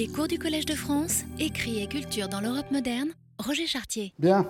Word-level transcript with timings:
Les 0.00 0.08
cours 0.08 0.28
du 0.28 0.38
Collège 0.38 0.64
de 0.64 0.72
France, 0.72 1.24
écrit 1.38 1.82
et 1.82 1.86
culture 1.86 2.26
dans 2.26 2.40
l'Europe 2.40 2.70
moderne, 2.70 3.10
Roger 3.38 3.66
Chartier. 3.66 4.14
Bien, 4.18 4.46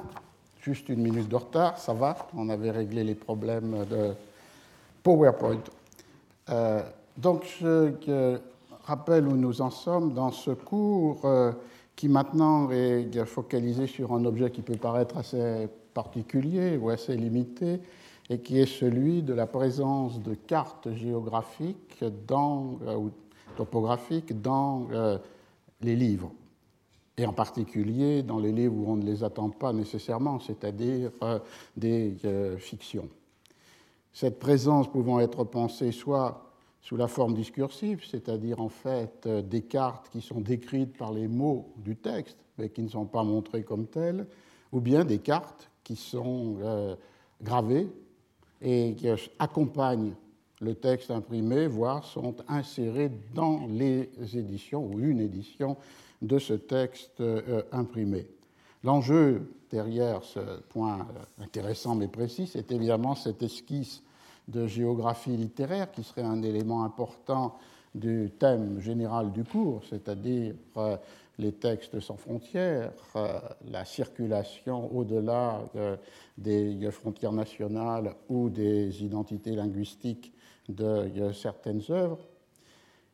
juste 0.62 0.88
une 0.88 1.02
minute 1.02 1.28
de 1.28 1.34
retard, 1.34 1.76
ça 1.76 1.92
va. 1.92 2.28
On 2.36 2.48
avait 2.50 2.70
réglé 2.70 3.02
les 3.02 3.16
problèmes 3.16 3.84
de 3.90 4.12
PowerPoint. 5.02 5.58
Euh, 6.50 6.82
donc, 7.16 7.52
je 7.60 8.38
rappelle 8.84 9.26
où 9.26 9.36
nous 9.36 9.60
en 9.60 9.70
sommes 9.70 10.14
dans 10.14 10.30
ce 10.30 10.52
cours 10.52 11.22
euh, 11.24 11.50
qui 11.96 12.08
maintenant 12.08 12.70
est 12.70 13.24
focalisé 13.24 13.88
sur 13.88 14.12
un 14.12 14.24
objet 14.26 14.52
qui 14.52 14.62
peut 14.62 14.76
paraître 14.76 15.16
assez 15.16 15.68
particulier 15.92 16.76
ou 16.76 16.90
assez 16.90 17.16
limité, 17.16 17.80
et 18.28 18.38
qui 18.38 18.60
est 18.60 18.66
celui 18.66 19.22
de 19.22 19.34
la 19.34 19.48
présence 19.48 20.22
de 20.22 20.34
cartes 20.34 20.94
géographiques 20.94 22.04
dans, 22.28 22.78
euh, 22.86 22.98
topographiques 23.56 24.40
dans 24.40 24.86
les 25.82 25.96
livres, 25.96 26.32
et 27.16 27.26
en 27.26 27.32
particulier 27.32 28.22
dans 28.22 28.38
les 28.38 28.52
livres 28.52 28.74
où 28.76 28.90
on 28.90 28.96
ne 28.96 29.04
les 29.04 29.24
attend 29.24 29.50
pas 29.50 29.72
nécessairement, 29.72 30.40
c'est-à-dire 30.40 31.10
euh, 31.22 31.38
des 31.76 32.14
fictions. 32.58 33.08
Cette 34.12 34.38
présence 34.38 34.90
pouvant 34.90 35.20
être 35.20 35.44
pensée 35.44 35.92
soit 35.92 36.46
sous 36.82 36.96
la 36.96 37.08
forme 37.08 37.34
discursive, 37.34 38.02
c'est-à-dire 38.10 38.60
en 38.60 38.70
fait 38.70 39.28
des 39.28 39.62
cartes 39.62 40.08
qui 40.10 40.20
sont 40.20 40.40
décrites 40.40 40.96
par 40.96 41.12
les 41.12 41.28
mots 41.28 41.72
du 41.76 41.94
texte, 41.96 42.38
mais 42.58 42.70
qui 42.70 42.82
ne 42.82 42.88
sont 42.88 43.04
pas 43.04 43.22
montrées 43.22 43.62
comme 43.62 43.86
telles, 43.86 44.26
ou 44.72 44.80
bien 44.80 45.04
des 45.04 45.18
cartes 45.18 45.70
qui 45.84 45.94
sont 45.94 46.96
gravées 47.42 47.88
et 48.62 48.94
qui 48.96 49.08
accompagnent 49.38 50.14
le 50.60 50.74
texte 50.74 51.10
imprimé, 51.10 51.66
voire 51.66 52.04
sont 52.04 52.36
insérés 52.48 53.10
dans 53.34 53.66
les 53.66 54.10
éditions 54.34 54.84
ou 54.84 55.00
une 55.00 55.20
édition 55.20 55.76
de 56.22 56.38
ce 56.38 56.52
texte 56.52 57.20
euh, 57.20 57.62
imprimé. 57.72 58.26
L'enjeu 58.84 59.50
derrière 59.70 60.22
ce 60.22 60.60
point 60.68 60.98
euh, 60.98 61.44
intéressant 61.44 61.94
mais 61.94 62.08
précis, 62.08 62.46
c'est 62.46 62.72
évidemment 62.72 63.14
cette 63.14 63.42
esquisse 63.42 64.02
de 64.48 64.66
géographie 64.66 65.36
littéraire 65.36 65.90
qui 65.90 66.02
serait 66.02 66.22
un 66.22 66.42
élément 66.42 66.84
important 66.84 67.56
du 67.94 68.30
thème 68.38 68.80
général 68.80 69.32
du 69.32 69.44
cours, 69.44 69.82
c'est-à-dire 69.88 70.54
euh, 70.76 70.96
les 71.38 71.52
textes 71.52 72.00
sans 72.00 72.16
frontières, 72.16 72.92
la 73.70 73.86
circulation 73.86 74.94
au-delà 74.94 75.62
des 76.36 76.90
frontières 76.90 77.32
nationales 77.32 78.14
ou 78.28 78.50
des 78.50 79.02
identités 79.02 79.52
linguistiques 79.52 80.34
de 80.70 81.32
certaines 81.32 81.82
œuvres. 81.90 82.18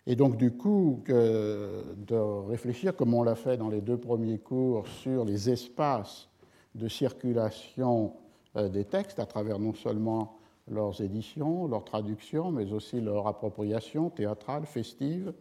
Et 0.06 0.14
donc, 0.14 0.36
du 0.36 0.52
coup, 0.52 1.02
de 1.08 2.46
réfléchir, 2.48 2.94
comme 2.94 3.12
on 3.14 3.22
l'a 3.22 3.34
fait 3.34 3.56
dans 3.56 3.68
les 3.68 3.80
deux 3.80 3.96
premiers 3.96 4.38
cours, 4.38 4.86
sur 4.86 5.24
les 5.24 5.50
espaces 5.50 6.28
de 6.74 6.88
circulation 6.88 8.12
des 8.54 8.84
textes 8.84 9.18
à 9.18 9.26
travers 9.26 9.58
non 9.58 9.74
seulement 9.74 10.38
leurs 10.70 11.00
éditions, 11.00 11.66
leurs 11.66 11.84
traductions, 11.84 12.50
mais 12.50 12.72
aussi 12.72 13.00
leur 13.00 13.26
appropriation 13.26 14.10
théâtrale, 14.10 14.64
festive. 14.64 15.32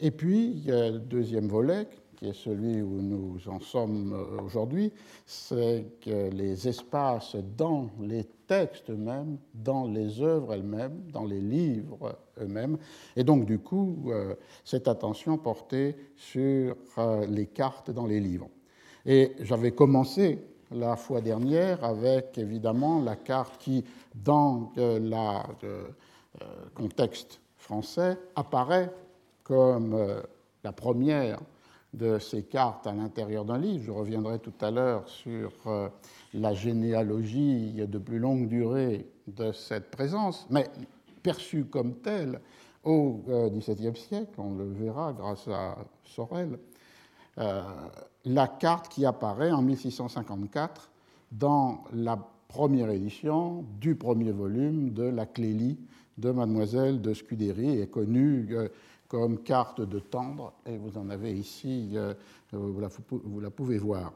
Et 0.00 0.10
puis, 0.10 0.66
deuxième 1.08 1.48
volet, 1.48 1.88
qui 2.16 2.28
est 2.28 2.32
celui 2.32 2.80
où 2.80 3.00
nous 3.00 3.38
en 3.46 3.60
sommes 3.60 4.12
euh, 4.12 4.42
aujourd'hui, 4.42 4.92
c'est 5.26 5.84
que 6.00 6.30
les 6.30 6.66
espaces 6.66 7.36
dans 7.56 7.90
les 8.00 8.24
textes 8.46 8.90
eux-mêmes, 8.90 9.38
dans 9.54 9.86
les 9.86 10.20
œuvres 10.22 10.54
elles-mêmes, 10.54 11.02
dans 11.12 11.24
les 11.24 11.40
livres 11.40 12.18
eux-mêmes, 12.40 12.78
et 13.14 13.22
donc 13.22 13.44
du 13.44 13.58
coup, 13.58 14.06
euh, 14.08 14.34
cette 14.64 14.88
attention 14.88 15.36
portée 15.36 15.94
sur 16.16 16.76
euh, 16.98 17.26
les 17.26 17.46
cartes 17.46 17.90
dans 17.90 18.06
les 18.06 18.20
livres. 18.20 18.48
Et 19.04 19.32
j'avais 19.40 19.72
commencé 19.72 20.38
la 20.72 20.96
fois 20.96 21.20
dernière 21.20 21.84
avec 21.84 22.38
évidemment 22.38 23.00
la 23.00 23.14
carte 23.14 23.58
qui, 23.58 23.84
dans 24.16 24.72
le 24.76 25.94
contexte 26.74 27.40
français, 27.56 28.18
apparaît 28.34 28.90
comme 29.44 29.96
la 30.64 30.72
première 30.72 31.38
de 31.96 32.18
ces 32.18 32.42
cartes 32.42 32.86
à 32.86 32.92
l'intérieur 32.92 33.44
d'un 33.44 33.58
livre. 33.58 33.84
Je 33.84 33.90
reviendrai 33.90 34.38
tout 34.38 34.52
à 34.60 34.70
l'heure 34.70 35.08
sur 35.08 35.50
euh, 35.66 35.88
la 36.34 36.52
généalogie 36.54 37.72
de 37.74 37.98
plus 37.98 38.18
longue 38.18 38.48
durée 38.48 39.06
de 39.26 39.50
cette 39.52 39.90
présence, 39.90 40.46
mais 40.50 40.68
perçue 41.22 41.64
comme 41.64 41.94
telle 41.96 42.40
au 42.84 43.20
euh, 43.28 43.50
XVIIe 43.50 43.96
siècle, 43.96 44.34
on 44.38 44.54
le 44.54 44.70
verra 44.70 45.12
grâce 45.12 45.48
à 45.48 45.76
Sorel, 46.04 46.58
euh, 47.38 47.62
la 48.24 48.46
carte 48.46 48.88
qui 48.88 49.04
apparaît 49.04 49.50
en 49.50 49.62
1654 49.62 50.90
dans 51.32 51.82
la 51.92 52.16
première 52.46 52.90
édition 52.90 53.64
du 53.80 53.96
premier 53.96 54.30
volume 54.30 54.90
de 54.92 55.02
la 55.02 55.26
Clélie 55.26 55.78
de 56.16 56.30
Mademoiselle 56.30 57.00
de 57.00 57.12
Scudéry 57.12 57.80
est 57.80 57.88
connue 57.88 58.48
comme 59.08 59.38
carte 59.38 59.80
de 59.80 59.98
tendre, 59.98 60.52
et 60.66 60.76
vous 60.76 60.98
en 60.98 61.10
avez 61.10 61.32
ici, 61.32 61.90
euh, 61.94 62.14
vous 62.52 63.40
la, 63.40 63.50
pouvez 63.50 63.78
voir. 63.78 64.12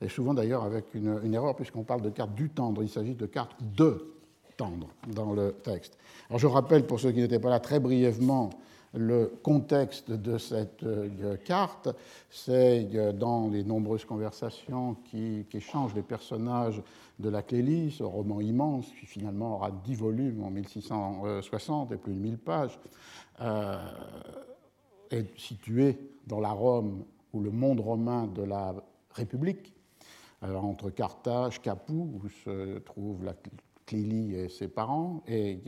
Et 0.00 0.08
souvent 0.08 0.34
d'ailleurs 0.34 0.64
avec 0.64 0.94
une, 0.94 1.34
erreur, 1.34 1.54
puisqu'on 1.56 1.84
parle 1.84 2.02
de 2.02 2.10
carte 2.10 2.34
du 2.34 2.50
tendre, 2.50 2.82
il 2.82 2.88
s'agit 2.88 3.14
de 3.14 3.26
carte 3.26 3.56
de 3.60 4.14
tendre 4.56 4.88
dans 5.08 5.32
le 5.32 5.52
texte. 5.52 5.98
Alors 6.28 6.38
je 6.38 6.46
rappelle 6.46 6.86
pour 6.86 7.00
ceux 7.00 7.12
qui 7.12 7.20
n'étaient 7.20 7.38
pas 7.38 7.50
là 7.50 7.60
très 7.60 7.80
brièvement 7.80 8.50
le 8.94 9.32
contexte 9.42 10.10
de 10.10 10.38
cette 10.38 10.84
euh, 10.84 11.36
carte, 11.44 11.88
c'est 12.30 12.88
euh, 12.94 13.12
dans 13.12 13.48
les 13.48 13.64
nombreuses 13.64 14.04
conversations 14.04 14.96
qui, 15.10 15.44
échangent 15.52 15.94
les 15.94 16.02
personnages 16.02 16.80
de 17.18 17.28
la 17.28 17.42
Clélie, 17.42 17.90
ce 17.90 18.04
roman 18.04 18.40
immense 18.40 18.86
qui 18.98 19.06
finalement 19.06 19.56
aura 19.56 19.70
10 19.70 19.94
volumes 19.96 20.42
en 20.42 20.50
1660 20.50 21.92
et 21.92 21.96
plus 21.96 22.12
de 22.12 22.18
1000 22.18 22.38
pages, 22.38 22.78
est 23.40 25.38
situé 25.38 25.98
dans 26.26 26.40
la 26.40 26.50
Rome 26.50 27.04
ou 27.32 27.40
le 27.40 27.50
monde 27.50 27.80
romain 27.80 28.26
de 28.26 28.42
la 28.42 28.74
République, 29.10 29.74
entre 30.42 30.90
Carthage, 30.90 31.60
Capoue, 31.60 32.20
où 32.22 32.28
se 32.28 32.78
trouve 32.78 33.24
la 33.24 33.34
Clélie 33.86 34.34
et 34.34 34.48
ses 34.48 34.68
parents, 34.68 35.22
et, 35.26 35.58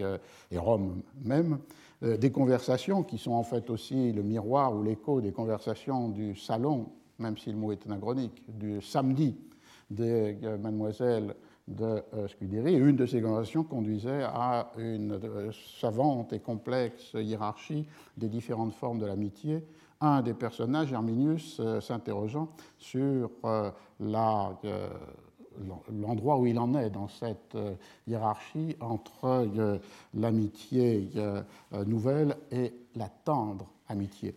et 0.50 0.58
Rome 0.58 1.02
même. 1.22 1.58
Euh, 2.02 2.16
des 2.18 2.30
conversations 2.30 3.02
qui 3.02 3.16
sont 3.16 3.32
en 3.32 3.42
fait 3.42 3.70
aussi 3.70 4.12
le 4.12 4.22
miroir 4.22 4.74
ou 4.74 4.82
l'écho 4.82 5.20
des 5.22 5.32
conversations 5.32 6.10
du 6.10 6.36
salon, 6.36 6.90
même 7.18 7.38
si 7.38 7.50
le 7.50 7.56
mot 7.56 7.72
est 7.72 7.86
anachronique, 7.86 8.42
du 8.48 8.82
samedi 8.82 9.34
de 9.90 10.36
euh, 10.44 10.58
mademoiselle 10.58 11.34
de 11.68 12.02
euh, 12.14 12.28
Scudéry. 12.28 12.74
Et 12.74 12.78
une 12.78 12.96
de 12.96 13.06
ces 13.06 13.20
conversations 13.20 13.64
conduisait 13.64 14.22
à 14.22 14.70
une 14.78 15.20
savante 15.80 16.32
et 16.32 16.40
complexe 16.40 17.12
hiérarchie 17.14 17.86
des 18.16 18.28
différentes 18.28 18.72
formes 18.72 18.98
de 18.98 19.06
l'amitié. 19.06 19.64
Un 20.00 20.22
des 20.22 20.34
personnages, 20.34 20.92
Herminius, 20.92 21.60
s'interrogeant 21.80 22.50
sur 22.78 23.30
l'endroit 25.90 26.38
où 26.38 26.46
il 26.46 26.58
en 26.58 26.74
est 26.74 26.90
dans 26.90 27.08
cette 27.08 27.54
euh, 27.54 27.74
hiérarchie 28.06 28.76
entre 28.80 29.24
euh, 29.24 29.78
l'amitié 30.14 31.10
euh, 31.16 31.42
nouvelle 31.86 32.36
et 32.50 32.72
la 32.94 33.08
tendre 33.08 33.66
amitié. 33.88 34.34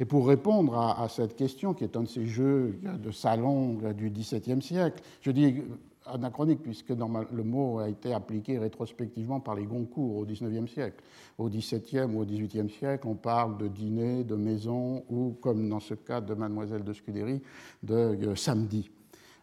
Et 0.00 0.04
pour 0.04 0.26
répondre 0.26 0.76
à, 0.76 1.08
cette 1.08 1.36
question, 1.36 1.74
qui 1.74 1.84
est 1.84 1.96
un 1.96 2.02
de 2.02 2.08
ces 2.08 2.26
jeux 2.26 2.80
de 2.82 3.10
salon 3.12 3.78
du 3.92 4.10
XVIIe 4.10 4.60
siècle, 4.60 5.00
je 5.20 5.30
dis 5.30 5.62
anachronique 6.06 6.62
puisque 6.62 6.90
le 6.90 7.42
mot 7.44 7.78
a 7.78 7.88
été 7.88 8.12
appliqué 8.12 8.58
rétrospectivement 8.58 9.40
par 9.40 9.54
les 9.54 9.64
Goncourt 9.64 10.16
au 10.16 10.24
XIXe 10.24 10.70
siècle. 10.70 11.02
Au 11.38 11.48
XVIIe 11.48 12.04
ou 12.12 12.20
au 12.20 12.24
XVIIIe 12.24 12.70
siècle, 12.70 13.06
on 13.06 13.14
parle 13.14 13.58
de 13.58 13.68
dîner, 13.68 14.24
de 14.24 14.34
maison 14.34 15.04
ou, 15.08 15.36
comme 15.40 15.68
dans 15.68 15.80
ce 15.80 15.94
cas 15.94 16.20
de 16.20 16.34
Mademoiselle 16.34 16.84
de 16.84 16.92
Scudéry, 16.92 17.42
de 17.82 18.34
samedi. 18.34 18.90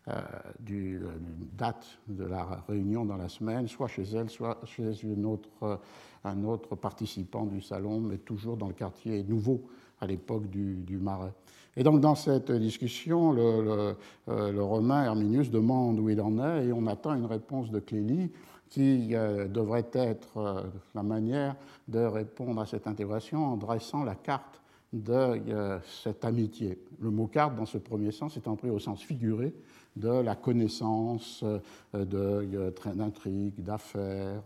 Euh, 0.09 0.21
du, 0.59 0.97
euh, 1.03 1.09
date 1.53 1.99
de 2.07 2.23
la 2.23 2.63
réunion 2.67 3.05
dans 3.05 3.17
la 3.17 3.27
semaine, 3.27 3.67
soit 3.67 3.87
chez 3.87 4.03
elle, 4.03 4.29
soit 4.29 4.57
chez 4.65 4.83
euh, 4.83 5.77
un 6.23 6.43
autre 6.45 6.75
participant 6.75 7.45
du 7.45 7.61
salon, 7.61 7.99
mais 7.99 8.17
toujours 8.17 8.57
dans 8.57 8.67
le 8.67 8.73
quartier 8.73 9.23
nouveau 9.23 9.69
à 9.99 10.07
l'époque 10.07 10.49
du, 10.49 10.97
Marais. 10.97 11.33
Et 11.79 11.83
donc 11.83 12.01
dans 12.01 12.13
cette 12.13 12.51
discussion, 12.51 13.31
le, 13.31 13.95
le, 14.27 14.61
Romain 14.61 15.05
Herminius 15.05 15.49
demande 15.49 15.97
où 15.97 16.09
il 16.09 16.19
en 16.19 16.37
est 16.37 16.65
et 16.65 16.73
on 16.73 16.85
attend 16.87 17.15
une 17.15 17.25
réponse 17.25 17.71
de 17.71 17.79
Clélie 17.79 18.31
qui 18.69 19.07
devrait 19.07 19.87
être 19.93 20.65
la 20.93 21.03
manière 21.03 21.55
de 21.87 21.99
répondre 21.99 22.59
à 22.59 22.65
cette 22.65 22.85
intégration 22.85 23.45
en 23.45 23.55
dressant 23.55 24.03
la 24.03 24.15
carte 24.15 24.59
de 24.91 25.79
cette 26.03 26.25
amitié. 26.25 26.77
Le 26.99 27.11
mot 27.11 27.27
carte, 27.27 27.55
dans 27.55 27.65
ce 27.65 27.77
premier 27.77 28.11
sens, 28.11 28.35
est 28.35 28.41
pris 28.41 28.69
au 28.69 28.79
sens 28.79 29.01
figuré, 29.01 29.53
de 29.95 30.09
la 30.09 30.35
connaissance 30.35 31.45
euh, 31.95 32.05
d'intrigues, 32.95 33.63
d'affaires. 33.63 34.43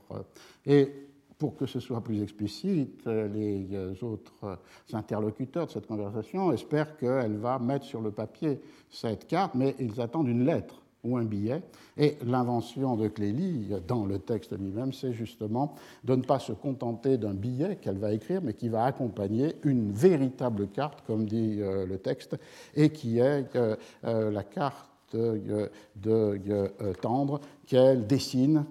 Et 0.67 0.93
pour 1.43 1.57
que 1.57 1.65
ce 1.65 1.81
soit 1.81 1.99
plus 1.99 2.23
explicite, 2.23 3.05
les 3.05 3.67
autres 4.01 4.57
interlocuteurs 4.93 5.65
de 5.65 5.71
cette 5.71 5.87
conversation 5.87 6.53
espèrent 6.53 6.95
qu'elle 6.95 7.35
va 7.35 7.59
mettre 7.59 7.83
sur 7.83 7.99
le 7.99 8.11
papier 8.11 8.61
cette 8.89 9.27
carte, 9.27 9.53
mais 9.53 9.75
ils 9.77 9.99
attendent 9.99 10.29
une 10.29 10.45
lettre 10.45 10.81
ou 11.03 11.17
un 11.17 11.25
billet. 11.25 11.61
Et 11.97 12.17
l'invention 12.25 12.95
de 12.95 13.09
Clélie, 13.09 13.67
dans 13.85 14.05
le 14.05 14.19
texte 14.19 14.57
lui-même, 14.57 14.93
c'est 14.93 15.11
justement 15.11 15.75
de 16.05 16.15
ne 16.15 16.21
pas 16.21 16.39
se 16.39 16.53
contenter 16.53 17.17
d'un 17.17 17.33
billet 17.33 17.75
qu'elle 17.75 17.97
va 17.97 18.13
écrire, 18.13 18.39
mais 18.41 18.53
qui 18.53 18.69
va 18.69 18.85
accompagner 18.85 19.57
une 19.63 19.91
véritable 19.91 20.69
carte, 20.69 21.03
comme 21.05 21.25
dit 21.25 21.57
euh, 21.59 21.85
le 21.85 21.97
texte, 21.97 22.37
et 22.73 22.89
qui 22.89 23.19
est 23.19 23.53
euh, 23.57 23.75
euh, 24.05 24.31
la 24.31 24.43
carte 24.43 24.91
de, 25.13 25.69
Tendre 27.01 27.41
qu'elle 27.67 28.07
dessine 28.07 28.65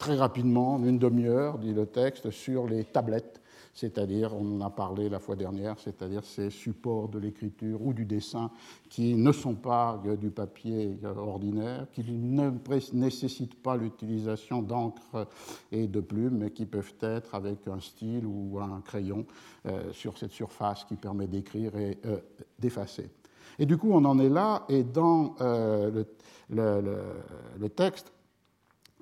très 0.00 0.16
rapidement, 0.16 0.74
en 0.74 0.84
une 0.84 0.98
demi-heure, 0.98 1.58
dit 1.58 1.72
le 1.72 1.86
texte, 1.86 2.32
sur 2.32 2.66
les 2.66 2.82
tablettes 2.82 3.40
c'est-à-dire, 3.72 4.34
on 4.34 4.56
en 4.56 4.66
a 4.66 4.70
parlé 4.70 5.08
la 5.08 5.18
fois 5.18 5.36
dernière, 5.36 5.78
c'est-à-dire 5.78 6.24
ces 6.24 6.50
supports 6.50 7.08
de 7.08 7.18
l'écriture 7.18 7.80
ou 7.82 7.92
du 7.92 8.04
dessin 8.04 8.50
qui 8.88 9.14
ne 9.14 9.32
sont 9.32 9.54
pas 9.54 10.02
du 10.20 10.30
papier 10.30 10.98
ordinaire, 11.04 11.86
qui 11.92 12.02
ne 12.02 12.50
nécessitent 12.92 13.62
pas 13.62 13.76
l'utilisation 13.76 14.60
d'encre 14.60 15.28
et 15.70 15.86
de 15.86 16.00
plumes, 16.00 16.38
mais 16.38 16.50
qui 16.50 16.66
peuvent 16.66 16.94
être 17.00 17.34
avec 17.34 17.68
un 17.68 17.80
style 17.80 18.26
ou 18.26 18.58
un 18.60 18.80
crayon 18.80 19.24
euh, 19.66 19.92
sur 19.92 20.18
cette 20.18 20.32
surface 20.32 20.84
qui 20.84 20.96
permet 20.96 21.26
d'écrire 21.26 21.76
et 21.76 21.98
euh, 22.06 22.18
d'effacer. 22.58 23.08
Et 23.58 23.66
du 23.66 23.76
coup, 23.76 23.92
on 23.92 24.04
en 24.04 24.18
est 24.18 24.28
là, 24.28 24.64
et 24.68 24.82
dans 24.82 25.36
euh, 25.40 26.04
le, 26.50 27.68
texte, 27.68 28.12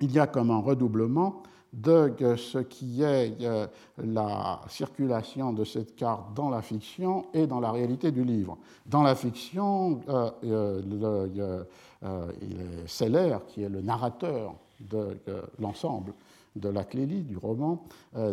il 0.01 0.11
y 0.11 0.19
a 0.19 0.27
comme 0.27 0.51
un 0.51 0.59
redoublement 0.59 1.43
de 1.73 2.35
ce 2.35 2.59
qui 2.59 3.03
est 3.03 3.37
euh, 3.41 3.67
la 3.97 4.61
circulation 4.67 5.53
de 5.53 5.63
cette 5.63 5.95
carte 5.95 6.33
dans 6.33 6.49
la 6.49 6.61
fiction 6.61 7.25
et 7.33 7.45
dans 7.45 7.59
la 7.59 7.71
réalité 7.71 8.11
du 8.11 8.23
livre. 8.23 8.57
Dans 8.85 9.03
la 9.03 9.15
fiction, 9.15 10.01
euh, 10.09 10.31
euh, 10.43 11.61
est 12.41 12.87
Seller, 12.87 13.37
qui 13.47 13.63
est 13.63 13.69
le 13.69 13.81
narrateur 13.81 14.55
de 14.79 15.17
l'ensemble 15.59 16.13
de 16.55 16.69
la 16.69 16.85
clélie 16.85 17.23
du 17.23 17.35
roman, 17.35 17.83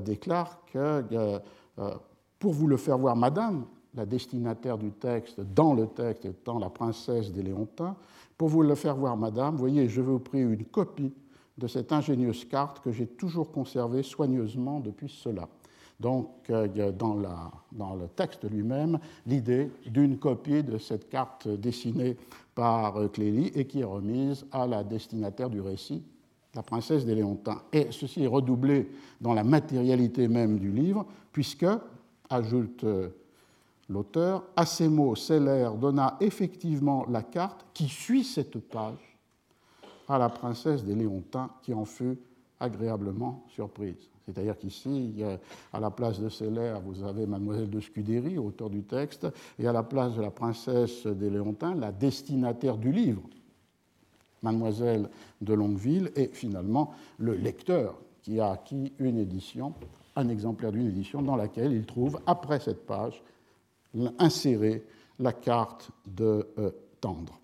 déclare 0.05 0.61
que 0.73 1.05
pour 2.39 2.53
vous 2.53 2.69
le 2.69 2.77
faire 2.77 2.97
voir, 2.97 3.17
madame, 3.17 3.65
la 3.95 4.07
destinataire 4.07 4.79
du 4.79 4.93
texte, 4.93 5.41
dans 5.41 5.75
le 5.75 5.89
texte 5.89 6.25
étant 6.25 6.61
la 6.61 6.71
princesse 6.71 7.33
des 7.33 7.43
Léontins, 7.43 7.97
pour 8.39 8.49
vous 8.49 8.63
le 8.63 8.77
faire 8.77 8.95
voir, 8.95 9.17
madame, 9.17 9.57
voyez, 9.57 9.89
je 9.89 10.01
vous 10.01 10.21
prie 10.21 10.41
une 10.41 10.65
copie 10.65 11.13
de 11.59 11.67
cette 11.67 11.93
ingénieuse 11.93 12.45
carte 12.45 12.81
que 12.81 12.93
j'ai 12.93 13.07
toujours 13.07 13.51
conservée 13.51 14.03
soigneusement 14.03 14.81
depuis 14.81 15.09
cela. 15.09 15.49
Donc, 15.99 16.29
euh, 16.51 16.93
dans 16.93 17.95
le 17.95 18.09
texte 18.15 18.49
lui-même 18.51 18.99
l'idée 19.27 19.71
d'une 19.87 20.19
copie 20.19 20.63
de 20.63 20.77
cette 20.77 21.09
carte 21.09 21.49
dessinée 21.49 22.17
par 22.55 22.97
euh, 22.99 23.09
Clélie 23.09 23.51
et 23.55 23.67
qui 23.67 23.81
est 23.81 23.85
remise 23.85 24.45
à 24.53 24.67
la 24.67 24.85
destinataire 24.85 25.49
du 25.49 25.61
récit, 25.61 26.03
la 26.55 26.63
princesse 26.63 27.07
des 27.07 27.15
Léontins. 27.15 27.63
Et 27.73 27.89
ceci 27.91 28.25
est 28.25 28.29
redoublé 28.29 28.91
dans 29.21 29.33
la 29.33 29.45
matérialité 29.45 30.29
même 30.29 30.59
du 30.59 30.71
livre, 30.71 31.07
puisque, 31.33 31.67
ajoute 32.29 32.85
euh, 32.85 33.09
l'auteur, 33.89 34.45
à 34.55 34.67
ces 34.67 34.89
mots, 34.89 35.15
Seller 35.15 35.71
donna 35.81 36.19
effectivement 36.21 37.07
la 37.09 37.23
carte 37.23 37.65
qui 37.73 37.89
suit 37.89 38.25
cette 38.25 38.59
page 38.59 39.16
à 40.09 40.19
la 40.19 40.29
princesse 40.29 40.85
des 40.85 40.95
Léontins 40.95 41.51
qui 41.63 41.75
en 41.75 41.85
fut 41.85 42.19
agréablement 42.61 43.45
surprise. 43.49 44.09
C'est-à-dire 44.27 44.59
qu'ici, 44.59 45.23
à 45.73 45.79
la 45.79 45.91
place 45.91 46.19
de 46.19 46.29
Célère, 46.29 46.81
vous 46.81 47.05
avez 47.05 47.27
Mademoiselle 47.27 47.71
de 47.71 47.81
Scudéry, 47.81 48.39
auteur 48.39 48.71
du 48.71 48.83
texte, 48.83 49.29
et 49.59 49.69
à 49.69 49.73
la 49.73 49.85
place 49.85 50.15
de 50.15 50.23
la 50.23 50.31
princesse 50.31 51.07
des 51.07 51.31
Léontins, 51.31 51.75
la 51.75 51.93
destinataire 51.93 52.77
du 52.77 52.91
livre, 52.91 53.23
Mademoiselle 54.43 55.09
de 55.41 55.55
Longueville, 55.55 56.11
et 56.17 56.27
finalement 56.27 56.93
le 57.19 57.35
lecteur 57.35 57.97
qui 58.23 58.41
a 58.41 58.51
acquis 58.51 58.93
une 58.99 59.19
édition, 59.19 59.75
un 60.17 60.29
exemplaire 60.29 60.73
d'une 60.73 60.89
édition 60.89 61.23
dans 61.23 61.37
laquelle 61.37 61.73
il 61.73 61.87
trouve, 61.87 62.21
après 62.27 62.59
cette 62.59 62.85
page, 62.85 63.23
insérée 64.19 64.85
la 65.21 65.33
carte 65.33 65.91
de 66.07 66.49
euh, 66.59 66.71
Tendre. 67.01 67.39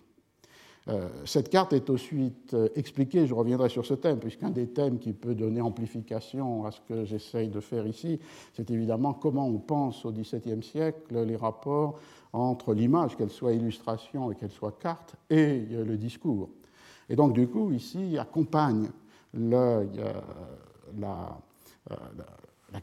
Euh, 0.89 1.09
cette 1.25 1.49
carte 1.49 1.73
est 1.73 1.91
ensuite 1.91 2.55
euh, 2.55 2.69
expliquée, 2.75 3.27
je 3.27 3.35
reviendrai 3.35 3.69
sur 3.69 3.87
ce 3.87 3.95
thème, 3.95 4.19
puisqu'un 4.19 4.51
des 4.51 4.67
thèmes 4.67 4.99
qui 4.99 5.13
peut 5.13 5.35
donner 5.35 5.61
amplification 5.61 6.67
à 6.67 6.73
ce 6.73 6.81
que 6.81 7.05
j'essaye 7.05 7.49
de 7.49 7.61
faire 7.61 7.87
ici, 7.87 8.19
c'est 8.53 8.69
évidemment 8.71 9.13
comment 9.13 9.47
on 9.47 9.59
pense 9.59 10.05
au 10.05 10.11
XVIIe 10.11 10.63
siècle 10.63 11.23
les 11.23 11.37
rapports 11.37 12.01
entre 12.33 12.75
l'image, 12.75 13.17
qu'elle 13.17 13.31
soit 13.31 13.53
illustration 13.53 14.33
et 14.33 14.35
qu'elle 14.35 14.51
soit 14.51 14.77
carte, 14.81 15.15
et 15.31 15.67
euh, 15.71 15.85
le 15.85 15.97
discours. 15.97 16.51
Et 17.09 17.15
donc, 17.15 17.33
du 17.33 17.47
coup, 17.47 17.71
ici, 17.73 18.19
accompagne 18.19 18.89
la, 19.35 19.83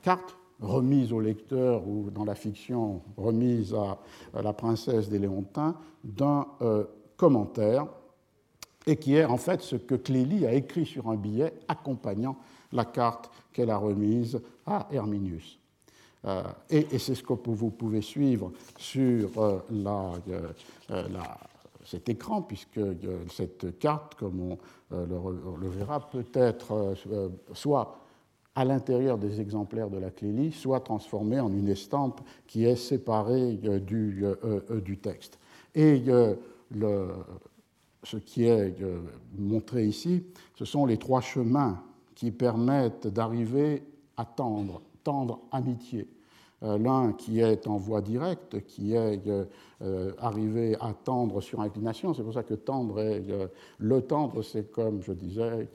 carte 0.02 0.38
remise 0.62 1.12
au 1.12 1.19
lecteur 1.19 1.88
ou 1.88 2.10
dans 2.12 2.25
la 2.25 2.36
fiction 2.36 3.02
remise 3.18 3.74
à, 3.74 4.00
la 4.42 4.54
princesse 4.54 5.10
des 5.10 5.19
Léontins 5.19 5.75
d'un 6.04 6.45
commentaire, 7.19 7.86
et 8.88 8.95
qui 8.95 9.16
est 9.16 9.25
en 9.25 9.38
fait 9.38 9.62
ce 9.62 9.75
que 9.75 9.95
Clélie 9.95 10.48
a 10.48 10.54
écrit 10.54 10.86
sur 10.86 11.10
un 11.10 11.16
billet 11.16 11.54
accompagnant 11.68 12.38
la 12.71 12.86
carte 12.86 13.30
qu'elle 13.51 13.69
a 13.69 13.77
remise 13.77 14.42
à 14.66 14.88
Herminius. 14.89 15.60
Euh, 16.25 16.44
et, 16.69 16.98
c'est 16.98 17.16
ce 17.16 17.24
que 17.24 17.33
vous 17.33 17.71
pouvez 17.71 18.01
suivre 18.01 18.51
sur 18.77 19.38
euh, 19.38 19.60
euh, 19.71 21.07
cet 21.86 22.07
écran, 22.07 22.42
puisque 22.42 22.80
cette 23.31 23.77
carte, 23.80 24.16
comme 24.16 24.39
on 24.42 24.57
le, 24.92 25.69
verra, 25.69 26.10
peut 26.10 26.25
être 26.33 26.95
soit 27.54 27.98
à 28.56 28.66
l'intérieur 28.66 29.18
des 29.18 29.42
exemplaires 29.42 29.89
de 29.89 29.98
la 29.98 30.10
Clélie, 30.10 30.51
soit 30.51 30.81
transformée 30.81 31.39
en 31.39 31.51
une 31.51 31.69
estampe 31.69 32.21
qui 32.48 32.66
est 32.66 32.75
séparée 32.75 33.54
du, 33.54 34.25
du 34.83 34.98
texte. 34.98 35.38
Et 35.75 36.04
ce 36.71 38.18
qui 38.18 38.45
est 38.45 38.81
euh, 38.81 39.01
montré 39.38 39.86
ici, 39.86 40.24
ce 40.56 40.66
sont 40.66 40.86
les 40.86 40.98
trois 40.98 41.21
chemins 41.21 41.83
qui 42.16 42.31
permettent 42.31 43.07
d'arriver 43.07 43.83
à 44.18 44.25
tendre, 44.25 44.81
tendre 45.04 45.42
amitié. 45.51 46.07
Euh, 46.62 46.78
l'un 46.78 47.14
qui 47.14 47.40
est 47.40 47.68
en 47.68 47.78
voie 47.78 48.02
directe, 48.02 48.66
qui 48.66 48.94
est 48.94 49.26
euh, 49.28 49.46
euh, 49.82 50.12
arrivé 50.20 50.76
à 50.82 50.92
tendre 50.92 51.40
sur 51.40 51.62
inclination. 51.62 52.14
C'est 52.14 52.24
pour 52.24 52.33
ça 52.33 52.44
que 52.44 52.54
tendre 52.54 53.02
le 53.80 54.02
tendre, 54.02 54.42
c'est 54.42 54.69
comme 54.69 55.02
je 55.02 55.14
disais, 55.14 55.68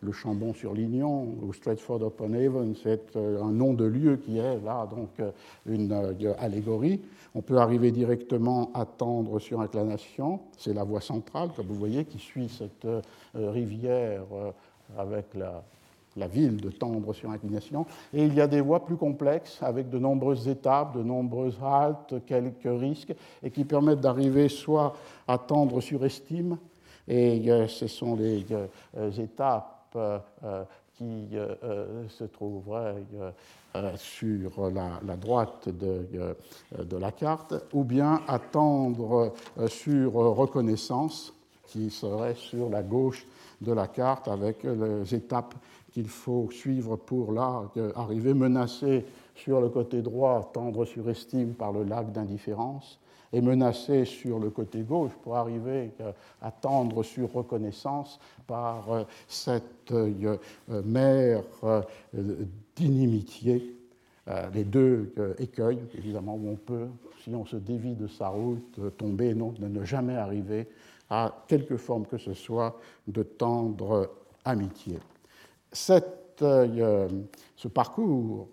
le 0.00 0.12
Chambon 0.12 0.52
sur 0.52 0.74
Lignon 0.74 1.36
ou 1.40 1.52
Stratford 1.52 2.04
upon 2.04 2.32
Avon, 2.32 2.74
c'est 2.74 3.16
un 3.16 3.52
nom 3.52 3.72
de 3.72 3.84
lieu 3.84 4.16
qui 4.16 4.38
est 4.38 4.60
là 4.60 4.88
donc 4.90 5.10
une 5.66 5.92
allégorie. 6.38 7.00
On 7.36 7.42
peut 7.42 7.58
arriver 7.58 7.92
directement 7.92 8.70
à 8.74 8.84
tendre 8.84 9.38
sur 9.38 9.60
inclination, 9.60 10.40
c'est 10.58 10.74
la 10.74 10.82
voie 10.82 11.00
centrale, 11.00 11.50
comme 11.54 11.66
vous 11.66 11.76
voyez, 11.76 12.04
qui 12.04 12.18
suit 12.18 12.48
cette 12.48 12.86
rivière 13.34 14.24
avec 14.98 15.34
la, 15.34 15.62
la 16.16 16.26
ville 16.26 16.60
de 16.60 16.70
Tendre 16.70 17.12
sur 17.12 17.30
inclination. 17.30 17.86
Et 18.12 18.24
il 18.24 18.34
y 18.34 18.40
a 18.40 18.46
des 18.46 18.60
voies 18.60 18.84
plus 18.84 18.96
complexes 18.96 19.58
avec 19.62 19.88
de 19.90 19.98
nombreuses 19.98 20.48
étapes, 20.48 20.96
de 20.96 21.02
nombreuses 21.02 21.58
haltes, 21.62 22.14
quelques 22.26 22.62
risques, 22.64 23.14
et 23.42 23.50
qui 23.50 23.64
permettent 23.64 24.00
d'arriver 24.00 24.48
soit 24.48 24.94
à 25.26 25.38
Tendre 25.38 25.80
sur 25.80 26.04
estime, 26.04 26.58
et 27.08 27.50
euh, 27.50 27.66
ce 27.66 27.86
sont 27.86 28.16
les 28.16 28.44
euh, 28.52 29.10
étapes 29.12 29.96
euh, 29.96 30.18
qui 30.94 31.30
se 32.08 32.24
trouveraient 32.24 33.02
sur 33.96 34.70
la, 34.70 35.16
droite 35.16 35.68
de, 35.68 36.96
la 36.96 37.10
carte, 37.10 37.54
ou 37.72 37.82
bien 37.82 38.20
à 38.28 38.38
tendre 38.38 39.32
sur 39.66 40.12
reconnaissance, 40.12 41.32
qui 41.66 41.90
serait 41.90 42.34
sur 42.34 42.68
la 42.68 42.82
gauche 42.82 43.26
de 43.60 43.72
la 43.72 43.88
carte 43.88 44.28
avec 44.28 44.62
les 44.62 45.12
étapes 45.14 45.54
qu'il 45.92 46.08
faut 46.08 46.48
suivre 46.50 46.96
pour 46.96 47.38
arriver 47.38 48.34
menacé 48.34 49.04
sur 49.34 49.60
le 49.60 49.68
côté 49.68 50.02
droit, 50.02 50.50
tendre 50.52 50.84
sur 50.84 51.08
estime 51.08 51.54
par 51.54 51.72
le 51.72 51.84
lac 51.84 52.12
d'indifférence, 52.12 52.98
et 53.32 53.40
menacé 53.40 54.04
sur 54.04 54.38
le 54.38 54.50
côté 54.50 54.82
gauche 54.82 55.12
pour 55.22 55.36
arriver 55.36 55.90
à 56.40 56.50
tendre 56.50 57.02
sur 57.02 57.32
reconnaissance 57.32 58.20
par 58.46 58.92
euh, 58.92 59.04
cette 59.26 59.92
euh, 59.92 60.36
mer 60.84 61.42
euh, 61.64 61.82
d'inimitié. 62.76 63.76
Les 64.54 64.62
deux 64.62 65.12
écueils, 65.40 65.80
évidemment, 65.98 66.36
où 66.36 66.50
on 66.50 66.54
peut, 66.54 66.86
si 67.24 67.34
on 67.34 67.44
se 67.44 67.56
dévie 67.56 67.96
de 67.96 68.06
sa 68.06 68.28
route, 68.28 68.96
tomber, 68.96 69.34
non, 69.34 69.50
de 69.50 69.66
ne 69.66 69.84
jamais 69.84 70.14
arriver 70.14 70.68
à 71.10 71.42
quelque 71.48 71.76
forme 71.76 72.06
que 72.06 72.18
ce 72.18 72.32
soit 72.32 72.78
de 73.08 73.24
tendre 73.24 74.12
amitié. 74.44 75.00
Cette 75.72 76.22
ce 76.40 77.68
parcours, 77.68 78.48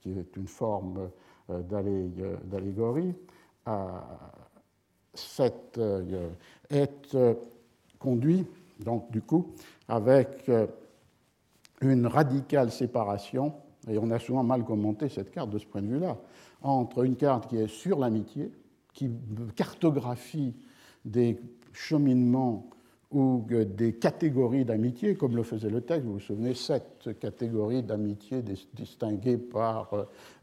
qui 0.00 0.10
est 0.10 0.36
une 0.36 0.46
forme 0.46 1.10
d'allégorie, 1.48 3.14
est 6.70 7.16
conduit, 7.98 8.46
donc, 8.80 9.10
du 9.10 9.22
coup, 9.22 9.52
avec 9.88 10.50
une 11.80 12.06
radicale 12.06 12.70
séparation, 12.70 13.54
et 13.88 13.98
on 13.98 14.10
a 14.10 14.18
souvent 14.18 14.42
mal 14.42 14.64
commenté 14.64 15.08
cette 15.08 15.30
carte 15.30 15.50
de 15.50 15.58
ce 15.58 15.66
point 15.66 15.82
de 15.82 15.88
vue-là, 15.88 16.18
entre 16.62 17.04
une 17.04 17.16
carte 17.16 17.48
qui 17.48 17.56
est 17.56 17.68
sur 17.68 17.98
l'amitié, 17.98 18.50
qui 18.92 19.10
cartographie 19.56 20.54
des 21.04 21.40
cheminements 21.72 22.68
ou 23.10 23.44
des 23.48 23.94
catégories 23.94 24.64
d'amitié, 24.64 25.16
comme 25.16 25.34
le 25.34 25.42
faisait 25.42 25.68
le 25.68 25.80
texte. 25.80 26.06
Vous 26.06 26.14
vous 26.14 26.20
souvenez, 26.20 26.54
sept 26.54 27.18
catégories 27.18 27.82
d'amitié 27.82 28.42
distinguées 28.74 29.38
par 29.38 29.90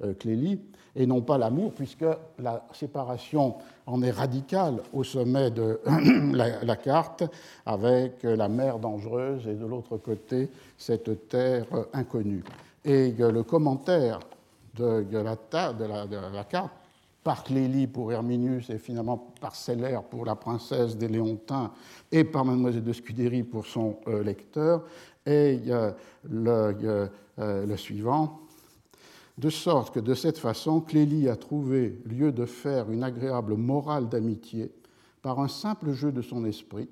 euh, 0.04 0.14
Clélie, 0.16 0.60
et 0.96 1.06
non 1.06 1.22
pas 1.22 1.38
l'amour, 1.38 1.72
puisque 1.74 2.06
la 2.40 2.66
séparation 2.74 3.56
en 3.86 4.02
est 4.02 4.12
radicale 4.12 4.82
au 4.92 5.04
sommet 5.04 5.50
de 5.52 5.80
la, 6.34 6.76
carte, 6.76 7.24
avec 7.66 8.24
la 8.24 8.50
mer 8.50 8.80
dangereuse 8.80 9.48
et 9.48 9.56
de 9.56 9.66
l'autre 9.66 9.98
côté 9.98 10.50
cette 10.78 11.30
terre 11.30 11.68
inconnue. 11.94 12.44
Et 12.84 13.12
le 13.12 13.44
commentaire 13.44 14.20
de, 14.76 15.06
la, 15.12 15.36
de 16.08 16.36
la 16.36 16.44
carte 16.44 16.72
par 17.28 17.44
Clélie 17.44 17.88
pour 17.88 18.14
Herminius 18.14 18.70
et 18.70 18.78
finalement 18.78 19.18
par 19.42 19.54
Celler 19.54 20.00
pour 20.10 20.24
la 20.24 20.38
princesse 20.38 20.96
des 20.96 21.10
Léontins 21.10 21.74
et 22.10 22.24
par 22.24 22.46
Mademoiselle 22.46 22.86
de 22.86 22.94
Scudéry 22.94 23.44
pour 23.44 23.66
son 23.66 23.98
euh, 24.08 24.24
lecteur, 24.24 24.86
et 25.26 25.60
le, 26.24 27.10
euh, 27.38 27.66
le, 27.66 27.76
suivant. 27.76 28.40
De 29.38 29.50
sorte 29.50 29.94
que 29.94 30.00
de 30.00 30.14
cette 30.14 30.38
façon, 30.38 30.80
Clélie 30.80 31.28
a 31.28 31.36
trouvé 31.36 32.02
lieu 32.06 32.32
de 32.32 32.46
faire 32.46 32.90
une 32.90 33.04
agréable 33.04 33.56
morale 33.56 34.08
d'amitié 34.08 34.72
par 35.22 35.42
un 35.42 35.50
simple 35.50 35.92
jeu 35.92 36.14
de 36.14 36.22
son 36.22 36.46
esprit 36.46 36.88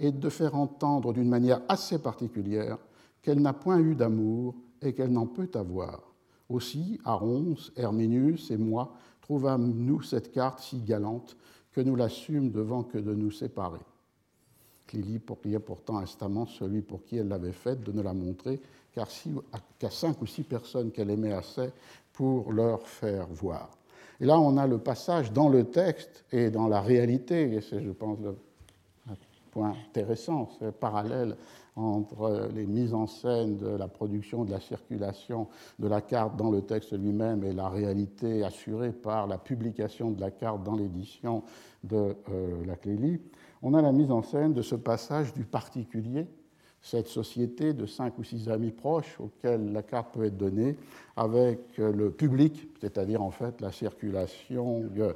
et 0.00 0.10
de 0.10 0.28
faire 0.28 0.56
entendre 0.56 1.12
d'une 1.12 1.28
manière 1.28 1.60
assez 1.68 2.00
particulière 2.00 2.78
qu'elle 3.22 3.40
n'a 3.40 3.52
point 3.52 3.78
eu 3.78 3.94
d'amour 3.94 4.56
et 4.82 4.94
qu'elle 4.94 5.12
n'en 5.12 5.28
peut 5.28 5.50
avoir. 5.54 6.00
Aussi, 6.48 7.00
Arons, 7.04 7.54
Herminius 7.76 8.50
et 8.50 8.56
moi 8.56 8.96
trouvâmes-nous 9.26 10.02
cette 10.02 10.30
carte 10.30 10.60
si 10.60 10.78
galante 10.78 11.36
que 11.72 11.80
nous 11.80 11.96
l'assûmes 11.96 12.52
devant 12.52 12.84
que 12.84 12.96
de 12.96 13.12
nous 13.12 13.32
séparer? 13.32 13.80
Clélie 14.86 15.18
priait 15.18 15.58
pourtant 15.58 15.98
instamment 15.98 16.46
celui 16.46 16.80
pour 16.80 17.04
qui 17.04 17.16
elle 17.16 17.26
l'avait 17.26 17.50
faite 17.50 17.82
de 17.82 17.90
ne 17.90 18.02
la 18.02 18.14
montrer 18.14 18.60
qu'à 18.94 19.90
cinq 19.90 20.22
ou 20.22 20.26
six 20.26 20.44
personnes 20.44 20.92
qu'elle 20.92 21.10
aimait 21.10 21.32
assez 21.32 21.70
pour 22.12 22.52
leur 22.52 22.86
faire 22.86 23.26
voir. 23.26 23.68
Et 24.20 24.26
là, 24.26 24.38
on 24.38 24.56
a 24.56 24.66
le 24.68 24.78
passage 24.78 25.32
dans 25.32 25.48
le 25.48 25.64
texte 25.64 26.24
et 26.30 26.50
dans 26.50 26.68
la 26.68 26.80
réalité, 26.80 27.52
et 27.52 27.60
c'est, 27.60 27.82
je 27.82 27.90
pense, 27.90 28.18
le 28.20 28.36
point 29.50 29.74
intéressant, 29.88 30.50
c'est 30.58 30.70
parallèle 30.72 31.36
entre 31.76 32.48
les 32.54 32.66
mises 32.66 32.94
en 32.94 33.06
scène 33.06 33.58
de 33.58 33.68
la 33.68 33.86
production, 33.86 34.44
de 34.44 34.50
la 34.50 34.60
circulation 34.60 35.48
de 35.78 35.86
la 35.86 36.00
carte 36.00 36.36
dans 36.36 36.50
le 36.50 36.62
texte 36.62 36.92
lui-même 36.98 37.44
et 37.44 37.52
la 37.52 37.68
réalité 37.68 38.42
assurée 38.42 38.92
par 38.92 39.26
la 39.26 39.38
publication 39.38 40.10
de 40.10 40.20
la 40.20 40.30
carte 40.30 40.62
dans 40.62 40.76
l'édition 40.76 41.42
de 41.84 42.16
euh, 42.30 42.64
la 42.66 42.76
Clélie, 42.76 43.20
on 43.62 43.74
a 43.74 43.82
la 43.82 43.92
mise 43.92 44.10
en 44.10 44.22
scène 44.22 44.54
de 44.54 44.62
ce 44.62 44.74
passage 44.74 45.34
du 45.34 45.44
particulier, 45.44 46.26
cette 46.80 47.08
société 47.08 47.72
de 47.72 47.84
cinq 47.84 48.18
ou 48.18 48.24
six 48.24 48.48
amis 48.48 48.70
proches 48.70 49.18
auxquels 49.18 49.72
la 49.72 49.82
carte 49.82 50.14
peut 50.14 50.24
être 50.24 50.36
donnée, 50.36 50.76
avec 51.16 51.76
le 51.78 52.10
public, 52.10 52.68
c'est-à-dire 52.80 53.22
en 53.22 53.30
fait 53.30 53.60
la 53.60 53.72
circulation 53.72 54.84
de 54.94 55.14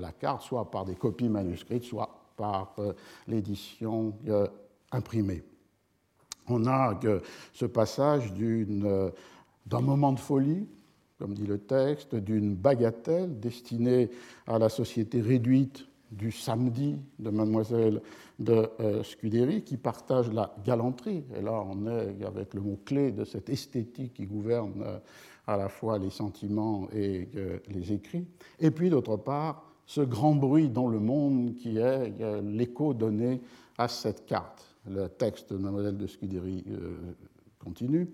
la 0.00 0.12
carte, 0.12 0.42
soit 0.42 0.70
par 0.70 0.84
des 0.84 0.94
copies 0.94 1.28
manuscrites, 1.28 1.84
soit 1.84 2.08
par 2.36 2.74
euh, 2.78 2.92
l'édition 3.26 4.14
euh, 4.28 4.46
imprimée 4.92 5.42
on 6.48 6.66
a 6.66 6.98
ce 7.52 7.64
passage 7.64 8.32
d'un 8.32 9.80
moment 9.80 10.12
de 10.12 10.20
folie, 10.20 10.66
comme 11.18 11.34
dit 11.34 11.46
le 11.46 11.58
texte, 11.58 12.14
d'une 12.14 12.54
bagatelle 12.54 13.40
destinée 13.40 14.10
à 14.46 14.58
la 14.58 14.68
société 14.68 15.20
réduite 15.20 15.88
du 16.10 16.32
samedi 16.32 16.96
de 17.18 17.30
mademoiselle 17.30 18.00
de 18.38 18.70
euh, 18.80 19.02
Scudéry, 19.02 19.62
qui 19.62 19.76
partage 19.76 20.32
la 20.32 20.54
galanterie. 20.64 21.24
Et 21.36 21.42
là, 21.42 21.64
on 21.68 21.86
est 21.86 22.24
avec 22.24 22.54
le 22.54 22.60
mot-clé 22.60 23.12
de 23.12 23.24
cette 23.24 23.50
esthétique 23.50 24.14
qui 24.14 24.26
gouverne 24.26 24.82
euh, 24.82 24.98
à 25.46 25.56
la 25.56 25.68
fois 25.68 25.98
les 25.98 26.10
sentiments 26.10 26.88
et 26.92 27.28
euh, 27.36 27.58
les 27.68 27.92
écrits. 27.92 28.26
Et 28.60 28.70
puis, 28.70 28.90
d'autre 28.90 29.16
part, 29.16 29.64
ce 29.86 30.00
grand 30.00 30.34
bruit 30.34 30.68
dans 30.68 30.88
le 30.88 31.00
monde 31.00 31.54
qui 31.54 31.78
est 31.78 32.12
l'écho 32.42 32.92
donné 32.92 33.40
à 33.78 33.88
cette 33.88 34.26
carte 34.26 34.67
le 34.88 35.08
texte 35.08 35.52
de 35.52 35.58
Mademoiselle 35.58 35.96
de 35.96 36.06
Scudéry 36.06 36.64
euh, 36.68 36.96
continue. 37.58 38.08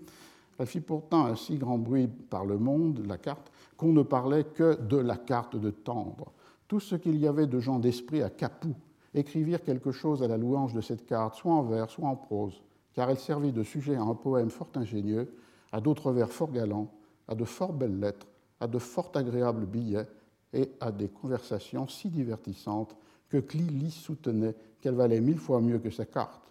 Elle 0.57 0.67
fit 0.67 0.79
pourtant 0.79 1.25
un 1.25 1.35
si 1.35 1.57
grand 1.57 1.77
bruit 1.77 2.07
par 2.07 2.45
le 2.45 2.57
monde, 2.57 3.05
la 3.05 3.17
carte, 3.17 3.51
qu'on 3.77 3.91
ne 3.91 4.03
parlait 4.03 4.45
que 4.45 4.79
de 4.81 4.97
la 4.97 5.17
carte 5.17 5.55
de 5.55 5.69
Tendre. 5.69 6.31
Tout 6.67 6.79
ce 6.79 6.95
qu'il 6.95 7.17
y 7.17 7.27
avait 7.27 7.47
de 7.47 7.59
gens 7.59 7.79
d'esprit 7.79 8.21
à 8.21 8.29
Capoue 8.29 8.75
écrivirent 9.13 9.63
quelque 9.63 9.91
chose 9.91 10.23
à 10.23 10.27
la 10.27 10.37
louange 10.37 10.73
de 10.73 10.81
cette 10.81 11.05
carte, 11.05 11.35
soit 11.35 11.53
en 11.53 11.63
vers, 11.63 11.89
soit 11.89 12.07
en 12.07 12.15
prose, 12.15 12.61
car 12.93 13.09
elle 13.09 13.19
servit 13.19 13.51
de 13.51 13.63
sujet 13.63 13.95
à 13.95 14.01
un 14.01 14.15
poème 14.15 14.49
fort 14.49 14.69
ingénieux, 14.75 15.33
à 15.71 15.81
d'autres 15.81 16.11
vers 16.11 16.31
fort 16.31 16.51
galants, 16.51 16.91
à 17.27 17.35
de 17.35 17.43
fort 17.43 17.73
belles 17.73 17.99
lettres, 17.99 18.27
à 18.59 18.67
de 18.67 18.79
fort 18.79 19.11
agréables 19.15 19.65
billets 19.65 20.07
et 20.53 20.71
à 20.79 20.91
des 20.91 21.09
conversations 21.09 21.87
si 21.87 22.09
divertissantes 22.09 22.95
que 23.29 23.37
Clily 23.37 23.91
soutenait 23.91 24.55
qu'elle 24.79 24.95
valait 24.95 25.19
mille 25.19 25.39
fois 25.39 25.59
mieux 25.59 25.79
que 25.79 25.89
sa 25.89 26.05
carte 26.05 26.44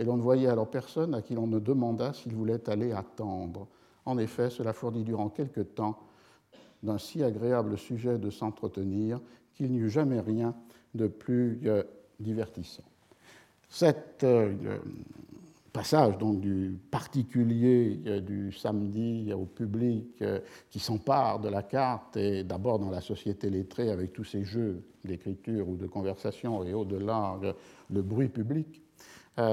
et 0.00 0.04
l'on 0.04 0.16
ne 0.16 0.22
voyait 0.22 0.48
alors 0.48 0.70
personne 0.70 1.14
à 1.14 1.20
qui 1.20 1.34
l'on 1.34 1.46
ne 1.46 1.58
demanda 1.58 2.14
s'il 2.14 2.34
voulait 2.34 2.70
aller 2.70 2.90
attendre. 2.90 3.68
En 4.06 4.16
effet, 4.16 4.48
cela 4.48 4.72
fournit 4.72 5.04
durant 5.04 5.28
quelque 5.28 5.60
temps 5.60 5.98
d'un 6.82 6.96
si 6.96 7.22
agréable 7.22 7.76
sujet 7.76 8.16
de 8.16 8.30
s'entretenir 8.30 9.20
qu'il 9.52 9.70
n'y 9.70 9.76
eut 9.76 9.90
jamais 9.90 10.20
rien 10.20 10.54
de 10.94 11.06
plus 11.06 11.60
euh, 11.66 11.82
divertissant. 12.18 12.82
Cet 13.68 14.24
euh, 14.24 14.78
passage 15.70 16.16
donc 16.16 16.40
du 16.40 16.78
particulier 16.90 18.00
euh, 18.06 18.20
du 18.20 18.52
samedi 18.52 19.30
au 19.34 19.44
public 19.44 20.24
qui 20.70 20.78
s'empare 20.78 21.40
de 21.40 21.50
la 21.50 21.62
carte 21.62 22.16
et 22.16 22.42
d'abord 22.42 22.78
dans 22.78 22.90
la 22.90 23.02
société 23.02 23.50
lettrée 23.50 23.90
avec 23.90 24.14
tous 24.14 24.24
ces 24.24 24.44
jeux 24.44 24.82
d'écriture 25.04 25.68
ou 25.68 25.76
de 25.76 25.86
conversation 25.86 26.64
et 26.64 26.72
au-delà 26.72 27.38
le 27.90 28.00
bruit 28.00 28.28
public, 28.28 28.82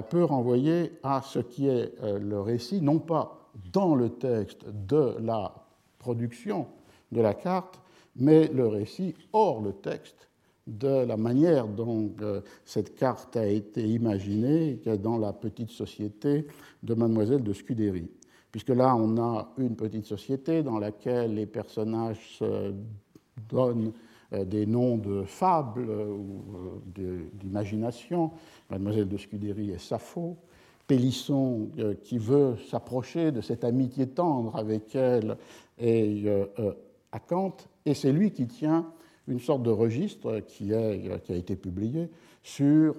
peut 0.10 0.24
renvoyer 0.24 0.94
à 1.03 1.22
ce 1.22 1.39
qui 1.39 1.67
est 1.67 1.94
euh, 2.03 2.20
le 2.20 2.39
récit, 2.41 2.82
non 2.82 3.00
pas 3.00 3.50
dans 3.72 3.96
le 3.96 4.10
texte 4.10 4.65
de 4.67 5.15
la 5.20 5.53
production 6.00 6.67
de 7.12 7.22
la 7.22 7.34
carte, 7.34 7.79
mais 8.15 8.48
le 8.48 8.67
récit 8.67 9.15
hors 9.34 9.62
le 9.62 9.74
texte 9.74 10.27
de 10.67 11.06
la 11.06 11.15
manière 11.15 11.67
dont 11.67 12.12
euh, 12.22 12.41
cette 12.65 12.96
carte 12.96 13.38
a 13.38 13.48
été 13.48 13.88
imaginée 13.88 14.82
dans 15.01 15.17
la 15.17 15.32
petite 15.32 15.70
société 15.70 16.48
de 16.84 16.94
Mademoiselle 16.94 17.44
de 17.44 17.53
Scudéry. 17.53 18.10
Puisque 18.51 18.70
là, 18.70 18.96
on 18.96 19.17
a 19.17 19.53
une 19.58 19.75
petite 19.75 20.06
société 20.06 20.63
dans 20.63 20.79
laquelle 20.79 21.36
les 21.36 21.46
personnages 21.46 22.38
se 22.39 22.74
donnent 23.50 23.88
euh, 23.89 24.07
des 24.31 24.65
noms 24.65 24.98
de 24.98 25.24
fables 25.24 25.89
euh, 25.89 26.05
ou 26.05 26.43
euh, 27.00 27.29
d'imagination. 27.34 28.31
Mademoiselle 28.69 29.07
de 29.07 29.17
Scudéry 29.17 29.72
est 29.72 29.79
Sappho. 29.79 30.38
Pélisson, 30.86 31.67
qui 32.01 32.17
veut 32.17 32.55
s'approcher 32.69 33.34
de 33.34 33.41
cette 33.41 33.65
amitié 33.65 34.07
tendre 34.07 34.55
avec 34.55 34.96
elle, 34.96 35.36
et 35.77 36.24
Acanthe, 37.12 37.67
et 37.86 37.93
c'est 37.93 38.13
lui 38.13 38.31
qui 38.31 38.48
tient 38.48 38.86
une 39.27 39.41
sorte 39.41 39.63
de 39.63 39.69
registre 39.69 40.39
qui 40.48 40.74
a 40.74 41.17
été 41.27 41.57
publié 41.57 42.10
sur 42.48 42.96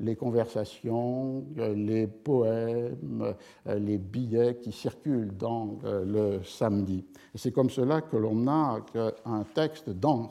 les 0.00 0.16
conversations, 0.16 1.44
les 1.56 2.06
poèmes, 2.06 3.34
les 3.64 3.96
billets 3.96 4.56
qui 4.56 4.70
circulent 4.70 5.34
dans 5.34 5.78
le 5.82 6.42
samedi. 6.42 7.06
C'est 7.34 7.52
comme 7.52 7.70
cela 7.70 8.02
que 8.02 8.18
l'on 8.18 8.46
a 8.48 8.80
un 9.24 9.44
texte 9.54 9.88
dans 9.88 10.28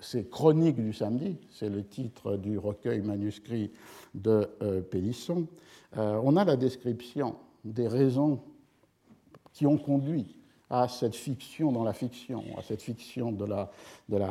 ces 0.00 0.24
chroniques 0.24 0.82
du 0.82 0.92
samedi, 0.92 1.36
c'est 1.50 1.68
le 1.68 1.84
titre 1.84 2.36
du 2.36 2.58
recueil 2.58 3.00
manuscrit 3.00 3.70
de 4.14 4.48
euh, 4.62 4.80
Pélisson, 4.80 5.46
euh, 5.96 6.20
on 6.22 6.36
a 6.36 6.44
la 6.44 6.56
description 6.56 7.36
des 7.64 7.88
raisons 7.88 8.40
qui 9.52 9.66
ont 9.66 9.78
conduit 9.78 10.37
à 10.70 10.88
cette 10.88 11.14
fiction 11.14 11.72
dans 11.72 11.84
la 11.84 11.92
fiction, 11.92 12.44
à 12.58 12.62
cette 12.62 12.82
fiction 12.82 13.32
de 13.32 13.44
la, 13.44 13.70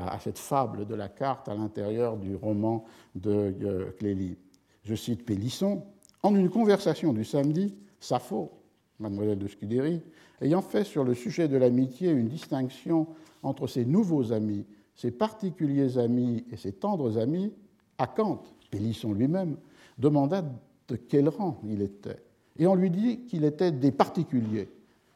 à 0.05 0.19
cette 0.19 0.37
fable 0.37 0.85
de 0.85 0.95
la 0.95 1.09
carte 1.09 1.49
à 1.49 1.55
l'intérieur 1.55 2.17
du 2.17 2.35
roman 2.35 2.85
de 3.15 3.55
euh, 3.63 3.91
Clélie. 3.97 4.37
Je 4.83 4.95
cite 4.95 5.25
Pélisson. 5.25 5.83
En 6.23 6.35
une 6.35 6.49
conversation 6.49 7.13
du 7.13 7.23
samedi, 7.23 7.75
Sappho, 7.99 8.51
mademoiselle 8.99 9.39
de 9.39 9.47
Scudéry, 9.47 10.01
ayant 10.41 10.61
fait 10.61 10.83
sur 10.83 11.03
le 11.03 11.13
sujet 11.13 11.47
de 11.47 11.57
l'amitié 11.57 12.11
une 12.11 12.27
distinction 12.27 13.07
entre 13.43 13.67
ses 13.67 13.85
nouveaux 13.85 14.31
amis, 14.31 14.65
ses 14.95 15.11
particuliers 15.11 15.97
amis 15.97 16.45
et 16.51 16.57
ses 16.57 16.73
tendres 16.73 17.17
amis, 17.17 17.53
à 17.97 18.07
Kant, 18.07 18.43
Pélisson 18.69 19.13
lui-même, 19.13 19.57
demanda 19.97 20.43
de 20.87 20.95
quel 20.95 21.29
rang 21.29 21.59
il 21.67 21.81
était. 21.81 22.23
Et 22.59 22.67
on 22.67 22.75
lui 22.75 22.89
dit 22.89 23.25
qu'il 23.25 23.43
était 23.43 23.71
des 23.71 23.91
particuliers. 23.91 24.69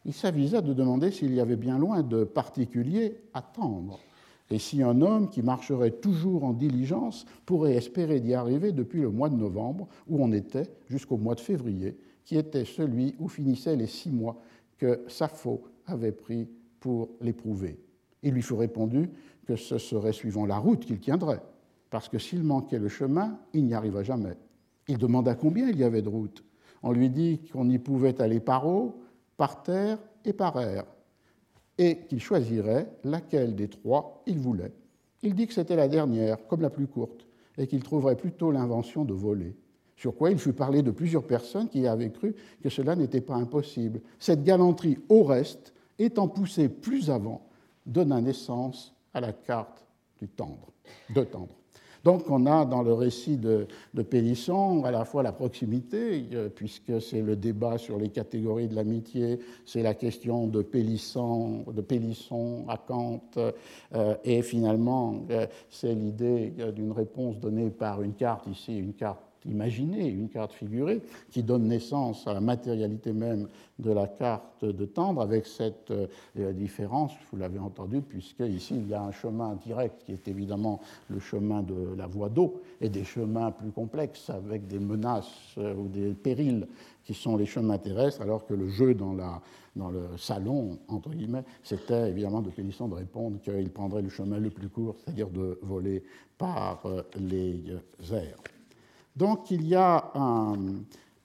Il 0.06 0.14
s'avisa 0.14 0.62
de 0.62 0.74
demander 0.74 1.12
s'il 1.12 1.34
y 1.34 1.40
avait 1.40 1.56
bien 1.56 1.78
loin 1.78 2.02
de 2.02 2.24
particuliers 2.24 3.18
à 3.34 3.42
tendre, 3.42 4.00
et 4.50 4.60
si 4.60 4.84
un 4.84 5.02
homme 5.02 5.30
qui 5.30 5.42
marcherait 5.42 5.92
toujours 5.92 6.44
en 6.44 6.54
diligence 6.54 7.26
pourrait 7.46 7.76
espérer 7.76 8.20
d'y 8.20 8.34
arriver 8.34 8.72
depuis 8.72 9.02
le 9.02 9.10
mois 9.10 9.30
de 9.30 9.36
novembre, 9.36 9.88
où 10.08 10.24
on 10.24 10.32
était, 10.32 10.70
jusqu'au 10.90 11.18
mois 11.18 11.36
de 11.36 11.40
février, 11.40 11.98
qui 12.26 12.38
était 12.38 12.66
celui 12.66 13.16
où 13.20 13.28
finissaient 13.28 13.76
les 13.76 13.88
six 13.88 14.12
mois 14.12 14.42
que 14.78 15.02
Sappho 15.08 15.62
avait 15.86 16.12
pris 16.12 16.48
pour 16.80 17.10
l'éprouver. 17.22 17.80
Il 18.24 18.34
lui 18.34 18.42
fut 18.42 18.56
répondu 18.56 19.10
que 19.46 19.56
ce 19.56 19.78
serait 19.78 20.14
suivant 20.14 20.46
la 20.46 20.58
route 20.58 20.86
qu'il 20.86 21.00
tiendrait, 21.00 21.42
parce 21.90 22.10
que 22.10 22.20
s'il 22.20 22.44
manquait 22.44 22.80
le 22.80 22.90
chemin, 22.90 23.38
il 23.54 23.66
n'y 23.66 23.74
arriverait 23.74 24.04
jamais. 24.04 24.36
Il 24.88 24.98
demanda 24.98 25.36
combien 25.36 25.70
il 25.70 25.78
y 25.78 25.84
avait 25.84 26.02
de 26.02 26.10
routes. 26.10 26.44
On 26.84 26.92
lui 26.92 27.10
dit 27.10 27.42
qu'on 27.54 27.70
y 27.70 27.78
pouvait 27.78 28.20
aller 28.22 28.40
par 28.40 28.68
eau, 28.68 29.01
par 29.42 29.64
terre 29.64 29.98
et 30.24 30.34
par 30.34 30.62
air, 30.62 30.86
et 31.80 32.02
qu'il 32.08 32.22
choisirait 32.22 32.88
laquelle 33.04 33.56
des 33.56 33.70
trois 33.70 34.22
il 34.28 34.38
voulait. 34.38 34.72
Il 35.24 35.34
dit 35.34 35.48
que 35.48 35.54
c'était 35.56 35.76
la 35.76 35.88
dernière, 35.88 36.46
comme 36.46 36.62
la 36.62 36.70
plus 36.70 36.86
courte, 36.86 37.26
et 37.58 37.66
qu'il 37.66 37.82
trouverait 37.82 38.16
plutôt 38.16 38.52
l'invention 38.52 39.04
de 39.04 39.16
voler. 39.16 39.56
Sur 39.96 40.16
quoi 40.16 40.30
il 40.30 40.38
fut 40.38 40.54
parlé 40.54 40.84
de 40.84 40.92
plusieurs 40.92 41.26
personnes 41.26 41.70
qui 41.70 41.88
avaient 41.88 42.12
cru 42.12 42.36
que 42.62 42.70
cela 42.70 42.96
n'était 42.96 43.20
pas 43.20 43.34
impossible. 43.34 44.02
Cette 44.20 44.44
galanterie, 44.44 45.00
au 45.10 45.24
reste, 45.24 45.74
étant 45.98 46.28
poussée 46.28 46.70
plus 46.70 47.10
avant, 47.10 47.42
donna 47.88 48.22
naissance 48.22 48.94
à 49.12 49.22
la 49.22 49.34
carte 49.34 49.88
du 50.20 50.28
tendre, 50.28 50.72
de 51.16 51.24
tendre. 51.24 51.56
Donc 52.04 52.30
on 52.30 52.46
a 52.46 52.66
dans 52.66 52.82
le 52.82 52.94
récit 52.94 53.38
de, 53.38 53.68
Pélisson 54.10 54.84
à 54.84 54.92
la 54.92 55.06
fois 55.06 55.24
la 55.24 55.32
proximité, 55.32 56.26
euh, 56.34 56.50
puisque 56.50 57.02
c'est 57.02 57.22
le 57.22 57.36
débat 57.36 57.78
sur 57.78 57.98
les 57.98 58.10
catégories 58.10 58.68
de 58.68 58.76
l'amitié, 58.76 59.40
c'est 59.66 59.84
la 59.84 59.94
question 59.94 60.48
de 60.48 60.62
Pélisson, 60.62 61.64
de 61.72 61.82
Pélisson 61.82 62.66
à 62.68 62.78
Kant, 62.78 63.22
euh, 63.38 64.16
et 64.24 64.42
finalement 64.42 65.26
euh, 65.30 65.46
c'est 65.70 65.94
l'idée 65.94 66.54
d'une 66.76 66.92
réponse 66.92 67.40
donnée 67.40 67.70
par 67.70 68.02
une 68.02 68.14
carte 68.14 68.48
ici, 68.48 68.78
une 68.78 68.94
carte 68.94 69.31
imaginer 69.46 70.08
une 70.08 70.30
carte 70.30 70.54
figurée 70.54 71.02
qui 71.30 71.44
donne 71.44 71.68
naissance 71.68 72.28
à 72.28 72.34
la 72.34 72.42
matérialité 72.42 73.14
même 73.14 73.48
de 73.80 73.92
la 73.92 74.08
carte 74.08 74.64
de 74.64 74.86
tendre, 74.86 75.22
avec 75.22 75.48
cette 75.48 75.92
euh, 75.92 76.54
différence, 76.54 77.14
vous 77.32 77.38
l'avez 77.38 77.60
entendu, 77.60 78.02
puisque 78.02 78.42
ici 78.42 78.76
il 78.76 78.88
y 78.88 78.94
a 78.94 79.02
un 79.02 79.12
chemin 79.12 79.56
direct 79.56 80.04
qui 80.06 80.12
est 80.12 80.28
évidemment 80.28 80.80
le 81.10 81.20
chemin 81.20 81.64
de 81.64 81.96
la 81.98 82.08
voie 82.08 82.30
d'eau, 82.30 82.62
et 82.80 82.90
des 82.90 83.04
chemins 83.04 83.52
plus 83.52 83.72
complexes 83.72 84.30
avec 84.30 84.68
des 84.68 84.80
menaces 84.80 85.56
euh, 85.58 85.74
ou 85.74 85.88
des 85.88 86.14
périls 86.14 86.68
qui 87.04 87.14
sont 87.14 87.36
les 87.38 87.46
chemins 87.46 87.78
terrestres, 87.78 88.22
alors 88.22 88.46
que 88.46 88.54
le 88.54 88.70
jeu 88.70 88.94
dans, 88.94 89.14
la, 89.14 89.42
dans 89.76 89.90
le 89.90 90.18
salon, 90.18 90.78
entre 90.88 91.10
guillemets, 91.10 91.44
c'était 91.64 92.10
évidemment 92.10 92.42
de 92.42 92.52
Pélisson 92.52 92.88
de 92.88 92.96
répondre 92.96 93.40
qu'il 93.42 93.70
prendrait 93.72 94.04
le 94.04 94.10
chemin 94.10 94.38
le 94.38 94.52
plus 94.52 94.70
court, 94.70 94.96
c'est-à-dire 95.00 95.30
de 95.30 95.58
voler 95.64 96.04
par 96.38 96.86
euh, 96.86 97.02
les 97.20 97.64
airs. 98.12 98.38
Donc 99.16 99.52
il 99.52 99.68
y 99.68 99.76
a 99.76 100.12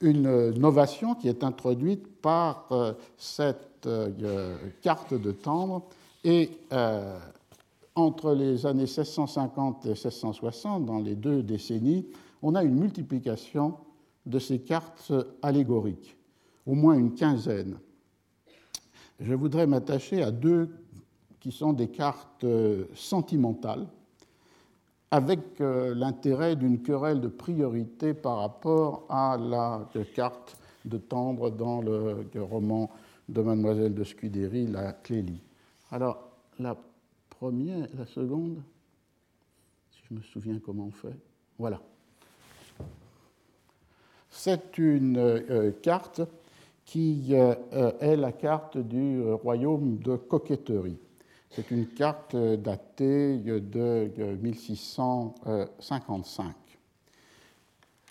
une 0.01 0.51
novation 0.59 1.15
qui 1.15 1.29
est 1.29 1.43
introduite 1.43 2.07
par 2.21 2.67
euh, 2.71 2.93
cette 3.17 3.87
euh, 3.87 4.57
carte 4.83 5.15
de 5.15 5.33
timbre 5.33 5.85
et 6.25 6.51
euh, 6.73 7.19
entre 7.95 8.35
les 8.35 8.67
années 8.67 8.83
1650 8.83 9.87
et 9.87 9.91
1660, 9.91 10.85
dans 10.85 10.99
les 10.99 11.15
deux 11.15 11.43
décennies, 11.43 12.07
on 12.43 12.55
a 12.55 12.63
une 12.63 12.75
multiplication 12.75 13.75
de 14.27 14.39
ces 14.39 14.59
cartes 14.59 15.13
allégoriques, 15.41 16.17
au 16.67 16.75
moins 16.75 16.95
une 16.95 17.15
quinzaine. 17.15 17.79
Je 19.21 19.33
voudrais 19.33 19.67
m'attacher 19.67 20.23
à 20.23 20.31
deux 20.31 20.69
qui 21.41 21.53
sont 21.53 21.73
des 21.73 21.89
cartes 21.89 22.45
sentimentales, 22.95 23.87
avec 25.17 25.63
euh, 25.63 25.95
l'intérêt 25.95 26.57
d'une 26.57 26.83
querelle 26.83 27.23
de 27.23 27.29
priorité 27.29 28.13
par 28.13 28.37
rapport 28.41 29.07
à 29.09 29.39
la 29.39 29.89
carte 30.15 30.59
de 30.85 30.99
tendre 30.99 31.49
dans 31.49 31.81
le 31.81 32.29
roman 32.39 32.91
de 33.31 33.41
Mademoiselle 33.41 33.95
de 33.95 34.05
Scudéry, 34.05 34.67
La 34.67 34.93
Clélie. 34.93 35.43
Alors, 35.91 36.23
la 36.59 36.77
première, 37.31 37.89
la 37.97 38.05
seconde, 38.05 38.61
si 39.91 40.03
je 40.11 40.15
me 40.17 40.21
souviens 40.21 40.59
comment 40.59 40.89
on 40.89 40.91
fait, 40.91 41.17
voilà. 41.59 41.81
C'est 44.29 44.77
une 44.77 45.17
euh, 45.17 45.73
carte 45.81 46.21
qui 46.85 47.29
euh, 47.31 47.55
est 48.01 48.17
la 48.17 48.33
carte 48.33 48.77
du 48.77 49.23
royaume 49.33 49.97
de 49.97 50.17
coquetterie. 50.17 50.99
C'est 51.57 51.71
une 51.71 51.87
carte 51.87 52.37
datée 52.37 53.39
de 53.39 54.37
1655. 54.43 56.55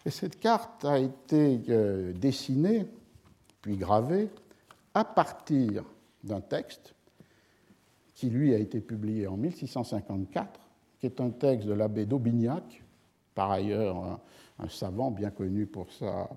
Et 0.03 0.09
cette 0.09 0.39
carte 0.39 0.83
a 0.83 0.97
été 0.97 1.61
euh, 1.69 2.11
dessinée, 2.13 2.87
puis 3.61 3.77
gravée, 3.77 4.31
à 4.95 5.05
partir 5.05 5.83
d'un 6.23 6.41
texte 6.41 6.95
qui, 8.15 8.31
lui, 8.31 8.55
a 8.55 8.57
été 8.57 8.81
publié 8.81 9.27
en 9.27 9.37
1654, 9.37 10.59
qui 10.99 11.05
est 11.05 11.21
un 11.21 11.29
texte 11.29 11.67
de 11.67 11.73
l'abbé 11.73 12.07
d'Aubignac, 12.07 12.81
par 13.35 13.51
ailleurs 13.51 14.19
un, 14.57 14.69
savant 14.69 15.11
bien 15.11 15.29
connu 15.29 15.67
pour 15.67 15.91
sa 15.91 16.27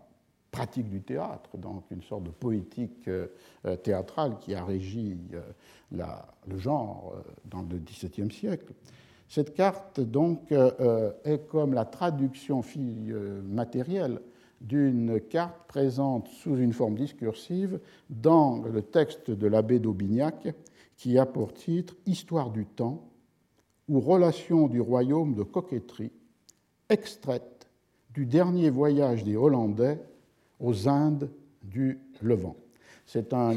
pratique 0.51 0.89
du 0.89 1.01
théâtre, 1.01 1.57
donc 1.57 1.85
une 1.91 2.03
sorte 2.03 2.25
de 2.25 2.31
poétique 2.31 3.07
euh, 3.09 3.27
euh, 3.67 3.77
théâtrale 3.77 4.39
qui 4.41 4.55
a 4.55 4.65
régi 4.65 5.17
euh, 5.35 6.05
le 6.47 6.59
genre 6.59 7.15
dans 7.45 7.63
le 7.63 7.79
XVIIe 7.79 8.31
siècle. 8.31 8.73
Cette 9.29 9.55
carte, 9.55 10.01
donc, 10.01 10.53
est 10.53 11.47
comme 11.49 11.75
la 11.75 11.85
traduction 11.85 12.63
matérielle 13.45 14.21
d'une 14.63 15.21
carte 15.21 15.67
présente 15.69 16.29
sous 16.29 16.57
une 16.57 16.73
forme 16.73 16.95
discursive 16.95 17.79
dans 18.09 18.63
le 18.63 18.81
texte 18.81 19.31
de 19.31 19.47
l'abbé 19.47 19.81
d'Aubignac, 19.81 20.55
qui 20.97 21.19
a 21.19 21.27
pour 21.27 21.53
titre 21.53 21.95
Histoire 22.07 22.51
du 22.51 22.65
temps 22.65 23.07
ou 23.89 24.01
Relation 24.01 24.67
du 24.67 24.81
royaume 24.81 25.35
de 25.35 25.43
coquetterie, 25.43 26.13
extraite 26.89 27.69
du 28.15 28.25
dernier 28.25 28.71
voyage 28.71 29.25
des 29.25 29.37
Hollandais 29.37 30.01
aux 30.61 30.89
Indes 30.89 31.31
du 31.63 31.99
Levant. 32.23 32.57
C'est 33.11 33.33
un, 33.33 33.55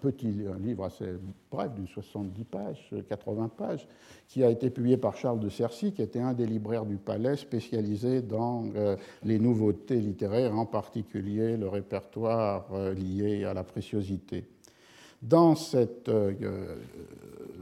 petit 0.00 0.28
livre 0.28 0.84
assez 0.84 1.14
bref, 1.50 1.72
d'une 1.74 1.88
70 1.88 2.44
pages, 2.44 2.94
80 3.08 3.50
pages, 3.56 3.88
qui 4.28 4.44
a 4.44 4.50
été 4.50 4.70
publié 4.70 4.96
par 4.96 5.16
Charles 5.16 5.40
de 5.40 5.48
Cercy, 5.48 5.92
qui 5.92 6.00
était 6.00 6.20
un 6.20 6.32
des 6.32 6.46
libraires 6.46 6.86
du 6.86 6.96
Palais 6.96 7.34
spécialisé 7.34 8.22
dans 8.22 8.64
euh, 8.76 8.94
les 9.24 9.40
nouveautés 9.40 9.96
littéraires, 9.96 10.56
en 10.56 10.64
particulier 10.64 11.56
le 11.56 11.66
répertoire 11.66 12.68
euh, 12.72 12.94
lié 12.94 13.42
à 13.42 13.52
la 13.52 13.64
préciosité. 13.64 14.44
Dans 15.20 15.54
euh, 15.74 16.76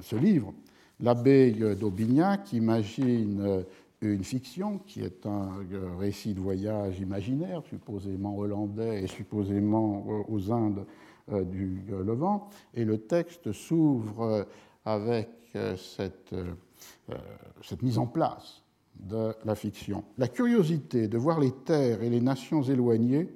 ce 0.03 0.17
livre, 0.17 0.53
l'abbé 1.01 1.53
d'Aubignac 1.81 2.53
imagine 2.53 3.65
une 4.13 4.25
fiction 4.25 4.79
qui 4.79 5.03
est 5.03 5.27
un 5.27 5.51
récit 5.99 6.35
de 6.35 6.41
voyage 6.41 7.01
imaginaire, 7.01 7.63
supposément 7.69 8.37
hollandais 8.37 9.05
et 9.05 9.07
supposément 9.07 10.07
aux 10.29 10.53
Indes 10.53 10.87
euh, 11.33 11.43
du 11.45 11.83
Levant. 11.89 12.49
Et 12.75 12.85
le 12.85 12.99
texte 12.99 13.53
s'ouvre 13.53 14.47
avec 14.85 15.29
euh, 15.57 15.77
cette, 15.77 16.33
euh, 16.33 17.15
cette 17.63 17.83
mise 17.83 17.99
en 17.99 18.07
place 18.07 18.63
de 18.97 19.35
la 19.45 19.55
fiction. 19.55 20.05
La 20.19 20.29
curiosité 20.29 21.09
de 21.09 21.19
voir 21.19 21.41
les 21.41 21.53
terres 21.53 22.03
et 22.03 22.11
les 22.11 22.21
nations 22.21 22.63
éloignées 22.63 23.29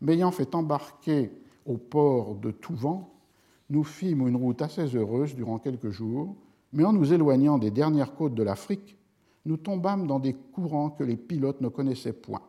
m'ayant 0.00 0.30
fait 0.30 0.54
embarquer 0.54 1.30
au 1.66 1.76
port 1.76 2.36
de 2.36 2.50
Touvent, 2.50 3.04
nous 3.68 3.84
fîmes 3.84 4.26
une 4.26 4.36
route 4.36 4.62
assez 4.62 4.96
heureuse 4.96 5.34
durant 5.34 5.58
quelques 5.58 5.90
jours, 5.90 6.34
mais 6.72 6.84
en 6.84 6.92
nous 6.92 7.12
éloignant 7.12 7.58
des 7.58 7.70
dernières 7.70 8.14
côtes 8.14 8.34
de 8.34 8.42
l'Afrique, 8.42 8.96
nous 9.46 9.56
tombâmes 9.56 10.06
dans 10.06 10.18
des 10.18 10.34
courants 10.34 10.90
que 10.90 11.04
les 11.04 11.16
pilotes 11.16 11.60
ne 11.60 11.68
connaissaient 11.68 12.12
point, 12.12 12.42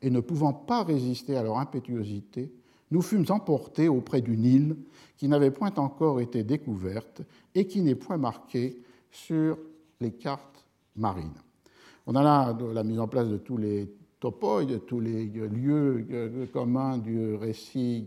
et 0.00 0.10
ne 0.10 0.20
pouvant 0.20 0.52
pas 0.52 0.82
résister 0.82 1.36
à 1.36 1.42
leur 1.42 1.58
impétuosité, 1.58 2.52
nous 2.90 3.02
fûmes 3.02 3.26
emportés 3.30 3.88
auprès 3.88 4.20
d'une 4.20 4.44
île 4.44 4.76
qui 5.16 5.28
n'avait 5.28 5.50
point 5.50 5.72
encore 5.76 6.20
été 6.20 6.44
découverte 6.44 7.22
et 7.54 7.66
qui 7.66 7.80
n'est 7.80 7.94
point 7.94 8.18
marquée 8.18 8.76
sur 9.10 9.56
les 10.00 10.12
cartes 10.12 10.66
marines. 10.96 11.30
On 12.06 12.14
a 12.16 12.22
là 12.22 12.56
la 12.72 12.82
mise 12.82 12.98
en 12.98 13.08
place 13.08 13.28
de 13.28 13.38
tous 13.38 13.56
les 13.56 13.88
topoi, 14.22 14.64
de 14.64 14.76
tous 14.76 15.00
les 15.00 15.24
lieux 15.26 16.06
communs 16.52 16.96
du 16.96 17.34
récit 17.34 18.06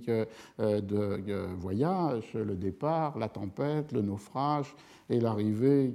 de 0.58 1.56
voyage, 1.60 2.34
le 2.34 2.56
départ, 2.56 3.20
la 3.20 3.28
tempête, 3.28 3.92
le 3.92 4.02
naufrage 4.02 4.74
et 5.10 5.20
l'arrivée 5.20 5.94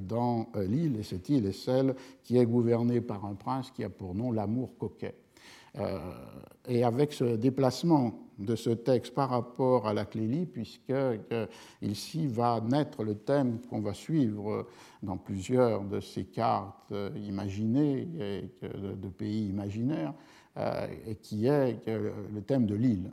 dans 0.00 0.48
l'île. 0.56 0.96
Et 0.98 1.02
cette 1.02 1.28
île 1.28 1.44
est 1.44 1.52
celle 1.52 1.94
qui 2.22 2.38
est 2.38 2.46
gouvernée 2.46 3.02
par 3.02 3.26
un 3.26 3.34
prince 3.34 3.70
qui 3.70 3.84
a 3.84 3.90
pour 3.90 4.14
nom 4.14 4.32
l'amour 4.32 4.70
coquet. 4.78 5.14
Euh, 5.78 5.98
et 6.68 6.84
avec 6.84 7.12
ce 7.12 7.36
déplacement 7.36 8.12
de 8.38 8.54
ce 8.54 8.70
texte 8.70 9.14
par 9.14 9.30
rapport 9.30 9.88
à 9.88 9.94
la 9.94 10.04
Clélie, 10.04 10.44
puisque 10.44 10.92
ici 11.80 12.26
va 12.26 12.60
naître 12.60 13.02
le 13.02 13.14
thème 13.14 13.58
qu'on 13.70 13.80
va 13.80 13.94
suivre 13.94 14.66
dans 15.02 15.16
plusieurs 15.16 15.82
de 15.82 15.98
ces 16.00 16.24
cartes 16.24 16.92
imaginées 17.16 18.06
de 18.62 19.08
pays 19.08 19.48
imaginaires, 19.48 20.12
euh, 20.58 20.86
et 21.06 21.14
qui 21.14 21.46
est 21.46 21.78
le 21.86 22.42
thème 22.42 22.66
de 22.66 22.74
l'île, 22.74 23.12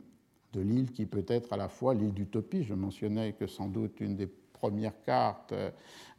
de 0.52 0.60
l'île 0.60 0.90
qui 0.90 1.06
peut 1.06 1.24
être 1.28 1.52
à 1.52 1.56
la 1.56 1.68
fois 1.68 1.94
l'île 1.94 2.12
d'utopie. 2.12 2.64
Je 2.64 2.74
mentionnais 2.74 3.32
que 3.32 3.46
sans 3.46 3.68
doute 3.68 4.00
une 4.00 4.16
des 4.16 4.26
première 4.56 5.02
carte, 5.02 5.52
euh, 5.52 5.70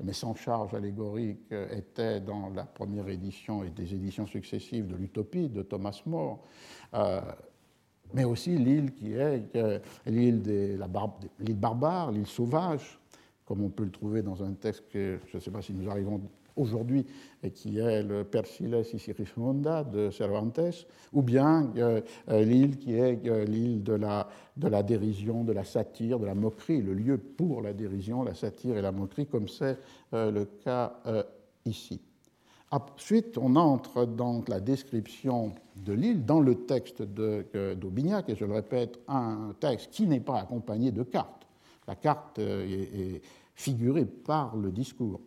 mais 0.03 0.13
sans 0.13 0.35
charge 0.35 0.73
allégorique, 0.73 1.51
euh, 1.51 1.67
était 1.75 2.21
dans 2.21 2.49
la 2.49 2.63
première 2.63 3.07
édition 3.09 3.63
et 3.63 3.69
des 3.69 3.93
éditions 3.93 4.27
successives 4.27 4.87
de 4.87 4.95
l'Utopie 4.95 5.49
de 5.49 5.63
Thomas 5.63 6.01
More, 6.05 6.43
euh, 6.93 7.21
mais 8.13 8.23
aussi 8.23 8.57
l'île 8.57 8.93
qui 8.93 9.13
est 9.13 9.51
l'île 10.05 10.79
barbare, 11.55 12.11
l'île 12.11 12.27
sauvage, 12.27 12.99
comme 13.45 13.63
on 13.63 13.69
peut 13.69 13.83
le 13.83 13.91
trouver 13.91 14.21
dans 14.21 14.43
un 14.43 14.53
texte 14.53 14.87
que 14.89 15.19
je 15.27 15.37
ne 15.37 15.41
sais 15.41 15.51
pas 15.51 15.61
si 15.61 15.73
nous 15.73 15.89
arrivons 15.89 16.21
aujourd'hui 16.57 17.05
qui 17.53 17.79
est 17.79 18.03
le 18.03 18.23
Persiles 18.23 18.83
Isirismonda 18.93 19.83
de 19.83 20.09
Cervantes, 20.09 20.87
ou 21.13 21.21
bien 21.21 21.71
euh, 21.77 22.01
euh, 22.29 22.43
l'île 22.43 22.77
qui 22.77 22.93
est 22.93 23.25
euh, 23.27 23.45
l'île 23.45 23.83
de 23.83 23.93
la, 23.93 24.83
dérision, 24.83 25.43
de 25.43 25.53
la 25.53 25.63
satire, 25.63 26.19
de 26.19 26.25
la 26.25 26.35
moquerie, 26.35 26.81
le 26.81 26.93
lieu 26.93 27.17
pour 27.17 27.61
la 27.61 27.73
dérision, 27.73 28.23
la 28.23 28.33
satire 28.33 28.77
et 28.77 28.81
la 28.81 28.91
moquerie, 28.91 29.27
comme 29.27 29.47
c'est 29.47 29.77
le 30.11 30.45
cas 30.63 30.93
ici. 31.65 32.01
Ensuite, 32.71 33.37
on 33.37 33.55
entre 33.55 34.05
dans 34.05 34.43
la 34.47 34.59
description 34.59 35.53
de 35.75 35.93
l'île 35.93 36.25
dans 36.25 36.39
le 36.39 36.55
texte 36.65 37.01
d'Aubignac, 37.01 38.29
et 38.29 38.35
je 38.35 38.45
le 38.45 38.53
répète, 38.53 38.99
un 39.07 39.53
texte 39.59 39.91
qui 39.91 40.07
n'est 40.07 40.19
pas 40.19 40.39
accompagné 40.39 40.91
de 40.91 41.03
carte. 41.03 41.45
La 41.87 41.95
carte 41.95 42.39
est 42.39 43.21
figurée 43.55 44.05
par 44.05 44.55
le 44.55 44.71
discours. 44.71 45.21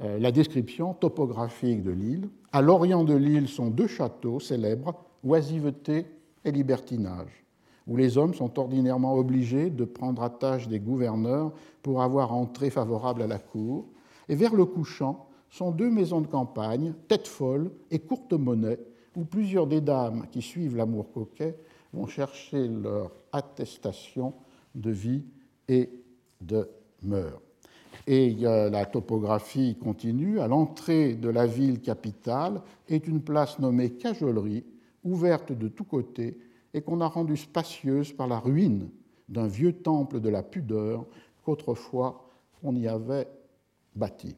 Euh, 0.00 0.18
la 0.18 0.32
description 0.32 0.92
topographique 0.94 1.82
de 1.82 1.92
l'île. 1.92 2.28
À 2.52 2.62
l'orient 2.62 3.04
de 3.04 3.14
l'île 3.14 3.48
sont 3.48 3.68
deux 3.68 3.86
châteaux 3.86 4.40
célèbres, 4.40 4.94
oisiveté 5.22 6.06
et 6.44 6.50
libertinage, 6.50 7.44
où 7.86 7.96
les 7.96 8.18
hommes 8.18 8.34
sont 8.34 8.58
ordinairement 8.58 9.14
obligés 9.14 9.70
de 9.70 9.84
prendre 9.84 10.22
à 10.22 10.30
tâche 10.30 10.68
des 10.68 10.80
gouverneurs 10.80 11.52
pour 11.82 12.02
avoir 12.02 12.34
entrée 12.34 12.70
favorable 12.70 13.22
à 13.22 13.26
la 13.26 13.38
cour. 13.38 13.86
Et 14.28 14.34
vers 14.34 14.54
le 14.54 14.64
couchant 14.64 15.28
sont 15.48 15.70
deux 15.70 15.90
maisons 15.90 16.20
de 16.20 16.26
campagne, 16.26 16.94
tête 17.06 17.28
folle 17.28 17.70
et 17.90 18.00
courte 18.00 18.32
monnaie, 18.32 18.80
où 19.16 19.24
plusieurs 19.24 19.68
des 19.68 19.80
dames 19.80 20.26
qui 20.32 20.42
suivent 20.42 20.76
l'amour 20.76 21.12
coquet 21.12 21.56
vont 21.92 22.08
chercher 22.08 22.66
leur 22.66 23.12
attestation 23.30 24.34
de 24.74 24.90
vie 24.90 25.22
et 25.68 25.88
de 26.40 26.68
mœurs. 27.02 27.40
Et 28.06 28.34
la 28.34 28.86
topographie 28.86 29.76
continue. 29.76 30.40
À 30.40 30.48
l'entrée 30.48 31.14
de 31.14 31.28
la 31.28 31.46
ville 31.46 31.80
capitale 31.80 32.60
est 32.88 33.06
une 33.06 33.20
place 33.20 33.58
nommée 33.58 33.90
Cajolerie, 33.90 34.64
ouverte 35.04 35.52
de 35.52 35.68
tous 35.68 35.84
côtés 35.84 36.38
et 36.72 36.82
qu'on 36.82 37.00
a 37.00 37.06
rendue 37.06 37.36
spacieuse 37.36 38.12
par 38.12 38.26
la 38.26 38.38
ruine 38.38 38.90
d'un 39.28 39.46
vieux 39.46 39.72
temple 39.72 40.20
de 40.20 40.28
la 40.28 40.42
pudeur 40.42 41.06
qu'autrefois 41.44 42.28
on 42.62 42.74
y 42.74 42.88
avait 42.88 43.28
bâti. 43.94 44.36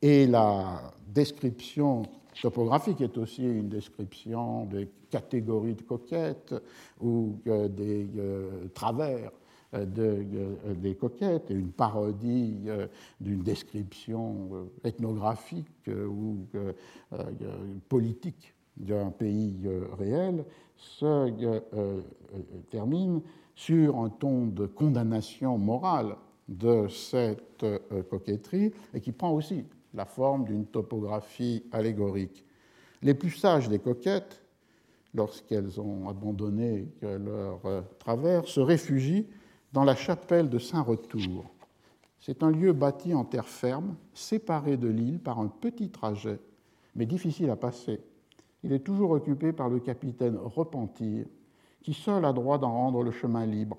Et 0.00 0.26
la 0.26 0.92
description 1.06 2.02
topographique 2.40 3.00
est 3.00 3.18
aussi 3.18 3.44
une 3.44 3.68
description 3.68 4.64
des 4.66 4.88
catégories 5.10 5.74
de 5.74 5.82
coquettes 5.82 6.54
ou 7.00 7.36
des 7.44 8.08
euh, 8.16 8.68
travers 8.74 9.30
euh, 9.74 9.86
euh, 9.96 10.74
des 10.74 10.94
coquettes 10.94 11.50
et 11.50 11.54
une 11.54 11.72
parodie 11.72 12.58
euh, 12.66 12.86
d'une 13.18 13.42
description 13.42 14.68
ethnographique 14.84 15.88
ou 15.88 16.46
politique 17.88 18.54
d'un 18.76 19.10
pays 19.10 19.66
réel 19.98 20.44
se 20.76 21.30
termine 22.70 23.22
sur 23.54 23.98
un 23.98 24.10
ton 24.10 24.46
de 24.46 24.66
condamnation 24.66 25.56
morale 25.56 26.16
de 26.48 26.86
cette 26.88 27.64
coquetterie 28.10 28.72
et 28.92 29.00
qui 29.00 29.12
prend 29.12 29.32
aussi 29.32 29.64
la 29.94 30.04
forme 30.04 30.44
d'une 30.44 30.66
topographie 30.66 31.64
allégorique. 31.72 32.44
Les 33.02 33.14
plus 33.14 33.30
sages 33.30 33.68
des 33.68 33.78
coquettes, 33.78 34.42
lorsqu'elles 35.14 35.80
ont 35.80 36.08
abandonné 36.08 36.88
leur 37.02 37.60
travers, 37.98 38.46
se 38.46 38.60
réfugient 38.60 39.26
dans 39.72 39.84
la 39.84 39.94
chapelle 39.94 40.48
de 40.48 40.58
Saint-Retour. 40.58 41.44
C'est 42.20 42.42
un 42.42 42.50
lieu 42.50 42.72
bâti 42.72 43.14
en 43.14 43.24
terre 43.24 43.48
ferme, 43.48 43.96
séparé 44.14 44.76
de 44.76 44.88
l'île 44.88 45.18
par 45.18 45.40
un 45.40 45.48
petit 45.48 45.90
trajet, 45.90 46.38
mais 46.94 47.06
difficile 47.06 47.50
à 47.50 47.56
passer. 47.56 48.00
Il 48.62 48.72
est 48.72 48.84
toujours 48.84 49.10
occupé 49.10 49.52
par 49.52 49.68
le 49.68 49.80
capitaine 49.80 50.36
Repentir, 50.36 51.26
qui 51.82 51.94
seul 51.94 52.24
a 52.24 52.32
droit 52.32 52.58
d'en 52.58 52.70
rendre 52.70 53.02
le 53.02 53.10
chemin 53.10 53.44
libre. 53.44 53.78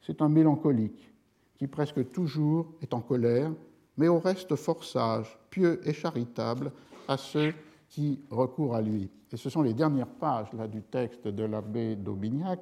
C'est 0.00 0.22
un 0.22 0.28
mélancolique, 0.28 1.12
qui 1.56 1.66
presque 1.66 2.12
toujours 2.12 2.72
est 2.82 2.94
en 2.94 3.00
colère, 3.00 3.50
mais 3.96 4.08
au 4.08 4.18
reste 4.18 4.54
fort 4.54 4.84
sage, 4.84 5.38
pieux 5.50 5.80
et 5.84 5.92
charitable 5.92 6.72
à 7.08 7.16
ceux 7.16 7.52
qui 7.88 8.20
recourent 8.30 8.76
à 8.76 8.82
lui. 8.82 9.10
Et 9.32 9.36
ce 9.36 9.50
sont 9.50 9.62
les 9.62 9.74
dernières 9.74 10.08
pages 10.08 10.52
là, 10.52 10.68
du 10.68 10.82
texte 10.82 11.26
de 11.26 11.44
l'abbé 11.44 11.96
d'Aubignac 11.96 12.60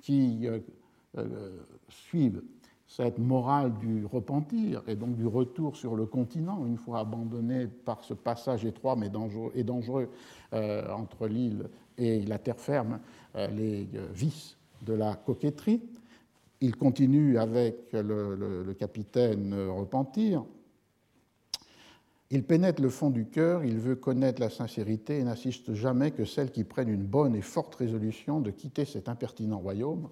qui 0.00 0.46
euh, 0.46 0.60
suivent 1.88 2.42
cette 2.86 3.18
morale 3.18 3.76
du 3.78 4.06
repentir 4.06 4.82
et 4.86 4.94
donc 4.94 5.16
du 5.16 5.26
retour 5.26 5.76
sur 5.76 5.96
le 5.96 6.06
continent, 6.06 6.64
une 6.66 6.76
fois 6.76 7.00
abandonné 7.00 7.66
par 7.66 8.04
ce 8.04 8.14
passage 8.14 8.64
étroit 8.64 8.96
mais 8.96 9.08
dangereux, 9.08 9.52
et 9.54 9.64
dangereux 9.64 10.08
euh, 10.52 10.88
entre 10.92 11.26
l'île 11.26 11.68
et 11.98 12.22
la 12.22 12.38
terre 12.38 12.60
ferme, 12.60 13.00
euh, 13.34 13.48
les 13.48 13.88
vices 14.14 14.56
de 14.82 14.92
la 14.92 15.16
coquetterie. 15.16 15.82
Il 16.60 16.76
continue 16.76 17.38
avec 17.38 17.92
le, 17.92 18.34
le 18.64 18.74
capitaine 18.74 19.54
Repentir. 19.68 20.44
Il 22.30 22.44
pénètre 22.44 22.80
le 22.80 22.88
fond 22.88 23.10
du 23.10 23.26
cœur, 23.26 23.62
il 23.62 23.78
veut 23.78 23.94
connaître 23.94 24.40
la 24.40 24.48
sincérité 24.48 25.18
et 25.18 25.24
n'assiste 25.24 25.74
jamais 25.74 26.12
que 26.12 26.24
celles 26.24 26.50
qui 26.50 26.64
prennent 26.64 26.88
une 26.88 27.04
bonne 27.04 27.36
et 27.36 27.42
forte 27.42 27.74
résolution 27.74 28.40
de 28.40 28.50
quitter 28.50 28.84
cet 28.84 29.08
impertinent 29.08 29.58
royaume 29.58 30.08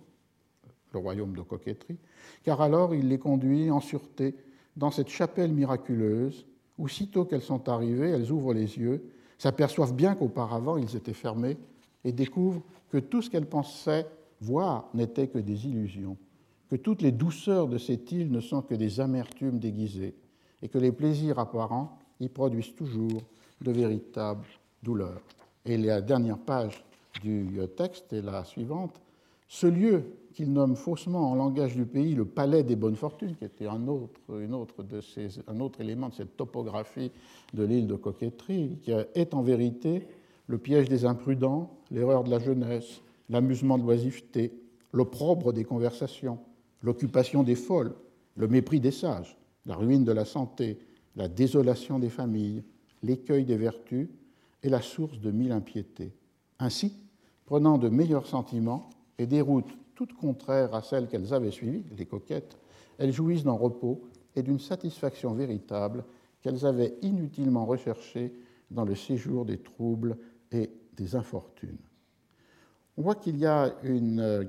le 0.94 1.00
royaume 1.00 1.36
de 1.36 1.42
coquetterie, 1.42 1.98
car 2.42 2.60
alors 2.60 2.94
il 2.94 3.08
les 3.08 3.18
conduit 3.18 3.70
en 3.70 3.80
sûreté 3.80 4.34
dans 4.76 4.90
cette 4.90 5.08
chapelle 5.08 5.52
miraculeuse 5.52 6.46
où, 6.78 6.88
sitôt 6.88 7.24
qu'elles 7.24 7.42
sont 7.42 7.68
arrivées, 7.68 8.10
elles 8.10 8.32
ouvrent 8.32 8.54
les 8.54 8.78
yeux, 8.78 9.04
s'aperçoivent 9.38 9.94
bien 9.94 10.14
qu'auparavant 10.14 10.76
ils 10.76 10.96
étaient 10.96 11.12
fermés 11.12 11.56
et 12.04 12.12
découvrent 12.12 12.62
que 12.90 12.98
tout 12.98 13.22
ce 13.22 13.30
qu'elles 13.30 13.48
pensaient 13.48 14.06
voir 14.40 14.88
n'était 14.94 15.28
que 15.28 15.38
des 15.38 15.66
illusions, 15.66 16.16
que 16.70 16.76
toutes 16.76 17.02
les 17.02 17.12
douceurs 17.12 17.68
de 17.68 17.78
cette 17.78 18.10
île 18.12 18.30
ne 18.30 18.40
sont 18.40 18.62
que 18.62 18.74
des 18.74 19.00
amertumes 19.00 19.58
déguisées, 19.58 20.14
et 20.62 20.68
que 20.68 20.78
les 20.78 20.92
plaisirs 20.92 21.38
apparents 21.38 21.98
y 22.20 22.28
produisent 22.28 22.74
toujours 22.74 23.22
de 23.60 23.70
véritables 23.70 24.46
douleurs. 24.82 25.20
Et 25.64 25.76
la 25.76 26.00
dernière 26.00 26.38
page 26.38 26.84
du 27.22 27.58
texte 27.76 28.12
est 28.12 28.22
la 28.22 28.44
suivante. 28.44 29.00
Ce 29.54 29.68
lieu 29.68 30.02
qu'il 30.32 30.52
nomme 30.52 30.74
faussement 30.74 31.30
en 31.30 31.36
langage 31.36 31.76
du 31.76 31.86
pays 31.86 32.16
le 32.16 32.24
palais 32.24 32.64
des 32.64 32.74
bonnes 32.74 32.96
fortunes, 32.96 33.36
qui 33.36 33.44
était 33.44 33.68
un 33.68 33.86
autre, 33.86 34.20
élément 35.80 36.08
de 36.08 36.14
cette 36.14 36.36
topographie 36.36 37.12
de 37.52 37.62
l'île 37.62 37.86
de 37.86 37.94
Coquetterie, 37.94 38.80
qui 38.82 38.90
est 38.90 39.32
en 39.32 39.42
vérité 39.42 40.08
le 40.48 40.58
piège 40.58 40.88
des 40.88 41.04
imprudents, 41.04 41.78
l'erreur 41.92 42.24
de 42.24 42.30
la 42.30 42.40
jeunesse, 42.40 43.00
l'amusement 43.30 43.78
de 43.78 43.84
l'oisiveté, 43.84 44.60
l'opprobre 44.92 45.52
des 45.52 45.62
conversations, 45.62 46.40
l'occupation 46.82 47.44
des 47.44 47.54
folles, 47.54 47.94
le 48.34 48.48
mépris 48.48 48.80
des 48.80 48.90
sages, 48.90 49.38
la 49.66 49.76
ruine 49.76 50.02
de 50.02 50.10
la 50.10 50.24
santé, 50.24 50.80
la 51.14 51.28
désolation 51.28 52.00
des 52.00 52.10
familles, 52.10 52.64
l'écueil 53.04 53.44
des 53.44 53.56
vertus 53.56 54.08
et 54.64 54.68
la 54.68 54.82
source 54.82 55.20
de 55.20 55.30
mille 55.30 55.52
impiétés. 55.52 56.12
Ainsi, 56.58 56.92
prenant 57.46 57.78
de 57.78 57.88
meilleurs 57.88 58.26
sentiments 58.26 58.90
et 59.18 59.26
des 59.26 59.40
routes 59.40 59.70
toutes 59.94 60.14
contraires 60.14 60.74
à 60.74 60.82
celles 60.82 61.08
qu'elles 61.08 61.32
avaient 61.32 61.50
suivies, 61.50 61.84
les 61.96 62.06
coquettes, 62.06 62.58
elles 62.98 63.12
jouissent 63.12 63.44
d'un 63.44 63.52
repos 63.52 64.02
et 64.34 64.42
d'une 64.42 64.58
satisfaction 64.58 65.32
véritable 65.34 66.04
qu'elles 66.42 66.66
avaient 66.66 66.94
inutilement 67.02 67.64
recherchées 67.64 68.32
dans 68.70 68.84
le 68.84 68.94
séjour 68.94 69.44
des 69.44 69.58
troubles 69.58 70.16
et 70.50 70.70
des 70.96 71.14
infortunes. 71.14 71.78
On 72.96 73.02
voit 73.02 73.14
qu'il 73.14 73.36
y 73.38 73.46
a 73.46 73.74
une, 73.82 74.48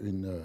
une 0.00 0.40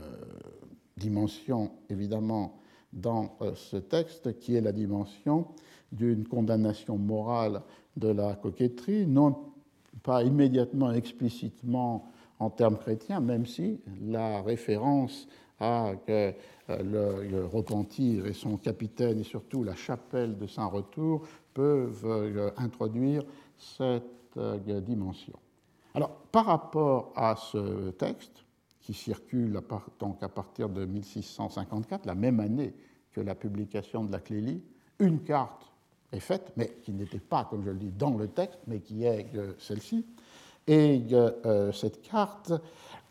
dimension, 0.95 1.71
évidemment, 1.89 2.59
dans 2.93 3.37
ce 3.55 3.77
texte, 3.77 4.39
qui 4.39 4.55
est 4.55 4.61
la 4.61 4.71
dimension 4.71 5.47
d'une 5.91 6.27
condamnation 6.27 6.97
morale 6.97 7.61
de 7.95 8.09
la 8.09 8.35
coquetterie, 8.35 9.05
non 9.05 9.35
pas 10.03 10.23
immédiatement, 10.23 10.91
explicitement 10.91 12.11
en 12.39 12.50
termes 12.50 12.78
chrétiens, 12.78 13.19
même 13.19 13.45
si 13.45 13.80
la 14.02 14.41
référence 14.41 15.28
à 15.60 15.93
euh, 16.10 16.32
le, 16.69 17.45
repentir 17.45 18.26
et 18.26 18.34
son 18.34 18.58
capitaine 18.58 19.19
et 19.19 19.23
surtout 19.23 19.63
la 19.63 19.76
chapelle 19.76 20.38
de 20.38 20.45
Saint-Retour 20.45 21.28
peuvent 21.54 22.06
euh, 22.06 22.52
introduire 22.58 23.23
cette 23.58 24.38
euh, 24.38 24.82
dimension. 24.82 25.34
Alors, 25.95 26.12
par 26.32 26.45
rapport 26.45 27.12
à 27.15 27.36
ce 27.36 27.89
texte, 27.91 28.43
qui 28.82 28.93
circule 28.93 29.60
donc 30.00 30.23
à 30.23 30.30
partir 30.30 30.69
de 30.69 30.86
1654, 30.86 32.06
la 32.06 32.15
même 32.15 32.39
année 32.39 32.73
que 33.12 33.19
la 33.19 33.36
publication 33.36 34.06
de 34.06 34.12
la 34.12 34.19
Clélie, 34.19 34.62
une 35.00 35.23
carte 35.23 35.71
est 36.13 36.21
faite, 36.21 36.54
mais 36.56 36.78
qui 36.84 36.93
n'était 36.93 37.19
pas, 37.19 37.45
comme 37.50 37.65
je 37.65 37.71
le 37.71 37.78
dis, 37.78 37.91
dans 37.91 38.15
le 38.15 38.30
texte, 38.30 38.60
mais 38.67 38.80
qui 38.80 39.04
est 39.04 39.28
celle-ci. 39.60 40.06
Et 40.67 41.01
euh, 41.13 41.71
cette 41.71 42.01
carte 42.01 42.51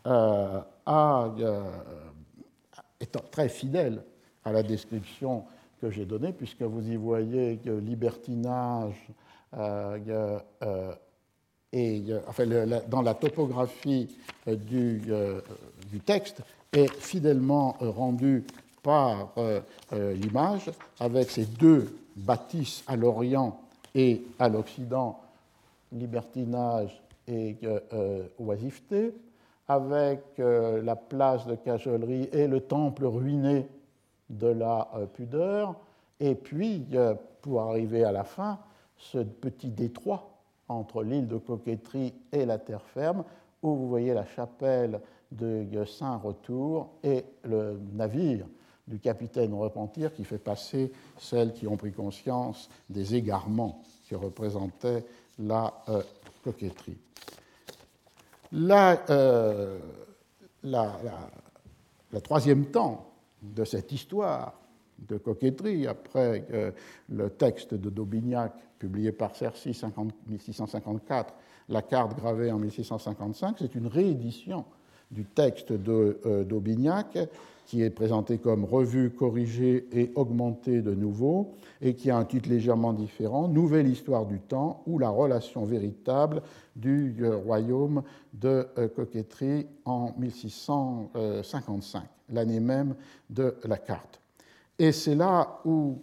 euh, 0.05 0.61
euh, 0.87 1.63
est 2.99 3.31
très 3.31 3.49
fidèle 3.49 4.03
à 4.45 4.51
la 4.51 4.61
description 4.61 5.43
que 5.81 5.89
j'ai 5.89 6.05
donnée, 6.05 6.33
puisque 6.33 6.61
vous 6.61 6.87
y 6.87 6.95
voyez 6.95 7.57
que 7.57 7.71
libertinage 7.71 8.95
enfin, 12.27 12.45
dans 12.87 13.01
la 13.01 13.13
topographie 13.15 14.15
du, 14.47 15.01
texte 16.05 16.41
est 16.71 16.91
fidèlement 16.93 17.75
rendu 17.79 18.43
par 18.83 19.33
l'image 19.91 20.71
avec 20.99 21.29
ces 21.29 21.45
deux 21.45 21.95
bâtisse 22.15 22.83
à 22.87 22.95
l'Orient 22.95 23.59
et 23.93 24.23
à 24.39 24.49
l'Occident 24.49 25.19
libertinage 25.91 27.01
et 27.27 27.57
euh, 27.63 28.23
oisiveté, 28.39 29.13
avec 29.67 30.21
euh, 30.39 30.81
la 30.81 30.95
place 30.95 31.45
de 31.45 31.55
cajolerie 31.55 32.29
et 32.31 32.47
le 32.47 32.61
temple 32.61 33.05
ruiné 33.05 33.67
de 34.29 34.47
la 34.47 34.89
euh, 34.95 35.05
pudeur, 35.05 35.75
et 36.19 36.33
puis, 36.33 36.83
pour 37.41 37.61
arriver 37.61 38.03
à 38.03 38.11
la 38.11 38.23
fin, 38.23 38.57
ce 38.97 39.19
petit 39.19 39.69
détroit 39.69 40.31
entre 40.67 41.03
l'île 41.03 41.27
de 41.27 41.37
Coquetterie 41.37 42.13
et 42.31 42.45
la 42.45 42.57
terre 42.57 42.81
ferme, 42.81 43.23
où 43.61 43.75
vous 43.75 43.87
voyez 43.87 44.15
la 44.15 44.25
chapelle 44.25 44.99
de 45.31 45.85
Saint-Retour 45.85 46.89
et 47.03 47.23
le 47.43 47.79
navire 47.93 48.47
du 48.87 48.99
capitaine 48.99 49.53
Repentir 49.53 50.13
qui 50.13 50.23
fait 50.23 50.37
passer 50.37 50.91
celles 51.17 51.53
qui 51.53 51.67
ont 51.67 51.77
pris 51.77 51.91
conscience 51.91 52.69
des 52.89 53.15
égarements 53.15 53.81
que 54.09 54.15
représentait 54.15 55.05
la 55.39 55.73
euh, 55.89 56.01
coquetterie. 56.43 56.97
Euh, 58.53 59.79
la, 60.63 60.97
la, 62.11 62.21
troisième 62.21 62.65
temps 62.67 63.11
de 63.41 63.63
cette 63.65 63.91
histoire 63.91 64.53
de 64.99 65.17
coquetterie, 65.17 65.87
après 65.87 66.45
euh, 66.51 66.71
le 67.09 67.29
texte 67.29 67.73
de 67.73 67.89
Daubignac 67.89 68.53
publié 68.79 69.11
par 69.11 69.35
Cercy 69.35 69.79
en 69.95 70.07
1654, 70.27 71.33
la 71.69 71.81
carte 71.81 72.17
gravée 72.17 72.51
en 72.51 72.57
1655, 72.57 73.57
c'est 73.59 73.75
une 73.75 73.87
réédition 73.87 74.65
du 75.11 75.25
texte 75.25 75.71
de 75.71 76.43
d'Aubignac 76.43 77.17
qui 77.67 77.83
est 77.83 77.89
présenté 77.89 78.37
comme 78.37 78.63
revue, 78.63 79.11
corrigée 79.11 79.87
et 79.91 80.11
augmentée 80.15 80.81
de 80.81 80.95
nouveau, 80.95 81.53
et 81.81 81.95
qui 81.95 82.09
a 82.09 82.15
un 82.17 82.23
titre 82.23 82.47
légèrement 82.49 82.93
différent, 82.93 83.49
Nouvelle 83.49 83.89
histoire 83.89 84.25
du 84.25 84.39
temps 84.39 84.83
ou 84.87 84.97
la 84.97 85.09
relation 85.09 85.65
véritable 85.65 86.41
du 86.77 87.17
euh, 87.19 87.35
royaume 87.35 88.03
de 88.33 88.65
euh, 88.77 88.87
coquetterie 88.87 89.67
en 89.83 90.13
1655, 90.17 92.03
l'année 92.29 92.61
même 92.61 92.95
de 93.29 93.57
la 93.65 93.77
carte. 93.77 94.21
Et 94.79 94.93
c'est 94.93 95.15
là 95.15 95.59
où 95.65 95.99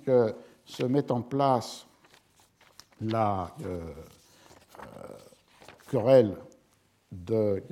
se 0.66 0.82
met 0.82 1.10
en 1.10 1.22
place 1.22 1.86
la 3.00 3.50
euh, 3.64 3.80
querelle 5.88 6.36
de 7.10 7.62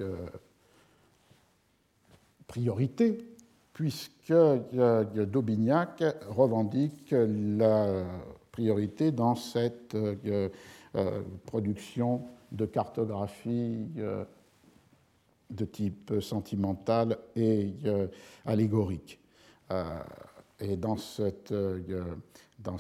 priorité 2.53 3.17
puisque 3.73 4.35
d'Aubignac 4.35 6.05
revendique 6.29 7.15
la 7.17 8.05
priorité 8.51 9.11
dans 9.11 9.35
cette 9.35 9.95
euh, 9.95 10.51
euh, 10.95 11.23
production 11.47 12.27
de 12.53 12.67
cartographie 12.67 13.89
euh, 13.97 14.27
de 15.49 15.65
type 15.65 16.21
sentimental 16.21 17.17
et 17.37 17.73
allégorique. 18.47 19.19
Et 20.61 20.77
dans 20.79 20.97
cette, 20.97 21.53
dans, 21.53 22.79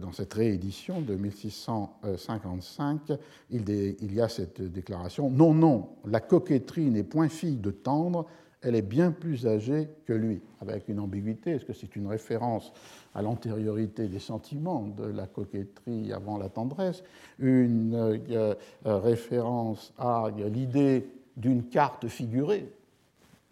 dans 0.00 0.12
cette, 0.12 0.32
réédition 0.32 1.02
de 1.02 1.16
1655, 1.16 3.12
il, 3.50 3.68
il, 3.68 4.14
y 4.14 4.22
a 4.22 4.30
cette 4.30 4.62
déclaration 4.62 5.28
Non, 5.30 5.52
non, 5.52 5.90
la 6.06 6.20
coquetterie 6.20 6.88
n'est 6.90 7.02
point 7.02 7.28
fille 7.28 7.58
de 7.58 7.70
tendre, 7.70 8.26
elle 8.64 8.74
est 8.74 8.82
bien 8.82 9.12
plus 9.12 9.46
âgée 9.46 9.88
que 10.06 10.12
lui, 10.12 10.40
avec 10.60 10.88
une 10.88 10.98
ambiguïté. 10.98 11.52
Est-ce 11.52 11.64
que 11.64 11.74
c'est 11.74 11.94
une 11.96 12.06
référence 12.06 12.72
à 13.14 13.22
l'antériorité 13.22 14.08
des 14.08 14.18
sentiments 14.18 14.88
de 14.96 15.04
la 15.04 15.26
coquetterie 15.26 16.12
avant 16.12 16.38
la 16.38 16.48
tendresse, 16.48 17.04
une 17.38 17.94
euh, 17.94 18.54
euh, 18.86 18.98
référence 18.98 19.92
à 19.98 20.28
l'idée 20.50 21.06
d'une 21.36 21.64
carte 21.64 22.08
figurée, 22.08 22.72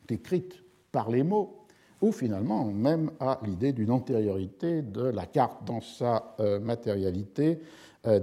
décrite 0.08 0.62
par 0.90 1.10
les 1.10 1.22
mots, 1.22 1.58
ou 2.00 2.10
finalement 2.10 2.64
même 2.64 3.12
à 3.20 3.38
l'idée 3.44 3.72
d'une 3.72 3.90
antériorité 3.90 4.82
de 4.82 5.04
la 5.04 5.26
carte 5.26 5.64
dans 5.64 5.80
sa 5.80 6.34
euh, 6.40 6.58
matérialité 6.58 7.60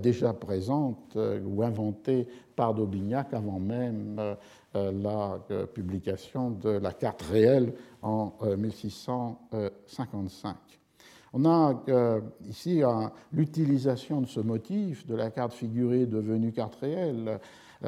déjà 0.03 0.33
présente 0.33 1.15
ou 1.15 1.63
inventée 1.63 2.27
par 2.53 2.73
d'Aubignac 2.73 3.33
avant 3.33 3.61
même 3.61 4.35
la 4.73 5.39
euh, 5.51 5.65
publication 5.65 6.51
de 6.51 6.69
la 6.69 6.93
carte 6.93 7.21
réelle 7.23 7.73
en 8.01 8.33
1655. 8.57 10.49
Euh, 10.53 10.57
On 11.33 11.45
a 11.45 11.83
ici 12.47 12.81
l'utilisation 13.31 14.21
de 14.21 14.27
ce 14.27 14.39
motif 14.39 15.05
de 15.05 15.15
la 15.15 15.31
carte 15.31 15.53
figurée 15.53 16.05
devenue 16.05 16.51
carte 16.51 16.75
réelle, 16.75 17.39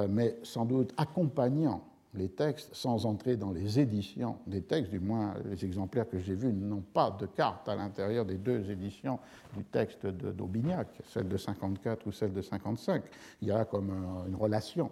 mais 0.10 0.38
sans 0.44 0.66
doute 0.66 0.94
accompagnant 0.98 1.84
les 2.14 2.30
textes 2.30 2.74
sans 2.74 3.06
entrer 3.06 3.38
dans 3.38 3.52
les 3.52 3.80
éditions 3.80 4.38
des 4.46 4.62
textes, 4.62 4.92
du 4.92 5.00
moins 5.00 5.34
les 5.46 5.64
exemplaires 5.64 6.10
que 6.10 6.20
j'ai 6.20 6.36
vus 6.36 6.52
n'ont 6.52 6.84
pas 6.94 7.12
de 7.12 7.26
carte 7.26 7.70
à 7.70 7.76
l'intérieur 7.76 8.26
des 8.26 8.38
deux 8.38 8.70
éditions 8.70 9.20
du 9.56 9.64
texte 9.64 10.06
d'Aubignac, 10.06 10.88
celle 11.08 11.30
de 11.30 11.38
54 11.38 12.08
ou 12.08 12.12
celle 12.12 12.34
de 12.34 12.42
55. 12.42 13.04
Il 13.42 13.48
y 13.48 13.52
a 13.52 13.66
comme 13.66 13.92
une 14.28 14.36
relation 14.36 14.92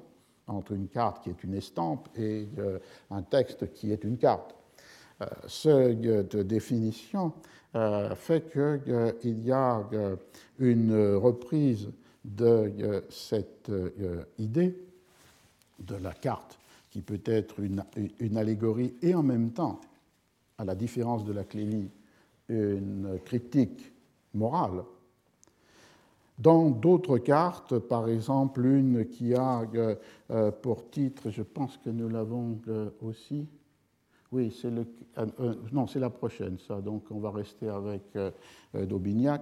entre 0.50 0.74
une 0.74 0.88
carte 0.88 1.24
qui 1.24 1.30
est 1.30 1.44
une 1.44 1.54
estampe 1.54 2.10
et 2.18 2.48
euh, 2.58 2.80
un 3.12 3.22
texte 3.22 3.72
qui 3.74 3.92
est 3.92 4.04
une 4.04 4.18
carte. 4.18 4.56
Euh, 5.22 5.26
cette 5.48 6.36
définition 6.36 7.34
euh, 7.76 8.16
fait 8.16 8.52
qu'il 8.52 9.46
y 9.46 9.52
a 9.52 9.84
une 10.58 11.16
reprise 11.16 11.90
de 12.26 13.04
cette 13.10 13.72
idée 14.38 14.78
de 15.80 15.96
la 15.96 16.14
carte 16.14 16.60
qui 16.90 17.02
peut 17.02 17.22
être 17.26 17.60
une, 17.60 17.84
une, 18.20 18.38
allégorie 18.38 18.96
et 19.02 19.16
en 19.16 19.24
même 19.24 19.52
temps, 19.52 19.80
à 20.58 20.66
la 20.66 20.76
différence 20.76 21.24
de 21.24 21.32
la 21.32 21.44
clélie, 21.44 21.90
une 22.50 23.20
critique 23.24 23.94
morale 24.34 24.84
dans 26.40 26.70
d'autres 26.70 27.18
cartes, 27.18 27.78
par 27.78 28.08
exemple 28.08 28.66
une 28.66 29.06
qui 29.06 29.36
a 29.36 29.62
euh, 29.76 29.96
euh, 30.32 30.52
pour 30.52 30.90
titre, 30.90 31.30
je 31.30 31.44
pense 31.44 31.78
que 31.78 31.90
nous 31.90 32.08
l'avons 32.08 32.58
euh, 32.70 32.90
aussi, 33.02 33.46
oui, 34.32 34.56
c'est 34.62 34.70
le, 34.70 34.86
non, 35.74 35.88
c'est 35.88 36.00
la 36.00 36.12
prochaine, 36.12 36.58
ça. 36.68 36.82
Donc, 36.82 37.06
on 37.10 37.20
va 37.20 37.32
rester 37.32 37.68
avec 37.68 38.16
d'Aubignac. 38.76 39.42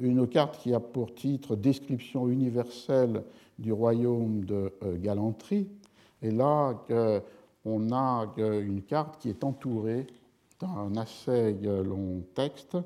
une 0.00 0.28
carte 0.28 0.58
qui 0.58 0.72
a 0.72 0.78
pour 0.78 1.16
titre 1.16 1.56
Description 1.56 2.28
universelle 2.28 3.24
du 3.58 3.72
royaume 3.72 4.44
de 4.44 4.72
galanterie. 4.98 5.66
Et 6.22 6.30
là, 6.30 6.80
on 7.64 7.92
a 7.92 8.32
une 8.36 8.82
carte 8.82 9.20
qui 9.20 9.30
est 9.30 9.42
entourée 9.42 10.06
d'un 10.60 10.96
assez 10.96 11.54
long 11.54 12.22
texte 12.36 12.76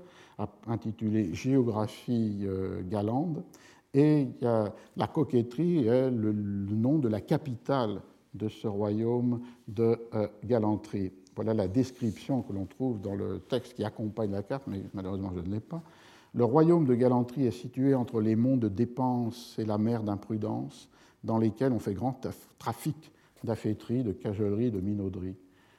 intitulé 0.66 1.34
Géographie 1.34 2.40
euh, 2.44 2.82
galande 2.82 3.44
Et 3.92 4.28
la 4.40 5.06
coquetterie 5.06 5.86
est 5.86 6.10
le, 6.10 6.32
nom 6.32 6.98
de 6.98 7.08
la 7.08 7.20
capitale 7.20 8.00
de 8.34 8.48
ce 8.48 8.66
royaume 8.66 9.40
de 9.68 9.96
euh, 10.14 10.26
galanterie. 10.44 11.12
Voilà 11.36 11.54
la 11.54 11.68
description 11.68 12.42
que 12.42 12.52
l'on 12.52 12.66
trouve 12.66 13.00
dans 13.00 13.14
le 13.14 13.40
texte 13.40 13.74
qui 13.74 13.84
accompagne 13.84 14.32
la 14.32 14.42
carte, 14.42 14.64
mais 14.66 14.82
malheureusement 14.92 15.32
je 15.34 15.40
ne 15.40 15.54
l'ai 15.54 15.60
pas. 15.60 15.82
Le 16.32 16.44
royaume 16.44 16.84
de 16.84 16.94
galanterie 16.94 17.46
est 17.46 17.52
situé 17.52 17.94
entre 17.94 18.20
les 18.20 18.34
monts 18.34 18.56
de 18.56 18.68
dépense 18.68 19.56
et 19.58 19.64
la 19.64 19.78
mer 19.78 20.02
d'imprudence, 20.02 20.88
dans 21.22 21.38
lesquels 21.38 21.72
on 21.72 21.78
fait 21.78 21.94
grand 21.94 22.20
trafic 22.58 23.12
d'affaîterie, 23.44 24.02
de 24.02 24.12
cajolerie, 24.12 24.70
de 24.70 24.80
minauderie. 24.80 25.36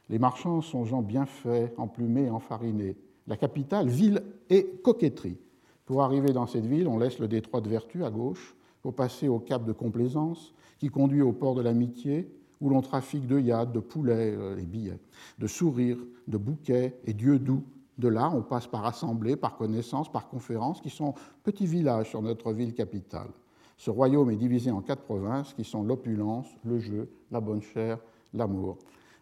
Les 0.09 0.19
marchands 0.19 0.61
sont 0.61 0.85
gens 0.85 1.01
bien 1.01 1.25
faits, 1.25 1.73
emplumés, 1.77 2.29
enfarinés. 2.29 2.95
La 3.27 3.37
capitale, 3.37 3.87
ville 3.87 4.21
et 4.49 4.65
coquetterie. 4.83 5.37
Pour 5.85 6.03
arriver 6.03 6.31
dans 6.31 6.47
cette 6.47 6.65
ville, 6.65 6.87
on 6.87 6.97
laisse 6.97 7.19
le 7.19 7.27
détroit 7.27 7.61
de 7.61 7.69
Vertu 7.69 8.03
à 8.03 8.09
gauche 8.09 8.55
pour 8.81 8.93
passer 8.93 9.27
au 9.27 9.39
cap 9.39 9.65
de 9.65 9.71
Complaisance 9.71 10.53
qui 10.79 10.89
conduit 10.89 11.21
au 11.21 11.31
port 11.31 11.55
de 11.55 11.61
l'Amitié 11.61 12.29
où 12.61 12.69
l'on 12.69 12.81
trafique 12.81 13.27
de 13.27 13.39
yades, 13.39 13.71
de 13.71 13.79
poulets, 13.79 14.35
euh, 14.35 14.55
les 14.55 14.65
billets, 14.65 14.99
de 15.39 15.47
sourires, 15.47 15.97
de 16.27 16.37
bouquets 16.37 16.95
et 17.05 17.13
d'yeux 17.13 17.39
doux. 17.39 17.63
De 17.97 18.07
là, 18.07 18.31
on 18.33 18.41
passe 18.41 18.67
par 18.67 18.85
assemblée, 18.85 19.35
par 19.35 19.55
connaissance, 19.55 20.11
par 20.11 20.27
conférence, 20.27 20.81
qui 20.81 20.89
sont 20.89 21.13
petits 21.43 21.65
villages 21.65 22.09
sur 22.09 22.21
notre 22.21 22.51
ville 22.53 22.73
capitale. 22.73 23.29
Ce 23.77 23.89
royaume 23.89 24.31
est 24.31 24.35
divisé 24.37 24.71
en 24.71 24.81
quatre 24.81 25.03
provinces 25.03 25.53
qui 25.53 25.63
sont 25.63 25.83
l'opulence, 25.83 26.47
le 26.63 26.79
jeu, 26.79 27.09
la 27.31 27.41
bonne 27.41 27.61
chair, 27.61 27.99
l'amour. 28.33 28.77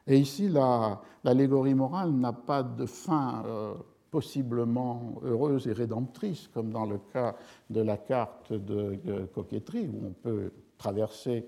Et 0.06 0.18
ici, 0.18 0.50
l'allégorie 1.24 1.74
morale 1.74 2.12
n'a 2.12 2.34
pas 2.34 2.62
de 2.62 2.86
fin 2.86 3.44
euh, 3.46 3.74
possiblement 4.13 5.15
heureuse 5.23 5.67
et 5.67 5.73
rédemptrice, 5.73 6.47
comme 6.54 6.69
dans 6.69 6.86
le 6.86 6.99
cas 7.12 7.36
de 7.71 7.82
la 7.82 7.97
carte 7.97 8.54
de, 8.54 9.26
coquetterie, 9.34 9.88
où 9.88 10.06
on 10.06 10.12
peut 10.12 10.52
traverser 10.78 11.47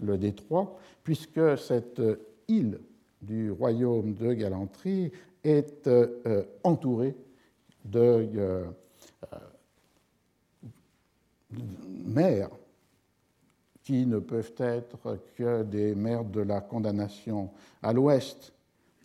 le 0.00 0.16
détroit, 0.16 0.78
puisque 1.04 1.58
cette 1.58 2.00
île 2.48 2.80
du 3.20 3.50
royaume 3.50 4.14
de 4.14 4.32
galanterie 4.32 5.12
est 5.44 5.86
euh, 5.88 6.42
entourée 6.64 7.14
de, 7.84 8.26
euh, 8.34 8.64
mers 12.06 12.48
qui 13.82 14.06
ne 14.06 14.20
peuvent 14.20 14.54
être 14.56 15.18
que 15.34 15.64
des 15.64 15.94
mers 15.94 16.24
de 16.24 16.40
la 16.40 16.62
condamnation. 16.62 17.50
À 17.82 17.92
l'ouest, 17.92 18.54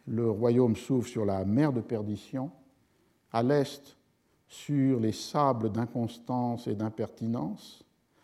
le 0.07 0.29
royaume 0.29 0.77
s'ouvre 0.77 1.07
sur 1.07 1.25
la 1.25 1.43
mer 1.43 1.73
de 1.73 1.81
perdition, 1.81 2.51
à 3.31 3.43
l'est 3.43 3.95
sur 4.47 4.99
les 4.99 5.13
sables 5.13 5.71
d'inconstance 5.71 6.67
et 6.67 6.75
d'impertinence, 6.75 7.83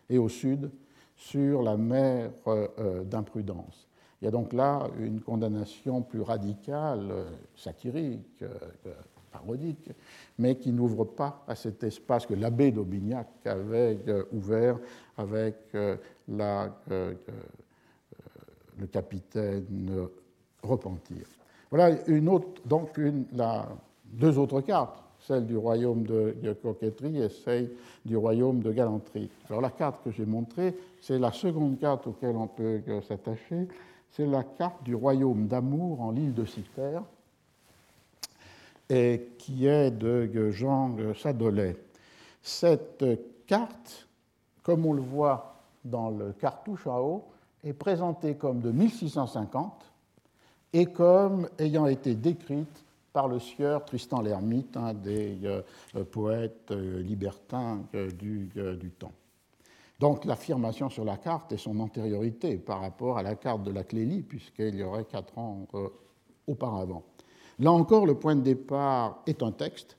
et 0.10 0.18
au 0.18 0.30
sud 0.30 0.70
sur 1.16 1.64
la 1.64 1.78
mer 1.78 2.32
euh, 2.48 2.68
euh, 2.80 3.04
d'imprudence. 3.04 3.88
Il 4.22 4.26
y 4.26 4.28
a 4.28 4.32
donc 4.32 4.54
là 4.54 4.88
une 5.00 5.22
condamnation 5.22 6.02
plus 6.02 6.22
radicale, 6.22 7.08
euh, 7.10 7.30
satirique, 7.56 8.44
parodique, 9.32 9.92
mais 10.38 10.56
qui 10.56 10.72
n'ouvre 10.72 11.04
pas 11.06 11.44
à 11.48 11.56
cet 11.56 11.84
espace 11.84 12.26
que 12.26 12.34
l'abbé 12.34 12.72
d'Aubignac 12.72 13.28
avait 13.46 14.00
ouvert 14.32 14.80
avec 15.18 15.56
le 15.74 15.98
capitaine 18.92 20.08
Repentir. 20.64 21.28
Voilà 21.70 21.92
une 22.08 22.30
autre, 22.30 22.62
donc 22.66 23.00
la, 23.34 23.68
deux 24.14 24.38
autres 24.38 24.62
cartes, 24.62 25.04
celle 25.20 25.46
du 25.46 25.58
royaume 25.58 26.04
de, 26.04 26.56
coquetterie 26.62 27.22
et 27.22 27.30
celle 27.30 27.72
du 28.06 28.16
royaume 28.16 28.62
de 28.62 28.72
galanterie. 28.72 29.30
Alors 29.50 29.62
la 29.62 29.70
carte 29.70 30.04
que 30.04 30.12
j'ai 30.12 30.26
montrée, 30.26 30.76
c'est 31.02 31.20
la 31.20 31.32
seconde 31.32 31.80
carte 31.80 32.08
auquel 32.08 32.36
on 32.36 32.48
peut 32.48 32.82
s'attacher, 33.08 33.68
c'est 34.12 34.26
la 34.26 34.44
carte 34.44 34.84
du 34.84 34.96
royaume 34.96 35.48
d'amour 35.48 36.02
en 36.02 36.12
l'île 36.12 36.34
de 36.34 36.46
Cythère, 36.46 37.04
et 38.90 39.30
qui 39.38 39.68
est 39.68 39.92
de 39.92 40.52
Jean 40.52 40.96
Sadolet. 41.14 41.76
Cette 42.42 43.04
carte, 43.46 44.08
comme 44.64 44.86
on 44.86 44.94
le 44.94 45.02
voit 45.02 45.56
dans 45.84 46.10
le 46.10 46.32
cartouche 46.32 46.88
en 46.88 47.00
haut, 47.00 47.26
est 47.64 47.74
présentée 47.74 48.36
comme 48.36 48.62
de 48.62 48.72
1650 48.72 49.86
et 50.74 50.86
comme 50.86 51.50
ayant 51.60 51.88
été 51.88 52.16
décrite 52.16 52.86
par 53.14 53.28
le 53.28 53.40
sieur 53.40 53.86
Tristan 53.86 54.22
l'Hermite, 54.22 54.78
un 54.78 54.94
des 54.94 55.40
euh, 55.44 55.62
poètes 56.12 56.72
euh, 56.72 57.02
libertins 57.02 57.82
euh, 57.96 58.12
du, 58.12 58.92
temps. 58.98 59.12
Donc 60.00 60.26
l'affirmation 60.26 60.90
sur 60.90 61.04
la 61.04 61.18
carte 61.18 61.52
est 61.52 61.58
son 61.58 61.80
antériorité 61.80 62.58
par 62.58 62.82
rapport 62.82 63.18
à 63.18 63.24
la 63.24 63.36
carte 63.36 63.64
de 63.64 63.72
la 63.72 63.84
Clélie, 63.84 64.22
puisqu'il 64.22 64.76
y 64.76 64.84
aurait 64.84 65.06
quatre 65.06 65.38
ans 65.38 65.66
auparavant. 66.46 67.04
Là 67.60 67.72
encore, 67.72 68.06
le 68.06 68.14
point 68.14 68.36
de 68.36 68.42
départ 68.42 69.24
est 69.26 69.42
un 69.42 69.52
texte 69.52 69.98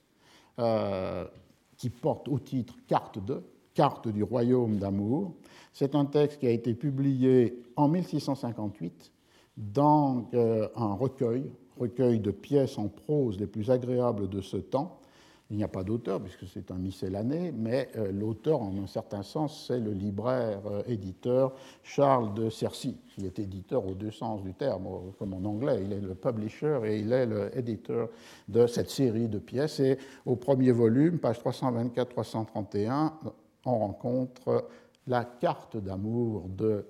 qui 1.77 1.90
porte 1.90 2.29
au 2.29 2.38
titre 2.38 2.75
Carte 2.87 3.25
de, 3.25 3.42
Carte 3.75 4.07
du 4.07 4.23
royaume 4.23 4.79
d'amour. 4.79 5.35
C'est 5.73 5.97
un 5.97 6.05
texte 6.05 6.38
qui 6.38 6.47
a 6.47 6.51
été 6.51 6.75
publié 6.75 7.61
en 7.75 7.88
1658 7.88 9.11
dans 9.57 10.27
un 10.77 10.94
recueil 10.94 11.51
recueil 11.79 12.21
de 12.21 12.31
pièces 12.31 12.79
en 12.79 12.88
prose 12.88 13.38
les 13.38 13.47
plus 13.47 13.71
agréables 13.71 14.29
de 14.29 14.41
ce 14.41 14.57
temps. 14.57 14.99
Il 15.51 15.57
n'y 15.57 15.64
a 15.64 15.69
pas 15.69 15.83
d'auteur, 15.83 16.21
puisque 16.21 16.47
c'est 16.47 16.71
un 16.71 16.77
miscellané, 16.77 17.53
mais 17.53 17.88
euh, 17.97 18.12
l'auteur, 18.12 18.61
en 18.61 18.77
un 18.77 18.87
certain 18.87 19.23
sens, 19.23 19.64
c'est 19.67 19.81
le 19.81 19.93
libraire 19.93 20.61
euh, 20.67 21.49
Charles 21.83 22.35
de 22.35 22.51
Cercy, 22.51 22.99
qui 23.14 23.25
est 23.25 23.38
éditeur 23.38 23.87
aux 23.87 23.95
deux 23.95 24.11
sens 24.11 24.43
du 24.43 24.53
terme, 24.53 24.87
comme 25.19 25.33
en 25.33 25.43
anglais. 25.49 25.81
Il 25.83 25.93
est 25.95 26.01
le 26.03 26.14
publisher 26.14 26.81
et 26.85 26.99
il 26.99 27.11
est 27.14 27.27
l'éditeur 27.55 28.11
de 28.47 28.67
cette 28.67 28.91
série 28.91 29.29
de 29.29 29.38
pièces. 29.38 29.81
Et 29.81 29.97
au 30.27 30.37
premier 30.37 30.71
volume, 30.71 31.19
page 31.19 31.38
324-331, 31.41 33.12
on 33.64 33.79
rencontre 33.79 34.69
la 35.07 35.25
carte 35.25 35.79
d'amour 35.79 36.47
de. 36.49 36.85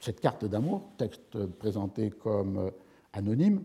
Cette 0.00 0.20
carte 0.20 0.44
d'amour, 0.44 0.92
texte 0.96 1.46
présenté 1.58 2.10
comme 2.10 2.58
euh, 2.58 2.70
anonyme, 3.12 3.62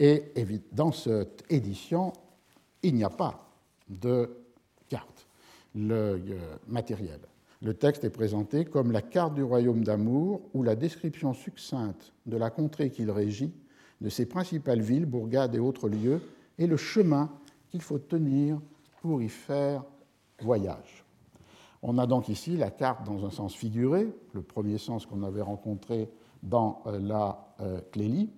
et 0.00 0.32
dans 0.72 0.92
cette 0.92 1.44
édition, 1.50 2.14
il 2.82 2.94
n'y 2.94 3.04
a 3.04 3.10
pas 3.10 3.46
de 3.88 4.30
carte 4.88 5.28
le, 5.74 5.92
euh, 5.94 6.56
matérielle. 6.66 7.20
Le 7.62 7.74
texte 7.74 8.04
est 8.04 8.10
présenté 8.10 8.64
comme 8.64 8.90
la 8.90 9.02
carte 9.02 9.34
du 9.34 9.42
royaume 9.42 9.84
d'amour 9.84 10.40
ou 10.54 10.62
la 10.62 10.74
description 10.74 11.34
succincte 11.34 12.14
de 12.24 12.38
la 12.38 12.48
contrée 12.48 12.90
qu'il 12.90 13.10
régit, 13.10 13.52
de 14.00 14.08
ses 14.08 14.24
principales 14.24 14.80
villes, 14.80 15.04
bourgades 15.04 15.54
et 15.54 15.58
autres 15.58 15.90
lieux, 15.90 16.22
et 16.58 16.66
le 16.66 16.78
chemin 16.78 17.30
qu'il 17.68 17.82
faut 17.82 17.98
tenir 17.98 18.58
pour 19.02 19.20
y 19.20 19.28
faire 19.28 19.84
voyage. 20.40 21.04
On 21.82 21.98
a 21.98 22.06
donc 22.06 22.30
ici 22.30 22.56
la 22.56 22.70
carte 22.70 23.04
dans 23.04 23.26
un 23.26 23.30
sens 23.30 23.54
figuré, 23.54 24.08
le 24.32 24.42
premier 24.42 24.78
sens 24.78 25.04
qu'on 25.04 25.22
avait 25.22 25.42
rencontré 25.42 26.08
dans 26.42 26.82
euh, 26.86 26.98
la 26.98 27.54
euh, 27.60 27.80
Clélie, 27.92 28.30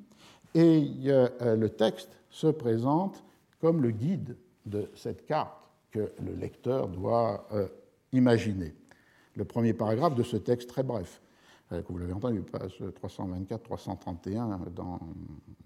et 0.54 0.90
euh, 1.06 1.56
le 1.56 1.68
texte 1.68 2.10
se 2.30 2.46
présente 2.46 3.22
comme 3.60 3.82
le 3.82 3.90
guide 3.90 4.36
de 4.66 4.90
cette 4.94 5.26
carte 5.26 5.56
que 5.90 6.12
le 6.24 6.34
lecteur 6.34 6.88
doit 6.88 7.46
euh, 7.52 7.68
imaginer. 8.12 8.74
Le 9.36 9.44
premier 9.44 9.72
paragraphe 9.72 10.14
de 10.14 10.22
ce 10.22 10.36
texte 10.36 10.68
très 10.68 10.82
bref, 10.82 11.20
euh, 11.72 11.82
que 11.82 11.92
vous 11.92 11.98
l'avez 11.98 12.12
entendu, 12.12 12.40
page 12.42 12.82
324-331 13.02 14.72
dans 14.74 15.00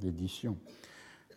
l'édition. 0.00 0.56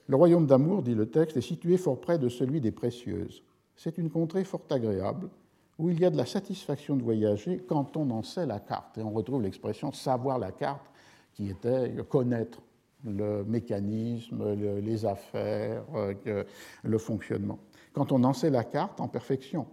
Le 0.08 0.16
royaume 0.16 0.48
d'amour, 0.48 0.82
dit 0.82 0.96
le 0.96 1.10
texte, 1.10 1.38
est 1.38 1.42
situé 1.42 1.78
fort 1.78 2.02
près 2.02 2.18
de 2.18 2.30
celui 2.30 2.62
des 2.62 2.72
précieuses. 2.72 3.44
C'est 3.76 3.98
une 3.98 4.10
contrée 4.10 4.44
fort 4.44 4.62
agréable 4.70 5.30
où 5.78 5.90
il 5.90 6.00
y 6.00 6.06
a 6.06 6.10
de 6.10 6.18
la 6.18 6.26
satisfaction 6.26 6.98
de 6.98 7.04
voyager 7.04 7.64
quand 7.68 7.96
on 7.96 8.10
en 8.10 8.22
sait 8.22 8.46
la 8.46 8.60
carte. 8.60 8.98
Et 8.98 9.02
on 9.02 9.12
retrouve 9.12 9.42
l'expression 9.42 9.92
savoir 9.94 10.38
la 10.38 10.52
carte 10.52 10.86
qui 11.34 11.50
était 11.50 11.96
connaître 12.10 12.60
le 13.06 13.44
mécanisme, 13.44 14.54
les 14.82 15.06
affaires, 15.06 15.84
euh, 15.96 16.44
le 16.84 16.98
fonctionnement. 16.98 17.60
Quand 17.94 18.12
on 18.12 18.24
en 18.24 18.34
sait 18.34 18.50
la 18.50 18.64
carte 18.64 19.00
en 19.00 19.08
perfection 19.08 19.66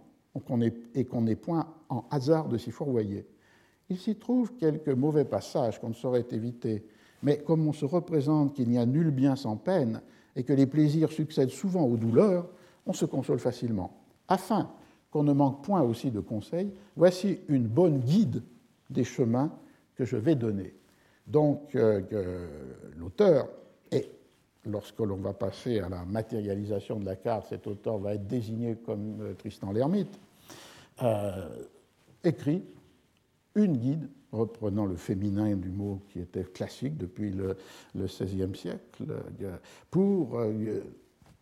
et 0.93 1.05
qu'on 1.05 1.21
n'est 1.21 1.35
point 1.35 1.67
en 1.89 2.05
hasard 2.11 2.47
de 2.47 2.57
s'y 2.57 2.71
fourvoyer, 2.71 3.27
il 3.89 3.97
s'y 3.97 4.15
trouve 4.15 4.53
quelques 4.55 4.89
mauvais 4.89 5.25
passages 5.25 5.79
qu'on 5.79 5.89
ne 5.89 5.93
saurait 5.93 6.27
éviter, 6.31 6.85
mais 7.23 7.39
comme 7.39 7.67
on 7.67 7.73
se 7.73 7.85
représente 7.85 8.53
qu'il 8.53 8.69
n'y 8.69 8.77
a 8.77 8.85
nul 8.85 9.11
bien 9.11 9.35
sans 9.35 9.55
peine 9.55 10.01
et 10.35 10.43
que 10.43 10.53
les 10.53 10.67
plaisirs 10.67 11.11
succèdent 11.11 11.49
souvent 11.49 11.83
aux 11.83 11.97
douleurs, 11.97 12.47
on 12.85 12.93
se 12.93 13.05
console 13.05 13.39
facilement. 13.39 13.97
Afin 14.27 14.69
qu'on 15.09 15.23
ne 15.23 15.33
manque 15.33 15.63
point 15.63 15.81
aussi 15.81 16.11
de 16.11 16.19
conseils, 16.19 16.71
voici 16.95 17.39
une 17.47 17.67
bonne 17.67 17.99
guide 17.99 18.43
des 18.89 19.03
chemins 19.03 19.51
que 19.95 20.05
je 20.05 20.17
vais 20.17 20.35
donner. 20.35 20.76
Donc 21.27 21.75
euh, 21.75 22.47
l'auteur, 22.97 23.49
et 23.91 24.09
lorsque 24.65 24.99
l'on 24.99 25.17
va 25.17 25.33
passer 25.33 25.79
à 25.79 25.89
la 25.89 26.05
matérialisation 26.05 26.99
de 26.99 27.05
la 27.05 27.17
carte, 27.17 27.47
cet 27.49 27.67
auteur 27.67 27.97
va 27.97 28.15
être 28.15 28.27
désigné 28.27 28.77
comme 28.85 29.21
euh, 29.21 29.33
Tristan 29.33 29.73
l'Hermite, 29.73 30.19
euh, 31.03 31.49
écrit 32.23 32.63
une 33.55 33.75
guide 33.75 34.09
reprenant 34.31 34.85
le 34.85 34.95
féminin 34.95 35.55
du 35.55 35.69
mot 35.69 36.01
qui 36.09 36.19
était 36.19 36.43
classique 36.43 36.97
depuis 36.97 37.31
le, 37.31 37.57
XVIe 37.95 38.55
siècle, 38.55 39.05
pour 39.89 40.37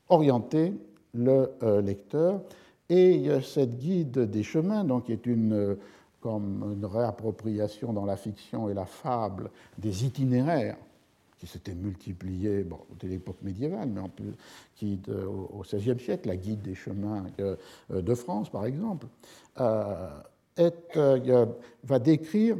orienter 0.08 0.74
le 1.14 1.50
lecteur. 1.82 2.42
Et 2.90 3.28
cette 3.42 3.80
guide 3.80 4.20
des 4.20 4.44
chemins, 4.44 4.86
donc, 4.86 5.10
est 5.10 5.26
une, 5.26 5.78
comme 6.26 6.74
une 6.76 6.88
réappropriation 6.88 7.94
dans 7.94 8.04
la 8.04 8.18
fiction 8.18 8.68
et 8.68 8.74
la 8.74 8.88
fable 8.88 9.52
des 9.78 10.06
itinéraires 10.06 10.76
qui 11.38 11.46
s'étaient 11.46 11.76
multipliés 11.76 12.66
dès 13.00 13.08
l'époque 13.08 13.38
médiévale, 13.44 13.90
mais 13.90 14.02
en 14.02 14.10
plus, 14.10 14.34
qui, 14.76 15.00
au 15.08 15.62
XVIe 15.62 16.00
siècle, 16.00 16.28
la 16.28 16.36
guide 16.36 16.64
des 16.64 16.74
chemins 16.74 17.28
euh, 17.40 17.56
de 17.92 18.16
France, 18.16 18.50
par 18.50 18.66
exemple, 18.66 19.06
euh, 19.60 20.10
euh, 20.58 21.46
va 21.84 22.00
décrire 22.00 22.58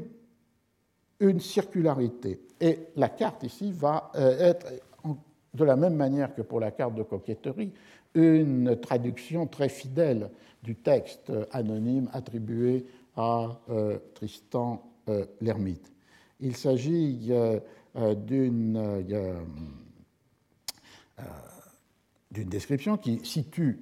une 1.20 1.40
circularité. 1.40 2.42
Et 2.62 2.78
la 2.96 3.10
carte 3.10 3.42
ici 3.42 3.72
va 3.72 4.12
être, 4.14 4.68
de 5.56 5.64
la 5.64 5.76
même 5.76 5.96
manière 5.96 6.36
que 6.36 6.44
pour 6.44 6.60
la 6.60 6.70
carte 6.70 6.94
de 6.94 7.02
coquetterie, 7.02 7.72
une 8.14 8.80
traduction 8.80 9.48
très 9.48 9.70
fidèle 9.70 10.30
du 10.62 10.76
texte 10.76 11.32
anonyme 11.52 12.10
attribué 12.14 12.86
à 13.16 13.60
Tristan 14.14 14.84
l'Ermite. 15.42 15.96
Il 16.40 16.56
s'agit 16.56 17.28
euh, 17.30 17.60
euh, 17.96 18.16
euh, 18.30 19.42
d'une 22.32 22.50
description 22.50 22.98
qui 22.98 23.20
situe 23.26 23.80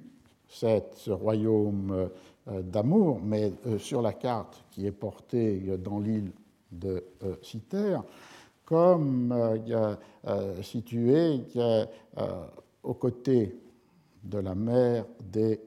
ce 0.48 1.10
royaume 1.10 2.10
d'amour, 2.46 3.20
mais 3.20 3.52
sur 3.78 4.00
la 4.00 4.12
carte 4.12 4.64
qui 4.70 4.86
est 4.86 4.92
portée 4.92 5.58
dans 5.78 5.98
l'île 5.98 6.30
de 6.70 7.04
Citer, 7.42 7.98
comme 8.64 9.34
situé 10.62 11.40
aux 12.84 12.94
côtés 12.94 13.58
de 14.22 14.38
la 14.38 14.54
mer 14.54 15.06
des 15.20 15.60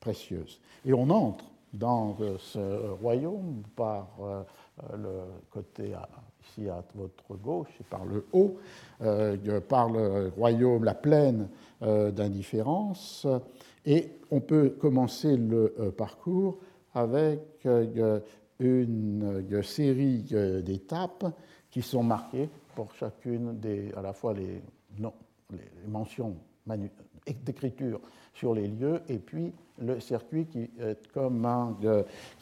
Précieuses. 0.00 0.58
Et 0.86 0.94
on 0.94 1.10
entre 1.10 1.44
dans 1.72 2.16
ce 2.38 2.90
royaume 3.00 3.62
par 3.76 4.08
le 4.96 5.22
côté 5.50 5.94
ici 6.48 6.68
à 6.68 6.82
votre 6.94 7.36
gauche 7.36 7.68
et 7.80 7.84
par 7.84 8.04
le 8.04 8.24
haut, 8.32 8.56
euh, 9.02 9.60
par 9.60 9.90
le 9.90 10.32
royaume, 10.36 10.84
la 10.84 10.94
plaine 10.94 11.48
euh, 11.82 12.10
d'indifférence. 12.10 13.26
Et 13.84 14.10
on 14.30 14.40
peut 14.40 14.70
commencer 14.70 15.36
le 15.36 15.74
euh, 15.78 15.90
parcours 15.90 16.58
avec 16.94 17.66
une 18.58 19.62
série 19.62 20.22
d'étapes 20.62 21.26
qui 21.70 21.82
sont 21.82 22.02
marquées 22.02 22.48
pour 22.74 22.92
chacune 22.94 23.58
des, 23.58 23.92
à 23.96 24.02
la 24.02 24.12
fois 24.12 24.34
les, 24.34 24.62
non, 24.98 25.12
les 25.52 25.88
mentions 25.88 26.34
d'écriture 27.44 28.00
sur 28.34 28.54
les 28.54 28.66
lieux, 28.66 29.00
et 29.08 29.18
puis 29.18 29.52
le 29.80 30.00
circuit 30.00 30.46
qui, 30.46 30.70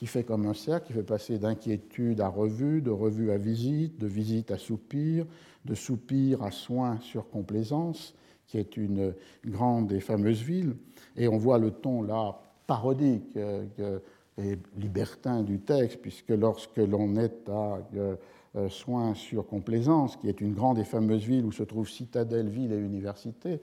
fait 0.06 0.24
comme 0.24 0.46
un 0.46 0.54
cercle, 0.54 0.86
qui 0.86 0.92
fait 0.92 1.02
passer 1.02 1.38
d'inquiétude 1.38 2.20
à 2.20 2.28
revue, 2.28 2.80
de 2.82 2.90
revue 2.90 3.30
à 3.30 3.38
visite, 3.38 3.98
de 3.98 4.06
visite 4.06 4.50
à 4.50 4.58
soupir, 4.58 5.26
de 5.64 5.74
soupir 5.74 6.42
à 6.42 6.50
soin 6.50 6.98
sur 7.00 7.28
complaisance, 7.28 8.14
qui 8.46 8.58
est 8.58 8.76
une 8.76 9.14
grande 9.44 9.92
et 9.92 10.00
fameuse 10.00 10.42
ville. 10.42 10.76
Et 11.16 11.28
on 11.28 11.38
voit 11.38 11.58
le 11.58 11.70
ton 11.70 12.02
là 12.02 12.38
parodique 12.66 13.36
euh, 13.36 13.98
et 14.38 14.58
libertin 14.76 15.42
du 15.42 15.60
texte, 15.60 16.00
puisque 16.00 16.30
lorsque 16.30 16.76
l'on 16.76 17.16
est 17.16 17.48
à 17.48 17.80
euh, 18.56 18.66
euh, 18.66 18.68
soin 18.68 19.14
sur 19.14 19.46
complaisance, 19.46 20.16
qui 20.16 20.28
est 20.28 20.40
une 20.40 20.52
grande 20.52 20.78
et 20.78 20.84
fameuse 20.84 21.24
ville 21.24 21.44
où 21.44 21.52
se 21.52 21.62
trouvent 21.62 21.88
citadelle, 21.88 22.48
ville 22.48 22.72
et 22.72 22.78
université, 22.78 23.60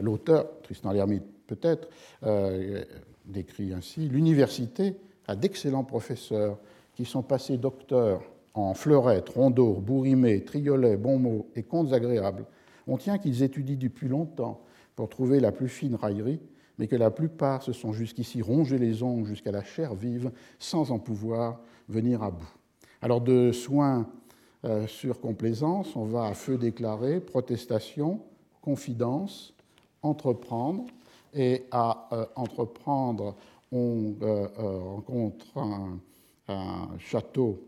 l'auteur, 0.00 0.60
Tristan 0.62 0.92
L'Hermite, 0.92 1.24
peut-être, 1.46 1.88
euh, 2.24 2.84
décrit 3.26 3.72
ainsi, 3.72 4.08
l'université 4.08 4.96
a 5.26 5.36
d'excellents 5.36 5.84
professeurs 5.84 6.58
qui 6.94 7.04
sont 7.04 7.22
passés 7.22 7.56
docteurs 7.56 8.22
en 8.54 8.74
fleurettes, 8.74 9.30
rondeaux, 9.30 9.74
bourrimés, 9.74 10.44
triolets, 10.44 10.96
bons 10.96 11.18
mots 11.18 11.48
et 11.56 11.62
contes 11.62 11.92
agréables. 11.92 12.44
On 12.86 12.96
tient 12.98 13.18
qu'ils 13.18 13.42
étudient 13.42 13.76
depuis 13.76 14.08
longtemps 14.08 14.62
pour 14.94 15.08
trouver 15.08 15.40
la 15.40 15.50
plus 15.50 15.68
fine 15.68 15.96
raillerie, 15.96 16.40
mais 16.78 16.86
que 16.86 16.96
la 16.96 17.10
plupart 17.10 17.62
se 17.62 17.72
sont 17.72 17.92
jusqu'ici 17.92 18.42
rongés 18.42 18.78
les 18.78 19.02
ongles 19.02 19.26
jusqu'à 19.26 19.50
la 19.50 19.64
chair 19.64 19.94
vive 19.94 20.30
sans 20.58 20.92
en 20.92 20.98
pouvoir 20.98 21.60
venir 21.88 22.22
à 22.22 22.30
bout. 22.30 22.54
Alors 23.02 23.20
de 23.20 23.52
soins 23.52 24.06
euh, 24.64 24.86
sur 24.86 25.20
complaisance, 25.20 25.94
on 25.94 26.06
va 26.06 26.24
à 26.24 26.34
feu 26.34 26.56
déclaré, 26.56 27.20
protestation, 27.20 28.20
confidence, 28.62 29.52
entreprendre, 30.00 30.86
et 31.34 31.64
à 31.70 32.08
euh, 32.12 32.24
entreprendre, 32.34 33.36
on 33.72 34.14
euh, 34.22 34.46
rencontre 34.56 35.46
un, 35.58 35.98
château, 36.98 37.62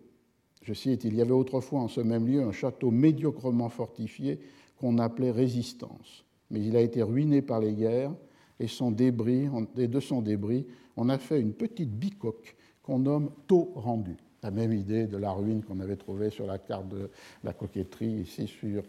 je 0.62 0.72
cite, 0.72 1.04
il 1.04 1.14
y 1.14 1.20
avait 1.20 1.32
autrefois 1.32 1.80
en 1.80 1.88
ce 1.88 2.00
même 2.00 2.26
lieu 2.26 2.42
un 2.42 2.52
château 2.52 2.90
médiocrement 2.90 3.68
fortifié 3.68 4.38
qu'on 4.78 4.98
appelait 4.98 5.30
Résistance, 5.30 6.24
mais 6.50 6.60
il 6.60 6.76
a 6.76 6.80
été 6.80 7.02
ruiné 7.02 7.42
par 7.42 7.60
les 7.60 7.74
guerres 7.74 8.14
et, 8.60 8.64
et 8.64 9.88
de 9.88 10.00
son 10.00 10.20
débris, 10.22 10.66
on 10.96 11.08
a 11.08 11.18
fait 11.18 11.40
une 11.40 11.52
petite 11.52 11.90
bicoque 11.90 12.56
qu'on 12.82 13.00
nomme 13.00 13.30
taux 13.46 13.72
rendu. 13.74 14.16
La 14.42 14.50
même 14.50 14.72
idée 14.72 15.06
de 15.06 15.16
la 15.16 15.32
ruine 15.32 15.62
qu'on 15.62 15.80
avait 15.80 15.96
trouvée 15.96 16.30
sur 16.30 16.46
la 16.46 16.58
carte 16.58 16.88
de 16.88 17.10
la 17.42 17.52
coquetterie, 17.52 18.22
ici 18.22 18.46
sur 18.46 18.84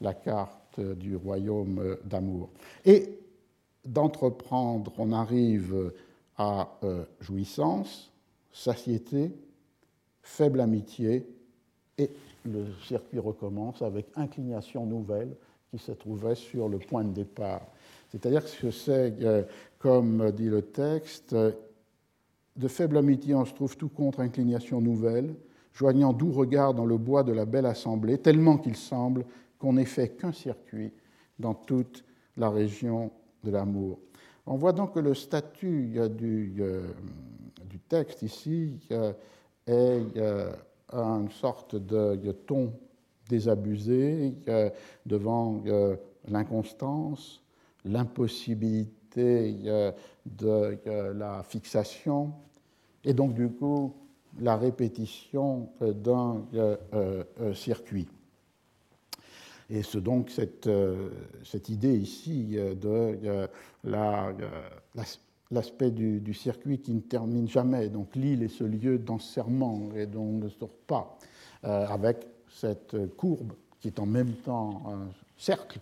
la 0.00 0.14
carte 0.14 0.80
du 0.80 1.16
royaume 1.16 1.96
d'amour. 2.04 2.50
Et 2.84 3.18
d'entreprendre, 3.84 4.92
on 4.98 5.12
arrive 5.12 5.92
à 6.36 6.70
euh, 6.84 7.04
jouissance, 7.20 8.10
satiété, 8.52 9.30
faible 10.22 10.60
amitié, 10.60 11.26
et 11.98 12.10
le 12.44 12.64
circuit 12.86 13.18
recommence 13.18 13.82
avec 13.82 14.06
inclination 14.16 14.86
nouvelle 14.86 15.34
qui 15.70 15.78
se 15.78 15.92
trouvait 15.92 16.34
sur 16.34 16.68
le 16.68 16.78
point 16.78 17.04
de 17.04 17.12
départ. 17.12 17.62
C'est-à-dire 18.10 18.42
que 18.58 18.70
c'est, 18.70 19.14
euh, 19.22 19.42
comme 19.78 20.30
dit 20.32 20.48
le 20.48 20.62
texte, 20.62 21.36
de 22.60 22.68
faible 22.68 22.98
amitié 22.98 23.34
on 23.34 23.46
se 23.46 23.54
trouve 23.54 23.74
tout 23.78 23.88
contre 23.88 24.20
inclination 24.20 24.82
nouvelle, 24.82 25.34
joignant 25.72 26.12
doux 26.12 26.30
regard 26.30 26.74
dans 26.74 26.84
le 26.84 26.98
bois 26.98 27.22
de 27.22 27.32
la 27.32 27.46
belle 27.46 27.64
assemblée, 27.64 28.18
tellement 28.18 28.58
qu'il 28.58 28.76
semble 28.76 29.24
qu'on 29.58 29.72
n'ait 29.72 29.86
fait 29.86 30.10
qu'un 30.10 30.32
circuit 30.32 30.92
dans 31.38 31.54
toute 31.54 32.04
la 32.36 32.50
région 32.50 33.10
de 33.44 33.50
l'amour. 33.50 33.98
On 34.46 34.56
voit 34.56 34.74
donc 34.74 34.92
que 34.94 35.00
le 35.00 35.14
statut 35.14 35.96
du, 36.10 36.62
du 37.64 37.78
texte 37.88 38.22
ici 38.22 38.78
est 39.66 40.20
une 40.92 41.30
sorte 41.30 41.76
de, 41.76 42.32
ton 42.46 42.74
désabusé 43.26 44.34
devant 45.06 45.62
l'inconstance, 46.28 47.42
l'impossibilité 47.86 49.56
de 50.26 50.78
la 51.14 51.42
fixation, 51.42 52.34
et 53.04 53.14
donc 53.14 53.34
du 53.34 53.48
coup 53.48 53.94
la 54.40 54.56
répétition 54.56 55.68
d'un 55.80 56.44
euh, 56.54 57.24
circuit. 57.54 58.06
Et 59.70 59.84
c'est 59.84 60.00
donc 60.00 60.30
cette, 60.30 60.66
euh, 60.66 61.10
cette, 61.44 61.68
idée 61.68 61.96
ici 61.96 62.54
euh, 62.54 62.74
de 62.74 63.18
euh, 63.24 63.46
l'aspect 65.50 65.92
du, 65.92 66.34
circuit 66.34 66.80
qui 66.80 66.92
ne 66.92 67.00
termine 67.00 67.48
jamais, 67.48 67.88
donc 67.88 68.16
l'île 68.16 68.42
est 68.42 68.48
ce 68.48 68.64
lieu 68.64 68.98
d'enserrement 68.98 69.90
et 69.94 70.06
dont 70.06 70.22
on 70.22 70.38
ne 70.38 70.48
sort 70.48 70.74
pas, 70.86 71.18
avec 71.62 72.26
cette 72.48 72.96
courbe 73.16 73.52
qui 73.80 73.88
est 73.88 73.98
en 74.00 74.06
même 74.06 74.32
temps 74.44 74.82
un 74.86 75.08
cercle, 75.36 75.80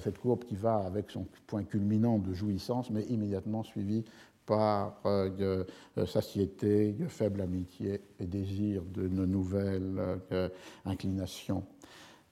cette 0.00 0.18
courbe 0.18 0.44
qui 0.44 0.54
va 0.54 0.76
avec 0.76 1.10
son 1.10 1.26
point 1.46 1.62
culminant 1.62 2.18
de 2.18 2.34
jouissance, 2.34 2.90
mais 2.90 3.02
immédiatement 3.04 3.62
suivi 3.62 4.04
par 4.50 5.00
satiété, 6.06 6.96
faible 7.08 7.40
amitié 7.40 8.00
et 8.18 8.26
désir 8.26 8.82
d'une 8.82 9.24
nouvelle 9.24 10.18
inclination. 10.84 11.64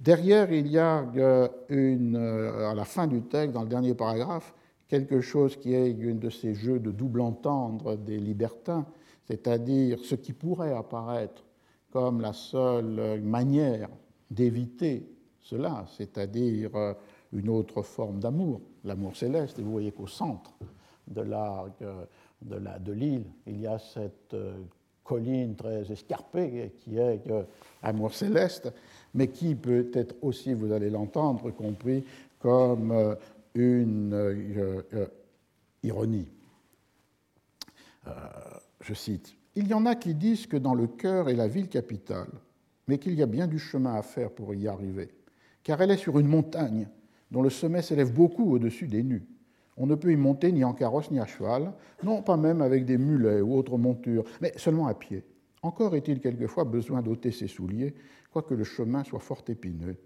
Derrière, 0.01 0.53
il 0.53 0.69
y 0.69 0.79
a 0.79 1.05
euh, 1.17 1.49
une, 1.69 2.15
euh, 2.15 2.71
à 2.71 2.75
la 2.75 2.85
fin 2.85 3.09
du 3.09 3.23
texte, 3.23 3.53
dans 3.53 3.63
le 3.63 3.69
dernier 3.69 3.95
paragraphe, 3.95 4.55
quelque 4.87 5.21
chose 5.21 5.57
qui 5.57 5.75
est 5.75 5.91
une 5.91 6.21
de 6.21 6.31
ces 6.31 6.55
jeux 6.55 6.79
de 6.79 6.93
double 6.93 7.21
entendre 7.21 7.97
des 7.97 8.19
libertins, 8.19 8.87
c'est-à-dire 9.27 9.99
ce 10.05 10.15
qui 10.15 10.33
pourrait 10.33 10.73
apparaître 10.73 11.45
comme 11.91 12.21
la 12.21 12.33
seule 12.33 13.21
manière 13.23 13.89
d'éviter 14.31 15.05
cela, 15.41 15.85
c'est-à-dire 15.97 16.71
euh, 16.77 16.95
une 17.33 17.49
autre 17.49 17.83
forme 17.83 18.21
d'amour, 18.21 18.61
l'amour 18.85 19.17
céleste. 19.17 19.59
Et 19.59 19.63
vous 19.63 19.73
voyez 19.73 19.91
qu'au 19.91 20.07
centre 20.07 20.53
de 21.09 21.23
l'île, 22.95 23.23
de 23.23 23.51
il 23.51 23.61
y 23.61 23.67
a 23.67 23.79
cette 23.79 24.37
colline 25.05 25.57
très 25.57 25.91
escarpée 25.91 26.73
qui 26.81 26.99
est 26.99 27.23
Amour 27.83 28.15
céleste, 28.15 28.73
mais 29.15 29.29
qui 29.29 29.55
peut 29.55 29.91
être 29.95 30.15
aussi, 30.23 30.53
vous 30.53 30.73
allez 30.73 30.91
l'entendre, 30.91 31.51
compris 31.51 32.05
comme 32.39 33.17
une 33.55 34.45
ironie. 35.83 36.29
je 38.81 38.95
cite 38.95 39.35
Il 39.57 39.69
y 39.69 39.75
en 39.75 39.87
a 39.87 39.95
qui 39.95 40.15
disent 40.15 40.47
que 40.47 40.57
dans 40.57 40.75
le 40.75 40.87
cœur 40.87 41.29
est 41.29 41.35
la 41.35 41.49
ville 41.49 41.69
capitale, 41.69 42.31
mais 42.87 42.99
qu'il 42.99 43.15
y 43.15 43.23
a 43.23 43.27
bien 43.27 43.47
du 43.47 43.59
chemin 43.59 43.95
à 43.95 44.03
faire 44.03 44.31
pour 44.31 44.55
y 44.55 44.69
arriver, 44.69 45.11
car 45.63 45.81
elle 45.81 45.91
est 45.91 45.97
sur 45.97 46.19
une 46.19 46.29
montagne 46.29 46.89
dont 47.31 47.43
le 47.43 47.51
sommet 47.51 47.83
s'élève 47.83 48.13
beaucoup 48.13 48.53
au-dessus 48.55 48.89
des 48.89 49.03
nues. 49.03 49.27
On 49.81 49.87
ne 49.87 49.95
peut 49.95 50.11
y 50.11 50.17
monter 50.17 50.51
ni 50.51 50.65
en 50.65 50.73
carrosse 50.73 51.11
ni 51.13 51.21
à 51.21 51.27
cheval, 51.27 51.73
non 52.03 52.21
pas 52.21 52.37
même 52.37 52.63
avec 52.63 52.85
des 52.85 52.99
mulets 52.99 53.41
ou 53.41 53.57
autres 53.57 53.79
montures, 53.79 54.25
mais 54.41 54.53
seulement 54.57 54.89
à 54.89 54.95
pied. 54.95 55.25
Encore 55.63 55.95
est-il 55.95 56.21
quelquefois 56.21 56.65
besoin 56.65 57.01
d'ôter 57.01 57.31
ses 57.31 57.47
souliers, 57.47 57.95
quoique 58.33 58.55
le 58.55 58.65
chemin 58.65 59.05
soit 59.05 59.21
fort 59.21 59.43
épineux. 59.47 59.97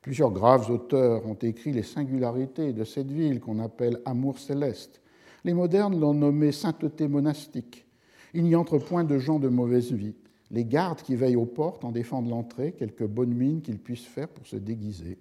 Plusieurs 0.00 0.30
graves 0.30 0.70
auteurs 0.70 1.26
ont 1.26 1.34
écrit 1.34 1.72
les 1.72 1.82
singularités 1.82 2.72
de 2.72 2.84
cette 2.84 3.10
ville 3.10 3.40
qu'on 3.40 3.58
appelle 3.58 4.00
Amour 4.06 4.38
céleste. 4.38 5.02
Les 5.44 5.52
modernes 5.52 6.00
l'ont 6.00 6.14
nommée 6.14 6.52
sainteté 6.52 7.06
monastique. 7.06 7.86
Il 8.32 8.44
n'y 8.44 8.56
entre 8.56 8.78
point 8.78 9.04
de 9.04 9.18
gens 9.18 9.38
de 9.38 9.48
mauvaise 9.48 9.92
vie. 9.92 10.14
Les 10.50 10.64
gardes 10.64 11.02
qui 11.02 11.16
veillent 11.16 11.36
aux 11.36 11.44
portes 11.44 11.84
en 11.84 11.92
défendent 11.92 12.30
l'entrée, 12.30 12.72
quelques 12.72 13.06
bonnes 13.06 13.34
mines 13.34 13.60
qu'ils 13.60 13.78
puissent 13.78 14.06
faire 14.06 14.28
pour 14.28 14.46
se 14.46 14.56
déguiser. 14.56 15.18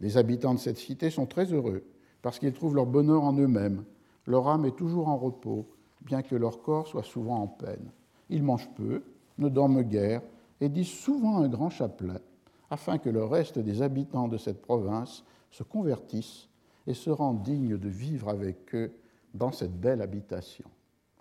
Les 0.00 0.18
habitants 0.18 0.52
de 0.52 0.58
cette 0.58 0.76
cité 0.76 1.08
sont 1.08 1.26
très 1.26 1.52
heureux 1.52 1.84
parce 2.26 2.40
qu'ils 2.40 2.52
trouvent 2.52 2.74
leur 2.74 2.86
bonheur 2.86 3.22
en 3.22 3.34
eux-mêmes. 3.34 3.84
Leur 4.26 4.48
âme 4.48 4.64
est 4.64 4.74
toujours 4.74 5.06
en 5.06 5.16
repos, 5.16 5.64
bien 6.00 6.22
que 6.22 6.34
leur 6.34 6.60
corps 6.60 6.88
soit 6.88 7.04
souvent 7.04 7.36
en 7.36 7.46
peine. 7.46 7.92
Ils 8.30 8.42
mangent 8.42 8.68
peu, 8.74 9.04
ne 9.38 9.48
dorment 9.48 9.84
guère 9.84 10.22
et 10.60 10.68
disent 10.68 10.88
souvent 10.88 11.36
un 11.36 11.46
grand 11.46 11.70
chapelet, 11.70 12.20
afin 12.68 12.98
que 12.98 13.10
le 13.10 13.22
reste 13.22 13.60
des 13.60 13.80
habitants 13.80 14.26
de 14.26 14.38
cette 14.38 14.60
province 14.60 15.22
se 15.52 15.62
convertissent 15.62 16.48
et 16.88 16.94
se 16.94 17.10
rendent 17.10 17.44
dignes 17.44 17.78
de 17.78 17.88
vivre 17.88 18.28
avec 18.28 18.74
eux 18.74 18.90
dans 19.32 19.52
cette 19.52 19.78
belle 19.78 20.02
habitation. 20.02 20.68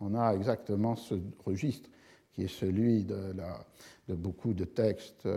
On 0.02 0.16
a 0.16 0.34
exactement 0.34 0.96
ce 0.96 1.14
registre 1.46 1.88
qui 2.34 2.46
est 2.46 2.48
celui 2.48 3.06
de, 3.06 3.36
beaucoup 4.16 4.56
de 4.56 4.66
textes 4.66 5.28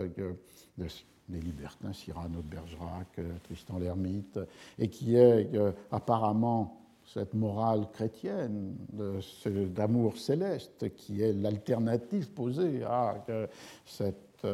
des 1.29 1.39
libertins, 1.39 1.93
Cyrano 1.93 2.41
de 2.41 2.47
Bergerac, 2.47 3.07
euh, 3.19 3.37
Tristan 3.43 3.79
l'Hermite, 3.79 4.39
et 4.77 4.89
qui 4.89 5.15
est 5.15 5.55
euh, 5.55 5.71
apparemment 5.91 6.75
cette 7.05 7.33
morale 7.33 7.87
chrétienne 7.91 8.75
d'amour 8.93 10.17
céleste 10.17 10.93
qui 10.93 11.23
est 11.23 11.33
l'alternative 11.33 12.29
posée 12.31 12.83
à 12.83 13.23
euh, 13.29 13.47
cet 13.85 14.45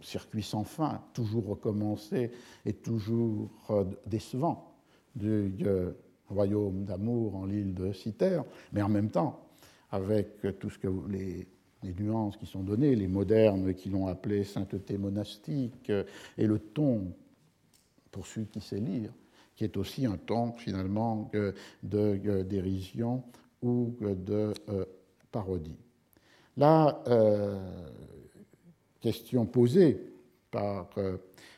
circuit 0.00 0.42
sans 0.42 0.64
fin, 0.64 1.00
toujours 1.14 1.46
recommencé 1.46 2.30
et 2.66 2.74
toujours 2.74 3.48
décevant 4.04 4.74
du 5.14 5.64
royaume 6.28 6.84
d'amour 6.84 7.36
en 7.36 7.46
l'île 7.46 7.72
de 7.72 7.92
Citer, 7.92 8.42
mais 8.72 8.82
en 8.82 8.90
même 8.90 9.08
temps, 9.08 9.46
avec 9.90 10.58
tout 10.58 10.68
ce 10.68 10.78
que 10.78 10.88
les 11.08 11.46
les 11.82 11.94
nuances 11.94 12.36
qui 12.36 12.46
sont 12.46 12.62
données, 12.62 12.94
les 12.94 13.08
modernes 13.08 13.74
qui 13.74 13.90
l'ont 13.90 14.06
appelé 14.06 14.44
sainteté 14.44 14.98
monastique, 14.98 15.90
euh, 15.90 16.04
et 16.38 16.46
le 16.46 16.58
ton, 16.58 17.12
pour 18.10 18.26
celui 18.26 18.46
qui 18.46 18.60
sait 18.60 18.80
lire, 18.80 19.12
qui 19.54 19.64
est 19.64 19.76
aussi 19.76 20.06
un 20.06 20.16
ton 20.16 20.52
finalement 20.52 21.30
de 21.82 22.42
dérision 22.42 23.22
ou 23.62 23.94
de 24.00 24.52
euh, 24.68 24.84
parodie. 25.30 25.78
La 26.56 27.02
euh, 27.08 27.58
question 29.00 29.46
posée 29.46 30.12
par 30.50 30.88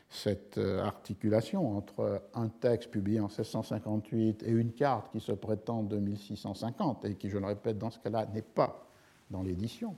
cette 0.09 0.57
articulation 0.57 1.77
entre 1.77 2.23
un 2.33 2.49
texte 2.49 2.89
publié 2.89 3.19
en 3.19 3.27
1658 3.27 4.43
et 4.43 4.49
une 4.49 4.73
carte 4.73 5.11
qui 5.11 5.19
se 5.19 5.31
prétend 5.31 5.83
de 5.83 5.97
1650 5.97 7.05
et 7.05 7.15
qui, 7.15 7.29
je 7.29 7.37
le 7.37 7.45
répète, 7.45 7.77
dans 7.77 7.91
ce 7.91 7.99
cas-là, 7.99 8.25
n'est 8.33 8.41
pas 8.41 8.88
dans 9.29 9.41
l'édition, 9.41 9.95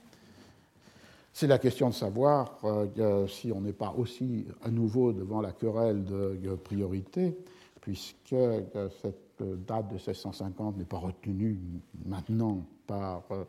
c'est 1.32 1.46
la 1.46 1.58
question 1.58 1.88
de 1.88 1.94
savoir 1.94 2.58
euh, 2.64 3.26
si 3.26 3.52
on 3.52 3.62
n'est 3.62 3.72
pas 3.72 3.94
aussi 3.96 4.46
à 4.62 4.70
nouveau 4.70 5.12
devant 5.12 5.40
la 5.40 5.52
querelle 5.52 6.04
de 6.04 6.54
priorité, 6.56 7.36
puisque 7.80 8.32
euh, 8.32 8.60
cette 9.02 9.42
date 9.66 9.88
de 9.88 9.94
1650 9.94 10.76
n'est 10.76 10.84
pas 10.84 10.98
retenue 10.98 11.58
maintenant 12.04 12.64
par 12.86 13.24
euh, 13.30 13.44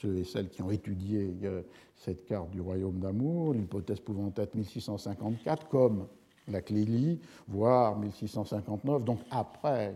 ceux 0.00 0.18
et 0.18 0.24
celles 0.24 0.48
qui 0.48 0.62
ont 0.62 0.70
étudié 0.70 1.34
cette 1.96 2.26
carte 2.26 2.50
du 2.50 2.60
royaume 2.60 2.98
d'amour, 2.98 3.54
l'hypothèse 3.54 4.00
pouvant 4.00 4.32
être 4.36 4.54
1654 4.54 5.68
comme 5.68 6.06
la 6.48 6.60
Clélie, 6.60 7.20
voire 7.48 7.96
1659, 7.98 9.04
donc 9.04 9.20
après 9.30 9.94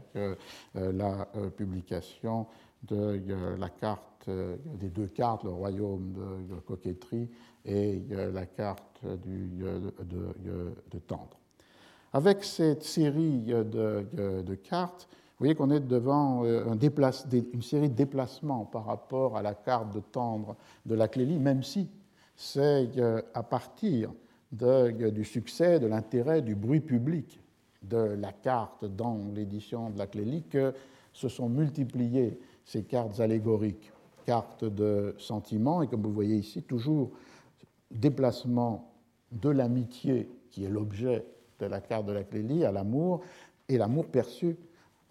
la 0.75 1.29
publication 1.57 2.47
de 2.89 3.21
la 3.59 3.69
carte 3.69 4.03
euh, 4.03 4.18
des 4.29 4.89
deux 4.89 5.07
cartes, 5.07 5.45
le 5.45 5.51
royaume 5.51 6.13
de, 6.49 6.55
coquetterie 6.61 7.29
et 7.65 8.03
la 8.11 8.47
carte 8.47 9.01
du, 9.25 9.65
de, 10.05 10.99
tendre. 11.07 11.39
Avec 12.13 12.45
cette 12.45 12.83
série 12.83 13.45
de, 13.47 14.55
cartes, 14.55 15.09
vous 15.11 15.45
voyez 15.45 15.55
qu'on 15.55 15.71
est 15.71 15.81
devant 15.81 16.45
euh, 16.45 16.65
une 16.65 17.63
série 17.63 17.89
de 17.89 17.95
déplacements 17.95 18.65
par 18.65 18.87
rapport 18.87 19.37
à 19.37 19.43
la 19.43 19.55
carte 19.55 19.95
de 19.95 20.01
tendre 20.01 20.57
de 20.85 20.95
la 20.95 21.07
Clélie, 21.07 21.39
même 21.39 21.63
si 21.63 21.89
c'est 22.35 22.91
euh, 22.99 23.23
à 23.35 23.43
partir 23.43 24.11
du 24.51 25.25
succès, 25.25 25.79
de 25.79 25.87
l'intérêt, 25.87 26.41
du 26.41 26.55
bruit 26.55 26.81
public 26.81 27.41
de 27.83 27.97
la 27.97 28.33
carte 28.33 28.85
dans 28.85 29.19
l'édition 29.35 29.91
de 29.91 29.99
la 29.99 30.07
Clélie 30.07 30.43
que 30.43 30.73
se 31.13 31.29
sont 31.29 31.49
multipliées 31.49 32.39
ces 32.65 32.83
cartes 32.83 33.21
allégoriques 33.21 33.93
carte 34.29 34.67
de 34.67 35.15
sentiment, 35.17 35.81
et 35.81 35.87
comme 35.87 36.03
vous 36.03 36.13
voyez 36.13 36.37
ici, 36.37 36.63
toujours 36.63 37.13
déplacement 37.91 38.93
de 39.33 39.49
l'amitié, 39.49 40.29
qui 40.51 40.67
est 40.67 40.69
l'objet 40.69 41.25
de 41.59 41.65
la 41.65 41.81
carte 41.81 42.05
de 42.05 42.13
la 42.13 42.25
Clélie, 42.25 42.63
à 42.67 42.71
l'amour, 42.71 43.23
et 43.71 43.79
l'amour 43.79 44.05
perçu 44.05 44.59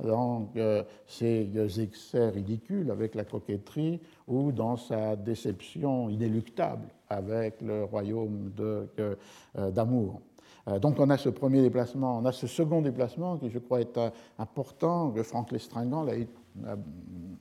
dans 0.03 0.51
euh, 0.55 0.83
ses 1.07 1.49
excès 1.81 2.29
ridicules 2.29 2.91
avec 2.91 3.15
la 3.15 3.23
coquetterie 3.23 3.99
ou 4.27 4.51
dans 4.51 4.77
sa 4.77 5.15
déception 5.15 6.09
inéluctable 6.09 6.87
avec 7.09 7.59
le 7.63 7.85
royaume 7.85 8.51
euh, 8.59 9.25
d'amour. 9.71 10.21
Euh, 10.67 10.77
donc 10.77 10.99
on 10.99 11.09
a 11.09 11.17
ce 11.17 11.29
premier 11.29 11.63
déplacement, 11.63 12.19
on 12.19 12.25
a 12.25 12.31
ce 12.31 12.45
second 12.45 12.81
déplacement 12.81 13.37
qui 13.37 13.49
je 13.49 13.57
crois 13.57 13.81
est 13.81 13.99
important, 14.37 15.09
que 15.09 15.23
Franck 15.23 15.51
Lestringant 15.51 16.03
l'a 16.03 16.17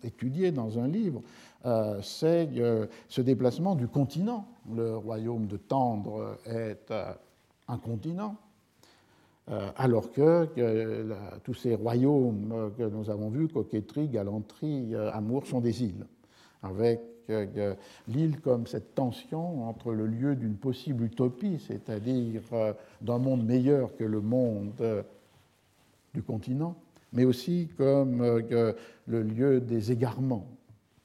étudié 0.02 0.52
dans 0.52 0.78
un 0.78 0.88
livre, 0.88 1.22
euh, 1.64 2.00
c'est 2.02 2.48
euh, 2.56 2.86
ce 3.08 3.20
déplacement 3.20 3.74
du 3.74 3.88
continent. 3.88 4.46
Le 4.74 4.96
royaume 4.96 5.46
de 5.46 5.56
Tendre 5.56 6.36
est 6.46 6.90
euh, 6.90 7.12
un 7.68 7.78
continent, 7.78 8.36
alors 9.76 10.10
que 10.12 10.48
tous 11.44 11.54
ces 11.54 11.76
royaumes 11.76 12.72
que 12.76 12.82
nous 12.82 13.10
avons 13.10 13.28
vus, 13.28 13.46
coquetterie, 13.46 14.08
galanterie, 14.08 14.92
amour, 15.12 15.46
sont 15.46 15.60
des 15.60 15.84
îles, 15.84 16.04
avec 16.64 17.00
l'île 18.08 18.40
comme 18.40 18.66
cette 18.66 18.96
tension 18.96 19.68
entre 19.68 19.92
le 19.92 20.08
lieu 20.08 20.34
d'une 20.34 20.56
possible 20.56 21.04
utopie, 21.04 21.60
c'est-à-dire 21.64 22.42
d'un 23.00 23.18
monde 23.18 23.44
meilleur 23.44 23.94
que 23.94 24.02
le 24.02 24.20
monde 24.20 25.04
du 26.12 26.22
continent, 26.22 26.74
mais 27.16 27.24
aussi 27.24 27.68
comme 27.78 28.22
le 29.06 29.22
lieu 29.22 29.60
des 29.60 29.90
égarements, 29.90 30.46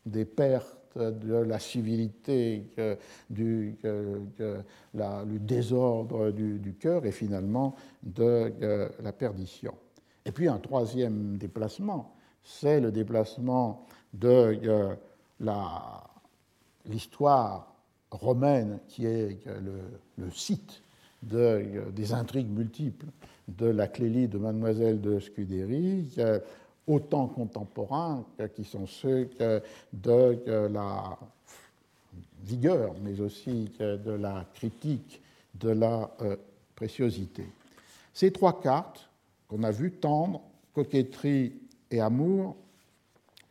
des 0.06 0.26
pertes 0.26 0.98
de 0.98 1.36
la 1.36 1.58
civilité, 1.58 2.66
du, 3.30 3.78
désordre 5.40 6.32
du, 6.32 6.76
cœur 6.78 7.06
et 7.06 7.14
finalement 7.14 7.76
de 8.04 8.52
la 9.02 9.14
perdition. 9.14 9.74
Et 10.26 10.34
puis 10.34 10.50
un 10.50 10.60
troisième 10.60 11.38
déplacement, 11.38 12.14
c'est 12.44 12.82
le 12.82 12.92
déplacement 12.92 13.86
de 14.14 14.60
l'histoire 16.86 17.74
romaine 18.12 18.80
qui 18.90 19.06
est 19.06 19.40
le, 20.18 20.30
site 20.30 20.84
des 21.24 22.14
intrigues 22.14 22.50
multiples 22.50 23.06
de 23.58 23.68
la 23.68 23.88
clélie 23.88 24.28
de 24.28 24.38
Mademoiselle 24.38 25.02
de 25.02 25.20
Scudéry, 25.20 26.08
autant 26.88 27.28
contemporains 27.28 28.26
qui 28.56 28.64
sont 28.64 28.88
ceux 28.88 29.30
de 29.94 30.68
la 30.68 31.18
vigueur, 32.44 32.94
mais 33.04 33.20
aussi 33.20 33.70
de 33.80 34.12
la 34.12 34.46
critique 34.54 35.22
de 35.60 35.70
la 35.70 36.10
euh, 36.22 36.36
préciosité. 36.76 37.46
Ces 38.14 38.32
trois 38.32 38.60
cartes 38.62 39.10
qu'on 39.48 39.64
a 39.64 39.72
vues, 39.72 39.92
tendre, 39.92 40.42
coquetterie 40.74 41.54
et 41.90 42.02
amour, 42.02 42.56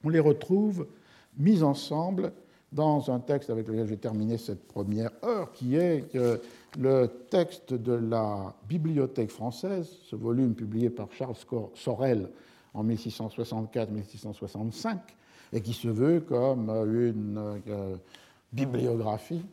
on 0.03 0.09
les 0.09 0.21
retrouve 0.21 0.87
mises 1.37 1.63
ensemble 1.63 2.33
dans 2.73 3.11
un 3.11 3.21
texte 3.21 3.51
avec 3.51 3.69
lequel 3.69 3.87
j'ai 3.87 3.97
terminé 3.97 4.39
cette 4.39 4.67
première 4.67 5.11
heure, 5.25 5.53
qui 5.53 5.77
est 5.77 6.05
le 6.79 7.07
texte 7.31 7.75
de 7.75 7.93
la 7.93 8.55
Bibliothèque 8.69 9.31
française, 9.31 9.89
ce 10.05 10.17
volume 10.17 10.55
publié 10.55 10.91
par 10.91 11.09
Charles 11.13 11.37
Sorel 11.75 12.29
en 12.75 12.85
1664-1665, 12.85 14.99
et 15.53 15.61
qui 15.61 15.73
se 15.73 15.89
veut 15.89 16.21
comme 16.21 16.71
une 16.71 17.61
euh, 17.69 17.97
bibliographie 18.53 19.45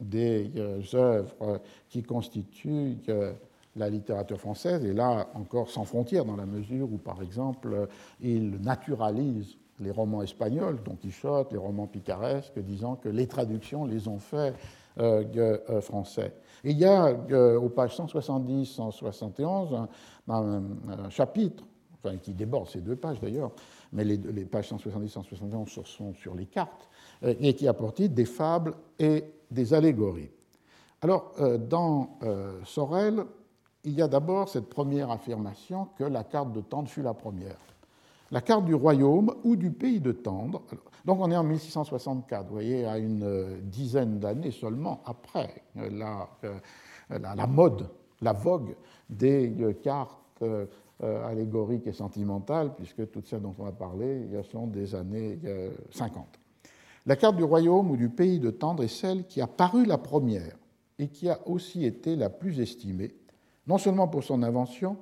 des 0.00 0.50
euh, 0.56 0.82
œuvres 0.94 1.60
qui 1.88 2.02
constituent 2.02 2.98
euh, 3.08 3.32
la 3.76 3.88
littérature 3.88 4.38
française, 4.38 4.84
et 4.84 4.92
là 4.92 5.28
encore 5.34 5.70
sans 5.70 5.84
frontières, 5.84 6.24
dans 6.24 6.36
la 6.36 6.46
mesure 6.46 6.92
où, 6.92 6.98
par 6.98 7.22
exemple, 7.22 7.88
il 8.20 8.60
naturalise 8.60 9.56
les 9.80 9.90
romans 9.90 10.22
espagnols, 10.22 10.78
Don 10.84 10.96
Quichotte, 10.96 11.52
les 11.52 11.58
romans 11.58 11.86
picaresques, 11.86 12.58
disant 12.58 12.96
que 12.96 13.08
les 13.08 13.26
traductions 13.26 13.84
les 13.84 14.08
ont 14.08 14.18
faits 14.18 14.54
euh, 14.54 14.56
français. 15.80 16.34
Et 16.64 16.72
il 16.72 16.78
y 16.78 16.84
a 16.84 17.12
aux 17.58 17.68
pages 17.68 17.96
170-171 17.96 19.86
un, 20.28 21.10
chapitre, 21.10 21.64
enfin, 21.94 22.16
qui 22.16 22.34
déborde 22.34 22.68
ces 22.68 22.80
deux 22.80 22.96
pages 22.96 23.20
d'ailleurs, 23.20 23.52
mais 23.92 24.04
les, 24.04 24.44
pages 24.44 24.72
170-171 24.72 25.84
sont 25.86 26.14
sur 26.14 26.34
les 26.34 26.46
cartes, 26.46 26.88
et 27.22 27.54
qui 27.54 27.68
apportent 27.68 28.02
des 28.02 28.24
fables 28.24 28.74
et 28.98 29.24
des 29.50 29.74
allégories. 29.74 30.30
Alors, 31.00 31.32
euh, 31.38 31.58
dans 31.58 32.18
euh, 32.22 32.60
Sorel, 32.64 33.24
il 33.84 33.92
y 33.92 34.02
a 34.02 34.08
d'abord 34.08 34.48
cette 34.48 34.68
première 34.68 35.10
affirmation 35.10 35.88
que 35.96 36.04
la 36.04 36.24
carte 36.24 36.52
de 36.52 36.60
Tendre 36.60 36.88
fut 36.88 37.02
la 37.02 37.14
première. 37.14 37.56
La 38.30 38.40
carte 38.40 38.64
du 38.64 38.74
royaume 38.74 39.34
ou 39.44 39.54
du 39.54 39.70
pays 39.70 40.00
de 40.00 40.12
Tendre, 40.12 40.62
donc 41.04 41.20
on 41.20 41.30
est 41.30 41.36
en 41.36 41.44
1664, 41.44 42.46
vous 42.46 42.52
voyez, 42.52 42.84
à 42.84 42.98
une 42.98 43.22
euh, 43.22 43.58
dizaine 43.62 44.18
d'années 44.18 44.50
seulement 44.50 45.02
après 45.04 45.62
la, 45.74 46.28
la, 47.10 47.46
mode, 47.46 47.88
la 48.20 48.32
vogue 48.32 48.74
des 49.08 49.76
cartes 49.82 50.42
allégoriques 51.00 51.86
et 51.86 51.92
sentimentales, 51.92 52.74
puisque 52.74 53.10
toutes 53.10 53.26
celles 53.26 53.42
dont 53.42 53.54
on 53.58 53.64
va 53.64 53.72
parler 53.72 54.28
sont 54.50 54.66
des 54.66 54.94
années 54.94 55.38
50. 55.90 56.38
La 57.06 57.16
carte 57.16 57.36
du 57.36 57.44
royaume 57.44 57.90
ou 57.90 57.96
du 57.96 58.10
pays 58.10 58.38
de 58.38 58.50
Tendre 58.50 58.82
est 58.84 58.88
celle 58.88 59.26
qui 59.26 59.40
a 59.40 59.46
paru 59.46 59.86
la 59.86 59.96
première 59.96 60.56
et 60.98 61.08
qui 61.08 61.30
a 61.30 61.38
aussi 61.48 61.86
été 61.86 62.16
la 62.16 62.28
plus 62.28 62.60
estimée, 62.60 63.14
non 63.66 63.78
seulement 63.78 64.08
pour 64.08 64.24
son 64.24 64.42
invention, 64.42 64.98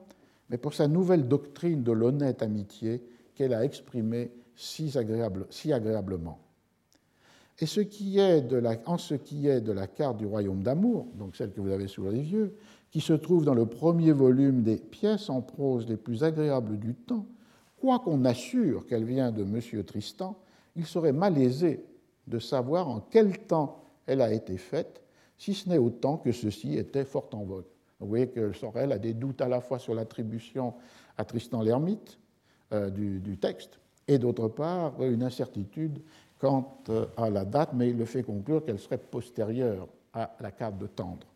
mais 0.48 0.58
pour 0.58 0.74
sa 0.74 0.86
nouvelle 0.86 1.26
doctrine 1.26 1.82
de 1.82 1.92
l'honnête 1.92 2.42
amitié 2.42 3.02
qu'elle 3.34 3.52
a 3.52 3.64
exprimée 3.64 4.30
si, 4.56 4.96
agréable, 4.98 5.46
si 5.50 5.72
agréablement. 5.72 6.40
Et 7.58 7.66
ce 7.66 7.80
qui 7.80 8.18
est 8.18 8.44
en 8.86 8.98
ce 8.98 9.14
qui 9.14 9.48
est 9.48 9.60
de 9.60 9.72
la 9.72 9.86
carte 9.86 10.18
du 10.18 10.26
royaume 10.26 10.62
d'amour, 10.62 11.06
donc 11.14 11.36
celle 11.36 11.52
que 11.52 11.60
vous 11.60 11.70
avez 11.70 11.86
sous 11.86 12.08
les 12.10 12.20
yeux, 12.20 12.56
qui 12.90 13.00
se 13.00 13.12
trouve 13.12 13.44
dans 13.44 13.54
le 13.54 13.66
premier 13.66 14.12
volume 14.12 14.62
des 14.62 14.76
pièces 14.76 15.30
en 15.30 15.40
prose 15.40 15.86
les 15.88 15.96
plus 15.96 16.24
agréables 16.24 16.78
du 16.78 16.94
temps, 16.94 17.26
quoi 17.80 17.98
qu'on 17.98 18.24
assure 18.24 18.86
qu'elle 18.86 19.04
vient 19.04 19.32
de 19.32 19.42
M. 19.42 19.84
Tristan, 19.84 20.38
il 20.74 20.86
serait 20.86 21.12
malaisé 21.12 21.84
de 22.26 22.38
savoir 22.38 22.88
en 22.88 23.00
quel 23.00 23.38
temps 23.46 23.82
elle 24.06 24.20
a 24.20 24.32
été 24.32 24.56
faite, 24.56 25.02
si 25.38 25.54
ce 25.54 25.68
n'est 25.68 25.78
autant 25.78 26.16
que 26.16 26.32
ceci 26.32 26.76
était 26.76 27.04
fort 27.04 27.28
en 27.32 27.44
vogue. 27.44 27.66
Vous 28.00 28.08
voyez 28.08 28.28
que 28.28 28.52
Sorel 28.52 28.92
a 28.92 28.98
des 28.98 29.14
doutes 29.14 29.40
à 29.40 29.48
la 29.48 29.60
fois 29.60 29.78
sur 29.78 29.94
l'attribution 29.94 30.74
à 31.16 31.24
Tristan 31.24 31.62
l'Hermite 31.62 32.18
euh, 32.72 32.90
du, 32.90 33.38
texte, 33.38 33.78
et 34.08 34.18
d'autre 34.18 34.48
part 34.48 35.02
une 35.02 35.22
incertitude 35.22 36.00
quant 36.38 36.78
euh, 36.90 37.06
à 37.16 37.30
la 37.30 37.44
date, 37.44 37.70
mais 37.74 37.90
il 37.90 37.96
le 37.96 38.04
fait 38.04 38.22
conclure 38.22 38.64
qu'elle 38.64 38.78
serait 38.78 38.98
postérieure 38.98 39.88
à 40.12 40.34
la 40.40 40.50
carte 40.50 40.78
de 40.78 40.86
Tendre. 40.86 41.26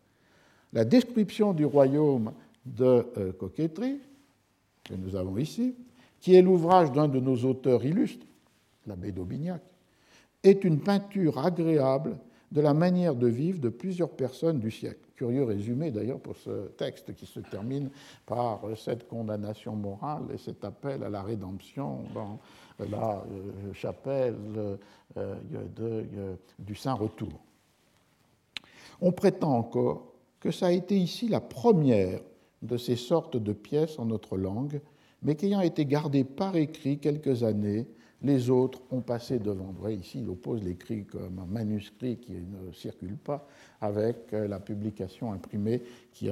La 0.73 0.85
description 0.85 1.53
du 1.53 1.65
royaume 1.65 2.33
de 2.65 3.05
euh, 3.17 3.33
Coquetterie, 3.33 3.99
que 4.83 4.93
nous 4.93 5.15
avons 5.15 5.37
ici, 5.37 5.75
qui 6.19 6.35
est 6.35 6.41
l'ouvrage 6.41 6.91
d'un 6.91 7.07
de 7.07 7.19
nos 7.19 7.37
auteurs 7.45 7.83
illustres, 7.83 8.25
l'abbé 8.85 9.11
d'Aubignac, 9.11 9.61
est 10.43 10.63
une 10.63 10.79
peinture 10.79 11.37
agréable 11.39 12.17
de 12.51 12.61
la 12.61 12.73
manière 12.73 13.15
de 13.15 13.27
vivre 13.27 13.59
de 13.59 13.69
plusieurs 13.69 14.09
personnes 14.09 14.59
du 14.59 14.71
siècle. 14.71 15.10
Curieux 15.21 15.43
résumé 15.43 15.91
d'ailleurs 15.91 16.19
pour 16.19 16.35
ce 16.35 16.69
texte 16.69 17.13
qui 17.13 17.27
se 17.27 17.39
termine 17.41 17.91
par 18.25 18.61
cette 18.75 19.07
condamnation 19.07 19.75
morale 19.75 20.23
et 20.33 20.39
cet 20.39 20.65
appel 20.65 21.03
à 21.03 21.09
la 21.09 21.21
rédemption 21.21 22.05
dans 22.15 22.39
la 22.79 23.23
euh, 23.31 23.71
chapelle 23.71 24.35
euh, 25.17 26.35
du 26.57 26.73
Saint 26.73 26.95
Retour. 26.95 27.39
On 28.99 29.11
prétend 29.11 29.55
encore 29.55 30.11
que 30.39 30.49
ça 30.49 30.65
a 30.65 30.71
été 30.71 30.97
ici 30.97 31.27
la 31.27 31.39
première 31.39 32.19
de 32.63 32.77
ces 32.77 32.95
sortes 32.95 33.37
de 33.37 33.53
pièces 33.53 33.99
en 33.99 34.05
notre 34.05 34.37
langue, 34.37 34.81
mais 35.21 35.35
qu'ayant 35.35 35.61
été 35.61 35.85
gardée 35.85 36.23
par 36.23 36.55
écrit 36.55 36.97
quelques 36.97 37.43
années, 37.43 37.85
les 38.23 38.49
autres 38.49 38.79
ont 38.91 39.01
passé 39.01 39.39
devant. 39.39 39.73
Vous 39.77 39.89
ici, 39.89 40.19
il 40.21 40.29
oppose 40.29 40.63
l'écrit 40.63 41.05
comme 41.05 41.39
un 41.39 41.51
manuscrit 41.51 42.17
qui 42.17 42.33
ne 42.33 42.71
circule 42.71 43.17
pas 43.17 43.47
avec 43.79 44.33
euh, 44.33 44.47
la 44.47 44.59
publication 44.59 45.33
imprimée 45.33 45.81
qui, 46.13 46.29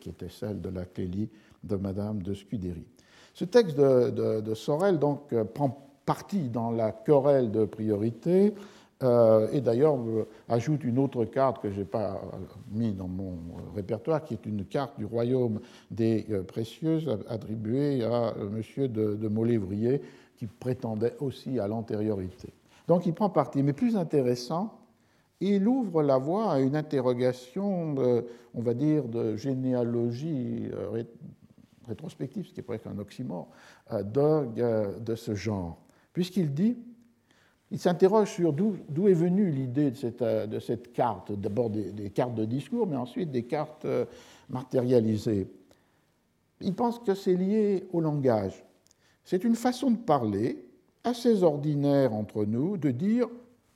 qui 0.00 0.08
était 0.08 0.28
celle 0.28 0.60
de 0.60 0.68
la 0.68 0.84
Clélie 0.84 1.28
de 1.64 1.76
Madame 1.76 2.22
de 2.22 2.34
Scudéry. 2.34 2.84
Ce 3.32 3.44
texte 3.44 3.76
de, 3.78 4.54
Sorel 4.54 4.98
donc, 4.98 5.32
euh, 5.32 5.44
prend 5.44 5.86
parti 6.04 6.48
dans 6.48 6.70
la 6.70 6.92
querelle 6.92 7.50
de 7.50 7.64
priorité 7.64 8.52
euh, 9.02 9.48
et 9.52 9.62
d'ailleurs 9.62 9.96
ajoute 10.48 10.84
une 10.84 10.98
autre 10.98 11.24
carte 11.24 11.62
que 11.62 11.70
je 11.70 11.78
n'ai 11.78 11.84
pas 11.86 12.20
mis 12.70 12.92
dans 12.92 13.08
mon 13.08 13.34
répertoire, 13.74 14.22
qui 14.24 14.34
est 14.34 14.44
une 14.44 14.66
carte 14.66 14.98
du 14.98 15.06
royaume 15.06 15.60
des 15.90 16.26
précieuses 16.46 17.08
attribuée 17.28 18.04
à 18.04 18.34
M. 18.38 18.88
de, 18.88 19.14
de 19.14 19.28
Molévrier, 19.28 20.02
qui 20.40 20.46
prétendait 20.46 21.14
aussi 21.20 21.60
à 21.60 21.68
l'antériorité. 21.68 22.48
Donc 22.88 23.04
il 23.04 23.12
prend 23.12 23.28
parti. 23.28 23.62
Mais 23.62 23.74
plus 23.74 23.94
intéressant, 23.94 24.80
il 25.38 25.68
ouvre 25.68 26.02
la 26.02 26.16
voie 26.16 26.50
à 26.50 26.60
une 26.60 26.76
interrogation, 26.76 27.94
on 28.54 28.62
va 28.62 28.72
dire, 28.72 29.06
de 29.06 29.36
généalogie 29.36 30.70
euh, 30.72 31.04
rétrospective, 31.86 32.46
ce 32.46 32.54
qui 32.54 32.60
est 32.60 32.62
presque 32.62 32.86
un 32.86 32.98
oxymore, 32.98 33.48
euh, 33.92 34.02
euh, 34.16 34.98
de, 34.98 35.14
ce 35.14 35.34
genre. 35.34 35.76
Puisqu'il 36.14 36.54
dit, 36.54 36.78
il 37.70 37.78
s'interroge 37.78 38.30
sur 38.30 38.54
d'où 38.54 39.08
est 39.08 39.12
venue 39.12 39.50
l'idée 39.50 39.90
de 39.90 39.96
cette, 39.96 40.22
de 40.22 40.58
cette 40.58 40.94
carte, 40.94 41.32
d'abord 41.32 41.68
des, 41.68 41.92
des, 41.92 42.08
cartes 42.08 42.34
de 42.34 42.46
discours, 42.46 42.86
mais 42.86 42.96
ensuite 42.96 43.30
des 43.30 43.44
cartes 43.44 43.86
matérialisées. 44.48 45.52
Il 46.62 46.74
pense 46.74 46.98
que 46.98 47.14
c'est 47.14 47.34
lié 47.34 47.86
au 47.92 48.00
langage. 48.00 48.64
C'est 49.30 49.44
une 49.44 49.54
façon 49.54 49.92
de 49.92 49.96
parler 49.96 50.58
assez 51.04 51.44
ordinaire 51.44 52.12
entre 52.14 52.44
nous, 52.44 52.76
de 52.76 52.90
dire 52.90 53.28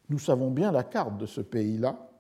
nous 0.09 0.19
savons 0.19 0.51
bien 0.51 0.73
la 0.73 0.83
carte 0.83 1.17
de 1.17 1.27
ce 1.27 1.41
pays-là, 1.41 2.11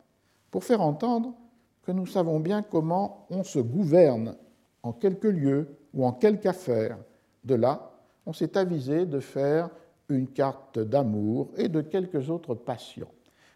pour 0.53 0.63
faire 0.63 0.81
entendre 0.81 1.35
que 1.83 1.91
nous 1.91 2.07
savons 2.07 2.39
bien 2.39 2.63
comment 2.63 3.27
on 3.31 3.43
se 3.43 3.59
gouverne 3.59 4.37
en 4.85 4.93
quelques 4.93 5.25
lieux 5.25 5.67
ou 5.95 6.07
en 6.07 6.13
quelque 6.13 6.47
affaire. 6.47 6.97
De 7.43 7.57
là, 7.57 7.91
on 8.25 8.33
s'est 8.33 8.57
avisé 8.57 9.05
de 9.05 9.19
faire 9.19 9.69
une 10.09 10.29
carte 10.29 10.79
d'amour 10.79 11.51
et 11.57 11.69
de 11.69 11.81
quelques 11.81 12.31
autres 12.31 12.55
passions. 12.55 13.11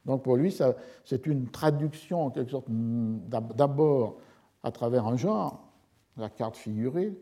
Donc 0.05 0.25
pour 0.25 0.37
lui, 0.37 0.53
c'est 1.05 1.25
une 1.25 1.47
traduction 1.51 2.27
en 2.27 2.31
quelque 2.31 2.51
sorte 2.51 2.67
d'abord 2.69 4.17
à 4.65 4.73
travers 4.73 5.07
un 5.07 5.17
genre, 5.17 5.71
la 6.17 6.31
carte 6.31 6.57
figurée, 6.57 7.17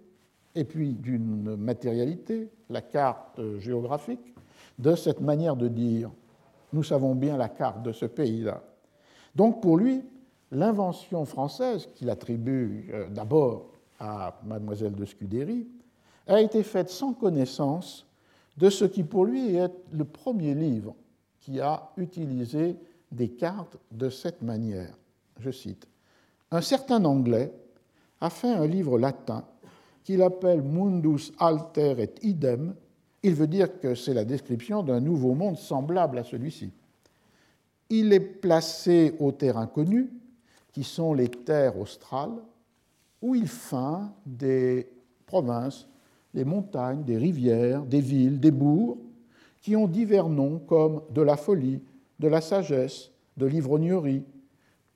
et 0.57 0.65
puis 0.65 0.95
d'une 0.95 1.55
matérialité, 1.57 2.51
la 2.71 2.81
carte 2.81 3.41
géographique, 3.59 4.35
de 4.79 4.95
cette 4.97 5.21
manière 5.21 5.55
de 5.55 5.69
dire 5.69 6.11
nous 6.73 6.83
savons 6.83 7.15
bien 7.15 7.37
la 7.37 7.49
carte 7.49 7.83
de 7.83 7.93
ce 7.93 8.07
pays-là. 8.07 8.63
Donc 9.35 9.63
pour 9.63 9.77
lui, 9.77 10.03
l'invention 10.51 11.25
française, 11.25 11.89
qu'il 11.95 12.11
attribue 12.11 12.91
euh, 12.93 13.09
d'abord 13.09 13.71
à 13.99 14.39
mademoiselle 14.45 14.95
de 14.95 15.05
Scudéry, 15.05 15.67
a 16.27 16.41
été 16.41 16.63
faite 16.63 16.91
sans 16.91 17.13
connaissance 17.13 18.07
de 18.57 18.69
ce 18.69 18.85
qui 18.85 19.05
pour 19.05 19.25
lui 19.25 19.55
est 19.57 19.73
le 19.93 20.05
premier 20.05 20.55
livre 20.55 20.95
qui 21.41 21.61
a 21.61 21.91
utilisé 21.97 22.77
des 23.13 23.29
cartes 23.29 23.77
de 23.93 24.11
cette 24.11 24.43
manière. 24.43 24.97
Je 25.39 25.51
cite, 25.51 25.87
Un 26.51 26.61
certain 26.61 27.05
Anglais 27.05 27.53
a 28.21 28.31
fait 28.31 28.51
un 28.51 28.67
livre 28.67 28.99
latin 28.99 29.45
qu'il 30.07 30.23
appelle 30.23 30.63
Mundus 30.63 31.33
alter 31.37 31.97
et 31.99 32.15
idem. 32.23 32.77
Il 33.25 33.35
veut 33.35 33.49
dire 33.49 33.81
que 33.81 33.97
c'est 33.97 34.15
la 34.15 34.25
description 34.25 34.85
d'un 34.85 35.01
nouveau 35.01 35.35
monde 35.35 35.57
semblable 35.57 36.17
à 36.19 36.23
celui-ci. 36.23 36.71
Il 37.91 38.13
est 38.13 38.21
placé 38.21 39.17
aux 39.19 39.33
terres 39.33 39.59
inconnues, 39.59 40.09
qui 40.73 40.85
sont 40.85 41.13
les 41.13 41.29
terres 41.29 41.77
australes, 41.77 42.37
où 43.21 43.35
il 43.35 43.49
feint 43.49 44.13
des 44.25 44.87
provinces, 45.27 45.89
des 46.33 46.45
montagnes, 46.45 47.03
des 47.03 47.17
rivières, 47.17 47.83
des 47.83 48.01
villes, 48.01 48.39
des 48.39 48.53
bourgs, 48.53 48.99
qui 49.61 49.75
ont 49.75 49.89
divers 49.89 50.29
noms 50.29 50.61
comme 50.61 51.03
de 51.11 51.23
la 51.23 51.37
folie, 51.37 51.81
de 52.21 52.29
la 52.29 52.41
sagesse, 52.41 53.11
de 53.37 53.47
l'ivrognerie, 53.47 54.23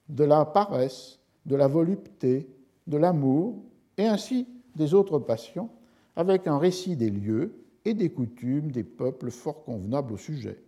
de 0.09 0.25
la 0.25 0.45
paresse, 0.45 1.19
de 1.47 1.57
la 1.57 1.67
volupté, 1.67 2.49
de 2.87 2.97
l'amour, 2.97 3.57
et 3.99 4.07
ainsi 4.07 4.47
des 4.81 4.95
autres 4.95 5.19
passions, 5.19 5.69
avec 6.17 6.47
un 6.47 6.59
récit 6.59 6.97
des 6.97 7.11
lieux 7.11 7.53
et 7.85 7.93
des 7.93 8.11
coutumes 8.11 8.73
des 8.73 8.83
peuples 8.83 9.31
fort 9.31 9.63
convenables 9.63 10.15
au 10.15 10.17
sujet. 10.17 10.59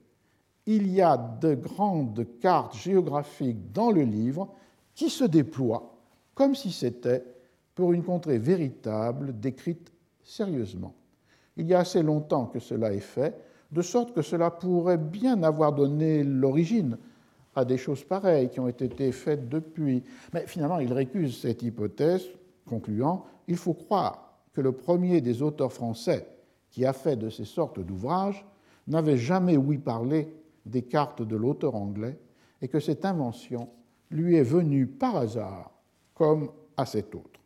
Il 0.67 0.93
y 0.93 1.01
a 1.01 1.17
de 1.17 1.55
grandes 1.55 2.27
cartes 2.41 2.77
géographiques 2.77 3.73
dans 3.73 3.91
le 3.91 4.03
livre 4.03 4.53
qui 4.95 5.09
se 5.09 5.25
déploient 5.25 5.97
comme 6.35 6.55
si 6.55 6.71
c'était 6.71 7.25
pour 7.75 7.93
une 7.93 8.05
contrée 8.05 8.39
véritable 8.39 9.39
décrite 9.41 9.93
sérieusement. 10.23 10.95
Il 11.57 11.67
y 11.67 11.75
a 11.75 11.81
assez 11.81 12.03
longtemps 12.03 12.47
que 12.47 12.61
cela 12.61 12.93
est 12.93 13.01
fait, 13.01 13.35
de 13.71 13.83
sorte 13.83 14.15
que 14.15 14.23
cela 14.23 14.51
pourrait 14.51 14.99
bien 14.99 15.43
avoir 15.43 15.73
donné 15.73 16.23
l'origine 16.23 16.99
à 17.55 17.65
des 17.65 17.79
choses 17.79 18.05
pareilles 18.05 18.51
qui 18.51 18.61
ont 18.61 18.69
été 18.69 19.11
faites 19.13 19.49
depuis. 19.49 20.03
Mais 20.33 20.47
finalement, 20.47 20.79
il 20.79 20.93
récuse 20.93 21.41
cette 21.41 21.63
hypothèse, 21.63 22.27
concluant 22.67 23.25
Il 23.49 23.57
faut 23.57 23.75
croire 23.75 24.39
que 24.53 24.61
le 24.61 24.73
premier 24.73 25.21
des 25.21 25.43
auteurs 25.43 25.73
français 25.73 26.27
qui 26.71 26.85
a 26.87 26.93
fait 26.93 27.17
de 27.17 27.29
ces 27.31 27.45
sortes 27.45 27.81
d'ouvrages 27.81 28.45
n'avait 28.89 29.17
jamais 29.17 29.57
ouï 29.57 29.79
parler 29.79 30.35
des 30.67 30.83
cartes 30.83 31.23
de 31.23 31.37
l'auteur 31.37 31.75
anglais 31.75 32.19
et 32.61 32.69
que 32.69 32.81
cette 32.81 33.05
invention 33.05 33.69
lui 34.11 34.37
est 34.37 34.43
venue 34.43 34.87
par 34.87 35.17
hasard 35.17 35.71
comme 36.15 36.51
à 36.77 36.87
cet 36.87 37.15
autre. 37.15 37.41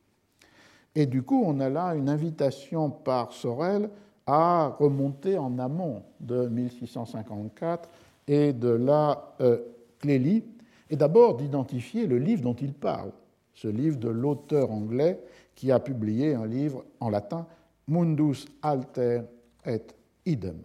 Et 0.95 1.07
du 1.07 1.23
coup, 1.23 1.43
on 1.45 1.61
a 1.61 1.69
là 1.69 1.95
une 1.95 2.09
invitation 2.09 2.91
par 2.91 3.33
Sorel 3.33 3.91
à 4.27 4.77
remonter 4.79 5.39
en 5.39 5.59
amont 5.59 6.03
de 6.21 6.49
1654 6.49 7.89
et 8.27 8.53
de 8.53 8.69
la 8.69 9.35
euh, 9.41 9.59
Clélie, 9.99 10.45
et 10.91 10.97
d'abord 10.97 11.37
d'identifier 11.37 12.07
le 12.07 12.19
livre 12.19 12.43
dont 12.43 12.55
il 12.55 12.73
parle, 12.73 13.13
ce 13.57 13.69
livre 13.69 13.97
de 13.97 14.09
l'auteur 14.09 14.71
anglais 14.71 15.19
qui 15.55 15.73
a 15.73 15.81
publié 15.81 16.35
un 16.35 16.47
livre 16.47 16.85
en 17.01 17.09
latin, 17.09 17.47
Mundus 17.89 18.47
Alter 18.63 19.23
et 19.65 19.83
Idem. 20.27 20.59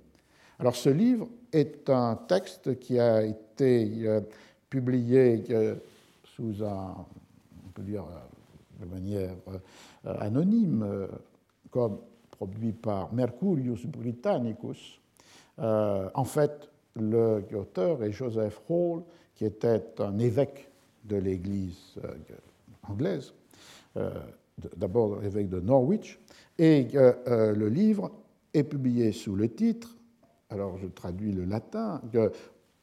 Alors 0.59 0.75
ce 0.75 0.89
livre 0.89 1.27
est 1.51 1.89
un 1.89 2.15
texte 2.15 2.79
qui 2.79 2.99
a 2.99 3.23
été 3.23 3.89
euh, 4.05 4.21
publié 4.69 5.43
euh, 5.49 5.75
sous 6.35 6.63
un, 6.63 6.95
on 7.65 7.69
peut 7.73 7.81
dire 7.81 8.03
euh, 8.03 8.85
de 8.85 8.89
manière 8.89 9.35
anonyme, 10.03 11.07
comme 11.69 11.99
produit 12.31 12.71
par 12.71 13.13
Mercurius 13.13 13.85
Britannicus. 13.85 14.99
en 15.59 16.23
fait, 16.23 16.67
l'auteur 16.95 18.01
est 18.01 18.11
Joseph 18.11 18.59
Hall, 18.67 19.03
qui 19.35 19.45
était 19.45 19.83
un 19.99 20.17
évêque 20.17 20.67
de 21.03 21.17
l'Église 21.17 21.93
anglaise, 22.87 23.33
d'abord 24.77 25.23
évêque 25.23 25.49
de 25.49 25.59
Norwich, 25.59 26.19
et 26.57 26.87
le 26.93 27.67
livre 27.67 28.11
est 28.53 28.63
publié 28.63 29.11
sous 29.11 29.35
le 29.35 29.49
titre 29.49 29.97
alors 30.51 30.77
je 30.77 30.87
traduis 30.87 31.31
le 31.31 31.45
latin, 31.45 32.01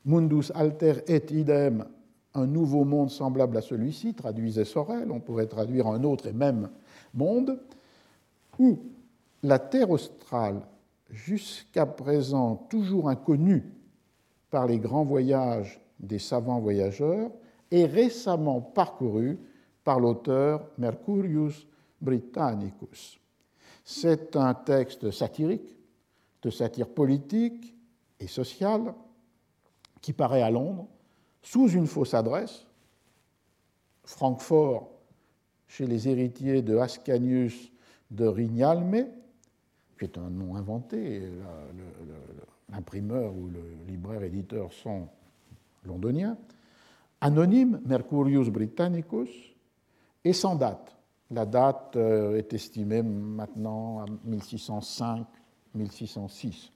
Mundus 0.05 0.51
alter 0.55 0.95
et 1.07 1.23
idem, 1.35 1.85
un 2.35 2.47
nouveau 2.47 2.85
monde 2.85 3.11
semblable 3.11 3.57
à 3.57 3.61
celui-ci, 3.61 4.15
traduisait 4.15 4.65
Sorel, 4.65 5.11
on 5.11 5.21
pourrait 5.21 5.47
traduire 5.47 5.87
un 5.87 6.03
autre 6.03 6.27
et 6.27 6.33
même 6.33 6.71
monde, 7.13 7.61
où 8.59 8.79
la 9.43 9.59
terre 9.59 9.91
australe, 9.91 10.63
jusqu'à 11.11 11.87
présent 11.87 12.57
toujours 12.71 13.09
inconnue 13.09 13.65
par 14.51 14.67
les 14.67 14.79
grands 14.79 15.05
voyages 15.05 15.81
des 16.01 16.19
savants 16.19 16.61
voyageurs, 16.61 17.31
est 17.71 17.85
récemment 17.85 18.61
parcourue 18.61 19.39
par 19.89 20.01
l'auteur 20.01 20.69
Mercurius 20.77 21.67
Britannicus. 22.03 23.19
C'est 23.83 24.37
un 24.37 24.53
texte 24.53 25.11
satirique 25.11 25.79
de 26.43 26.51
satire 26.51 26.91
politique 26.91 27.75
et 28.21 28.27
sociale 28.27 28.93
qui 30.03 30.13
paraît 30.13 30.43
à 30.43 30.51
Londres 30.51 30.87
sous 31.41 31.71
une 31.71 31.87
fausse 31.87 32.13
adresse, 32.13 32.67
Francfort 34.05 34.91
chez 35.69 35.87
les 35.87 36.07
héritiers 36.07 36.61
de 36.61 36.77
Ascanius 36.77 37.73
de 38.11 38.27
Rignalme, 38.27 39.07
qui 39.99 40.05
est 40.05 40.19
un 40.19 40.29
nom 40.29 40.55
inventé, 40.55 41.33
l'imprimeur 42.69 43.35
ou 43.35 43.47
le 43.47 43.63
libraire 43.87 44.23
éditeur 44.23 44.71
sont 44.71 45.09
londoniens, 45.87 46.37
anonyme, 47.23 47.81
Mercurius 47.87 48.51
Britannicus, 48.51 49.48
et 50.29 50.35
sans 50.35 50.55
date. 50.55 50.95
La 51.31 51.47
date 51.47 51.97
euh, 51.97 52.37
est 52.37 52.53
estimée 52.53 53.03
maintenant 53.03 54.01
à 54.01 54.05
1605 54.25 55.27
1606. 55.75 56.73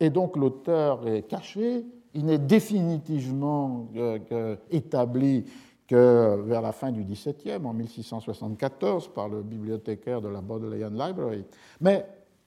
Et 0.00 0.10
donc 0.10 0.36
l'auteur 0.36 1.08
est 1.08 1.22
caché, 1.22 1.86
il 2.14 2.26
n'est 2.26 2.38
définitivement 2.38 3.88
euh, 3.96 4.56
établi 4.70 5.44
que 5.86 6.42
vers 6.44 6.60
la 6.60 6.72
fin 6.72 6.90
du 6.90 7.04
XVIIe, 7.04 7.64
en 7.64 7.72
1674, 7.72 9.08
par 9.08 9.28
le 9.28 9.42
bibliothécaire 9.42 10.20
de 10.20 10.28
la 10.28 10.40
Bodleian 10.40 10.90
Library. 10.90 11.44
Mais 11.80 12.04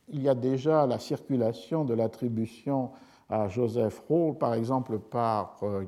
il 0.09 0.21
y 0.21 0.29
a 0.29 0.35
déjà 0.35 0.85
la 0.85 0.99
circulation 0.99 1.85
de 1.85 1.93
l'attribution 1.93 2.91
à 3.29 3.47
Joseph 3.47 4.01
Hall, 4.09 4.37
par 4.37 4.53
exemple 4.53 4.99
par 4.99 5.57
euh, 5.63 5.85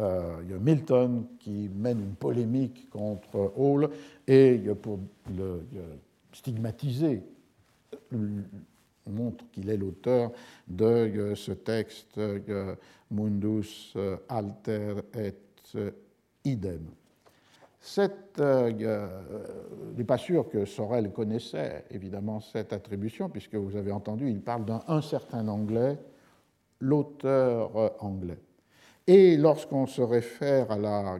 euh, 0.00 0.58
Milton 0.60 1.26
qui 1.38 1.70
mène 1.74 2.00
une 2.00 2.14
polémique 2.14 2.90
contre 2.90 3.52
Hall 3.56 3.88
et 4.26 4.58
pour 4.82 4.98
le 5.34 5.62
stigmatiser 6.32 7.22
montre 9.10 9.44
qu'il 9.52 9.70
est 9.70 9.76
l'auteur 9.76 10.32
de 10.68 10.84
euh, 10.84 11.34
ce 11.34 11.52
texte 11.52 12.18
euh, 12.18 12.74
Mundus 13.10 13.92
euh, 13.96 14.16
alter 14.28 14.94
et 15.14 15.34
idem. 16.44 16.86
Cette, 17.80 18.38
n'est 18.38 20.04
pas 20.04 20.18
sûr 20.18 20.48
que 20.48 20.64
Sorel 20.64 21.12
connaissait 21.12 21.84
évidemment 21.90 22.40
cette 22.40 22.72
attribution, 22.72 23.28
puisque 23.28 23.54
vous 23.54 23.76
avez 23.76 23.92
entendu, 23.92 24.28
il 24.28 24.40
parle 24.40 24.64
d'un 24.64 25.02
certain 25.02 25.46
anglais, 25.46 25.96
l'auteur 26.80 28.02
anglais. 28.02 28.38
Et 29.06 29.36
lorsqu'on 29.36 29.86
se 29.86 30.02
réfère 30.02 30.70
à 30.70 30.78
la 30.78 31.18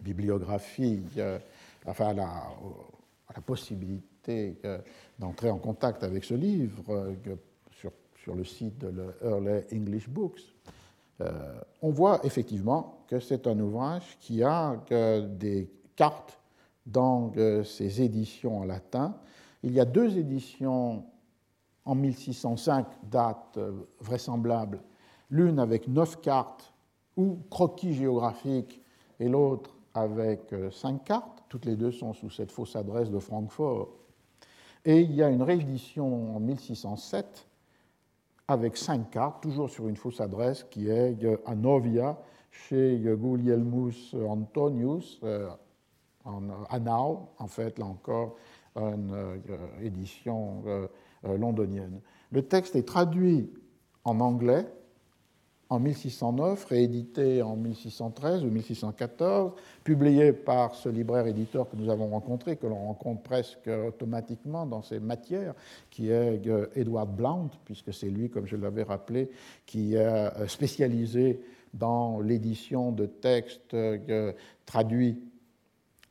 bibliographie, 0.00 1.02
enfin 1.86 2.08
à 2.08 2.14
la, 2.14 3.40
possibilité 3.44 4.56
d'entrer 5.18 5.50
en 5.50 5.58
contact 5.58 6.04
avec 6.04 6.22
ce 6.24 6.34
livre 6.34 6.84
euh, 6.90 7.14
sur, 8.14 8.34
le 8.36 8.44
site 8.44 8.78
de 8.78 8.88
l'Early 9.20 9.64
English 9.72 10.08
Books, 10.08 10.42
euh, 11.20 11.30
on 11.80 11.90
voit 11.90 12.20
effectivement 12.24 13.04
que 13.08 13.18
c'est 13.18 13.46
un 13.48 13.58
ouvrage 13.58 14.16
qui 14.20 14.44
a 14.44 14.76
des 15.28 15.68
cartes 15.96 16.38
dans 16.86 17.32
ses 17.64 18.02
éditions 18.02 18.60
en 18.60 18.64
latin. 18.64 19.16
Il 19.64 19.72
y 19.72 19.80
a 19.80 19.84
deux 19.84 20.16
éditions 20.18 21.04
en 21.84 21.94
1605, 21.94 22.86
date 23.10 23.56
euh, 23.56 23.72
vraisemblable, 24.00 24.80
l'une 25.30 25.58
avec 25.58 25.88
neuf 25.88 26.20
cartes 26.20 26.72
ou 27.16 27.38
croquis 27.50 27.94
géographiques 27.94 28.80
et 29.20 29.28
l'autre 29.28 29.76
avec 29.94 30.54
cinq 30.70 31.04
cartes. 31.04 31.44
Toutes 31.48 31.66
les 31.66 31.76
deux 31.76 31.92
sont 31.92 32.14
sous 32.14 32.30
cette 32.30 32.50
fausse 32.50 32.76
adresse 32.76 33.10
de 33.10 33.18
Francfort 33.18 33.88
et 34.84 35.00
il 35.00 35.12
y 35.12 35.22
a 35.22 35.28
une 35.28 35.42
réédition 35.42 36.36
en 36.36 36.40
1607 36.40 37.46
avec 38.48 38.76
cinq 38.76 39.10
cartes, 39.10 39.42
toujours 39.42 39.70
sur 39.70 39.88
une 39.88 39.96
fausse 39.96 40.20
adresse, 40.20 40.64
qui 40.64 40.88
est 40.88 41.16
à 41.46 41.54
Novia, 41.54 42.18
chez 42.50 42.98
Guglielmus 42.98 44.14
Antonius, 44.14 45.20
euh, 45.22 45.48
en 46.24 46.42
Anau, 46.68 47.28
en 47.38 47.46
fait, 47.46 47.78
là 47.78 47.86
encore, 47.86 48.36
une 48.76 49.12
euh, 49.12 49.36
édition 49.82 50.62
euh, 50.66 50.86
londonienne. 51.24 52.00
Le 52.30 52.42
texte 52.42 52.76
est 52.76 52.86
traduit 52.86 53.50
en 54.04 54.20
anglais 54.20 54.66
en 55.72 55.78
1609, 55.78 56.66
réédité 56.66 57.40
en 57.40 57.56
1613 57.56 58.44
ou 58.44 58.50
1614, 58.50 59.52
publié 59.84 60.34
par 60.34 60.74
ce 60.74 60.90
libraire 60.90 61.26
éditeur 61.26 61.66
que 61.70 61.76
nous 61.76 61.88
avons 61.88 62.08
rencontré, 62.08 62.56
que 62.56 62.66
l'on 62.66 62.88
rencontre 62.88 63.22
presque 63.22 63.68
automatiquement 63.88 64.66
dans 64.66 64.82
ces 64.82 65.00
matières, 65.00 65.54
qui 65.88 66.10
est 66.10 66.46
euh, 66.46 66.66
Edward 66.74 67.16
Blount, 67.16 67.48
puisque 67.64 67.94
c'est 67.94 68.10
lui, 68.10 68.28
comme 68.28 68.46
je 68.46 68.56
l'avais 68.56 68.82
rappelé, 68.82 69.30
qui 69.64 69.94
est 69.94 69.96
euh, 69.96 70.46
spécialisé 70.46 71.40
dans 71.72 72.20
l'édition 72.20 72.92
de 72.92 73.06
textes 73.06 73.72
euh, 73.72 74.32
traduits 74.66 75.22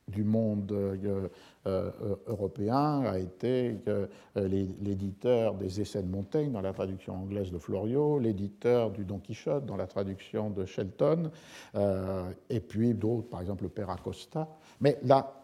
du 0.08 0.24
monde 0.24 0.98
européen 1.64 3.02
a 3.02 3.18
été 3.18 3.76
l'éditeur 4.34 5.54
des 5.54 5.80
Essais 5.80 6.02
de 6.02 6.08
Montaigne 6.08 6.52
dans 6.52 6.60
la 6.60 6.72
traduction 6.72 7.14
anglaise 7.14 7.50
de 7.50 7.58
Florio, 7.58 8.18
l'éditeur 8.18 8.90
du 8.90 9.04
Don 9.04 9.18
Quichotte 9.18 9.64
dans 9.66 9.76
la 9.76 9.86
traduction 9.86 10.50
de 10.50 10.64
Shelton, 10.64 11.30
et 12.50 12.60
puis 12.60 12.94
d'autres, 12.94 13.28
par 13.28 13.40
exemple 13.40 13.64
le 13.64 13.68
Père 13.68 13.90
Acosta. 13.90 14.48
Mais 14.80 14.98
là, 15.04 15.42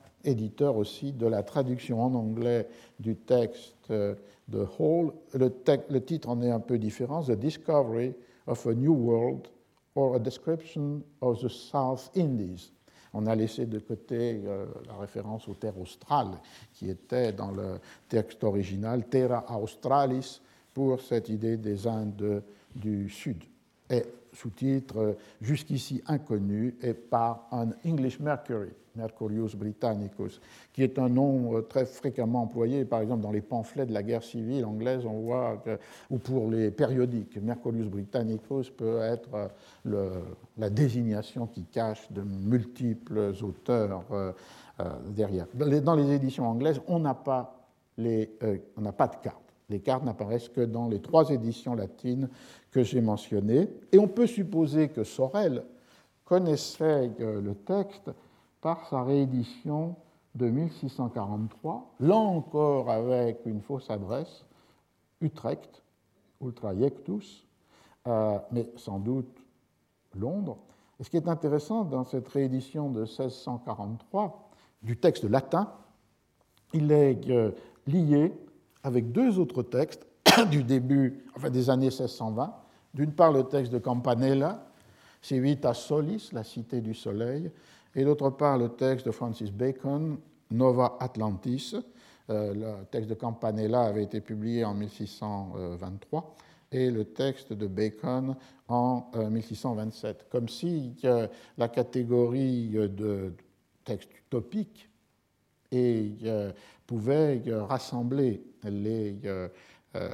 aussi 0.75 1.12
de 1.12 1.27
la 1.27 1.43
traduction 1.43 2.03
en 2.03 2.14
anglais 2.14 2.69
du 2.99 3.16
texte 3.16 3.91
de 3.91 4.66
Hall. 4.79 5.12
Le, 5.35 5.99
titre 6.01 6.29
en 6.29 6.43
est 6.43 6.51
un 6.51 6.61
peu 6.61 6.79
différent, 6.79 7.23
The 7.23 7.33
Discovery 7.33 8.14
of 8.47 8.66
a 8.66 8.75
New 8.75 8.93
World 8.93 9.49
or 9.95 10.16
a 10.16 10.19
Description 10.19 11.03
of 11.21 11.41
the 11.41 11.49
South 11.49 12.11
Indies. 12.16 12.73
On 13.15 13.27
a 13.27 13.35
laissé 13.35 13.67
de 13.67 13.79
côté 13.79 14.43
euh, 14.45 14.67
la 14.87 14.97
référence 14.97 15.49
aux 15.49 15.55
terres 15.55 15.79
australes 15.79 16.39
qui 16.75 16.91
était 16.91 17.33
dans 17.33 17.51
le 17.51 17.79
texte 18.09 18.45
original, 18.45 19.05
Terra 19.09 19.45
Australis, 19.59 20.41
pour 20.75 21.01
cette 21.01 21.29
idée 21.29 21.57
des 21.57 21.87
Indes 21.87 22.43
du 22.75 23.09
Sud. 23.09 23.43
Et 23.91 24.05
sous-titre 24.33 25.17
jusqu'ici 25.41 26.03
inconnu 26.07 26.77
et 26.83 26.95
par 26.95 27.49
un 27.51 27.71
English 27.85 28.21
Mercury, 28.21 28.71
Mercurius 28.99 29.55
Britannicus, 29.55 30.41
qui 30.73 30.83
est 30.83 30.99
un 30.99 31.09
nom 31.09 31.57
euh, 31.57 31.63
très 31.63 31.87
fréquemment 31.87 32.43
employé, 32.43 32.85
par 32.85 33.01
exemple 33.01 33.23
dans 33.23 33.31
les 33.31 33.41
pamphlets 33.41 33.87
de 33.87 33.95
la 33.95 34.03
guerre 34.03 34.25
civile 34.25 34.65
anglaise, 34.65 35.07
on 35.07 35.21
voit, 35.21 35.63
ou 36.11 36.19
pour 36.19 36.51
les 36.51 36.71
périodiques, 36.71 37.39
Mercurius 37.41 37.87
Britannicus 37.87 38.71
peut 38.71 38.99
être 38.99 39.51
euh, 39.87 40.21
la 40.59 40.69
désignation 40.69 41.47
qui 41.47 41.65
cache 41.65 42.11
de 42.11 42.23
multiples 42.23 43.33
auteurs 43.43 44.05
euh, 44.11 44.33
derrière. 45.11 45.47
Dans 45.55 45.95
les 45.95 46.13
éditions 46.13 46.49
anglaises, 46.49 46.81
on 46.87 46.99
n'a 46.99 47.15
pas, 47.15 47.65
pas 47.97 49.07
de 49.09 49.17
carte. 49.23 49.43
Les 49.71 49.81
cartes 49.81 50.05
n'apparaissent 50.05 50.49
que 50.49 50.63
dans 50.63 50.89
les 50.89 51.01
trois 51.01 51.31
éditions 51.31 51.75
latines 51.75 52.29
que 52.71 52.83
j'ai 52.83 53.01
mentionnées. 53.01 53.69
Et 53.93 53.99
on 53.99 54.09
peut 54.09 54.27
supposer 54.27 54.89
que 54.89 55.05
Sorel 55.05 55.63
connaissait 56.25 57.11
le 57.19 57.55
texte 57.55 58.11
par 58.61 58.87
sa 58.89 59.03
réédition 59.03 59.97
de 60.35 60.49
1643, 60.49 61.95
là 62.01 62.17
encore 62.17 62.91
avec 62.91 63.45
une 63.47 63.61
fausse 63.61 63.91
adresse, 63.91 64.45
Utrecht, 65.21 65.83
Ultra 66.41 66.75
Iectus, 66.75 67.45
euh, 68.07 68.39
mais 68.53 68.71
sans 68.77 68.99
doute 68.99 69.43
Londres. 70.15 70.59
Et 71.01 71.05
ce 71.05 71.11
qui 71.11 71.17
est 71.17 71.29
intéressant 71.29 71.85
dans 71.85 72.05
cette 72.05 72.29
réédition 72.29 72.91
de 72.91 73.01
1643 73.01 74.51
du 74.83 74.97
texte 74.97 75.25
latin, 75.25 75.73
il 76.73 76.93
est 76.93 77.29
euh, 77.31 77.53
lié 77.87 78.33
avec 78.83 79.13
deux 79.13 79.39
autres 79.39 79.63
textes 79.63 80.07
du 80.51 80.63
début, 80.63 81.25
enfin 81.37 81.51
des 81.51 81.71
années 81.71 81.87
1620. 81.87 82.55
D'une 82.95 83.13
part, 83.13 83.33
le 83.33 83.45
texte 83.45 83.73
de 83.73 83.79
Campanella, 83.79 84.67
Civita 85.21 85.75
Solis, 85.75 86.31
la 86.33 86.45
cité 86.45 86.81
du 86.81 86.95
soleil, 86.95 87.51
et 87.95 88.05
d'autre 88.05 88.30
part, 88.30 88.59
le 88.59 88.70
texte 88.70 89.07
de 89.07 89.11
Francis 89.11 89.51
Bacon, 89.51 90.18
Nova 90.51 90.97
Atlantis. 91.01 91.74
Euh, 92.30 92.55
le 92.55 92.84
texte 92.86 93.09
de 93.09 93.14
Campanella 93.14 93.82
avait 93.82 94.05
été 94.05 94.20
publié 94.20 94.64
en 94.64 94.74
1623 94.74 96.36
et 96.70 96.91
le 96.91 97.05
texte 97.05 97.53
de 97.55 97.66
Bacon 97.66 98.36
en 98.68 99.11
1627. 99.30 100.20
Euh, 100.20 100.24
Comme 100.30 100.49
si 100.49 100.95
la 101.57 101.68
catégorie 101.68 102.68
de 102.68 103.32
texte 103.84 104.11
utopique 104.14 104.89
pouvait 106.86 107.43
rassembler 107.47 108.43
euh, 108.64 108.68
euh, 109.24 109.49
euh, 109.95 110.11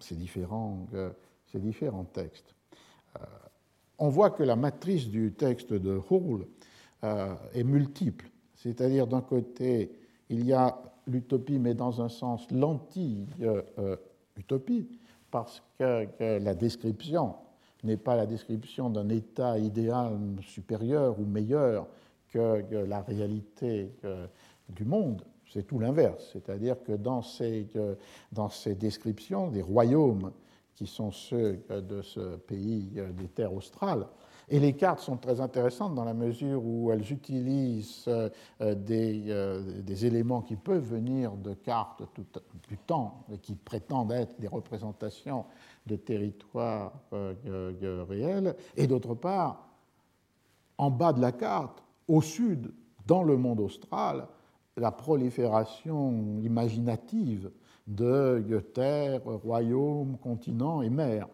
ces, 0.00 0.14
différents, 0.14 0.86
textes. 2.12 2.54
On 3.98 4.08
voit 4.08 4.30
que 4.30 4.42
la 4.42 4.56
matrice 4.56 5.08
du 5.08 5.32
texte 5.32 5.72
de 5.72 6.00
Hall 6.10 6.46
est 7.02 7.64
multiple, 7.64 8.30
c'est-à-dire 8.54 9.06
d'un 9.06 9.20
côté, 9.22 9.92
il 10.28 10.44
y 10.46 10.52
a 10.52 10.80
l'utopie, 11.06 11.58
mais 11.58 11.74
dans 11.74 12.00
un 12.00 12.08
sens 12.08 12.50
l'anti-utopie, 12.50 13.26
parce 15.30 15.62
que, 15.78 16.06
la 16.38 16.54
description 16.54 17.34
n'est 17.82 17.96
pas 17.96 18.14
la 18.14 18.26
description 18.26 18.90
d'un 18.90 19.08
état 19.08 19.58
idéal 19.58 20.16
supérieur 20.42 21.18
ou 21.18 21.24
meilleur 21.24 21.88
que 22.28 22.64
la 22.86 23.02
réalité 23.02 23.90
du 24.68 24.84
monde, 24.84 25.24
c'est 25.52 25.66
tout 25.66 25.78
l'inverse. 25.78 26.30
C'est-à-dire 26.32 26.82
que 26.82 26.92
dans 26.92 27.22
ces, 27.22 27.66
dans 28.30 28.48
ces 28.48 28.74
descriptions 28.74 29.48
des 29.48 29.62
royaumes 29.62 30.32
qui 30.82 30.88
sont 30.88 31.12
ceux 31.12 31.64
de 31.70 32.02
ce 32.02 32.36
pays 32.38 32.90
euh, 32.96 33.12
des 33.12 33.28
terres 33.28 33.54
australes, 33.54 34.04
et 34.48 34.58
les 34.58 34.72
cartes 34.72 34.98
sont 34.98 35.16
très 35.16 35.40
intéressantes 35.40 35.94
dans 35.94 36.04
la 36.04 36.12
mesure 36.12 36.60
où 36.64 36.90
elles 36.90 37.12
utilisent 37.12 38.04
euh, 38.08 38.28
des, 38.74 39.26
euh, 39.28 39.80
des 39.80 40.06
éléments 40.06 40.42
qui 40.42 40.56
peuvent 40.56 40.82
venir 40.82 41.36
de 41.36 41.54
cartes 41.54 42.02
tout, 42.12 42.26
du 42.68 42.76
temps 42.78 43.24
et 43.32 43.38
qui 43.38 43.54
prétendent 43.54 44.10
être 44.10 44.40
des 44.40 44.48
représentations 44.48 45.44
de 45.86 45.94
territoires 45.94 46.92
réels. 48.08 48.56
Et 48.76 48.88
d'autre 48.88 49.14
part, 49.14 49.68
en 50.78 50.90
bas 50.90 51.12
de 51.12 51.20
la 51.20 51.32
carte, 51.32 51.82
au 52.08 52.20
sud, 52.22 52.72
dans 53.06 53.22
le 53.22 53.36
monde 53.36 53.60
austral, 53.60 54.26
la 54.76 54.90
prolifération 54.90 56.40
imaginative 56.42 57.50
de 57.86 58.60
terres, 58.74 59.22
royaumes, 59.24 60.16
continents 60.22 60.82
et 60.82 60.90
mers, 60.90 61.28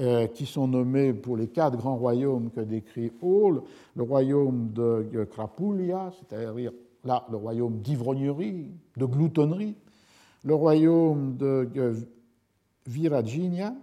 euh, 0.00 0.26
qui 0.28 0.46
sont 0.46 0.66
nommés 0.66 1.12
pour 1.12 1.36
les 1.36 1.48
quatre 1.48 1.76
grands 1.76 1.96
royaumes 1.96 2.50
que 2.50 2.60
décrit 2.60 3.12
Hall, 3.20 3.60
le 3.94 4.02
royaume 4.02 4.72
de 4.72 5.24
Crapulia, 5.30 6.10
c'est-à-dire 6.18 6.72
là 7.04 7.26
le 7.30 7.36
royaume 7.36 7.80
d'ivrognerie, 7.80 8.70
de 8.96 9.04
gloutonnerie, 9.04 9.74
le 10.42 10.54
royaume 10.54 11.36
de 11.36 11.68
Viraginia, 12.86 13.74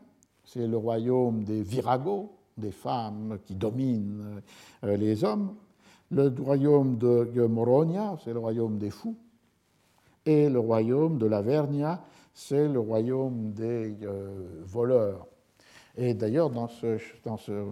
c'est 0.44 0.66
le 0.66 0.78
royaume 0.78 1.44
des 1.44 1.62
viragos, 1.62 2.32
des 2.58 2.72
femmes 2.72 3.38
qui 3.46 3.54
dominent 3.54 4.42
euh, 4.86 4.98
les 4.98 5.24
hommes, 5.24 5.54
le 6.10 6.34
royaume 6.42 6.98
de 6.98 7.46
Moronia, 7.46 8.18
c'est 8.24 8.34
le 8.34 8.40
royaume 8.40 8.80
des 8.80 8.90
fous, 8.90 9.18
et 10.28 10.50
le 10.50 10.60
royaume 10.60 11.18
de 11.18 11.26
Lavernia, 11.26 12.02
c'est 12.34 12.68
le 12.68 12.80
royaume 12.80 13.54
des 13.54 13.96
euh, 14.04 14.62
voleurs. 14.66 15.26
Et 15.96 16.14
d'ailleurs, 16.14 16.50
dans 16.50 16.68
ce, 16.68 17.00
dans 17.24 17.38
ce 17.38 17.66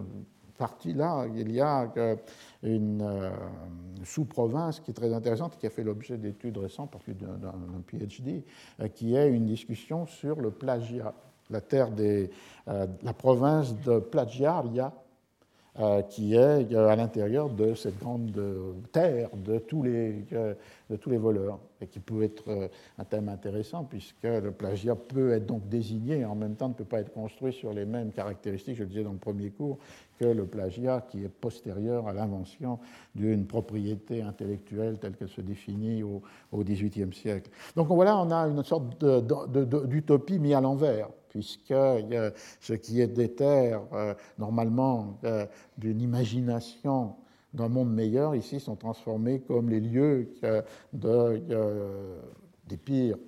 partie-là, 0.58 1.26
il 1.36 1.52
y 1.52 1.60
a 1.60 1.92
euh, 1.98 2.16
une 2.62 3.02
euh, 3.02 3.30
sous-province 4.04 4.80
qui 4.80 4.90
est 4.90 4.94
très 4.94 5.12
intéressante, 5.12 5.58
qui 5.58 5.66
a 5.66 5.70
fait 5.70 5.84
l'objet 5.84 6.16
d'études 6.16 6.56
récentes, 6.56 6.90
parce 6.90 7.04
d'un 7.06 7.82
PhD, 7.86 8.42
qui 8.94 9.14
est 9.14 9.30
une 9.30 9.44
discussion 9.44 10.06
sur 10.06 10.40
le 10.40 10.50
plagiat. 10.50 11.14
La 11.50 11.60
terre 11.60 11.92
des, 11.92 12.28
la 12.66 13.12
province 13.16 13.80
de 13.82 14.00
Plagiaria, 14.00 14.92
qui 16.08 16.34
est 16.34 16.72
euh, 16.72 16.88
à 16.88 16.96
l'intérieur 16.96 17.50
de 17.50 17.74
cette 17.74 17.98
grande 17.98 18.36
euh, 18.38 18.72
terre 18.92 19.28
de 19.34 19.58
tous, 19.58 19.82
les, 19.82 20.24
de 20.90 20.96
tous 20.96 21.10
les 21.10 21.18
voleurs, 21.18 21.58
et 21.80 21.86
qui 21.86 22.00
peut 22.00 22.22
être 22.22 22.70
un 22.98 23.04
thème 23.04 23.28
intéressant, 23.28 23.84
puisque 23.84 24.24
le 24.24 24.50
plagiat 24.50 24.94
peut 24.94 25.32
être 25.32 25.44
donc 25.44 25.68
désigné, 25.68 26.20
et 26.20 26.24
en 26.24 26.34
même 26.34 26.54
temps 26.54 26.68
ne 26.68 26.74
peut 26.74 26.84
pas 26.84 27.00
être 27.00 27.12
construit 27.12 27.52
sur 27.52 27.72
les 27.72 27.84
mêmes 27.84 28.12
caractéristiques, 28.12 28.76
je 28.76 28.82
le 28.82 28.88
disais 28.88 29.04
dans 29.04 29.12
le 29.12 29.18
premier 29.18 29.50
cours, 29.50 29.78
que 30.18 30.24
le 30.24 30.46
plagiat 30.46 31.04
qui 31.10 31.24
est 31.24 31.28
postérieur 31.28 32.08
à 32.08 32.14
l'invention 32.14 32.78
d'une 33.14 33.46
propriété 33.46 34.22
intellectuelle 34.22 34.98
telle 34.98 35.14
qu'elle 35.14 35.28
se 35.28 35.42
définit 35.42 36.02
au 36.02 36.22
XVIIIe 36.54 37.12
siècle. 37.12 37.50
Donc 37.74 37.88
voilà, 37.88 38.16
on 38.18 38.30
a 38.30 38.46
une 38.46 38.64
sorte 38.64 39.04
d'utopie 39.86 40.38
mise 40.38 40.54
à 40.54 40.62
l'envers 40.62 41.08
puisque 41.36 41.74
ce 42.60 42.72
qui 42.72 43.02
est 43.02 43.08
des 43.08 43.32
terres, 43.32 43.82
euh, 43.92 44.14
normalement, 44.38 45.18
euh, 45.24 45.44
d'une 45.76 46.00
imagination 46.00 47.14
d'un 47.52 47.68
monde 47.68 47.92
meilleur, 47.92 48.34
ici, 48.34 48.58
sont 48.58 48.76
transformés 48.76 49.40
comme 49.40 49.68
les 49.68 49.80
lieux 49.80 50.30
de, 50.94 51.42
des 52.66 52.76
pires 52.78 53.18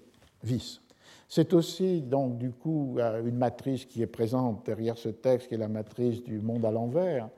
vices. 0.42 0.80
C'est 1.28 1.52
aussi, 1.52 2.00
donc, 2.00 2.38
du 2.38 2.50
coup, 2.50 2.96
euh, 2.98 3.22
une 3.26 3.36
matrice 3.36 3.84
qui 3.84 4.00
est 4.00 4.06
présente 4.06 4.64
derrière 4.64 4.96
ce 4.96 5.11
texte, 5.11 5.48
qui 5.48 5.54
est 5.54 5.59
la 5.59 5.68
matrice 5.68 6.22
du 6.24 6.40
monde 6.40 6.64
à 6.64 6.70
l'envers, 6.70 7.28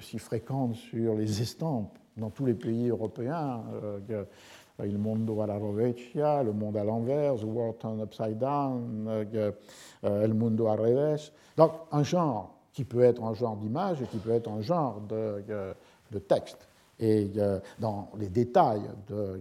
si 0.00 0.18
fréquente 0.18 0.74
sur 0.74 1.14
les 1.14 1.40
estampes 1.40 1.96
dans 2.16 2.30
tous 2.30 2.44
les 2.44 2.54
pays 2.54 2.88
européens. 2.88 3.62
Il 4.82 4.98
mondo 4.98 5.40
alla 5.40 5.56
rovescia, 5.56 6.42
le 6.42 6.52
monde 6.52 6.76
à 6.76 6.82
l'envers, 6.82 7.36
the 7.36 7.44
world 7.44 7.78
turned 7.78 8.00
upside 8.00 8.38
down, 8.38 9.06
euh, 9.06 9.52
euh, 10.02 10.24
el 10.24 10.34
mundo 10.34 10.66
al 10.66 10.80
revés. 10.80 11.30
Donc 11.56 11.72
un 11.92 12.02
genre 12.02 12.52
qui 12.72 12.84
peut 12.84 13.02
être 13.02 13.22
un 13.22 13.34
genre 13.34 13.56
d'image 13.56 14.02
et 14.02 14.06
qui 14.06 14.18
peut 14.18 14.32
être 14.32 14.50
un 14.50 14.60
genre 14.60 15.00
de, 15.08 15.44
de 16.10 16.18
texte. 16.18 16.66
Et 16.98 17.30
dans 17.78 18.08
les 18.18 18.28
détails 18.28 18.82
de 19.08 19.40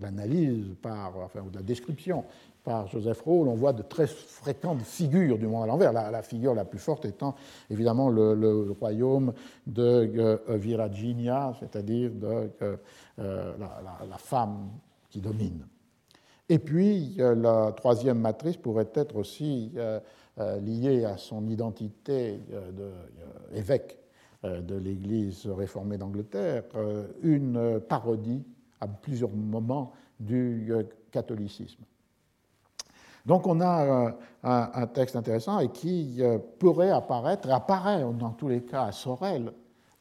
l'analyse 0.00 0.74
par, 0.80 1.12
ou 1.44 1.50
de 1.50 1.56
la 1.56 1.62
description 1.62 2.24
par 2.64 2.86
Joseph 2.88 3.20
Roll, 3.22 3.48
on 3.48 3.54
voit 3.54 3.72
de 3.72 3.82
très 3.82 4.06
fréquentes 4.06 4.82
figures 4.82 5.38
du 5.38 5.46
monde 5.46 5.64
à 5.64 5.66
l'envers, 5.66 5.92
la, 5.92 6.22
figure 6.22 6.54
la 6.54 6.64
plus 6.64 6.78
forte 6.78 7.04
étant 7.04 7.34
évidemment 7.70 8.08
le, 8.08 8.74
royaume 8.78 9.32
de 9.66 10.40
Viraginia, 10.48 11.54
c'est-à-dire 11.60 12.10
de 12.12 12.50
la, 13.18 14.18
femme 14.18 14.70
qui 15.08 15.20
domine. 15.20 15.66
Et 16.48 16.58
puis, 16.58 17.16
la 17.18 17.72
troisième 17.72 18.18
matrice 18.18 18.56
pourrait 18.56 18.90
être 18.94 19.16
aussi 19.16 19.72
euh, 20.40 20.58
liée 20.60 21.04
à 21.04 21.18
son 21.18 21.48
identité 21.48 22.40
d'évêque 23.52 23.98
euh, 24.44 24.62
de 24.62 24.76
l'Église 24.76 25.46
réformée 25.48 25.98
d'Angleterre, 25.98 26.62
euh, 26.76 27.08
une 27.22 27.80
parodie 27.80 28.42
à 28.80 28.86
plusieurs 28.88 29.32
moments 29.32 29.92
du 30.18 30.72
catholicisme. 31.10 31.82
Donc 33.26 33.46
on 33.46 33.60
a 33.60 34.14
un, 34.42 34.86
texte 34.86 35.16
intéressant 35.16 35.58
et 35.58 35.68
qui 35.68 36.22
pourrait 36.58 36.90
apparaître, 36.90 37.50
apparaît 37.50 38.02
dans 38.18 38.30
tous 38.30 38.48
les 38.48 38.62
cas 38.62 38.84
à 38.84 38.92
Sorel 38.92 39.52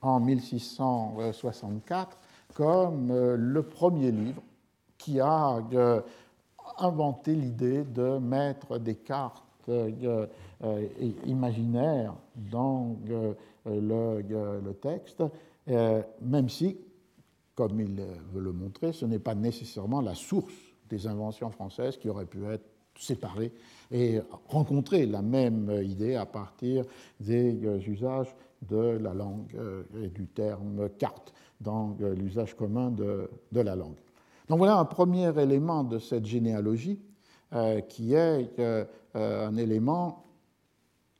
en 0.01 0.19
1664 0.19 2.17
comme 2.53 3.13
le 3.35 3.63
premier 3.63 4.11
livre 4.11 4.41
qui 4.97 5.19
a 5.19 5.59
inventé 6.77 7.35
l'idée 7.35 7.83
de 7.83 8.17
mettre 8.17 8.77
des 8.77 8.95
cartes 8.95 9.43
euh, 9.69 10.25
euh, 10.63 10.87
imaginaire 11.25 12.13
dans 12.35 12.97
euh, 13.09 13.33
le, 13.65 14.73
texte, 14.73 15.23
même 16.21 16.49
si, 16.49 16.77
comme 17.55 17.79
il 17.79 18.01
veut 18.33 18.41
le 18.41 18.51
montrer, 18.51 18.91
ce 18.91 19.05
n'est 19.05 19.19
pas 19.19 19.35
nécessairement 19.35 20.01
la 20.01 20.15
source 20.15 20.53
des 20.89 21.07
inventions 21.07 21.49
françaises 21.51 21.97
qui 21.97 22.09
auraient 22.09 22.25
pu 22.25 22.45
être 22.45 22.65
séparées 22.99 23.51
et 23.91 24.19
rencontrer 24.47 25.05
la 25.07 25.21
même 25.21 25.71
idée 25.83 26.15
à 26.15 26.25
partir 26.25 26.85
des 27.19 27.57
usages 27.87 28.35
de 28.69 28.99
la 29.01 29.13
langue 29.13 29.55
et 30.03 30.09
du 30.09 30.27
terme 30.27 30.89
carte 30.99 31.33
dans 31.59 31.95
l'usage 31.99 32.55
commun 32.55 32.91
de, 32.91 33.29
la 33.53 33.75
langue. 33.75 33.97
Donc 34.47 34.59
voilà 34.59 34.77
un 34.77 34.85
premier 34.85 35.31
élément 35.39 35.83
de 35.83 35.97
cette 35.97 36.25
généalogie 36.25 36.99
qui 37.87 38.13
est 38.13 38.59
euh, 39.15 39.47
un 39.47 39.57
élément 39.57 40.23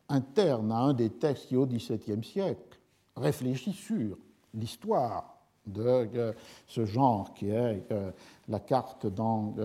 interne 0.09 0.71
à 0.71 0.77
un 0.77 0.93
des 0.93 1.09
textes 1.09 1.47
qui, 1.47 1.55
au 1.55 1.65
XVIIe 1.65 2.23
siècle, 2.23 2.80
réfléchit 3.15 3.73
sur 3.73 4.15
l'histoire 4.53 5.38
de 5.65 5.82
euh, 5.82 6.34
ce 6.67 6.86
genre 6.86 7.34
qui 7.34 7.49
est 7.49 7.91
euh, 7.91 8.11
la 8.47 8.59
carte 8.59 9.07
dans 9.07 9.55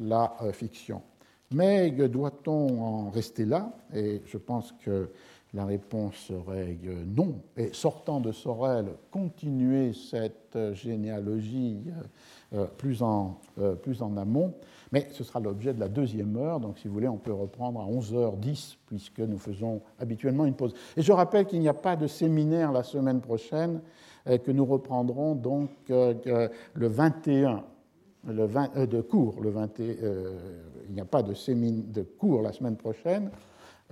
la 0.00 0.34
fiction. 0.52 1.02
Mais 1.54 1.90
doit-on 1.90 2.82
en 2.82 3.10
rester 3.10 3.44
là? 3.44 3.72
Et 3.94 4.22
je 4.26 4.38
pense 4.38 4.74
que 4.84 5.08
la 5.54 5.64
réponse 5.64 6.16
serait 6.16 6.76
non. 7.06 7.36
Et 7.56 7.70
sortant 7.72 8.20
de 8.20 8.32
Sorel, 8.32 8.86
continuer 9.12 9.92
cette 9.92 10.58
généalogie 10.72 11.78
plus 12.76 13.02
en, 13.02 13.38
plus 13.82 14.02
en 14.02 14.16
amont, 14.16 14.52
mais 14.90 15.08
ce 15.12 15.22
sera 15.22 15.38
l'objet 15.38 15.72
de 15.72 15.78
la 15.78 15.88
deuxième 15.88 16.36
heure, 16.36 16.58
donc 16.58 16.78
si 16.78 16.88
vous 16.88 16.94
voulez, 16.94 17.08
on 17.08 17.18
peut 17.18 17.32
reprendre 17.32 17.80
à 17.80 17.84
11h10, 17.84 18.76
puisque 18.86 19.20
nous 19.20 19.38
faisons 19.38 19.80
habituellement 20.00 20.44
une 20.44 20.54
pause. 20.54 20.74
Et 20.96 21.02
je 21.02 21.12
rappelle 21.12 21.46
qu'il 21.46 21.60
n'y 21.60 21.68
a 21.68 21.74
pas 21.74 21.94
de 21.94 22.08
séminaire 22.08 22.72
la 22.72 22.82
semaine 22.82 23.20
prochaine, 23.20 23.80
et 24.28 24.38
que 24.38 24.50
nous 24.50 24.64
reprendrons 24.64 25.34
donc 25.34 25.70
euh, 25.90 26.14
euh, 26.26 26.48
le 26.74 26.88
21 26.88 27.64
le 28.26 28.44
20, 28.46 28.76
euh, 28.76 28.86
de 28.86 29.00
cours. 29.00 29.40
Le 29.40 29.50
20, 29.50 29.78
il 29.78 30.94
n'y 30.94 31.00
a 31.00 31.04
pas 31.04 31.22
de, 31.22 31.34
de 31.92 32.02
cours 32.02 32.42
la 32.42 32.52
semaine 32.52 32.76
prochaine. 32.76 33.30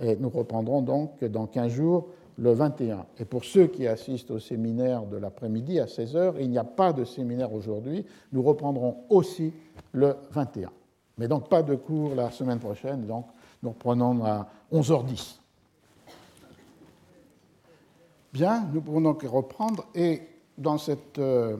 Et 0.01 0.15
nous 0.15 0.29
reprendrons 0.29 0.81
donc 0.81 1.23
dans 1.23 1.45
15 1.47 1.71
jours 1.71 2.07
le 2.37 2.51
21. 2.51 3.05
Et 3.19 3.25
pour 3.25 3.45
ceux 3.45 3.67
qui 3.67 3.87
assistent 3.87 4.31
au 4.31 4.39
séminaire 4.39 5.03
de 5.05 5.17
l'après-midi 5.17 5.79
à 5.79 5.85
16h, 5.85 6.35
il 6.39 6.49
n'y 6.49 6.57
a 6.57 6.63
pas 6.63 6.93
de 6.93 7.03
séminaire 7.05 7.53
aujourd'hui. 7.53 8.05
Nous 8.31 8.41
reprendrons 8.41 8.97
aussi 9.09 9.53
le 9.91 10.15
21. 10.31 10.71
Mais 11.17 11.27
donc 11.27 11.47
pas 11.47 11.61
de 11.61 11.75
cours 11.75 12.15
la 12.15 12.31
semaine 12.31 12.59
prochaine, 12.59 13.05
donc 13.05 13.27
nous 13.61 13.69
reprenons 13.69 14.23
à 14.25 14.49
11h10. 14.71 15.39
Bien, 18.33 18.67
nous 18.73 18.81
pouvons 18.81 19.01
donc 19.01 19.21
reprendre 19.21 19.85
et 19.93 20.23
dans 20.57 20.79
cette 20.79 21.19
euh, 21.19 21.57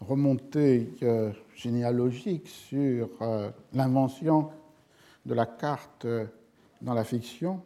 remontée 0.00 0.90
euh, 1.04 1.30
généalogique 1.54 2.48
sur 2.48 3.08
euh, 3.20 3.50
l'invention 3.72 4.50
de 5.26 5.34
la 5.34 5.46
carte 5.46 6.06
dans 6.82 6.94
la 6.94 7.04
fiction, 7.04 7.62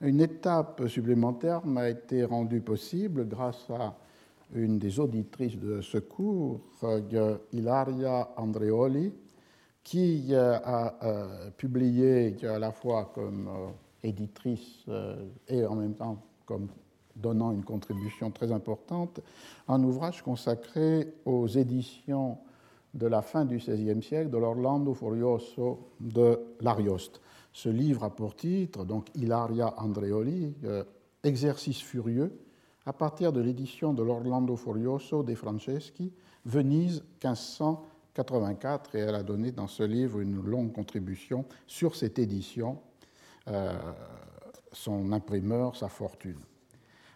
une 0.00 0.20
étape 0.20 0.86
supplémentaire 0.88 1.64
m'a 1.66 1.88
été 1.88 2.24
rendue 2.24 2.60
possible 2.60 3.26
grâce 3.26 3.70
à 3.70 3.96
une 4.54 4.78
des 4.78 5.00
auditrices 5.00 5.58
de 5.58 5.80
secours, 5.80 6.60
Ilaria 7.52 8.28
Andreoli, 8.36 9.12
qui 9.86 10.26
euh, 10.30 10.58
a 10.64 10.94
euh, 11.04 11.50
publié 11.56 12.36
à 12.44 12.58
la 12.58 12.72
fois 12.72 13.12
comme 13.14 13.48
euh, 13.48 13.68
éditrice 14.02 14.84
et 15.48 15.64
en 15.64 15.76
même 15.76 15.94
temps 15.94 16.22
comme 16.44 16.68
donnant 17.14 17.52
une 17.52 17.64
contribution 17.64 18.30
très 18.30 18.52
importante, 18.52 19.20
un 19.68 19.82
ouvrage 19.82 20.22
consacré 20.22 21.14
aux 21.24 21.46
éditions 21.46 22.38
de 22.96 23.06
la 23.06 23.22
fin 23.22 23.44
du 23.44 23.58
XVIe 23.58 24.02
siècle 24.02 24.30
de 24.30 24.38
l'Orlando 24.38 24.94
Furioso 24.94 25.92
de 26.00 26.40
L'Arioste. 26.60 27.20
Ce 27.52 27.68
livre 27.68 28.04
a 28.04 28.10
pour 28.10 28.34
titre, 28.34 28.84
donc 28.84 29.08
Ilaria 29.14 29.74
Andreoli, 29.78 30.54
Exercice 31.22 31.80
furieux, 31.80 32.38
à 32.84 32.92
partir 32.92 33.32
de 33.32 33.40
l'édition 33.40 33.92
de 33.92 34.02
l'Orlando 34.02 34.56
Furioso 34.56 35.22
de 35.22 35.34
Franceschi, 35.34 36.12
Venise 36.44 37.02
1500 37.22 37.84
84 38.16 38.94
et 38.94 39.00
elle 39.00 39.14
a 39.14 39.22
donné 39.22 39.52
dans 39.52 39.66
ce 39.66 39.82
livre 39.82 40.20
une 40.20 40.42
longue 40.42 40.72
contribution 40.72 41.44
sur 41.66 41.94
cette 41.94 42.18
édition, 42.18 42.78
euh, 43.48 43.76
son 44.72 45.12
imprimeur, 45.12 45.76
sa 45.76 45.88
fortune. 45.88 46.40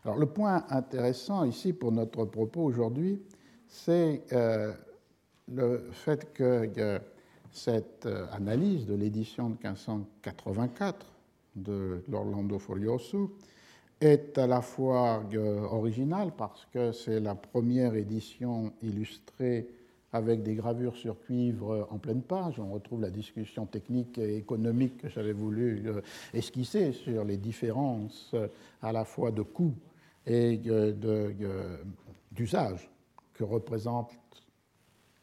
Alors 0.04 0.18
le 0.18 0.26
point 0.26 0.64
intéressant 0.68 1.44
ici 1.44 1.72
pour 1.72 1.92
notre 1.92 2.24
propos 2.26 2.62
aujourd'hui, 2.62 3.22
c'est 3.66 4.24
euh, 4.32 4.74
le 5.54 5.88
fait 5.92 6.32
que 6.32 7.00
cette 7.52 8.06
euh, 8.06 8.26
analyse 8.32 8.86
de 8.86 8.94
l'édition 8.94 9.50
de 9.50 9.56
1584 9.62 11.06
de 11.56 12.02
l'Orlando 12.08 12.58
Folioso 12.58 13.36
est 14.00 14.38
à 14.38 14.46
la 14.46 14.62
fois 14.62 15.22
originale 15.70 16.32
parce 16.36 16.66
que 16.72 16.92
c'est 16.92 17.20
la 17.20 17.34
première 17.34 17.94
édition 17.94 18.72
illustrée 18.82 19.68
avec 20.12 20.42
des 20.42 20.54
gravures 20.54 20.96
sur 20.96 21.20
cuivre 21.20 21.86
en 21.90 21.98
pleine 21.98 22.22
page. 22.22 22.58
On 22.58 22.72
retrouve 22.72 23.00
la 23.00 23.10
discussion 23.10 23.66
technique 23.66 24.18
et 24.18 24.36
économique 24.36 24.98
que 24.98 25.08
j'avais 25.08 25.32
voulu 25.32 25.82
euh, 25.86 26.00
esquisser 26.34 26.92
sur 26.92 27.24
les 27.24 27.36
différences 27.36 28.30
euh, 28.34 28.48
à 28.82 28.92
la 28.92 29.04
fois 29.04 29.30
de 29.30 29.42
coût 29.42 29.74
et 30.26 30.60
euh, 30.66 31.38
d'usage 32.32 32.90
que 33.34 33.44
représente 33.44 34.12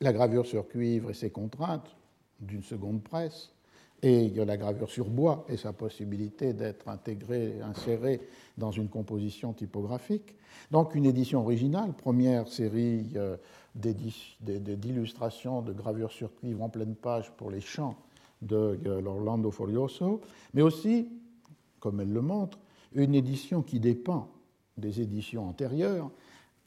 la 0.01 0.13
gravure 0.13 0.45
sur 0.45 0.67
cuivre 0.67 1.09
et 1.09 1.13
ses 1.13 1.31
contraintes 1.31 1.95
d'une 2.39 2.63
seconde 2.63 3.01
presse, 3.01 3.51
et 4.03 4.29
la 4.29 4.57
gravure 4.57 4.91
sur 4.91 5.09
bois 5.09 5.43
et 5.49 5.57
sa 5.57 5.73
possibilité 5.73 6.53
d'être 6.53 6.87
intégrée, 6.87 7.59
insérée 7.63 8.21
dans 8.55 8.69
une 8.69 8.89
composition 8.89 9.53
typographique. 9.53 10.35
Donc 10.69 10.93
une 10.93 11.05
édition 11.05 11.41
originale, 11.41 11.93
première 11.93 12.47
série 12.47 13.15
d'illustrations 13.73 15.63
de 15.63 15.73
gravures 15.73 16.11
sur 16.11 16.35
cuivre 16.35 16.61
en 16.61 16.69
pleine 16.69 16.93
page 16.93 17.31
pour 17.37 17.49
les 17.49 17.61
chants 17.61 17.95
de 18.43 18.77
l'Orlando 18.85 19.49
Furioso, 19.49 20.21
mais 20.53 20.61
aussi, 20.61 21.09
comme 21.79 21.99
elle 21.99 22.13
le 22.13 22.21
montre, 22.21 22.59
une 22.93 23.15
édition 23.15 23.63
qui 23.63 23.79
dépend 23.79 24.29
des 24.77 25.01
éditions 25.01 25.49
antérieures. 25.49 26.11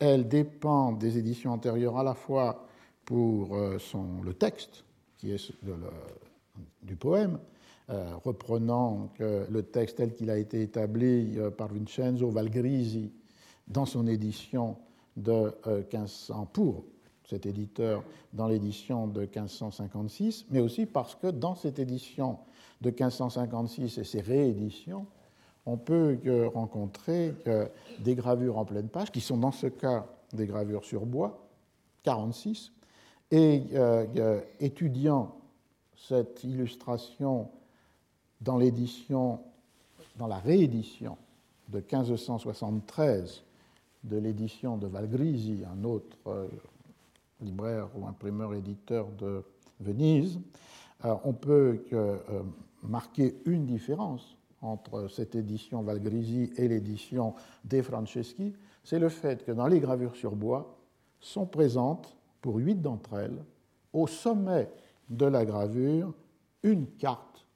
Elle 0.00 0.26
dépend 0.26 0.90
des 0.90 1.16
éditions 1.16 1.52
antérieures 1.52 1.96
à 1.96 2.02
la 2.02 2.14
fois 2.14 2.66
pour 3.04 3.56
euh, 3.56 3.78
son, 3.78 4.22
le 4.22 4.34
texte, 4.34 4.84
qui 5.18 5.32
est 5.32 5.52
du 6.82 6.96
poème, 6.96 7.38
euh, 7.90 8.14
reprenant 8.24 9.10
le 9.18 9.62
texte 9.62 9.96
tel 9.96 10.14
qu'il 10.14 10.30
a 10.30 10.38
été 10.38 10.62
établi 10.62 11.38
euh, 11.38 11.50
par 11.50 11.68
Vincenzo 11.68 12.30
Valgrisi 12.30 13.12
dans 13.68 13.86
son 13.86 14.06
édition 14.06 14.76
de 15.16 15.52
1500 15.66 16.46
pour 16.52 16.84
cet 17.24 17.46
éditeur 17.46 18.04
dans 18.32 18.48
l'édition 18.48 19.06
de 19.06 19.20
1556, 19.20 20.46
mais 20.50 20.60
aussi 20.60 20.86
parce 20.86 21.14
que 21.14 21.28
dans 21.28 21.54
cette 21.54 21.78
édition 21.78 22.38
de 22.80 22.90
1556 22.90 23.98
et 23.98 24.04
ses 24.04 24.20
rééditions, 24.20 25.06
on 25.66 25.76
peut 25.76 26.18
rencontrer 26.52 27.34
des 28.00 28.14
gravures 28.14 28.58
en 28.58 28.64
pleine 28.64 28.88
page, 28.88 29.12
qui 29.12 29.20
sont 29.20 29.36
dans 29.36 29.52
ce 29.52 29.66
cas 29.66 30.06
des 30.32 30.46
gravures 30.46 30.84
sur 30.84 31.06
bois, 31.06 31.46
46 32.02 32.72
et 33.30 33.62
étudiant 34.58 35.36
cette 35.96 36.42
illustration 36.44 37.48
dans 38.40 38.56
la 40.26 40.38
réédition 40.38 41.16
de 41.68 41.78
1573 41.78 43.44
de 44.04 44.16
l'édition 44.16 44.76
de 44.76 44.86
Valgrisi, 44.86 45.62
un 45.70 45.84
autre 45.84 46.16
euh, 46.26 46.48
libraire 47.40 47.88
ou 47.96 48.06
imprimeur 48.06 48.54
éditeur 48.54 49.08
de 49.18 49.44
Venise, 49.78 50.40
euh, 51.04 51.14
on 51.24 51.32
peut 51.32 51.84
euh, 51.92 52.16
marquer 52.82 53.36
une 53.44 53.66
différence 53.66 54.36
entre 54.62 55.08
cette 55.08 55.34
édition 55.34 55.82
Valgrisi 55.82 56.52
et 56.56 56.68
l'édition 56.68 57.34
De 57.64 57.80
Franceschi, 57.82 58.54
c'est 58.84 58.98
le 58.98 59.08
fait 59.08 59.44
que 59.44 59.52
dans 59.52 59.66
les 59.66 59.80
gravures 59.80 60.16
sur 60.16 60.34
bois 60.34 60.76
sont 61.20 61.46
présentes, 61.46 62.16
pour 62.40 62.56
huit 62.56 62.80
d'entre 62.80 63.14
elles, 63.14 63.44
au 63.92 64.06
sommet 64.06 64.70
de 65.08 65.26
la 65.26 65.44
gravure, 65.44 66.14
une 66.62 66.86
carte 66.86 67.46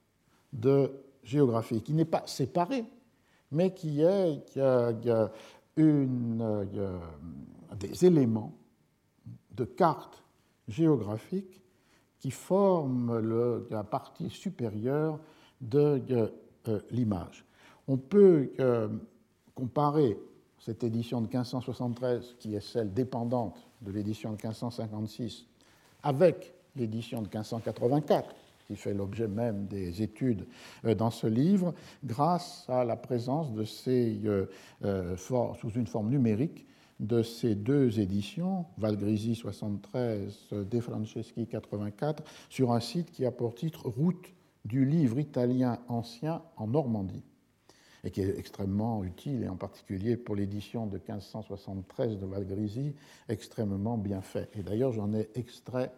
de 0.53 0.91
géographie 1.23 1.81
qui 1.81 1.93
n'est 1.93 2.05
pas 2.05 2.23
séparée, 2.25 2.85
mais 3.51 3.73
qui 3.73 4.01
est 4.01 4.59
une, 5.77 6.67
des 7.79 8.05
éléments 8.05 8.53
de 9.51 9.65
cartes 9.65 10.23
géographiques 10.67 11.61
qui 12.19 12.31
forment 12.31 13.19
la 13.69 13.83
partie 13.83 14.29
supérieure 14.29 15.19
de 15.61 16.01
euh, 16.67 16.79
l'image. 16.89 17.45
On 17.87 17.97
peut 17.97 18.51
euh, 18.59 18.87
comparer 19.53 20.17
cette 20.59 20.83
édition 20.83 21.21
de 21.21 21.27
1573, 21.27 22.35
qui 22.39 22.55
est 22.55 22.59
celle 22.59 22.91
dépendante 22.93 23.67
de 23.85 23.91
l'édition 23.91 24.31
de 24.31 24.35
1556, 24.35 25.45
avec 26.03 26.53
l'édition 26.75 27.21
de 27.21 27.27
1584, 27.27 28.35
qui 28.67 28.75
fait 28.75 28.93
l'objet 28.93 29.27
même 29.27 29.67
des 29.67 30.01
études 30.01 30.45
euh, 30.85 30.95
dans 30.95 31.11
ce 31.11 31.27
livre, 31.27 31.73
grâce 32.03 32.65
à 32.67 32.83
la 32.83 32.95
présence 32.95 33.53
de 33.53 33.63
ces, 33.63 34.19
euh, 34.25 34.47
euh, 34.83 35.15
sous 35.17 35.69
une 35.75 35.87
forme 35.87 36.09
numérique 36.09 36.65
de 36.99 37.21
ces 37.21 37.55
deux 37.55 37.99
éditions, 37.99 38.65
Valgrisi 38.77 39.35
73, 39.35 40.47
De 40.51 40.79
Franceschi 40.79 41.45
84, 41.45 42.23
sur 42.49 42.71
un 42.71 42.79
site 42.79 43.11
qui 43.11 43.25
a 43.25 43.31
pour 43.31 43.53
titre 43.53 43.89
Route 43.89 44.33
du 44.63 44.85
livre 44.85 45.19
italien 45.19 45.77
ancien 45.89 46.41
en 46.55 46.67
Normandie 46.67 47.23
et 48.05 48.11
qui 48.11 48.21
est 48.21 48.37
extrêmement 48.39 49.03
utile, 49.03 49.43
et 49.43 49.49
en 49.49 49.57
particulier 49.57 50.15
pour 50.15 50.35
l'édition 50.35 50.85
de 50.85 50.97
1573 50.97 52.17
de 52.17 52.25
Valgrisi, 52.25 52.93
extrêmement 53.27 53.97
bien 53.97 54.21
fait. 54.21 54.49
Et 54.57 54.63
d'ailleurs, 54.63 54.93
j'en 54.93 55.13
ai 55.13 55.27
extrait 55.35 55.91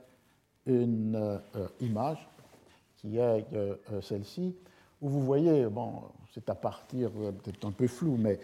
une 0.66 1.40
image 1.82 2.28
qui 2.98 3.18
est 3.18 3.46
euh, 3.54 3.76
euh, 3.92 4.02
celle-ci, 4.02 4.56
où 5.02 5.10
vous 5.10 5.22
voyez, 5.22 5.68
bon, 5.68 6.02
c'est 6.34 6.50
à 6.50 6.56
partir, 6.56 7.12
euh, 7.20 7.32
peut-être 7.32 7.66
un 7.66 7.72
peu 7.72 7.88
flou, 7.88 8.18
mais 8.18 8.40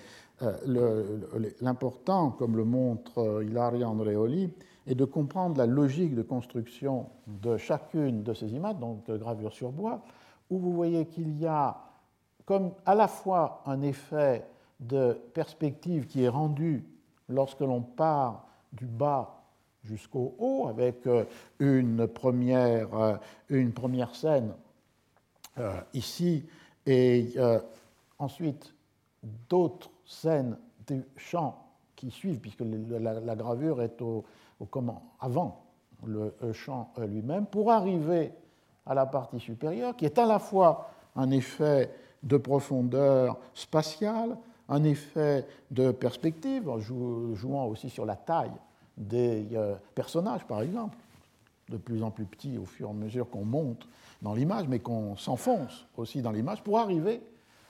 l'important, 1.61 2.31
comme 2.31 2.57
le 2.57 2.65
montre 2.65 3.43
Ilaria 3.47 3.87
Andreoli, 3.87 4.49
est 4.85 4.95
de 4.95 5.05
comprendre 5.05 5.57
la 5.57 5.65
logique 5.65 6.15
de 6.15 6.21
construction 6.21 7.07
de 7.27 7.55
chacune 7.55 8.23
de 8.23 8.33
ces 8.33 8.53
images, 8.53 8.75
donc 8.75 9.09
gravure 9.09 9.53
sur 9.53 9.71
bois, 9.71 10.01
où 10.49 10.57
vous 10.57 10.73
voyez 10.73 11.05
qu'il 11.05 11.39
y 11.39 11.45
a 11.45 11.77
comme 12.45 12.73
à 12.85 12.95
la 12.95 13.07
fois 13.07 13.61
un 13.65 13.81
effet 13.81 14.45
de 14.79 15.13
perspective 15.33 16.07
qui 16.07 16.23
est 16.23 16.29
rendu 16.29 16.85
lorsque 17.29 17.61
l'on 17.61 17.81
part 17.81 18.47
du 18.71 18.85
bas 18.85 19.43
jusqu'au 19.83 20.35
haut, 20.39 20.67
avec 20.67 21.05
euh, 21.07 21.25
une 21.59 22.07
première, 22.07 22.93
euh, 22.95 23.15
une 23.49 23.73
première 23.73 24.15
scène 24.15 24.53
euh, 25.57 25.79
ici, 25.93 26.45
et 26.85 27.35
ensuite 28.19 28.73
d'autres 29.47 29.89
scènes 30.05 30.57
du 30.85 31.05
chant 31.15 31.65
qui 31.95 32.11
suivent, 32.11 32.39
puisque 32.39 32.59
la, 32.59 33.35
gravure 33.35 33.81
est 33.81 34.01
au, 34.01 34.25
comment, 34.69 35.13
avant 35.21 35.63
le 36.05 36.33
chant 36.51 36.91
lui-même, 36.97 37.45
pour 37.45 37.71
arriver 37.71 38.33
à 38.85 38.93
la 38.93 39.05
partie 39.05 39.39
supérieure, 39.39 39.95
qui 39.95 40.03
est 40.03 40.19
à 40.19 40.25
la 40.25 40.39
fois 40.39 40.89
un 41.15 41.31
effet 41.31 41.89
de 42.23 42.37
profondeur 42.37 43.37
spatiale, 43.53 44.37
un 44.69 44.83
effet 44.83 45.45
de 45.71 45.91
perspective, 45.91 46.69
jouant 47.33 47.65
aussi 47.65 47.89
sur 47.89 48.05
la 48.05 48.15
taille 48.15 48.51
des 48.97 49.47
euh, 49.53 49.75
personnages, 49.95 50.45
par 50.45 50.61
exemple, 50.61 50.97
de 51.69 51.77
plus 51.77 52.03
en 52.03 52.11
plus 52.11 52.25
petits 52.25 52.57
au 52.57 52.65
fur 52.65 52.87
et 52.87 52.91
à 52.91 52.93
mesure 52.93 53.29
qu'on 53.29 53.45
monte 53.45 53.87
dans 54.21 54.33
l'image, 54.33 54.67
mais 54.67 54.79
qu'on 54.79 55.15
s'enfonce 55.17 55.85
aussi 55.97 56.21
dans 56.21 56.31
l'image 56.31 56.63
pour 56.63 56.79
arriver 56.79 57.21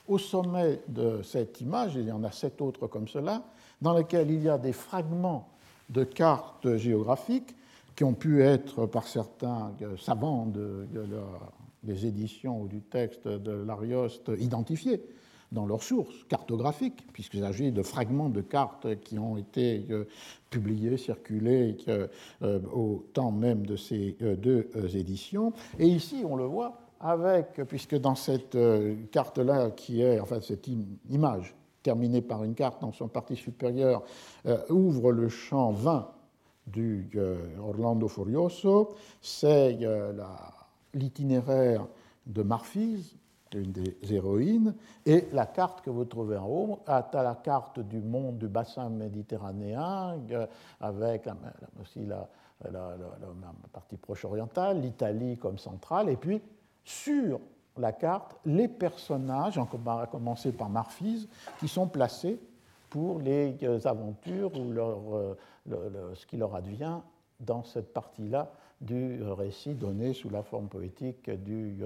au 0.08 0.18
sommet 0.18 0.82
de 0.88 1.22
cette 1.24 1.62
image, 1.62 1.96
il 1.96 2.08
y 2.08 2.12
en 2.12 2.24
a 2.24 2.32
sept 2.32 2.62
autres 2.62 2.88
comme 2.88 3.08
cela, 3.08 3.42
dans 3.82 3.94
lesquels 3.94 4.30
il 4.32 4.44
y 4.44 4.50
a 4.50 4.58
des 4.58 4.74
fragments 4.74 5.48
de 5.90 6.04
cartes 6.04 6.76
géographiques 6.76 7.56
qui 7.96 8.04
ont 8.04 8.14
pu 8.14 8.42
être 8.42 8.86
par 8.86 9.08
certains 9.08 9.72
euh, 9.82 9.96
savants 9.98 10.48
des 11.84 12.06
éditions 12.06 12.62
ou 12.62 12.68
du 12.68 12.82
texte 12.82 13.28
de 13.28 13.52
l'Arioste 13.52 14.32
identifiés 14.40 15.02
dans 15.54 15.66
leurs 15.66 15.84
sources 15.84 16.24
cartographiques, 16.28 17.06
puisqu'il 17.14 17.42
s'agit 17.42 17.72
de 17.72 17.84
fragments 17.84 18.30
de 18.30 18.42
cartes 18.42 19.00
qui 19.02 19.20
ont 19.20 19.38
été 19.38 19.86
euh, 19.92 20.06
publiés, 20.50 20.98
circulés 20.98 21.78
euh, 21.88 22.08
au 22.74 23.06
temps 23.14 23.32
même 23.32 23.66
de 23.66 23.76
ces 23.76 24.18
euh, 24.22 24.36
deux 24.36 24.68
éditions. 24.96 25.54
Et 25.80 25.88
ici, 25.88 26.24
on 26.28 26.36
le 26.36 26.46
voit 26.46 26.80
avec, 27.00 27.62
puisque 27.68 27.96
dans 27.96 28.16
cette 28.16 28.58
carte-là, 29.12 29.72
qui 29.72 30.02
est, 30.02 30.22
enfin, 30.22 30.40
cette 30.40 30.70
image 31.10 31.54
terminée 31.84 32.22
par 32.22 32.46
une 32.46 32.56
carte 32.56 32.82
dans 32.82 32.94
son 32.94 33.10
partie 33.10 33.36
supérieure, 33.36 34.04
ouvre 34.70 35.12
le 35.12 35.28
champ 35.28 35.74
20 35.74 36.10
du 36.68 37.10
Orlando 37.60 38.08
Furioso, 38.08 38.96
c'est 39.22 39.78
l'itinéraire 40.94 41.88
de 42.26 42.44
Marfise, 42.44 43.16
une 43.54 43.72
des 43.72 43.96
héroïnes, 44.10 44.74
et 45.06 45.28
la 45.32 45.46
carte 45.46 45.82
que 45.82 45.90
vous 45.90 46.06
trouvez 46.06 46.38
en 46.38 46.48
haut. 46.48 46.80
À 46.88 47.08
la 47.14 47.36
carte 47.36 47.80
du 47.80 48.00
monde 48.00 48.38
du 48.38 48.48
bassin 48.48 48.90
méditerranéen, 48.90 50.18
euh, 50.32 50.48
avec 50.80 51.28
aussi 51.82 52.06
la, 52.06 52.28
partie 53.72 53.98
proche-orientale, 53.98 54.82
l'Italie 54.82 55.38
comme 55.38 55.58
centrale, 55.58 56.10
et 56.10 56.16
puis 56.16 56.42
sur 56.84 57.40
la 57.78 57.92
carte, 57.92 58.36
les 58.46 58.68
personnages, 58.68 59.58
à 59.58 60.08
commencer 60.08 60.52
par 60.52 60.70
Marfise, 60.70 61.28
qui 61.60 61.68
sont 61.68 61.88
placés 61.88 62.40
pour 62.90 63.20
les 63.20 63.58
euh, 63.64 63.80
aventures 63.86 64.52
ou 64.56 64.72
euh, 64.72 65.36
ce 66.14 66.26
qui 66.26 66.38
leur 66.38 66.56
advient 66.56 67.00
dans 67.40 67.64
cette 67.64 67.92
partie-là 67.92 68.52
du 68.84 69.22
récit 69.24 69.74
donné 69.74 70.14
sous 70.14 70.30
la 70.30 70.44
forme 70.44 70.68
poétique 70.68 71.30
du, 71.44 71.80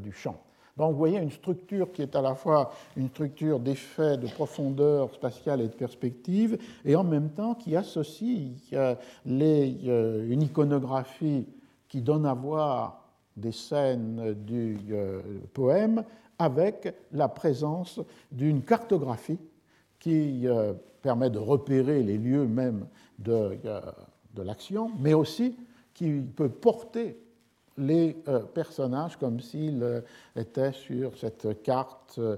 du 0.00 0.12
chant. 0.12 0.40
Donc 0.78 0.92
vous 0.92 0.98
voyez 0.98 1.18
une 1.18 1.32
structure 1.32 1.90
qui 1.90 2.02
est 2.02 2.14
à 2.14 2.22
la 2.22 2.36
fois 2.36 2.70
une 2.96 3.08
structure 3.08 3.58
d'effet, 3.58 4.16
de 4.16 4.28
profondeur 4.28 5.12
spatiale 5.12 5.60
et 5.60 5.66
de 5.66 5.74
perspective, 5.74 6.56
et 6.84 6.94
en 6.94 7.02
même 7.02 7.30
temps 7.30 7.54
qui 7.54 7.74
associe 7.74 8.52
euh, 8.72 8.94
euh, 9.26 10.30
une 10.30 10.42
iconographie 10.42 11.46
qui 11.88 12.00
donne 12.00 12.24
à 12.24 12.34
voir 12.34 13.02
des 13.36 13.50
scènes 13.50 14.34
du 14.46 14.78
euh, 14.92 15.20
poème 15.52 16.04
avec 16.38 16.94
la 17.10 17.28
présence 17.28 18.00
d'une 18.30 18.62
cartographie 18.62 19.40
qui 19.98 20.46
permet 21.02 21.28
de 21.28 21.40
repérer 21.40 22.04
les 22.04 22.16
lieux 22.16 22.46
même 22.46 22.86
de, 23.18 23.58
de 24.34 24.42
l'action, 24.42 24.92
mais 25.00 25.12
aussi 25.12 25.56
qui 25.98 26.20
peut 26.36 26.48
porter 26.48 27.18
les 27.76 28.16
euh, 28.28 28.40
personnages 28.40 29.16
comme 29.16 29.40
s'ils 29.40 29.82
euh, 29.82 30.00
étaient 30.36 30.72
sur 30.72 31.18
cette 31.18 31.60
carte 31.64 32.20
euh, 32.20 32.36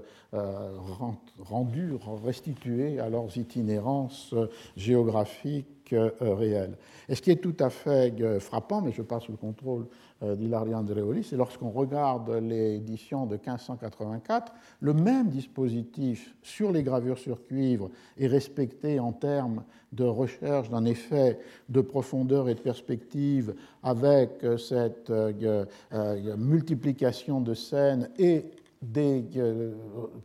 rendue, 1.39 1.93
restituée 2.23 2.99
à 2.99 3.07
leurs 3.07 3.37
itinérances 3.37 4.33
géographiques 4.75 5.80
réelles. 5.93 6.77
Et 7.09 7.15
ce 7.15 7.21
qui 7.21 7.31
est 7.31 7.41
tout 7.41 7.55
à 7.59 7.69
fait 7.69 8.13
frappant, 8.39 8.81
mais 8.81 8.91
je 8.91 9.01
passe 9.01 9.23
sous 9.23 9.31
le 9.31 9.37
contrôle 9.37 9.85
d'Hilaria 10.21 10.77
Andreoli, 10.77 11.23
c'est 11.23 11.35
lorsqu'on 11.35 11.71
regarde 11.71 12.29
l'édition 12.29 13.25
de 13.25 13.35
1584, 13.35 14.53
le 14.79 14.93
même 14.93 15.29
dispositif 15.29 16.35
sur 16.41 16.71
les 16.71 16.83
gravures 16.83 17.17
sur 17.17 17.45
cuivre 17.45 17.89
est 18.17 18.27
respecté 18.27 18.99
en 18.99 19.11
termes 19.11 19.63
de 19.91 20.05
recherche 20.05 20.69
d'un 20.69 20.85
effet 20.85 21.39
de 21.69 21.81
profondeur 21.81 22.47
et 22.49 22.55
de 22.55 22.59
perspective 22.59 23.55
avec 23.83 24.45
cette 24.57 25.09
euh, 25.09 25.65
euh, 25.93 26.37
multiplication 26.37 27.41
de 27.41 27.53
scènes 27.53 28.09
et 28.17 28.45
des 28.81 29.23
euh, 29.37 29.73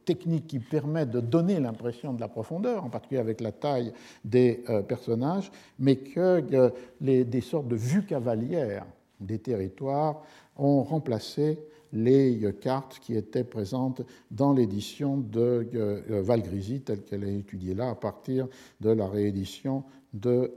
techniques 0.04 0.46
qui 0.46 0.58
permettent 0.58 1.10
de 1.10 1.20
donner 1.20 1.60
l'impression 1.60 2.14
de 2.14 2.20
la 2.20 2.28
profondeur, 2.28 2.84
en 2.84 2.88
particulier 2.88 3.20
avec 3.20 3.40
la 3.40 3.52
taille 3.52 3.92
des 4.24 4.64
euh, 4.70 4.82
personnages, 4.82 5.50
mais 5.78 5.96
que 5.96 6.42
euh, 6.54 6.70
des 7.00 7.40
sortes 7.40 7.68
de 7.68 7.76
vues 7.76 8.04
cavalières 8.04 8.86
des 9.20 9.38
territoires 9.38 10.22
ont 10.56 10.82
remplacé 10.82 11.58
les 11.92 12.54
cartes 12.60 12.98
qui 12.98 13.14
étaient 13.14 13.44
présentes 13.44 14.02
dans 14.30 14.52
l'édition 14.52 15.16
de 15.16 15.66
Valgrisi, 16.08 16.80
telle 16.80 17.02
qu'elle 17.02 17.24
est 17.24 17.34
étudiée 17.34 17.74
là, 17.74 17.90
à 17.90 17.94
partir 17.94 18.48
de 18.80 18.90
la 18.90 19.06
réédition 19.06 19.84
de 20.12 20.52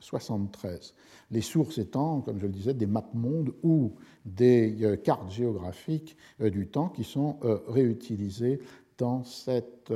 1573 0.00 0.94
les 1.30 1.42
sources 1.42 1.78
étant, 1.78 2.20
comme 2.20 2.38
je 2.38 2.46
le 2.46 2.52
disais, 2.52 2.74
des 2.74 2.86
maps 2.86 3.10
mondes 3.14 3.52
ou 3.62 3.94
des 4.24 4.84
euh, 4.84 4.96
cartes 4.96 5.30
géographiques 5.30 6.16
euh, 6.40 6.50
du 6.50 6.68
temps 6.68 6.88
qui 6.88 7.04
sont 7.04 7.38
euh, 7.44 7.58
réutilisées 7.68 8.60
dans 8.96 9.22
cette, 9.22 9.92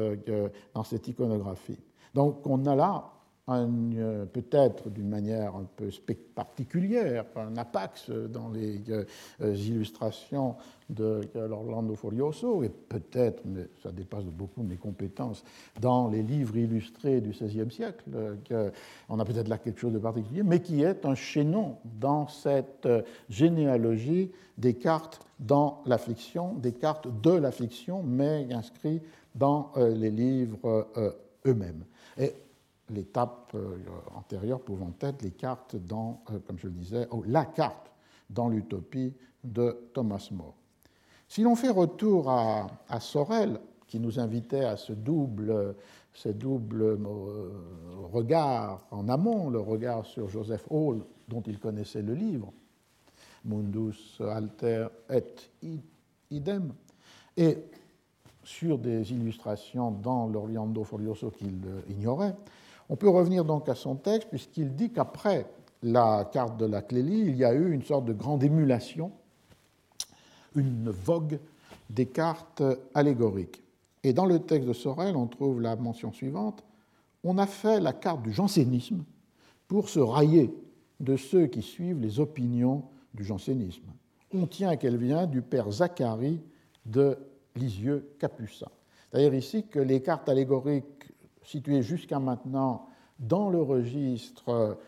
dans 0.74 0.84
cette 0.84 1.08
iconographie. 1.08 1.80
Donc 2.14 2.46
on 2.46 2.66
a 2.66 2.76
là 2.76 3.10
peut-être 3.46 4.88
d'une 4.88 5.08
manière 5.08 5.56
un 5.56 5.66
peu 5.76 5.90
particulière, 6.34 7.24
un 7.36 7.56
apax 7.56 8.10
dans 8.10 8.48
les 8.50 8.80
euh, 8.88 9.04
illustrations 9.40 10.54
de 10.88 11.22
l'Orlando 11.34 11.94
Furioso, 11.96 12.62
et 12.62 12.68
peut-être, 12.68 13.42
mais 13.44 13.66
ça 13.82 13.90
dépasse 13.90 14.24
beaucoup 14.24 14.62
mes 14.62 14.76
compétences, 14.76 15.42
dans 15.80 16.08
les 16.08 16.22
livres 16.22 16.56
illustrés 16.56 17.20
du 17.20 17.30
XVIe 17.30 17.70
siècle. 17.70 18.04
on 19.08 19.18
a 19.18 19.24
peut-être 19.24 19.48
là 19.48 19.58
quelque 19.58 19.80
chose 19.80 19.92
de 19.92 19.98
particulier, 19.98 20.42
mais 20.42 20.60
qui 20.60 20.82
est 20.82 21.04
un 21.04 21.14
chaînon 21.14 21.78
dans 21.98 22.28
cette 22.28 22.86
euh, 22.86 23.02
généalogie 23.28 24.30
des 24.58 24.74
cartes 24.74 25.20
dans 25.40 25.82
la 25.86 25.98
fiction, 25.98 26.54
des 26.54 26.72
cartes 26.72 27.08
de 27.22 27.32
la 27.32 27.50
fiction, 27.50 28.02
mais 28.04 28.46
inscrites 28.52 29.02
dans 29.34 29.72
les 29.76 30.10
livres 30.10 30.86
eux-mêmes. 31.46 31.84
Et 32.18 32.32
l'étape 32.92 33.52
euh, 33.54 33.78
antérieure 34.14 34.60
pouvant 34.60 34.92
être 35.00 35.22
les 35.22 35.30
cartes 35.30 35.76
dans, 35.76 36.22
euh, 36.30 36.38
comme 36.46 36.58
je 36.58 36.66
le 36.66 36.74
disais, 36.74 37.06
oh, 37.10 37.22
la 37.26 37.44
carte 37.44 37.90
dans 38.30 38.48
l'utopie 38.48 39.14
de 39.44 39.90
Thomas 39.92 40.28
More. 40.30 40.54
Si 41.28 41.42
l'on 41.42 41.56
fait 41.56 41.70
retour 41.70 42.30
à, 42.30 42.68
Sorel, 43.00 43.58
qui 43.86 43.98
nous 43.98 44.20
invitait 44.20 44.64
à 44.64 44.76
ce 44.76 44.92
double, 44.92 45.74
ce 46.12 46.28
double 46.28 46.82
euh, 46.82 47.50
regard 48.12 48.86
en 48.90 49.08
amont, 49.08 49.50
le 49.50 49.60
regard 49.60 50.06
sur 50.06 50.28
Joseph 50.28 50.64
Hall, 50.70 51.02
dont 51.28 51.42
il 51.42 51.58
connaissait 51.58 52.02
le 52.02 52.14
livre, 52.14 52.52
Mundus 53.44 54.20
alter 54.20 54.86
et 55.10 55.24
idem, 56.30 56.72
et 57.36 57.58
sur 58.44 58.78
des 58.78 59.12
illustrations 59.12 59.90
dans 59.90 60.26
l'Oriando 60.26 60.84
Furioso 60.84 61.30
qu'il 61.30 61.60
ignorait, 61.88 62.36
on 62.92 62.96
peut 62.96 63.08
revenir 63.08 63.46
donc 63.46 63.70
à 63.70 63.74
son 63.74 63.96
texte, 63.96 64.28
puisqu'il 64.28 64.74
dit 64.74 64.90
qu'après 64.90 65.46
la 65.82 66.28
carte 66.30 66.58
de 66.58 66.66
la 66.66 66.82
Clélie, 66.82 67.20
il 67.20 67.36
y 67.36 67.44
a 67.44 67.54
eu 67.54 67.72
une 67.72 67.82
sorte 67.82 68.04
de 68.04 68.12
grande 68.12 68.44
émulation, 68.44 69.12
une 70.54 70.90
vogue 70.90 71.38
des 71.88 72.04
cartes 72.04 72.62
allégoriques. 72.92 73.62
Et 74.04 74.12
dans 74.12 74.26
le 74.26 74.40
texte 74.40 74.68
de 74.68 74.74
Sorel, 74.74 75.16
on 75.16 75.26
trouve 75.26 75.62
la 75.62 75.74
mention 75.74 76.12
suivante 76.12 76.62
On 77.24 77.38
a 77.38 77.46
fait 77.46 77.80
la 77.80 77.94
carte 77.94 78.20
du 78.20 78.30
jansénisme 78.30 79.04
pour 79.68 79.88
se 79.88 79.98
railler 79.98 80.54
de 81.00 81.16
ceux 81.16 81.46
qui 81.46 81.62
suivent 81.62 81.98
les 82.00 82.20
opinions 82.20 82.84
du 83.14 83.24
jansénisme. 83.24 83.86
On 84.34 84.46
tient 84.46 84.76
qu'elle 84.76 84.98
vient 84.98 85.26
du 85.26 85.40
père 85.40 85.70
Zacharie 85.70 86.42
de 86.84 87.16
Lisieux 87.56 88.12
Capucin. 88.18 88.68
C'est-à-dire 89.10 89.32
ici 89.32 89.64
que 89.66 89.78
les 89.78 90.02
cartes 90.02 90.28
allégoriques 90.28 91.01
situé 91.42 91.82
jusqu'à 91.82 92.18
maintenant 92.18 92.88
dans 93.18 93.50
le 93.50 93.62
registre 93.62 94.78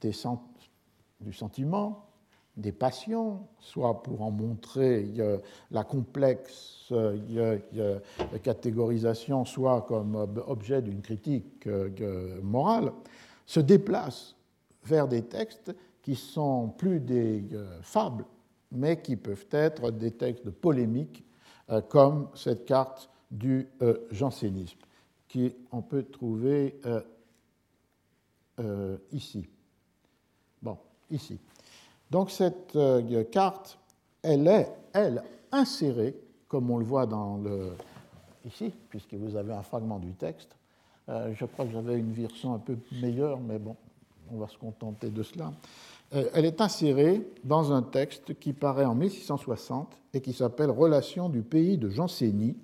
du 0.00 1.32
sentiment, 1.32 2.06
des 2.56 2.72
passions, 2.72 3.46
soit 3.60 4.02
pour 4.02 4.22
en 4.22 4.30
montrer 4.30 5.06
la 5.70 5.84
complexe 5.84 6.92
catégorisation, 8.42 9.44
soit 9.44 9.82
comme 9.82 10.14
objet 10.46 10.82
d'une 10.82 11.00
critique 11.00 11.66
euh, 11.66 12.40
morale, 12.42 12.92
se 13.46 13.60
déplace 13.60 14.34
vers 14.84 15.08
des 15.08 15.22
textes 15.22 15.74
qui 16.02 16.14
sont 16.14 16.68
plus 16.76 17.00
des 17.00 17.44
euh, 17.52 17.78
fables, 17.82 18.24
mais 18.70 19.00
qui 19.00 19.16
peuvent 19.16 19.46
être 19.52 19.90
des 19.90 20.10
textes 20.10 20.50
polémiques, 20.50 21.24
euh, 21.70 21.80
comme 21.80 22.28
cette 22.34 22.64
carte 22.64 23.08
du 23.30 23.66
jansénisme 24.10 24.78
qu'on 25.32 25.82
peut 25.82 26.04
trouver 26.04 26.80
euh, 26.86 27.00
euh, 28.60 28.96
ici. 29.12 29.48
Bon, 30.60 30.76
ici. 31.10 31.38
Donc 32.10 32.30
cette 32.30 32.76
euh, 32.76 33.24
carte, 33.24 33.78
elle 34.22 34.46
est, 34.46 34.68
elle, 34.92 35.22
insérée, 35.50 36.16
comme 36.48 36.70
on 36.70 36.78
le 36.78 36.84
voit 36.84 37.06
dans 37.06 37.38
le, 37.38 37.72
ici, 38.44 38.72
puisque 38.88 39.14
vous 39.14 39.36
avez 39.36 39.52
un 39.52 39.62
fragment 39.62 39.98
du 39.98 40.12
texte. 40.12 40.56
je 41.08 41.44
crois 41.46 41.64
que 41.64 41.72
j'avais 41.72 41.98
une 41.98 42.12
version 42.12 42.54
un 42.54 42.58
peu 42.58 42.76
meilleure, 43.00 43.40
mais 43.40 43.58
bon, 43.58 43.76
on 44.30 44.38
va 44.38 44.48
se 44.48 44.56
contenter 44.56 45.10
de 45.10 45.22
cela. 45.22 45.52
elle 46.10 46.44
est 46.44 46.60
insérée 46.60 47.26
dans 47.44 47.72
un 47.72 47.82
texte 47.82 48.38
qui 48.38 48.52
paraît 48.52 48.84
en 48.84 48.94
1660 48.94 49.88
et 50.14 50.20
qui 50.20 50.32
s'appelle 50.32 50.70
Relations 50.70 51.28
du 51.28 51.42
pays 51.42 51.76
de 51.78 51.90
Jansénie, 51.90 52.56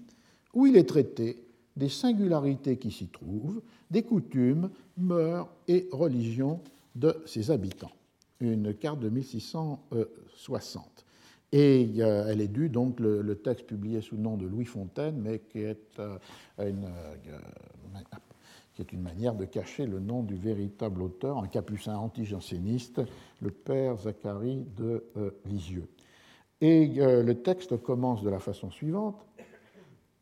où 0.54 0.66
il 0.66 0.76
est 0.76 0.88
traité 0.88 1.47
des 1.78 1.88
singularités 1.88 2.76
qui 2.76 2.90
s'y 2.90 3.06
trouvent, 3.06 3.62
des 3.90 4.02
coutumes, 4.02 4.68
mœurs 4.96 5.48
et 5.68 5.88
religions 5.92 6.60
de 6.96 7.22
ses 7.24 7.50
habitants. 7.50 7.92
Une 8.40 8.74
carte 8.74 9.00
de 9.00 9.08
1660. 9.08 11.04
Et 11.52 11.88
euh, 11.98 12.26
elle 12.28 12.40
est 12.40 12.48
due, 12.48 12.68
donc, 12.68 13.00
le, 13.00 13.34
texte 13.36 13.66
publié 13.66 14.00
sous 14.00 14.16
le 14.16 14.22
nom 14.22 14.36
de 14.36 14.46
Louis 14.46 14.64
Fontaine, 14.64 15.18
mais 15.18 15.38
qui 15.38 15.60
est, 15.60 15.98
euh, 15.98 16.18
une, 16.58 16.84
euh, 16.84 17.16
qui 18.74 18.82
est 18.82 18.92
une 18.92 19.00
manière 19.00 19.34
de 19.34 19.44
cacher 19.44 19.86
le 19.86 20.00
nom 20.00 20.22
du 20.22 20.34
véritable 20.34 21.00
auteur, 21.00 21.38
un 21.38 21.46
capucin 21.46 21.96
anti-janséniste, 21.96 23.00
le 23.40 23.50
père 23.50 23.96
Zacharie 23.96 24.66
de 24.76 25.04
Lisieux. 25.46 25.88
Et 26.60 26.86
le 26.96 27.34
texte 27.34 27.80
commence 27.80 28.22
de 28.22 28.30
la 28.30 28.40
façon 28.40 28.70
suivante. 28.70 29.24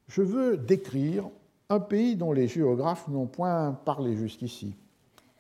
Je 0.09 0.23
veux 0.23 0.59
décrire 0.59 1.31
un 1.69 1.81
pays 1.81 2.17
dont 2.17 2.33
les 2.33 2.49
géographes 2.49 3.09
n'ont 3.09 3.27
point 3.27 3.73
parlé 3.85 4.17
jusqu'ici. 4.17 4.75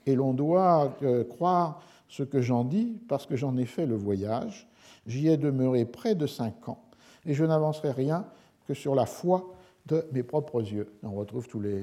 Et 0.06 0.14
l'on 0.14 0.34
doit 0.34 0.96
euh, 1.02 1.24
croire 1.24 1.82
ce 2.08 2.22
que 2.22 2.40
j'en 2.40 2.64
dis 2.64 2.98
parce 3.08 3.26
que 3.26 3.36
j'en 3.36 3.56
ai 3.56 3.66
fait 3.66 3.86
le 3.86 3.96
voyage. 3.96 4.68
J'y 5.06 5.28
ai 5.28 5.36
demeuré 5.36 5.84
près 5.84 6.14
de 6.14 6.26
cinq 6.26 6.68
ans 6.68 6.82
et 7.24 7.34
je 7.34 7.44
n'avancerai 7.44 7.92
rien 7.92 8.24
que 8.66 8.74
sur 8.74 8.94
la 8.94 9.06
foi 9.06 9.52
de 9.86 10.04
mes 10.12 10.22
propres 10.22 10.62
yeux. 10.62 10.88
On 11.02 11.12
retrouve 11.12 11.46
tous 11.48 11.60
les 11.60 11.82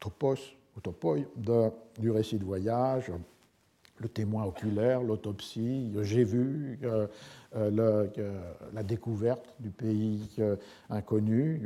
topos 0.00 0.36
ou 0.76 0.80
du 2.00 2.10
récit 2.10 2.38
de 2.38 2.44
voyage, 2.44 3.12
le 3.98 4.08
témoin 4.08 4.44
oculaire, 4.44 5.02
l'autopsie, 5.02 5.92
j'ai 6.02 6.24
vu 6.24 6.80
euh, 6.82 7.06
euh, 7.54 8.08
la 8.72 8.82
découverte 8.82 9.54
du 9.60 9.70
pays 9.70 10.28
inconnu, 10.90 11.62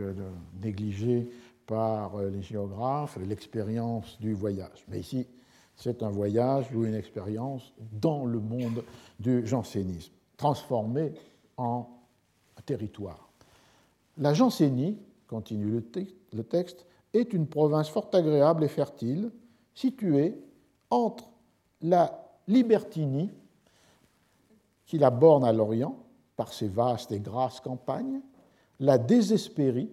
négligé 0.62 1.30
par 1.68 2.16
euh, 2.16 2.30
les 2.30 2.42
géographes, 2.42 3.18
l'expérience 3.28 4.18
du 4.18 4.34
voyage. 4.34 4.84
Mais 4.88 5.00
ici, 5.00 5.28
c'est 5.76 6.02
un 6.02 6.08
voyage 6.08 6.66
ou 6.74 6.84
une 6.84 6.94
expérience 6.94 7.72
dans 7.92 8.24
le 8.24 8.40
monde 8.40 8.82
du 9.20 9.46
jansénisme, 9.46 10.12
transformé 10.36 11.12
en 11.56 11.86
territoire. 12.66 13.28
La 14.16 14.34
Jansénie, 14.34 14.98
continue 15.28 15.70
le, 16.32 16.42
texte, 16.42 16.86
est 17.12 17.32
une 17.32 17.46
province 17.46 17.88
fort 17.88 18.10
agréable 18.12 18.64
et 18.64 18.68
fertile, 18.68 19.30
située 19.74 20.36
entre 20.90 21.30
la 21.82 22.24
Libertinie, 22.48 23.30
qui 24.86 24.98
la 24.98 25.10
borne 25.10 25.44
à 25.44 25.52
l'Orient 25.52 25.96
par 26.34 26.52
ses 26.52 26.68
vastes 26.68 27.12
et 27.12 27.20
grasses 27.20 27.60
campagnes, 27.60 28.20
la 28.80 28.96
Désespérie, 28.96 29.90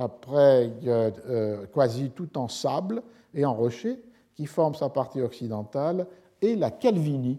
après 0.00 0.72
euh, 0.86 1.66
quasi 1.66 2.10
tout 2.10 2.38
en 2.38 2.48
sable 2.48 3.02
et 3.34 3.44
en 3.44 3.54
rocher, 3.54 4.02
qui 4.34 4.46
forme 4.46 4.74
sa 4.74 4.88
partie 4.88 5.20
occidentale, 5.20 6.06
et 6.40 6.56
la 6.56 6.70
Calvinie, 6.70 7.38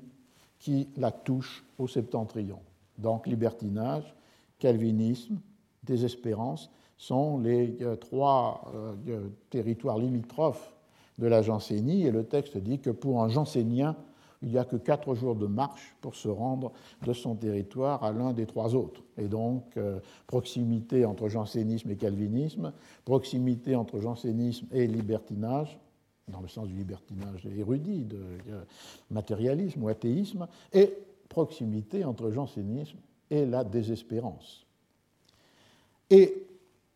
qui 0.59 0.87
la 0.95 1.11
touche 1.11 1.65
au 1.79 1.87
septentrion. 1.87 2.59
Donc 2.99 3.25
libertinage, 3.25 4.13
calvinisme, 4.59 5.39
désespérance 5.83 6.69
sont 6.97 7.39
les 7.39 7.77
euh, 7.81 7.95
trois 7.95 8.71
euh, 8.75 9.29
territoires 9.49 9.97
limitrophes 9.97 10.75
de 11.17 11.25
la 11.25 11.41
jansénie, 11.41 12.05
et 12.05 12.11
le 12.11 12.23
texte 12.25 12.57
dit 12.57 12.77
que 12.77 12.91
pour 12.91 13.23
un 13.23 13.29
jansénien, 13.29 13.95
il 14.41 14.49
n'y 14.49 14.57
a 14.57 14.65
que 14.65 14.75
quatre 14.75 15.13
jours 15.15 15.35
de 15.35 15.45
marche 15.45 15.95
pour 16.01 16.15
se 16.15 16.27
rendre 16.27 16.71
de 17.05 17.13
son 17.13 17.35
territoire 17.35 18.03
à 18.03 18.11
l'un 18.11 18.33
des 18.33 18.45
trois 18.45 18.75
autres. 18.75 19.01
Et 19.17 19.27
donc, 19.27 19.63
euh, 19.77 19.99
proximité 20.27 21.05
entre 21.05 21.27
jansénisme 21.27 21.91
et 21.91 21.95
calvinisme, 21.95 22.73
proximité 23.05 23.75
entre 23.75 23.99
jansénisme 23.99 24.67
et 24.71 24.87
libertinage, 24.87 25.79
dans 26.27 26.41
le 26.41 26.47
sens 26.47 26.67
du 26.67 26.75
libertinage 26.75 27.45
érudit, 27.45 28.03
de 28.03 28.17
euh, 28.49 28.63
matérialisme 29.11 29.83
ou 29.83 29.89
athéisme, 29.89 30.47
et 30.73 30.93
proximité 31.29 32.03
entre 32.03 32.31
jansénisme 32.31 32.97
et 33.29 33.45
la 33.45 33.63
désespérance. 33.63 34.65
Et 36.09 36.47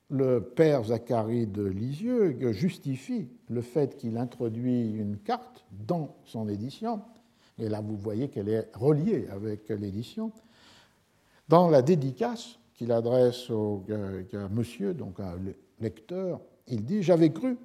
le 0.09 0.41
père 0.41 0.83
Zacharie 0.83 1.47
de 1.47 1.63
Lisieux 1.63 2.51
justifie 2.51 3.27
le 3.49 3.61
fait 3.61 3.97
qu'il 3.97 4.17
introduit 4.17 4.91
une 4.91 5.17
carte 5.17 5.65
dans 5.71 6.15
son 6.25 6.47
édition, 6.49 7.01
et 7.57 7.69
là 7.69 7.81
vous 7.81 7.97
voyez 7.97 8.29
qu'elle 8.29 8.49
est 8.49 8.69
reliée 8.75 9.27
avec 9.31 9.69
l'édition, 9.69 10.31
dans 11.47 11.69
la 11.69 11.81
dédicace 11.81 12.59
qu'il 12.73 12.91
adresse 12.91 13.49
au, 13.49 13.83
à 13.89 14.49
monsieur, 14.49 14.93
donc 14.93 15.19
à 15.19 15.35
lecteur, 15.79 16.41
il 16.67 16.83
dit 16.85 17.01
J'avais 17.01 17.31
cru 17.31 17.57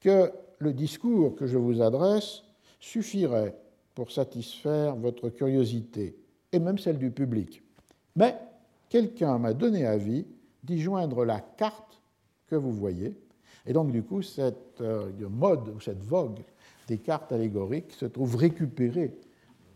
que 0.00 0.32
le 0.58 0.72
discours 0.72 1.34
que 1.34 1.46
je 1.46 1.58
vous 1.58 1.82
adresse 1.82 2.42
suffirait 2.80 3.54
pour 3.94 4.10
satisfaire 4.10 4.94
votre 4.96 5.28
curiosité, 5.28 6.16
et 6.52 6.58
même 6.58 6.78
celle 6.78 6.98
du 6.98 7.10
public. 7.10 7.62
Mais 8.14 8.36
quelqu'un 8.88 9.38
m'a 9.38 9.52
donné 9.52 9.86
avis 9.86 10.26
d'y 10.62 10.80
joindre 10.80 11.24
la 11.24 11.40
carte 11.40 12.00
que 12.46 12.56
vous 12.56 12.72
voyez. 12.72 13.14
Et 13.66 13.72
donc, 13.72 13.90
du 13.90 14.02
coup, 14.02 14.22
cette 14.22 14.80
euh, 14.80 15.10
mode 15.28 15.68
ou 15.68 15.80
cette 15.80 16.02
vogue 16.02 16.40
des 16.86 16.98
cartes 16.98 17.32
allégoriques 17.32 17.92
se 17.92 18.06
trouve 18.06 18.36
récupérée 18.36 19.12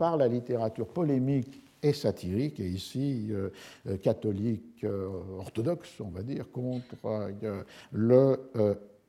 par 0.00 0.16
la 0.16 0.28
littérature 0.28 0.86
polémique 0.86 1.62
et 1.82 1.92
satirique, 1.92 2.58
et 2.58 2.68
ici 2.68 3.28
euh, 3.30 3.50
euh, 3.86 3.98
catholique 3.98 4.86
orthodoxe, 5.38 6.00
on 6.00 6.08
va 6.08 6.22
dire, 6.22 6.50
contre 6.50 6.96
le 7.92 8.40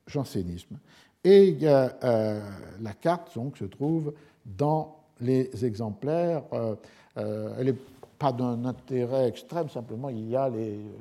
jansénisme. 0.06 0.78
Et 1.24 1.56
la 1.62 2.94
carte 3.00 3.36
donc, 3.36 3.58
se 3.58 3.66
trouve 3.66 4.14
dans 4.46 4.98
les 5.22 5.66
exemplaires. 5.66 6.44
elle 7.16 7.66
n'est 7.66 7.76
pas 8.20 8.34
d'un 8.34 8.66
intérêt 8.66 9.30
extrême, 9.30 9.70
simplement 9.70 10.10
il 10.10 10.30
y 10.30 10.36
a 10.36 10.50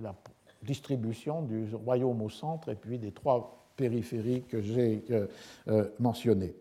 la 0.02 0.14
distribution 0.62 1.42
du 1.42 1.74
royaume 1.74 2.22
au 2.22 2.30
centre 2.30 2.68
et 2.68 2.76
puis 2.76 2.98
des 2.98 3.12
trois 3.12 3.60
périphéries 3.80 4.42
que 4.42 4.60
j'ai 4.60 5.02
euh, 5.10 5.26
euh, 5.68 5.88
mentionnées. 5.98 6.54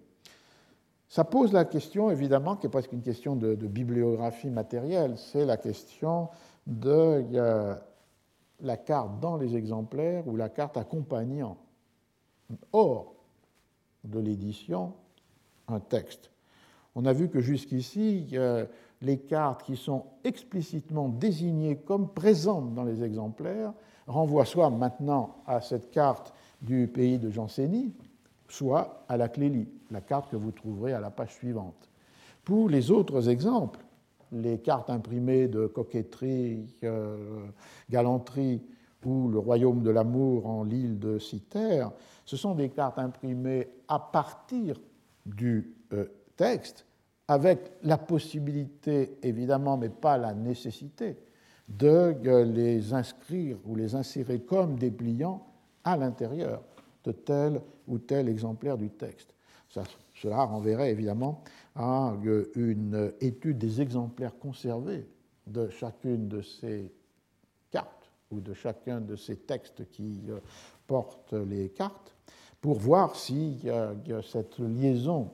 Ça 1.10 1.24
pose 1.24 1.52
la 1.54 1.66
question, 1.66 2.12
évidemment, 2.12 2.56
qui 2.56 2.68
est 2.68 2.70
presque 2.70 2.94
une 2.94 3.02
question 3.02 3.36
de, 3.36 3.56
bibliographie 3.56 4.52
matérielle, 4.52 5.18
c'est 5.18 5.44
la 5.44 5.58
question 5.58 6.30
de 6.68 7.26
la 8.62 8.78
carte 8.78 9.20
dans 9.20 9.36
les 9.36 9.56
exemplaires 9.56 10.28
ou 10.28 10.36
la 10.36 10.50
carte 10.50 10.78
accompagnant, 10.78 11.58
hors 12.74 13.16
de 14.04 14.20
l'édition, 14.20 14.94
un 15.68 15.80
texte. 15.80 16.30
On 16.94 17.06
a 17.06 17.14
vu 17.14 17.28
que 17.28 17.42
jusqu'ici, 17.42 18.36
les 19.02 19.18
cartes 19.18 19.64
qui 19.64 19.78
sont 19.78 20.06
explicitement 20.24 21.10
désignées 21.10 21.78
comme 21.78 22.10
présentes 22.10 22.76
dans 22.76 22.84
les 22.84 23.04
exemplaires 23.04 23.74
renvoie 24.06 24.46
soit 24.46 24.70
maintenant 24.70 25.38
à 25.48 25.60
cette 25.62 25.90
carte 25.90 26.34
du 26.62 26.88
pays 26.88 27.18
de 27.18 27.32
Jansénie, 27.32 27.94
soit 28.52 29.06
à 29.08 29.18
la 29.18 29.30
Clélie, 29.30 29.68
la 29.92 30.02
carte 30.02 30.30
que 30.30 30.36
vous 30.36 30.52
trouverez 30.52 30.94
à 30.94 31.00
la 31.00 31.12
page 31.12 31.34
suivante. 31.36 31.90
Pour 32.44 32.70
les 32.70 32.92
autres 32.92 33.30
exemples, 33.30 33.80
les 34.32 34.60
cartes 34.60 34.90
imprimées 34.90 35.48
de 35.48 35.68
coquetterie, 35.68 36.66
euh, 36.84 37.46
galanterie 37.90 38.62
ou 39.06 39.30
le 39.30 39.40
royaume 39.40 39.82
de 39.82 39.90
l'amour 39.90 40.46
en 40.48 40.64
l'île 40.64 41.00
de 41.00 41.20
Citerre, 41.20 41.92
ce 42.26 42.38
sont 42.38 42.54
des 42.54 42.70
cartes 42.70 43.00
imprimées 43.00 43.68
à 43.88 44.00
partir 44.00 44.76
du 45.26 45.74
euh, 45.94 46.06
texte, 46.36 46.86
avec 47.28 47.72
la 47.84 47.98
possibilité, 47.98 49.18
évidemment, 49.24 49.78
mais 49.78 49.90
pas 49.90 50.18
la 50.18 50.34
nécessité, 50.34 51.18
de 51.68 52.16
les 52.44 52.94
inscrire 52.94 53.58
ou 53.66 53.76
les 53.76 53.94
insérer 53.94 54.42
comme 54.42 54.78
dépliants 54.78 55.46
à 55.84 55.96
l'intérieur 55.96 56.62
de 57.04 57.12
tel 57.12 57.62
ou 57.88 57.98
tel 57.98 58.28
exemplaire 58.30 58.78
du 58.78 58.90
texte. 58.90 59.34
cela 60.14 60.44
renverrait 60.44 60.92
évidemment 60.92 61.44
à 61.76 62.14
une 62.56 63.14
étude 63.22 63.58
des 63.58 63.82
exemplaires 63.82 64.38
conservés 64.38 65.08
de 65.48 65.70
chacune 65.70 66.28
de 66.28 66.42
ces 66.42 66.92
cartes 67.72 68.12
ou 68.32 68.40
de 68.40 68.54
chacun 68.54 69.02
de 69.02 69.16
ces 69.16 69.38
textes 69.38 69.90
qui 69.92 70.22
euh, 70.30 70.40
portent 70.88 71.34
les 71.34 71.70
cartes 71.70 72.16
pour 72.62 72.78
voir 72.78 73.16
si 73.16 73.62
cette 74.30 74.60
liaison 74.60 75.32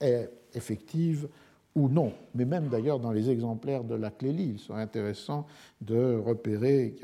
est 0.00 0.30
effective 0.54 1.28
ou 1.78 1.88
non. 1.88 2.12
Mais 2.34 2.44
même 2.44 2.68
d'ailleurs 2.68 2.98
dans 2.98 3.12
les 3.12 3.30
exemplaires 3.30 3.84
de 3.84 3.94
la 3.94 4.10
Clélie, 4.10 4.52
il 4.54 4.58
serait 4.58 4.82
intéressant 4.82 5.46
de 5.80 6.16
repérer 6.16 6.96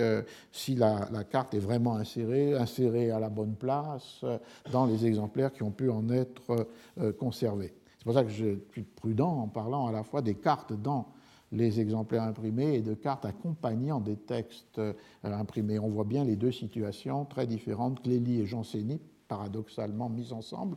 si 0.53 0.75
la, 0.75 1.09
carte 1.31 1.55
est 1.55 1.61
vraiment 1.61 1.97
insérée, 1.97 2.55
insérée 2.55 3.11
à 3.11 3.21
la 3.21 3.29
bonne 3.29 3.55
place 3.55 4.21
euh, 4.25 4.39
dans 4.73 4.87
les 4.87 5.07
exemplaires 5.07 5.53
qui 5.53 5.63
ont 5.63 5.71
pu 5.71 5.89
en 5.91 6.11
être 6.11 6.69
euh, 7.01 7.13
conservés. 7.13 7.73
C'est 7.99 8.05
pour 8.05 8.15
ça 8.15 8.25
que 8.25 8.31
je 8.31 8.57
suis 8.73 8.83
prudent 8.83 9.31
en 9.31 9.49
parlant 9.49 9.87
à 9.87 9.93
la 9.93 10.03
fois 10.03 10.21
des 10.21 10.35
cartes 10.35 10.73
dans 10.73 11.07
les 11.53 11.81
exemplaires 11.81 12.25
imprimés 12.25 12.75
et 12.75 12.83
de 12.83 12.95
cartes 12.95 13.25
accompagnant 13.25 14.01
des 14.01 14.17
textes 14.17 14.79
euh, 14.79 14.93
imprimés. 15.23 15.79
On 15.79 15.89
voit 15.89 16.05
bien 16.05 16.25
les 16.25 16.37
deux 16.37 16.53
situations 16.53 17.25
très 17.25 17.47
différentes, 17.47 18.03
Clélie 18.03 18.41
et 18.41 18.47
Jansénie, 18.47 19.01
paradoxalement 19.29 20.09
mises 20.09 20.33
ensemble. 20.33 20.77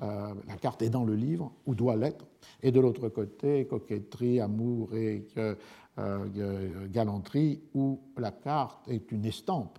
Euh, 0.00 0.34
la 0.46 0.56
carte 0.56 0.82
est 0.82 0.90
dans 0.90 1.04
le 1.04 1.14
livre, 1.14 1.52
ou 1.66 1.74
doit 1.74 1.96
l'être, 1.96 2.26
et 2.62 2.70
de 2.70 2.78
l'autre 2.80 3.08
côté, 3.08 3.66
coquetterie, 3.66 4.40
amour 4.40 4.94
et 4.94 5.26
euh, 5.36 5.54
euh, 5.98 6.86
galanterie, 6.88 7.60
où 7.74 8.00
la 8.16 8.30
carte 8.30 8.88
est 8.88 9.10
une 9.10 9.24
estampe 9.24 9.78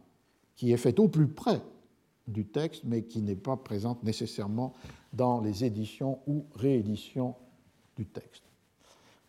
qui 0.56 0.74
est 0.74 0.78
faite 0.78 1.00
au 1.00 1.08
plus 1.08 1.28
près 1.28 1.62
du 2.28 2.46
texte, 2.46 2.84
mais 2.84 3.04
qui 3.04 3.22
n'est 3.22 3.36
pas 3.36 3.56
présente 3.56 4.04
nécessairement 4.04 4.74
dans 5.14 5.40
les 5.40 5.64
éditions 5.64 6.20
ou 6.28 6.46
rééditions 6.54 7.36
du 7.96 8.06
texte. 8.06 8.44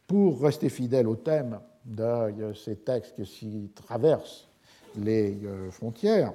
Pour 0.09 0.43
rester 0.43 0.69
fidèle 0.69 1.07
au 1.07 1.15
thème 1.15 1.61
de 1.85 2.53
ces 2.53 2.77
textes 2.77 3.23
qui 3.23 3.71
traversent 3.75 4.49
les 4.97 5.39
frontières, 5.71 6.35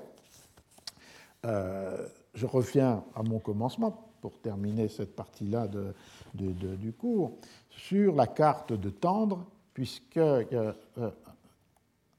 je 1.43 2.45
reviens 2.45 3.03
à 3.13 3.21
mon 3.21 3.39
commencement 3.39 4.14
pour 4.25 4.39
terminer 4.39 4.87
cette 4.87 5.15
partie-là 5.15 5.67
de, 5.67 5.93
du 6.33 6.93
cours, 6.93 7.37
sur 7.69 8.15
la 8.15 8.25
carte 8.25 8.73
de 8.73 8.89
Tendre, 8.89 9.45
puisque 9.71 10.17
euh, 10.17 10.73
euh, 10.97 11.11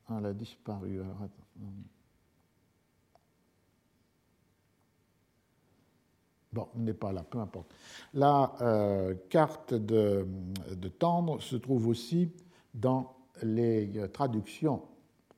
elle 0.08 0.26
a 0.26 0.32
disparu. 0.32 1.00
Bon, 6.52 6.68
on 6.76 6.78
n'est 6.78 6.94
pas 6.94 7.10
là, 7.10 7.24
peu 7.28 7.40
importe. 7.40 7.74
La 8.14 8.54
euh, 8.60 9.16
carte 9.28 9.74
de, 9.74 10.28
de, 10.76 10.88
Tendre 10.88 11.42
se 11.42 11.56
trouve 11.56 11.88
aussi 11.88 12.30
dans 12.72 13.16
les 13.42 13.90
traductions 14.12 14.82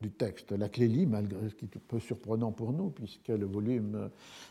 du 0.02 0.10
texte. 0.10 0.52
La 0.52 0.68
Clélie, 0.68 1.06
malgré 1.06 1.48
ce 1.48 1.54
qui 1.54 1.64
est 1.64 1.76
un 1.78 1.80
peu 1.88 1.98
surprenant 1.98 2.52
pour 2.52 2.74
nous, 2.74 2.90
puisque 2.90 3.28
le 3.28 3.46
volume 3.46 4.10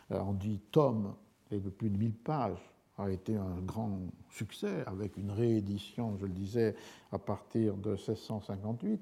en 0.09 0.33
dit 0.33 0.59
tome 0.71 1.13
et 1.51 1.59
de 1.59 1.69
plus 1.69 1.89
de 1.89 1.97
1000 1.97 2.13
pages, 2.13 2.71
a 2.97 3.11
été 3.11 3.35
un 3.35 3.61
grand 3.65 3.99
succès, 4.31 4.83
avec 4.85 5.17
une 5.17 5.31
réédition, 5.31 6.17
je 6.19 6.25
le 6.25 6.31
disais, 6.31 6.75
à 7.11 7.19
partir 7.19 7.75
de 7.75 7.91
1658, 7.91 9.01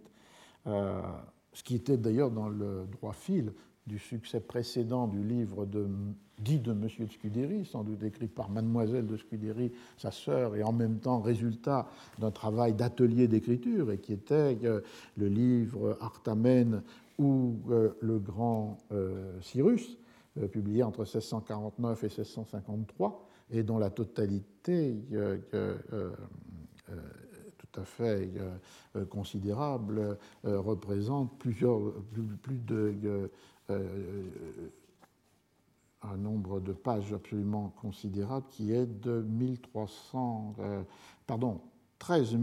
euh, 0.68 1.02
ce 1.54 1.64
qui 1.64 1.76
était 1.76 1.98
d'ailleurs 1.98 2.32
dans 2.32 2.50
le 2.50 2.86
droit 2.92 3.14
fil 3.14 3.54
du 3.88 4.00
succès 4.00 4.40
précédent 4.40 5.08
du 5.08 5.24
livre 5.24 5.66
de, 5.66 5.88
dit 6.40 6.60
de 6.60 6.72
M. 6.72 6.90
de 7.00 7.06
Scudéry, 7.06 7.66
sans 7.66 7.84
doute 7.84 8.04
écrit 8.04 8.28
par 8.28 8.50
mademoiselle 8.50 9.06
de 9.06 9.16
Scudéry, 9.16 9.72
sa 9.98 10.12
sœur, 10.12 10.56
et 10.56 10.64
en 10.64 10.74
même 10.74 10.98
temps 10.98 11.22
résultat 11.22 11.88
d'un 12.20 12.32
travail 12.32 12.74
d'atelier 12.74 13.28
d'écriture, 13.28 13.92
et 13.92 14.00
qui 14.00 14.12
était 14.12 14.58
euh, 14.64 14.82
le 15.16 15.28
livre 15.28 15.98
Artamène 16.02 16.82
ou 17.18 17.56
euh, 17.70 17.92
le 18.02 18.20
grand 18.20 18.78
Cyrus, 19.42 19.98
publié 20.52 20.84
entre 20.84 21.02
1649 21.02 22.03
et 22.03 22.07
1653, 22.07 23.26
et 23.52 23.64
dont 23.64 23.78
la 23.78 23.90
totalité 23.90 24.95
euh, 25.14 25.38
euh, 25.53 26.12
tout 27.57 27.82
à 27.82 27.84
fait 27.84 28.32
considérable 29.10 30.18
représente 30.44 31.38
plusieurs, 31.40 31.94
plus, 32.41 32.60
de 32.60 33.30
un 36.02 36.18
nombre 36.18 36.60
de 36.60 36.72
pages 36.72 37.12
absolument 37.12 37.74
considérable 37.82 38.45
qui 38.49 38.72
est 38.72 38.86
de 38.86 39.22
1300, 39.22 40.56
pardon, 41.26 41.60
13 41.99 42.38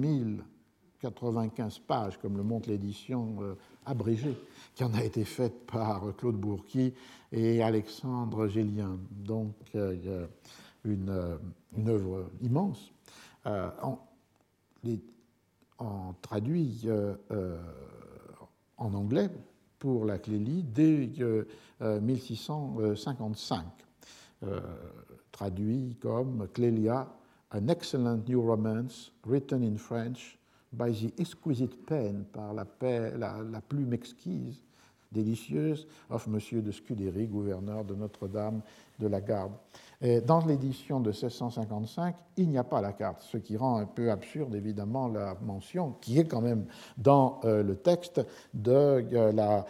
095 1.00 1.78
pages, 1.80 2.18
comme 2.18 2.36
le 2.36 2.42
montre 2.42 2.68
l'édition 2.68 3.56
abrégée, 3.86 4.36
qui 4.74 4.84
en 4.84 4.94
a 4.94 5.02
été 5.02 5.24
faite 5.24 5.66
par 5.66 6.14
Claude 6.16 6.36
Bourqui 6.36 6.94
et 7.30 7.62
Alexandre 7.62 8.48
Gélien. 8.48 8.98
Donc, 9.10 9.54
une, 9.74 11.38
une 11.76 11.88
œuvre 11.88 12.30
immense. 12.42 12.92
En, 13.44 13.98
en, 15.78 16.14
traduit 16.22 16.88
en 18.76 18.94
anglais 18.94 19.30
pour 19.78 20.04
la 20.04 20.18
Clélie 20.18 20.62
dès 20.62 21.10
1655, 21.80 23.64
euh, 24.44 24.46
euh, 24.46 24.60
traduit 25.32 25.96
comme 26.00 26.46
Clélia, 26.52 27.08
an 27.50 27.68
excellent 27.68 28.18
new 28.28 28.40
romance 28.40 29.12
written 29.26 29.62
in 29.64 29.76
French 29.76 30.38
by 30.72 30.92
the 30.92 31.12
exquisite 31.18 31.86
pen, 31.86 32.24
par 32.32 32.54
la, 32.54 32.64
plume 32.64 33.92
exquise, 33.92 34.62
délicieuse, 35.10 35.86
of 36.10 36.26
Monsieur 36.26 36.62
de 36.62 36.70
Scudéry, 36.70 37.26
gouverneur 37.26 37.84
de 37.84 37.94
Notre-Dame 37.94 38.60
de 38.98 39.06
la 39.06 39.20
Garde 39.20 39.52
dans 40.26 40.44
l'édition 40.44 40.98
de 40.98 41.10
1655, 41.10 42.16
il 42.36 42.48
n'y 42.48 42.58
a 42.58 42.64
pas 42.64 42.80
la 42.80 42.92
carte, 42.92 43.22
ce 43.22 43.36
qui 43.36 43.56
rend 43.56 43.76
un 43.76 43.86
peu 43.86 44.10
absurde 44.10 44.54
évidemment 44.54 45.06
la 45.06 45.36
mention, 45.42 45.94
qui 46.00 46.18
est 46.18 46.24
quand 46.24 46.40
même 46.40 46.66
dans 46.98 47.40
euh, 47.44 47.62
le 47.62 47.76
texte, 47.76 48.20
de 48.52 48.72
euh, 48.72 49.32
la 49.32 49.64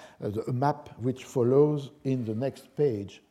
map 0.52 0.84
which 1.02 1.26
follows 1.26 1.92
in 2.06 2.18
the 2.24 2.34
next 2.34 2.66
page. 2.74 3.22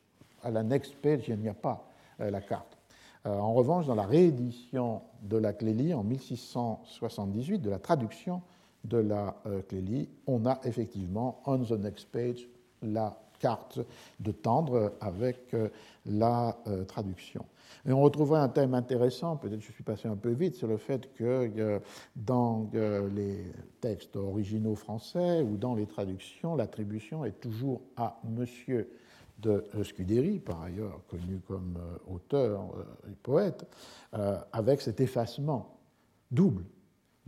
À 0.44 0.52
la 0.52 0.62
next 0.62 0.96
page, 0.96 1.28
il 1.28 1.40
n'y 1.40 1.50
a 1.50 1.56
pas 1.56 1.88
euh, 2.20 2.30
la 2.30 2.42
carte. 2.42 2.78
En 3.26 3.54
revanche, 3.54 3.86
dans 3.86 3.96
la 3.96 4.06
réédition 4.06 5.02
de 5.22 5.38
la 5.38 5.54
Clélie 5.54 5.94
en 5.94 6.04
1678, 6.04 7.60
de 7.60 7.70
la 7.70 7.80
traduction 7.80 8.42
de 8.84 8.98
la 8.98 9.36
Clélie, 9.70 10.10
on 10.26 10.46
a 10.46 10.60
effectivement 10.64 11.42
on 11.46 11.60
the 11.60 11.72
next 11.72 12.08
page 12.12 12.48
la 12.82 13.16
carte 13.42 13.80
de 14.20 14.32
tendre 14.32 14.94
avec 15.02 15.54
euh, 15.54 15.70
la 16.06 16.58
euh, 16.68 16.86
traduction. 16.86 17.46
Et 17.86 17.92
on 17.92 18.02
retrouvera 18.02 18.44
un 18.44 18.50
thème 18.50 18.76
intéressant, 18.76 19.38
peut-être 19.38 19.62
je 19.62 19.72
suis 19.72 19.84
passé 19.84 20.08
un 20.08 20.16
peu 20.16 20.30
vite, 20.30 20.56
sur 20.56 20.68
le 20.68 20.78
fait 20.78 21.12
que 21.16 21.50
euh, 21.58 21.80
dans 22.16 22.70
les 23.16 23.44
textes 23.80 24.16
originaux 24.16 24.76
français 24.76 25.42
ou 25.42 25.58
dans 25.58 25.74
les 25.74 25.88
traductions, 25.88 26.56
l'attribution 26.56 27.26
est 27.26 27.40
toujours 27.40 27.82
à 27.98 28.20
monsieur 28.24 28.92
de 29.42 29.66
Scudéry, 29.84 30.40
par 30.40 30.62
ailleurs 30.62 31.02
connu 31.08 31.40
comme 31.48 31.78
auteur 32.08 32.70
et 33.10 33.16
poète, 33.24 33.66
avec 34.52 34.82
cet 34.82 35.02
effacement 35.02 35.78
double, 36.30 36.66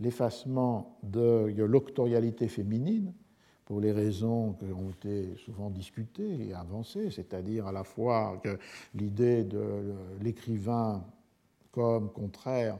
l'effacement 0.00 0.98
de 1.02 1.52
l'octorialité 1.56 2.48
féminine, 2.48 3.12
pour 3.64 3.80
les 3.80 3.92
raisons 3.92 4.52
qui 4.52 4.66
ont 4.66 4.90
été 4.90 5.36
souvent 5.38 5.70
discutées 5.70 6.48
et 6.48 6.54
avancées, 6.54 7.10
c'est-à-dire 7.10 7.66
à 7.66 7.72
la 7.72 7.84
fois 7.84 8.40
l'idée 8.94 9.44
de 9.44 9.94
l'écrivain 10.20 11.02
comme 11.72 12.12
contraire 12.12 12.78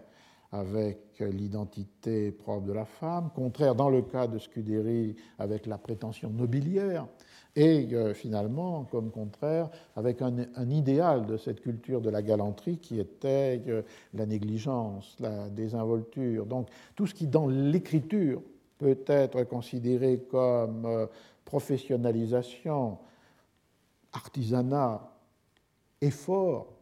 avec 0.53 1.19
l'identité 1.19 2.31
propre 2.31 2.67
de 2.67 2.73
la 2.73 2.85
femme, 2.85 3.31
contraire 3.35 3.75
dans 3.75 3.91
le 3.91 4.03
cas 4.03 4.29
de 4.29 4.39
Scudéry 4.39 5.17
avec 5.39 5.67
la 5.67 5.79
prétention 5.79 6.31
nobiliaire, 6.31 7.09
et 7.57 7.89
euh, 7.93 8.15
finalement 8.15 8.85
comme 8.85 9.11
contraire 9.11 9.71
avec 9.97 10.23
un, 10.23 10.35
idéal 10.69 11.27
de 11.27 11.37
cette 11.37 11.61
culture 11.61 12.01
de 12.01 12.11
la 12.11 12.23
galanterie 12.23 12.79
qui 12.79 12.99
était 12.99 13.63
euh, 13.69 13.83
la 14.13 14.27
négligence, 14.27 15.17
la 15.21 15.49
désinvolture. 15.49 16.47
Donc 16.47 16.69
tout 16.97 17.07
ce 17.07 17.15
qui 17.15 17.27
dans 17.27 17.47
l'écriture 17.47 18.43
peut 18.79 18.99
être 19.07 19.45
considéré 19.45 20.21
comme 20.31 20.85
euh, 20.87 21.07
professionnalisation, 21.45 22.99
artisanat, 24.13 25.11
effort 26.01 26.73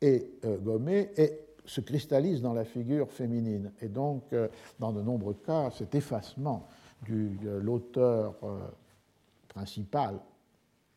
et 0.00 0.30
gommé, 0.62 1.10
et 1.16 1.32
se 1.64 1.80
cristallise 1.80 2.42
dans 2.42 2.52
la 2.52 2.64
figure 2.64 3.10
féminine. 3.10 3.72
Et 3.80 3.88
donc, 3.88 4.24
dans 4.78 4.92
de 4.92 5.00
nombreux 5.00 5.34
cas, 5.34 5.70
cet 5.70 5.94
effacement 5.94 6.68
de 7.08 7.58
l'auteur 7.58 8.34
principal, 9.54 10.20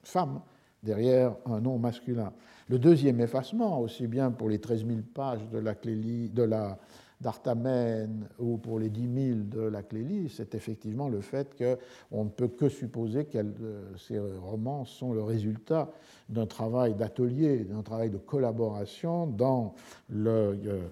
femme, 0.03 0.41
derrière 0.83 1.35
un 1.45 1.59
nom 1.59 1.77
masculin. 1.77 2.33
Le 2.69 2.79
deuxième 2.79 3.21
effacement, 3.21 3.79
aussi 3.79 4.07
bien 4.07 4.31
pour 4.31 4.49
les 4.49 4.59
13 4.59 4.85
000 4.85 4.99
pages 5.13 5.47
de 5.49 5.59
la, 5.59 5.75
clélie, 5.75 6.29
de 6.29 6.43
la 6.43 6.77
d'Artamène 7.19 8.27
ou 8.37 8.57
pour 8.57 8.79
les 8.79 8.89
10 8.89 9.29
000 9.29 9.39
de 9.45 9.61
la 9.61 9.81
Clélie, 9.81 10.29
c'est 10.29 10.53
effectivement 10.53 11.09
le 11.09 11.21
fait 11.21 11.55
qu'on 11.57 12.25
ne 12.25 12.29
peut 12.29 12.47
que 12.47 12.69
supposer 12.69 13.25
que 13.25 13.39
euh, 13.39 13.97
ces 13.97 14.19
romans 14.19 14.85
sont 14.85 15.13
le 15.13 15.23
résultat 15.23 15.89
d'un 16.29 16.45
travail 16.45 16.93
d'atelier, 16.93 17.63
d'un 17.63 17.81
travail 17.81 18.11
de 18.11 18.17
collaboration 18.17 19.25
dans 19.25 19.73
le 20.09 20.59
euh, 20.65 20.87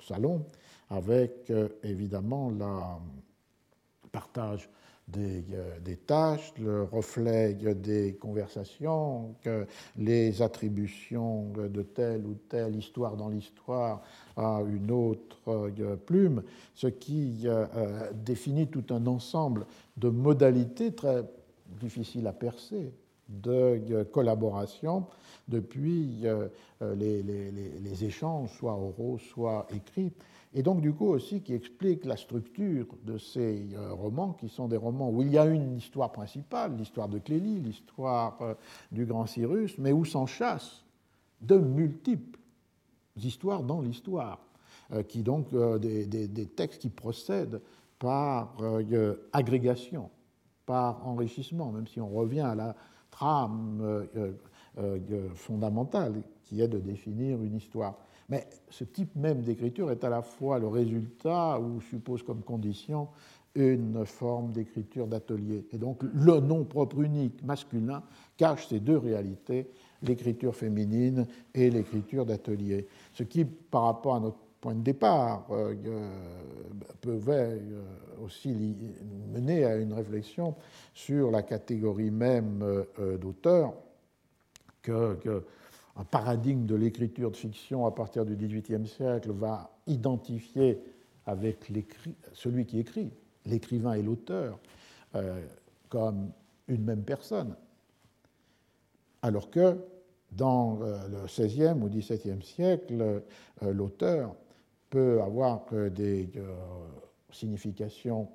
salon, 0.00 0.46
avec 0.88 1.50
euh, 1.50 1.68
évidemment 1.82 2.48
le 2.48 2.64
partage 4.10 4.70
euh, 5.16 5.78
des, 5.80 5.96
tâches, 5.96 6.52
le 6.58 6.82
reflet 6.82 7.54
des 7.54 8.16
conversations, 8.20 9.34
les 9.96 10.42
attributions 10.42 11.50
de 11.50 11.82
telle 11.82 12.26
ou 12.26 12.34
telle 12.48 12.76
histoire 12.76 13.16
dans 13.16 13.30
l'histoire 13.30 14.02
à 14.36 14.60
une 14.68 14.90
autre 14.90 15.38
euh, 15.48 15.96
plume, 15.96 16.42
ce 16.74 16.88
qui 16.88 17.42
euh, 17.46 17.66
définit 18.12 18.66
tout 18.66 18.84
un 18.90 19.06
ensemble 19.06 19.64
de 19.96 20.10
modalités 20.10 20.92
très 20.92 21.24
difficiles 21.80 22.26
à 22.26 22.32
percer 22.34 22.92
de 23.30 24.02
collaboration 24.12 25.06
depuis 25.48 26.24
les 26.80 28.04
échanges, 28.04 28.50
soit 28.58 28.72
oraux, 28.72 29.18
soit 29.18 29.66
écrits 29.74 30.12
et 30.54 30.62
donc 30.62 30.80
du 30.80 30.92
coup 30.92 31.06
aussi 31.06 31.42
qui 31.42 31.52
explique 31.52 32.04
la 32.04 32.16
structure 32.16 32.86
de 33.04 33.18
ces 33.18 33.68
euh, 33.74 33.92
romans, 33.92 34.32
qui 34.32 34.48
sont 34.48 34.66
des 34.66 34.76
romans 34.76 35.10
où 35.10 35.22
il 35.22 35.30
y 35.30 35.38
a 35.38 35.44
une 35.44 35.76
histoire 35.76 36.10
principale, 36.10 36.76
l'histoire 36.76 37.08
de 37.08 37.18
Clélie, 37.18 37.60
l'histoire 37.60 38.40
euh, 38.40 38.54
du 38.90 39.04
grand 39.04 39.26
Cyrus, 39.26 39.76
mais 39.78 39.92
où 39.92 40.04
s'enchassent 40.04 40.84
de 41.42 41.58
multiples 41.58 42.38
histoires 43.16 43.62
dans 43.62 43.82
l'histoire, 43.82 44.40
euh, 44.92 45.02
qui 45.02 45.22
donc 45.22 45.54
des, 45.80 46.06
des, 46.06 46.46
textes 46.46 46.80
qui 46.80 46.88
procèdent 46.88 47.60
par 47.98 48.56
agrégation, 49.32 50.08
par 50.64 51.06
enrichissement, 51.06 51.72
même 51.72 51.88
si 51.88 52.00
on 52.00 52.08
revient 52.08 52.40
à 52.40 52.54
la 52.54 52.76
trame 53.10 54.06
fondamentale 55.34 56.22
qui 56.44 56.60
est 56.60 56.68
de 56.68 56.78
définir 56.78 57.42
une 57.42 57.56
histoire. 57.56 57.98
Mais 58.28 58.46
ce 58.68 58.84
type 58.84 59.16
même 59.16 59.42
d'écriture 59.42 59.90
est 59.90 60.04
à 60.04 60.10
la 60.10 60.22
fois 60.22 60.58
le 60.58 60.68
résultat 60.68 61.58
ou 61.60 61.80
suppose 61.80 62.22
comme 62.22 62.42
condition 62.42 63.08
une 63.54 64.04
forme 64.04 64.52
d'écriture 64.52 65.06
d'atelier. 65.06 65.66
Et 65.72 65.78
donc 65.78 66.02
le 66.02 66.38
nom 66.40 66.64
propre 66.64 67.00
unique 67.00 67.42
masculin 67.42 68.02
cache 68.36 68.68
ces 68.68 68.80
deux 68.80 68.98
réalités, 68.98 69.70
l'écriture 70.02 70.54
féminine 70.54 71.26
et 71.54 71.70
l'écriture 71.70 72.24
d'atelier. 72.24 72.86
Ce 73.14 73.22
qui, 73.22 73.44
par 73.44 73.84
rapport 73.84 74.14
à 74.16 74.20
notre 74.20 74.38
point 74.60 74.74
de 74.74 74.82
départ, 74.82 75.46
euh, 75.50 75.74
euh 75.86 76.10
peut 77.00 77.20
euh, 77.28 77.82
aussi 78.24 78.76
mener 79.32 79.64
à 79.64 79.76
une 79.76 79.92
réflexion 79.92 80.54
sur 80.92 81.30
la 81.30 81.42
catégorie 81.42 82.10
même 82.10 82.60
euh, 82.62 83.16
d'auteur 83.16 83.72
que 84.82 85.44
un 85.98 86.04
paradigme 86.04 86.64
de 86.64 86.76
l'écriture 86.76 87.32
de 87.32 87.36
fiction 87.36 87.84
à 87.84 87.90
partir 87.90 88.24
du 88.24 88.36
XVIIIe 88.36 88.86
siècle 88.86 89.32
va 89.32 89.70
identifier 89.88 90.80
avec 91.26 91.70
celui 92.32 92.64
qui 92.66 92.78
écrit, 92.78 93.10
l'écrivain 93.44 93.94
et 93.94 94.02
l'auteur, 94.02 94.58
euh, 95.16 95.44
comme 95.88 96.30
une 96.68 96.84
même 96.84 97.02
personne. 97.02 97.56
Alors 99.22 99.50
que 99.50 99.76
dans 100.30 100.80
euh, 100.82 101.08
le 101.08 101.26
XVIe 101.26 101.82
ou 101.82 101.88
XVIIe 101.88 102.42
siècle, 102.42 103.22
euh, 103.62 103.72
l'auteur 103.72 104.36
peut 104.90 105.20
avoir 105.20 105.66
des 105.90 106.30
significations 107.30 108.30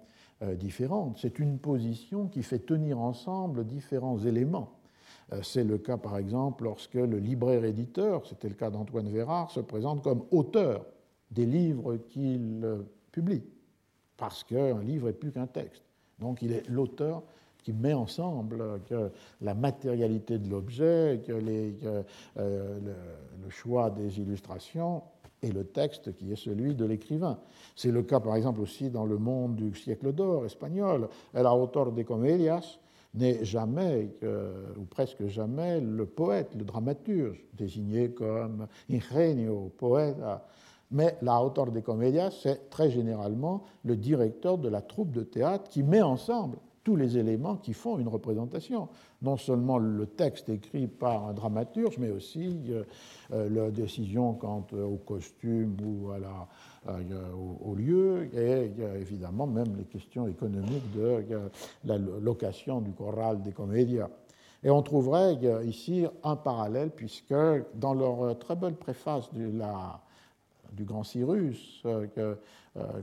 différentes. 0.55 1.17
C'est 1.17 1.39
une 1.39 1.57
position 1.57 2.27
qui 2.27 2.43
fait 2.43 2.59
tenir 2.59 2.99
ensemble 2.99 3.65
différents 3.65 4.19
éléments 4.19 4.71
c'est 5.41 5.63
le 5.63 5.77
cas, 5.77 5.97
par 5.97 6.17
exemple, 6.17 6.65
lorsque 6.65 6.93
le 6.93 7.17
libraire-éditeur, 7.17 8.25
c'était 8.27 8.49
le 8.49 8.55
cas 8.55 8.69
d'Antoine 8.69 9.09
Vérard, 9.09 9.51
se 9.51 9.59
présente 9.59 10.03
comme 10.03 10.23
auteur 10.31 10.85
des 11.31 11.45
livres 11.45 11.97
qu'il 12.09 12.85
publie, 13.11 13.43
parce 14.17 14.43
qu'un 14.43 14.81
livre 14.81 15.09
est 15.09 15.13
plus 15.13 15.31
qu'un 15.31 15.47
texte. 15.47 15.83
Donc 16.19 16.41
il 16.41 16.51
est 16.51 16.67
l'auteur 16.69 17.23
qui 17.63 17.73
met 17.73 17.93
ensemble 17.93 18.81
que 18.85 19.09
la 19.41 19.53
matérialité 19.53 20.37
de 20.37 20.49
l'objet, 20.49 21.21
le, 21.27 22.03
le, 22.35 23.49
choix 23.49 23.89
des 23.89 24.19
illustrations 24.19 25.01
et 25.41 25.51
le 25.51 25.65
texte 25.65 26.13
qui 26.15 26.31
est 26.31 26.35
celui 26.35 26.75
de 26.75 26.85
l'écrivain. 26.85 27.39
C'est 27.75 27.91
le 27.91 28.03
cas 28.03 28.19
par 28.19 28.35
exemple 28.35 28.61
aussi 28.61 28.89
dans 28.89 29.05
le 29.05 29.17
monde 29.17 29.55
du 29.55 29.75
siècle 29.75 30.11
d'or 30.13 30.45
espagnol. 30.45 31.07
El 31.33 31.45
autor 31.45 31.91
de 31.91 32.03
comedias 32.03 32.79
n'est 33.13 33.43
jamais, 33.45 34.09
ou 34.77 34.85
presque 34.85 35.27
jamais, 35.27 35.79
le 35.79 36.05
poète, 36.05 36.55
le 36.55 36.63
dramaturge, 36.63 37.43
désigné 37.53 38.09
comme 38.09 38.67
ingenio, 38.89 39.71
poète. 39.77 40.17
Mais 40.91 41.17
l'auteur 41.21 41.71
des 41.71 41.81
comédias, 41.81 42.31
c'est 42.31 42.69
très 42.69 42.89
généralement 42.89 43.63
le 43.83 43.95
directeur 43.95 44.57
de 44.57 44.69
la 44.69 44.81
troupe 44.81 45.11
de 45.11 45.23
théâtre 45.23 45.69
qui 45.69 45.83
met 45.83 46.01
ensemble 46.01 46.57
tous 46.83 46.95
les 46.95 47.17
éléments 47.17 47.55
qui 47.55 47.73
font 47.73 47.97
une 47.97 48.07
représentation. 48.07 48.89
Non 49.21 49.37
seulement 49.37 49.77
le 49.77 50.05
texte 50.05 50.49
écrit 50.49 50.87
par 50.87 51.27
un 51.27 51.33
dramaturge, 51.33 51.97
mais 51.97 52.11
aussi 52.11 52.59
euh, 52.69 52.83
euh, 53.31 53.49
la 53.49 53.71
décision 53.71 54.33
quant 54.33 54.67
au 54.73 54.97
costume 54.97 55.77
ou 55.81 56.11
à 56.11 56.19
la, 56.19 56.27
euh, 56.27 56.72
au, 56.87 57.75
lieu, 57.75 58.29
et 58.33 58.71
évidemment 58.99 59.47
même 59.47 59.75
les 59.77 59.85
questions 59.85 60.27
économiques 60.27 60.91
de 60.95 61.23
la 61.85 61.97
location 61.97 62.81
du 62.81 62.91
choral 62.91 63.41
des 63.41 63.51
comédias. 63.51 64.09
Et 64.63 64.69
on 64.69 64.81
trouverait 64.81 65.37
ici 65.65 66.05
un 66.23 66.35
parallèle, 66.35 66.89
puisque 66.89 67.35
dans 67.75 67.93
leur 67.93 68.37
très 68.39 68.55
belle 68.55 68.75
préface 68.75 69.29
du 69.33 70.83
Grand 70.85 71.03
Cyrus, 71.03 71.83
que 72.15 72.37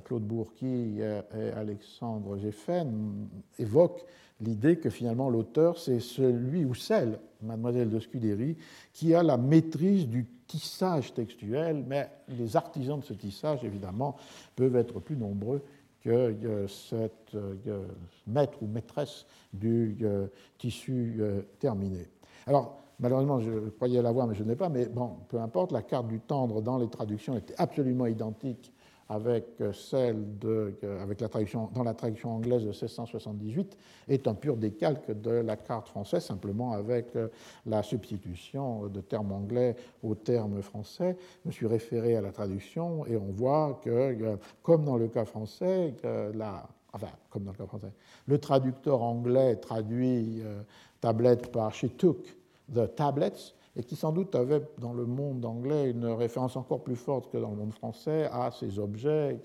Claude 0.05 0.23
Bourqui 0.23 1.01
et 1.01 1.51
Alexandre 1.57 2.39
Géffen 2.39 3.29
évoquent 3.59 4.05
l'idée 4.41 4.79
que 4.79 4.91
finalement 4.91 5.29
l'auteur, 5.29 5.79
c'est 5.79 6.01
celui 6.01 6.65
ou 6.65 6.75
celle, 6.75 7.19
mademoiselle 7.43 7.91
de 7.91 7.99
Scudéry, 7.99 8.57
qui 8.93 9.15
a 9.15 9.23
la 9.23 9.37
maîtrise 9.37 10.09
du 10.09 10.27
tissage 10.51 11.15
textuel, 11.15 11.85
mais 11.87 12.11
les 12.29 12.57
artisans 12.57 12.99
de 12.99 13.05
ce 13.05 13.13
tissage, 13.13 13.63
évidemment, 13.63 14.17
peuvent 14.57 14.75
être 14.75 14.99
plus 14.99 15.17
nombreux 15.17 15.63
que 16.03 16.67
cette 16.67 17.37
maître 18.27 18.61
ou 18.63 18.67
maîtresse 18.67 19.27
du 19.53 19.99
tissu 20.59 21.19
euh, 21.21 21.43
terminé. 21.61 22.09
Alors, 22.47 22.81
malheureusement, 22.99 23.39
je 23.39 23.69
croyais 23.71 24.03
l'avoir, 24.03 24.27
mais 24.27 24.35
je 24.35 24.43
n'ai 24.43 24.57
pas, 24.57 24.69
mais 24.69 24.87
bon, 24.87 25.19
peu 25.29 25.39
importe, 25.39 25.73
la 25.73 25.83
carte 25.83 26.09
du 26.09 26.19
tendre 26.19 26.63
dans 26.63 26.79
les 26.79 26.89
traductions 26.89 27.37
était 27.37 27.55
absolument 27.59 28.07
identique 28.07 28.73
avec 29.11 29.61
celle 29.73 30.39
de, 30.39 30.73
avec 31.03 31.21
la 31.21 31.29
traduction, 31.29 31.69
dans 31.75 31.83
la 31.83 31.95
traduction 31.95 32.31
anglaise 32.37 32.63
de 32.63 32.69
1678 32.69 33.77
est 34.09 34.29
un 34.29 34.35
pur 34.35 34.57
décalque 34.57 35.11
de 35.21 35.31
la 35.33 35.57
carte 35.57 35.89
française, 35.89 36.25
simplement 36.25 36.73
avec 36.73 37.17
euh, 37.17 37.27
la 37.67 37.83
substitution 37.83 38.87
de 38.87 39.01
termes 39.01 39.33
anglais 39.33 39.75
aux 40.05 40.15
termes 40.15 40.63
français. 40.63 41.17
Je 41.43 41.49
me 41.49 41.53
suis 41.53 41.67
référé 41.67 42.17
à 42.17 42.21
la 42.21 42.31
traduction 42.31 43.05
et 43.07 43.17
on 43.17 43.33
voit 43.33 43.81
que, 43.83 43.91
euh, 43.91 44.37
comme 44.63 44.85
dans 44.85 44.97
le 44.97 45.09
cas 45.09 45.25
français, 45.25 45.93
la, 46.35 46.69
enfin, 46.93 47.09
comme 47.31 47.43
dans 47.43 47.51
le 47.51 47.59
cas 47.59 47.67
français, 47.67 47.93
le 48.27 48.39
traducteur 48.39 49.03
anglais 49.03 49.57
traduit 49.57 50.41
euh, 50.45 50.63
tablette 51.01 51.51
par 51.51 51.75
she 51.75 51.87
took 51.97 52.27
the 52.73 52.95
tablets 52.95 53.55
et 53.77 53.85
qui 53.85 53.97
sans 53.97 54.13
doute 54.13 54.35
avait 54.35 54.63
dans 54.79 54.93
le 54.93 55.07
monde 55.07 55.45
anglais 55.45 55.91
une 55.91 56.07
référence 56.07 56.57
encore 56.57 56.83
plus 56.83 56.97
forte 56.97 57.31
que 57.31 57.39
dans 57.39 57.51
le 57.51 57.57
monde 57.57 57.73
français 57.73 58.29
à 58.33 58.51
ces 58.51 58.79
objets 58.79 59.39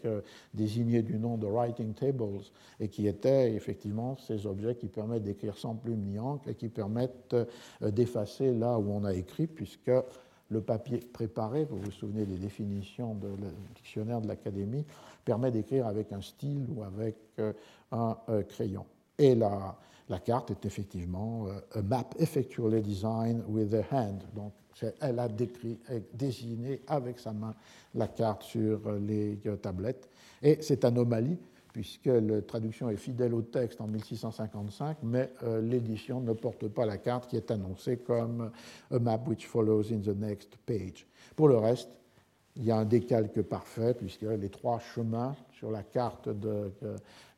désignés 0.53 1.03
du 1.03 1.19
nom 1.19 1.37
de 1.37 1.45
writing 1.45 1.93
tables 1.93 2.23
et 2.79 2.87
qui 2.87 3.07
étaient 3.07 3.53
effectivement 3.53 4.17
ces 4.17 4.45
objets 4.45 4.75
qui 4.75 4.87
permettent 4.87 5.23
d'écrire 5.23 5.57
sans 5.57 5.75
plume 5.75 6.01
ni 6.01 6.19
encre 6.19 6.47
et 6.47 6.55
qui 6.55 6.69
permettent 6.69 7.33
euh, 7.33 7.91
d'effacer 7.91 8.53
là 8.53 8.77
où 8.77 8.91
on 8.91 9.03
a 9.03 9.13
écrit 9.13 9.47
puisque 9.47 9.91
le 10.49 10.61
papier 10.61 10.99
préparé, 10.99 11.65
vous 11.65 11.77
vous 11.77 11.91
souvenez 11.91 12.25
des 12.25 12.37
définitions 12.37 13.15
du 13.15 13.27
dictionnaire 13.75 14.21
de 14.21 14.27
l'Académie, 14.27 14.85
permet 15.23 15.51
d'écrire 15.51 15.87
avec 15.87 16.11
un 16.11 16.21
style 16.21 16.67
ou 16.75 16.83
avec 16.83 17.15
euh, 17.39 17.51
un 17.91 18.15
euh, 18.29 18.43
crayon. 18.43 18.85
Et 19.17 19.35
la 20.09 20.19
carte 20.19 20.51
est 20.51 20.65
effectivement 20.65 21.47
euh, 21.47 21.79
a 21.79 21.81
map 21.81 22.09
effectually 22.19 22.81
designed 22.81 23.43
with 23.47 23.71
the 23.71 23.83
hand. 23.91 24.23
Donc, 24.35 24.53
elle 24.99 25.19
a 25.19 25.29
décrit, 25.29 25.79
dessiné 26.13 26.81
avec 26.87 27.17
sa 27.19 27.31
main 27.31 27.55
la 27.93 28.07
carte 28.07 28.43
sur 28.43 28.87
euh, 28.87 28.99
les 28.99 29.39
euh, 29.45 29.55
tablettes. 29.55 30.09
Et 30.43 30.61
cette 30.61 30.83
anomalie, 30.83 31.37
puisque 31.71 32.05
la 32.07 32.41
traduction 32.41 32.89
est 32.89 32.97
fidèle 32.97 33.33
au 33.33 33.41
texte 33.41 33.81
en 33.81 33.87
1655, 33.87 34.97
mais 35.03 35.29
l'édition 35.61 36.21
ne 36.21 36.31
porte 36.31 36.69
pas 36.69 36.85
la 36.85 36.97
carte 36.97 37.29
qui 37.29 37.35
est 37.35 37.51
annoncée 37.51 37.97
comme 37.97 38.49
a 38.91 38.99
map 38.99 39.21
which 39.27 39.45
follows 39.45 39.91
in 39.91 39.99
the 39.99 40.15
next 40.15 40.55
page. 40.65 41.05
Pour 41.35 41.49
le 41.49 41.57
reste, 41.57 41.89
il 42.55 42.63
y 42.63 42.71
a 42.71 42.77
un 42.77 42.85
décalque 42.85 43.41
parfait, 43.41 43.93
puisque 43.93 44.21
les 44.21 44.47
trois 44.47 44.79
chemins 44.79 45.35
sur 45.51 45.69
la 45.69 45.83
carte 45.83 46.29
de, 46.29 46.71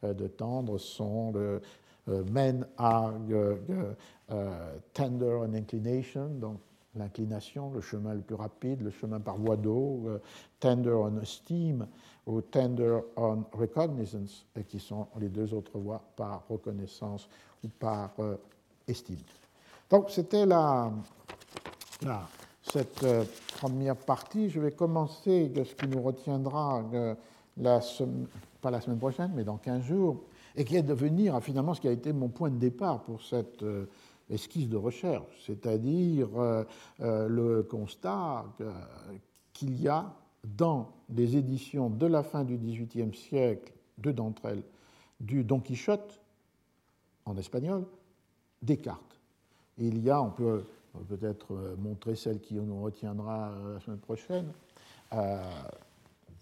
de 0.03 0.27
Tendre 0.27 0.77
sont 0.77 1.31
le, 1.31 1.59
men 2.07 2.65
are 2.77 3.13
euh, 4.29 4.77
tender 4.93 5.39
on 5.41 5.53
inclination, 5.53 6.27
donc 6.39 6.59
l'inclination, 6.95 7.71
le 7.71 7.81
chemin 7.81 8.13
le 8.13 8.21
plus 8.21 8.35
rapide, 8.35 8.81
le 8.81 8.91
chemin 8.91 9.19
par 9.19 9.37
voie 9.37 9.57
d'eau, 9.57 10.03
euh, 10.07 10.19
tender 10.59 10.91
on 10.91 11.19
esteem 11.21 11.85
ou 12.25 12.41
tender 12.41 12.99
on 13.15 13.43
recognizance, 13.53 14.45
et 14.55 14.63
qui 14.63 14.79
sont 14.79 15.07
les 15.19 15.29
deux 15.29 15.53
autres 15.53 15.77
voies 15.77 16.01
par 16.15 16.43
reconnaissance 16.49 17.29
ou 17.63 17.67
par 17.69 18.11
estime. 18.87 19.19
Donc 19.89 20.09
c'était 20.09 20.45
la, 20.45 20.91
cette 22.61 23.05
première 23.57 23.95
partie. 23.95 24.49
Je 24.49 24.59
vais 24.59 24.71
commencer 24.71 25.47
de 25.47 25.63
ce 25.63 25.73
qui 25.73 25.87
nous 25.87 26.01
retiendra 26.01 26.83
la, 27.55 27.79
pas 28.61 28.71
la 28.71 28.81
semaine 28.81 28.99
prochaine, 28.99 29.31
mais 29.33 29.45
dans 29.45 29.57
15 29.57 29.83
jours, 29.83 30.17
et 30.57 30.65
qui 30.65 30.75
est 30.75 30.83
de 30.83 30.93
venir 30.93 31.39
finalement 31.41 31.75
ce 31.75 31.81
qui 31.81 31.87
a 31.87 31.91
été 31.91 32.11
mon 32.11 32.29
point 32.29 32.49
de 32.49 32.57
départ 32.57 33.03
pour 33.03 33.21
cette 33.21 33.61
euh, 33.61 33.85
esquisse 34.29 34.67
de 34.67 34.75
recherche, 34.75 35.43
c'est-à-dire 35.45 36.27
euh, 36.35 36.63
euh, 37.01 37.27
le 37.27 37.63
constat 37.63 38.45
qu'il 39.53 39.79
y 39.79 39.87
a 39.87 40.13
dans 40.43 40.91
les 41.09 41.37
éditions 41.37 41.89
de 41.89 42.07
la 42.07 42.23
fin 42.23 42.43
du 42.43 42.57
XVIIIe 42.57 43.15
siècle, 43.15 43.71
deux 43.99 44.13
d'entre 44.13 44.45
elles, 44.45 44.63
du 45.19 45.43
Don 45.43 45.59
Quichotte 45.59 46.19
en 47.25 47.37
espagnol, 47.37 47.85
des 48.61 48.77
cartes. 48.77 49.19
il 49.77 50.03
y 50.03 50.09
a, 50.09 50.21
on 50.21 50.29
peut 50.29 50.63
peut-être 51.07 51.75
montrer 51.77 52.15
celle 52.15 52.39
qui 52.39 52.55
nous 52.55 52.81
retiendra 52.81 53.51
la 53.73 53.79
semaine 53.79 53.99
prochaine, 53.99 54.51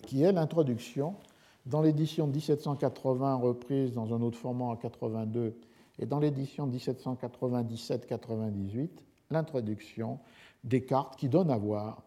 qui 0.03 0.23
est 0.23 0.31
l'introduction 0.31 1.15
dans 1.65 1.81
l'édition 1.81 2.27
1780 2.27 3.35
reprise 3.35 3.93
dans 3.93 4.13
un 4.13 4.21
autre 4.21 4.37
format 4.37 4.65
en 4.65 4.75
82 4.75 5.55
et 5.97 6.05
dans 6.05 6.19
l'édition 6.19 6.69
1797-98, 6.69 8.89
l'introduction 9.31 10.19
des 10.63 10.83
cartes 10.83 11.15
qui 11.15 11.29
donnent 11.29 11.51
à 11.51 11.57
voir 11.57 12.03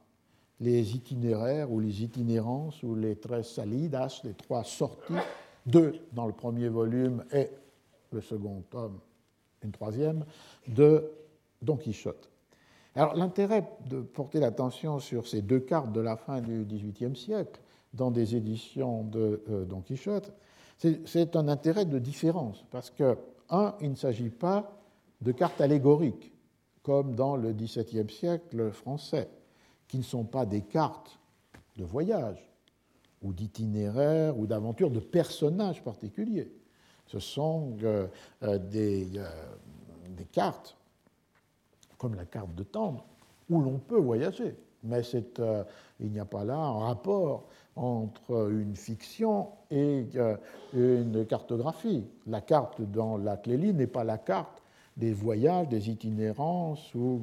les 0.60 0.94
itinéraires 0.94 1.72
ou 1.72 1.80
les 1.80 2.02
itinérances 2.02 2.82
ou 2.82 2.94
les 2.94 3.16
tres 3.16 3.44
salidas, 3.44 4.20
les 4.24 4.34
trois 4.34 4.64
sorties, 4.64 5.14
deux 5.66 5.94
dans 6.12 6.26
le 6.26 6.32
premier 6.32 6.68
volume 6.68 7.24
et 7.32 7.48
le 8.12 8.20
second 8.20 8.62
tome, 8.70 8.98
une 9.62 9.72
troisième, 9.72 10.24
de 10.66 11.10
Don 11.62 11.76
Quichotte. 11.76 12.30
Alors 12.94 13.14
l'intérêt 13.14 13.68
de 13.86 14.00
porter 14.00 14.40
l'attention 14.40 14.98
sur 14.98 15.26
ces 15.26 15.42
deux 15.42 15.60
cartes 15.60 15.92
de 15.92 16.00
la 16.00 16.16
fin 16.16 16.40
du 16.40 16.64
XVIIIe 16.64 17.16
siècle, 17.16 17.60
dans 17.94 18.10
des 18.10 18.36
éditions 18.36 19.04
de 19.04 19.42
euh, 19.50 19.64
Don 19.64 19.80
Quichotte, 19.80 20.32
c'est 21.06 21.34
un 21.34 21.48
intérêt 21.48 21.86
de 21.86 21.98
différence, 21.98 22.64
parce 22.70 22.90
que, 22.90 23.18
un, 23.50 23.74
il 23.80 23.90
ne 23.90 23.96
s'agit 23.96 24.28
pas 24.28 24.78
de 25.20 25.32
cartes 25.32 25.60
allégoriques, 25.60 26.32
comme 26.82 27.16
dans 27.16 27.36
le 27.36 27.52
XVIIe 27.52 28.08
siècle 28.08 28.70
français, 28.70 29.28
qui 29.88 29.98
ne 29.98 30.02
sont 30.02 30.24
pas 30.24 30.46
des 30.46 30.60
cartes 30.62 31.18
de 31.76 31.84
voyage, 31.84 32.48
ou 33.22 33.32
d'itinéraire, 33.32 34.38
ou 34.38 34.46
d'aventure 34.46 34.90
de 34.90 35.00
personnages 35.00 35.82
particuliers. 35.82 36.52
Ce 37.06 37.18
sont 37.18 37.76
euh, 37.82 38.06
euh, 38.44 38.58
des, 38.58 39.10
cartes, 40.30 40.76
comme 41.96 42.14
la 42.14 42.26
carte 42.26 42.54
de 42.54 42.62
Tendre, 42.62 43.04
où 43.50 43.60
l'on 43.60 43.78
peut 43.78 43.98
voyager 43.98 44.54
mais 44.82 45.02
il 46.00 46.10
n'y 46.10 46.20
a 46.20 46.24
pas 46.24 46.44
là 46.44 46.56
un 46.56 46.78
rapport 46.78 47.48
entre 47.78 48.50
une 48.50 48.74
fiction 48.74 49.48
et 49.70 50.06
euh, 50.16 50.36
une 50.74 51.24
cartographie. 51.26 52.04
La 52.26 52.40
carte 52.40 52.82
dans 52.82 53.16
la 53.16 53.36
Clélie 53.36 53.72
n'est 53.72 53.86
pas 53.86 54.04
la 54.04 54.18
carte 54.18 54.62
des 54.96 55.12
voyages, 55.12 55.68
des 55.68 55.88
itinérances 55.88 56.92
ou 56.94 57.22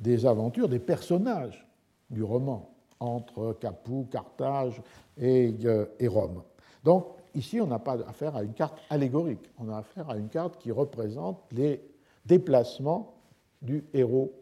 des 0.00 0.26
aventures 0.26 0.68
des 0.68 0.80
personnages 0.80 1.64
du 2.10 2.24
roman 2.24 2.70
entre 2.98 3.52
Capoue, 3.60 4.08
Carthage 4.10 4.82
et, 5.16 5.54
euh, 5.64 5.86
et 6.00 6.08
Rome. 6.08 6.42
Donc, 6.82 7.06
ici, 7.34 7.60
on 7.60 7.66
n'a 7.66 7.78
pas 7.78 7.98
affaire 8.08 8.34
à 8.36 8.42
une 8.42 8.52
carte 8.52 8.78
allégorique, 8.90 9.48
on 9.58 9.68
a 9.68 9.78
affaire 9.78 10.10
à 10.10 10.16
une 10.16 10.28
carte 10.28 10.58
qui 10.58 10.72
représente 10.72 11.40
les 11.52 11.80
déplacements 12.26 13.14
du 13.62 13.84
héros 13.94 14.32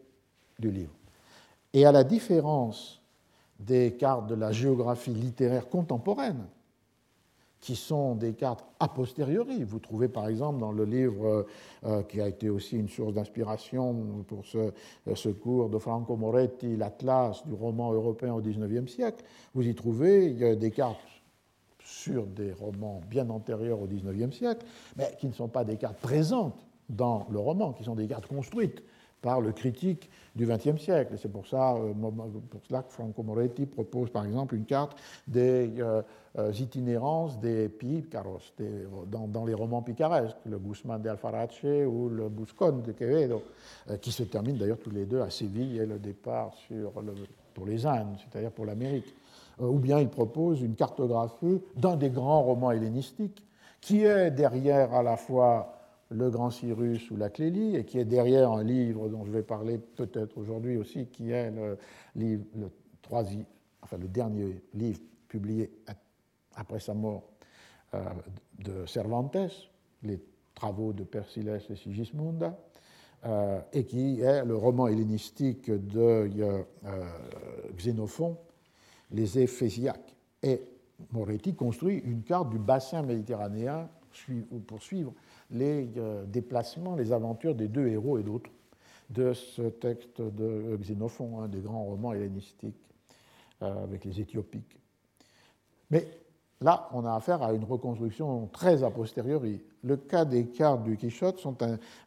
du 0.57 0.71
livre. 0.71 0.93
Et 1.73 1.85
à 1.85 1.91
la 1.91 2.03
différence 2.03 3.02
des 3.65 3.93
cartes 3.93 4.27
de 4.27 4.35
la 4.35 4.51
géographie 4.51 5.13
littéraire 5.13 5.69
contemporaine, 5.69 6.45
qui 7.61 7.75
sont 7.75 8.15
des 8.15 8.33
cartes 8.33 8.65
a 8.79 8.89
posteriori. 8.89 9.63
Vous 9.63 9.79
trouvez 9.79 10.09
par 10.09 10.27
exemple 10.27 10.59
dans 10.59 10.73
le 10.73 10.83
livre 10.83 11.45
euh, 11.85 12.03
qui 12.03 12.19
a 12.19 12.27
été 12.27 12.49
aussi 12.49 12.77
une 12.77 12.89
source 12.89 13.13
d'inspiration 13.13 14.25
pour 14.27 14.45
ce, 14.45 14.57
euh, 14.57 15.15
ce, 15.15 15.29
cours 15.29 15.69
de 15.69 15.77
Franco 15.77 16.17
Moretti, 16.17 16.75
l'Atlas 16.75 17.45
du 17.45 17.53
roman 17.53 17.93
européen 17.93 18.33
au 18.33 18.41
XIXe 18.41 18.91
siècle, 18.91 19.23
vous 19.53 19.65
y 19.65 19.73
trouvez 19.73 20.55
des 20.57 20.71
cartes 20.71 20.99
sur 21.79 22.25
des 22.25 22.51
romans 22.51 23.01
bien 23.09 23.29
antérieurs 23.29 23.81
au 23.81 23.87
XIXe 23.87 24.35
siècle, 24.35 24.65
mais 24.97 25.15
qui 25.19 25.27
ne 25.27 25.33
sont 25.33 25.47
pas 25.47 25.63
des 25.63 25.77
cartes 25.77 25.99
présentes 25.99 26.65
dans 26.89 27.27
le 27.31 27.39
roman, 27.39 27.71
qui 27.71 27.83
sont 27.83 27.95
des 27.95 28.07
cartes 28.07 28.27
construites 28.27 28.83
par 29.23 29.41
le 29.41 29.53
critique 29.53 30.11
du 30.35 30.45
XXe 30.45 30.79
siècle. 30.79 31.15
C'est 31.17 31.31
pour, 31.31 31.45
euh, 31.53 31.93
pour 32.49 32.61
cela 32.67 32.83
que 32.83 32.91
Franco 32.91 33.23
Moretti 33.23 33.65
propose 33.65 34.11
par 34.11 34.25
exemple 34.25 34.53
une 34.53 34.65
carte 34.65 34.97
des 35.27 35.71
euh, 35.79 36.01
euh, 36.37 36.51
itinérances 36.51 37.39
des 37.39 37.69
pícaros 37.69 38.39
dans, 39.07 39.27
dans, 39.27 39.45
les 39.45 39.53
romans 39.53 39.81
picaresques, 39.81 40.37
le 40.45 40.59
Guzmán 40.59 41.01
de 41.01 41.09
Alfarache 41.09 41.63
ou 41.63 42.09
le 42.09 42.27
Buscón 42.29 42.81
de 42.81 42.91
Quevedo, 42.91 43.41
qui 44.01 44.11
se 44.11 44.23
terminent 44.23 44.57
d'ailleurs 44.57 44.79
tous 44.79 44.91
les 44.91 45.05
deux 45.05 45.21
à 45.21 45.29
Séville 45.29 45.77
et 45.77 45.85
le 45.85 45.99
départ 45.99 46.53
sur 46.67 46.91
pour 47.53 47.65
les 47.65 47.85
Indes, 47.85 48.17
c'est-à-dire 48.17 48.51
pour 48.51 48.65
l'Amérique. 48.65 49.13
Ou 49.59 49.77
bien 49.77 49.99
il 49.99 50.09
propose 50.09 50.61
une 50.61 50.75
cartographie 50.75 51.61
d'un 51.75 51.95
des 51.95 52.09
grands 52.09 52.41
romans 52.41 52.71
hellénistiques 52.71 53.43
qui 53.79 54.03
est 54.03 54.31
derrière 54.31 54.93
à 54.93 55.03
la 55.03 55.15
fois 55.15 55.82
le 56.13 56.29
Grand 56.29 56.51
Cyrus 56.51 57.09
ou 57.11 57.17
la 57.17 57.29
Clélie, 57.29 57.75
et 57.75 57.85
qui 57.85 57.97
est 57.97 58.05
derrière 58.05 58.51
un 58.51 58.63
livre 58.63 59.09
dont 59.09 59.25
je 59.25 59.31
vais 59.31 59.43
parler 59.43 59.77
peut-être 59.77 60.37
aujourd'hui 60.37 60.77
aussi, 60.77 61.07
qui 61.07 61.31
est 61.31 61.51
le, 61.51 61.77
le, 62.15 62.39
enfin, 63.81 63.97
le 63.97 64.07
dernier 64.07 64.61
livre 64.73 64.99
publié 65.27 65.71
après 66.55 66.79
sa 66.79 66.93
mort 66.93 67.23
euh, 67.93 67.99
de 68.63 68.85
Cervantes, 68.85 69.37
les 70.03 70.19
travaux 70.53 70.93
de 70.93 71.03
Persiles 71.03 71.59
et 71.69 71.75
Sigismunda, 71.75 72.57
euh, 73.25 73.59
et 73.71 73.85
qui 73.85 74.21
est 74.21 74.45
le 74.45 74.55
roman 74.55 74.87
hellénistique 74.87 75.71
de 75.71 76.29
euh, 76.39 76.63
Xénophon, 77.75 78.37
Les 79.11 79.39
Éphésiaques. 79.39 80.15
Et 80.43 80.61
Moretti 81.11 81.55
construit 81.55 81.97
une 81.97 82.21
carte 82.23 82.49
du 82.49 82.59
bassin 82.59 83.01
méditerranéen 83.01 83.89
pour 84.67 84.81
suivre 84.81 85.13
les 85.51 85.89
euh, 85.97 86.25
déplacements, 86.25 86.95
les 86.95 87.11
aventures 87.11 87.55
des 87.55 87.67
deux 87.67 87.87
héros 87.87 88.17
et 88.17 88.23
d'autres 88.23 88.49
de 89.09 89.33
ce 89.33 89.63
texte 89.63 90.21
de 90.21 90.77
Xénophon, 90.79 91.41
un 91.41 91.47
des 91.47 91.59
grands 91.59 91.83
romans 91.83 92.13
hellénistiques 92.13 92.81
euh, 93.61 93.83
avec 93.83 94.05
les 94.05 94.19
Éthiopiques. 94.19 94.79
Mais 95.91 96.07
là, 96.61 96.89
on 96.93 97.05
a 97.05 97.13
affaire 97.13 97.43
à 97.43 97.53
une 97.53 97.63
reconstruction 97.63 98.47
très 98.47 98.83
a 98.83 98.89
posteriori. 98.89 99.61
Le 99.83 99.97
cas 99.97 100.25
des 100.25 100.47
cartes 100.47 100.83
du 100.83 100.97
Quichotte 100.97 101.39
sont 101.39 101.57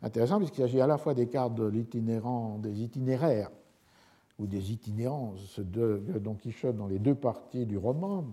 intéressants 0.02 0.38
puisqu'il 0.38 0.62
s'agit 0.62 0.80
à 0.80 0.86
la 0.86 0.98
fois 0.98 1.14
des 1.14 1.28
cartes 1.28 1.54
de 1.54 1.66
l'itinérant, 1.66 2.58
des 2.58 2.82
itinéraires 2.82 3.50
ou 4.38 4.46
des 4.46 4.72
itinérances 4.72 5.60
de 5.60 6.02
Don 6.20 6.34
Quichotte 6.34 6.76
dans 6.76 6.88
les 6.88 6.98
deux 6.98 7.14
parties 7.14 7.64
du 7.64 7.78
roman, 7.78 8.24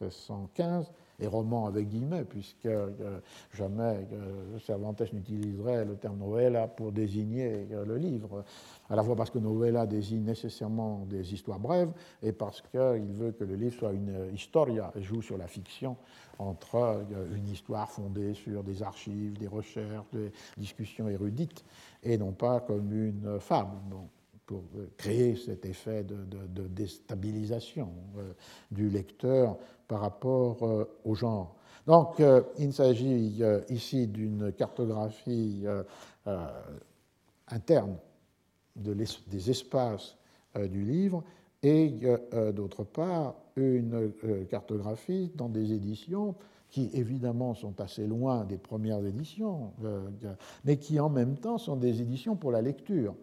1605-1615, 0.00 0.90
et 1.20 1.26
roman 1.26 1.66
avec 1.66 1.88
guillemets, 1.88 2.24
puisque 2.24 2.66
euh, 2.66 3.20
jamais 3.52 4.06
euh, 4.12 4.58
Cervantes 4.60 5.12
n'utiliserait 5.12 5.84
le 5.84 5.96
terme 5.96 6.18
novella 6.18 6.68
pour 6.68 6.92
désigner 6.92 7.66
euh, 7.72 7.84
le 7.84 7.96
livre, 7.96 8.44
à 8.88 8.96
la 8.96 9.02
fois 9.02 9.16
parce 9.16 9.30
que 9.30 9.38
novella 9.38 9.86
désigne 9.86 10.24
nécessairement 10.24 11.04
des 11.06 11.34
histoires 11.34 11.58
brèves 11.58 11.92
et 12.22 12.32
parce 12.32 12.62
qu'il 12.62 13.12
veut 13.12 13.32
que 13.32 13.44
le 13.44 13.56
livre 13.56 13.74
soit 13.74 13.92
une 13.92 14.30
historia, 14.32 14.92
joue 14.96 15.22
sur 15.22 15.38
la 15.38 15.46
fiction 15.46 15.96
entre 16.38 17.04
une 17.34 17.48
histoire 17.48 17.90
fondée 17.90 18.34
sur 18.34 18.62
des 18.62 18.82
archives, 18.82 19.36
des 19.38 19.48
recherches, 19.48 20.06
des 20.12 20.30
discussions 20.56 21.08
érudites, 21.08 21.64
et 22.04 22.16
non 22.16 22.30
pas 22.32 22.60
comme 22.60 22.92
une 22.92 23.40
fable 23.40 23.76
pour 24.48 24.64
créer 24.96 25.36
cet 25.36 25.66
effet 25.66 26.02
de, 26.02 26.66
déstabilisation 26.68 27.92
euh, 28.16 28.32
du 28.70 28.88
lecteur 28.88 29.58
par 29.88 30.00
rapport 30.00 30.62
euh, 30.62 30.84
au 31.04 31.14
genre. 31.14 31.56
Donc, 31.86 32.20
euh, 32.20 32.42
il 32.58 32.72
s'agit 32.72 33.42
ici 33.70 34.06
d'une 34.06 34.52
cartographie 34.52 35.64
interne 37.48 37.96
des 38.76 39.50
espaces 39.50 40.16
du 40.54 40.82
livre 40.82 41.24
et 41.62 41.94
d'autre 42.54 42.84
part 42.84 43.34
une 43.56 44.12
cartographie 44.50 45.32
dans 45.34 45.48
des 45.48 45.72
éditions 45.72 46.34
qui 46.68 46.90
évidemment 46.92 47.54
sont 47.54 47.80
assez 47.80 48.06
loin 48.06 48.44
des 48.44 48.58
premières 48.58 49.04
éditions, 49.04 49.72
mais 50.64 50.76
qui 50.76 51.00
en 51.00 51.08
même 51.08 51.36
temps 51.38 51.58
sont 51.58 51.76
des 51.76 52.02
éditions 52.02 52.36
pour 52.36 52.52
la 52.52 52.60
lecture. 52.60 53.14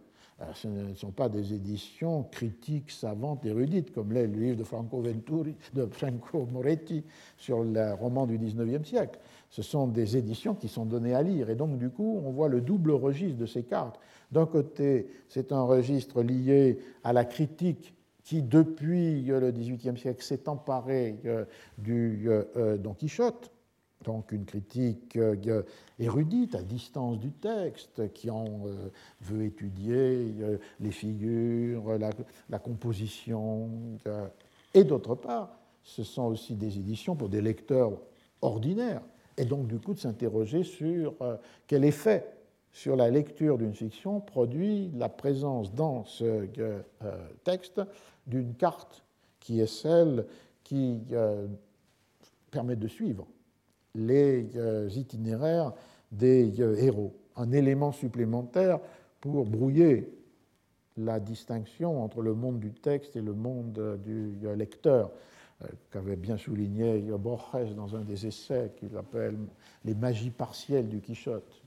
Euh, 0.42 0.46
ce 0.54 0.68
ne 0.68 0.94
sont 0.94 1.12
pas 1.12 1.30
des 1.30 1.54
éditions 1.54 2.24
critiques, 2.24 2.92
savantes, 2.92 3.46
érudites, 3.46 3.94
comme 3.94 4.12
l'est 4.12 4.28
le 4.28 4.38
livre 4.38 4.58
de 4.58 4.66
Franco, 4.66 5.00
Venturi, 5.00 5.56
de 5.74 5.86
Franco 5.86 6.46
Moretti 6.52 7.04
sur 7.38 7.64
le 7.64 7.94
roman 7.94 8.28
du 8.28 8.38
XIXe 8.38 8.88
siècle. 8.88 9.20
Ce 9.50 9.62
sont 9.62 9.88
des 9.88 10.18
éditions 10.18 10.54
qui 10.54 10.68
sont 10.68 10.86
données 10.86 11.16
à 11.16 11.24
lire. 11.24 11.50
Et 11.50 11.56
donc, 11.56 11.78
du 11.78 11.90
coup, 11.90 12.22
on 12.26 12.32
voit 12.32 12.50
le 12.50 12.60
double 12.60 12.92
registre 12.92 13.38
de 13.38 13.46
ces 13.46 13.64
cartes. 13.64 13.98
D'un 14.30 14.46
côté, 14.46 15.08
c'est 15.30 15.54
un 15.54 15.64
registre 15.64 16.22
lié 16.22 16.80
à 17.06 17.14
la 17.14 17.24
critique 17.24 17.94
qui, 18.26 18.42
depuis 18.42 19.22
le 19.22 19.52
XVIIIe 19.52 19.98
siècle, 19.98 20.22
s'est 20.22 20.50
emparé 20.50 21.18
euh, 21.26 21.46
du 21.78 22.26
euh, 22.28 22.76
Don 22.78 22.94
Quichotte, 22.94 23.52
donc 24.06 24.32
une 24.32 24.46
critique 24.46 25.18
euh, 25.18 25.64
érudite, 26.00 26.56
à 26.56 26.62
distance 26.62 27.20
du 27.20 27.32
texte, 27.32 28.14
qui 28.14 28.30
en 28.30 28.46
euh, 28.46 28.92
veut 29.22 29.44
étudier 29.44 30.34
euh, 30.40 30.58
les 30.80 30.92
figures, 30.92 31.98
la, 32.50 32.60
composition. 32.60 33.70
Et 34.74 34.84
d'autre 34.84 35.16
part, 35.16 35.58
ce 35.84 36.04
sont 36.04 36.26
aussi 36.26 36.56
des 36.56 36.78
éditions 36.78 37.16
pour 37.16 37.30
des 37.30 37.42
lecteurs 37.42 38.00
ordinaires, 38.42 39.02
et 39.38 39.46
donc 39.46 39.68
du 39.68 39.80
coup 39.80 39.94
de 39.94 40.00
s'interroger 40.00 40.64
sur 40.64 41.14
quel 41.68 41.84
effet 41.84 42.26
sur 42.72 42.96
la 42.96 43.10
lecture 43.10 43.58
d'une 43.58 43.74
fiction 43.74 44.20
produit 44.20 44.92
la 44.96 45.10
présence 45.10 45.74
dans 45.74 46.06
ce 46.06 46.48
texte 47.44 47.82
d'une 48.28 48.54
carte 48.56 49.04
qui 49.40 49.60
est 49.60 49.68
celle 49.68 50.26
qui 50.64 51.02
permet 52.52 52.76
de 52.76 52.88
suivre 52.88 53.28
les 53.96 54.48
euh, 54.56 54.90
itinéraires 54.90 55.74
des 56.12 56.62
euh, 56.62 56.76
héros. 56.76 57.16
Un 57.36 57.52
élément 57.52 57.92
supplémentaire 57.92 58.80
pour 59.22 59.46
brouiller 59.46 60.12
la 60.98 61.20
distinction 61.20 62.04
entre 62.04 62.22
le 62.22 62.34
monde 62.34 62.60
du 62.60 62.72
texte 62.72 63.16
et 63.16 63.22
le 63.22 63.34
monde 63.34 63.78
euh, 63.80 63.98
du 63.98 64.38
lecteur, 64.56 65.12
qu'avait 65.90 66.18
bien 66.18 66.36
souligné 66.36 67.00
Borges 67.18 67.74
dans 67.76 67.96
un 67.96 68.02
des 68.02 68.28
essais 68.28 68.74
qu'il 68.76 68.96
appelle 68.98 69.38
Les 69.86 69.96
magies 69.96 70.30
partielles 70.30 70.90
du 70.90 71.00
Quichotte, 71.00 71.64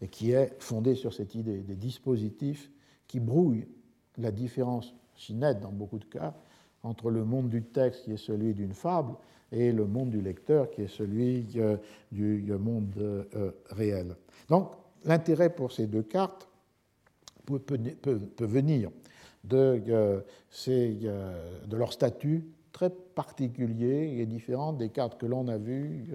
et 0.00 0.08
qui 0.08 0.32
est 0.32 0.60
fondé 0.60 0.96
sur 0.96 1.14
cette 1.14 1.36
idée 1.36 1.58
des 1.58 1.76
dispositifs 1.76 2.68
qui 3.06 3.20
brouillent 3.20 3.68
la 4.18 4.32
différence, 4.32 4.92
si 5.16 5.34
nette 5.34 5.60
dans 5.60 5.70
beaucoup 5.70 6.00
de 6.00 6.04
cas, 6.04 6.34
entre 6.82 7.10
le 7.10 7.24
monde 7.24 7.48
du 7.48 7.62
texte 7.62 8.04
qui 8.04 8.12
est 8.12 8.16
celui 8.16 8.54
d'une 8.54 8.72
fable 8.72 9.14
et 9.52 9.70
le 9.70 9.86
monde 9.86 10.10
du 10.10 10.20
lecteur 10.20 10.70
qui 10.70 10.82
est 10.82 10.88
celui 10.88 11.46
euh, 11.56 11.76
du 12.10 12.52
monde 12.58 12.92
euh, 12.98 13.50
réel. 13.70 14.16
Donc 14.48 14.72
l'intérêt 15.04 15.50
pour 15.50 15.72
ces 15.72 15.86
deux 15.86 16.02
cartes 16.02 16.48
peut, 17.44 17.60
venir 18.40 18.90
de, 19.44 19.82
euh, 19.88 20.20
de, 21.66 21.76
leur 21.76 21.92
statut 21.92 22.44
très 22.72 22.88
particulier 22.88 24.16
et 24.18 24.26
différent 24.26 24.72
des 24.72 24.88
cartes 24.88 25.20
que 25.20 25.26
l'on 25.26 25.48
a 25.48 25.58
vues 25.58 26.06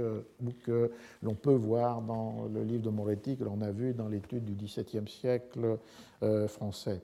ou 0.43 0.49
que 0.63 0.91
l'on 1.21 1.35
peut 1.35 1.53
voir 1.53 2.01
dans 2.01 2.47
le 2.51 2.63
livre 2.63 2.83
de 2.83 2.89
Moretti, 2.89 3.37
que 3.37 3.43
l'on 3.43 3.61
a 3.61 3.71
vu 3.71 3.93
dans 3.93 4.07
l'étude 4.07 4.45
du 4.45 4.55
XVIIe 4.55 5.07
siècle 5.07 5.77
français 6.47 7.01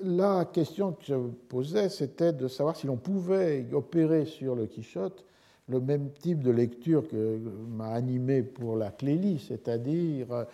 la 0.00 0.44
question 0.46 0.92
que 0.92 1.04
je 1.04 1.14
posais, 1.48 1.88
c'était 1.88 2.32
de 2.32 2.48
savoir 2.48 2.76
si 2.76 2.86
l'on 2.86 2.96
pouvait 2.96 3.66
opérer 3.72 4.24
sur 4.24 4.54
le 4.54 4.66
Quichotte 4.66 5.24
le 5.68 5.80
même 5.80 6.10
type 6.10 6.42
de 6.42 6.50
lecture 6.50 7.08
que 7.08 7.38
m'a 7.68 7.88
animé 7.88 8.42
pour 8.42 8.76
la 8.76 8.90
clélie, 8.90 9.38
c'est-à-dire 9.38 10.30
euh, 10.30 10.44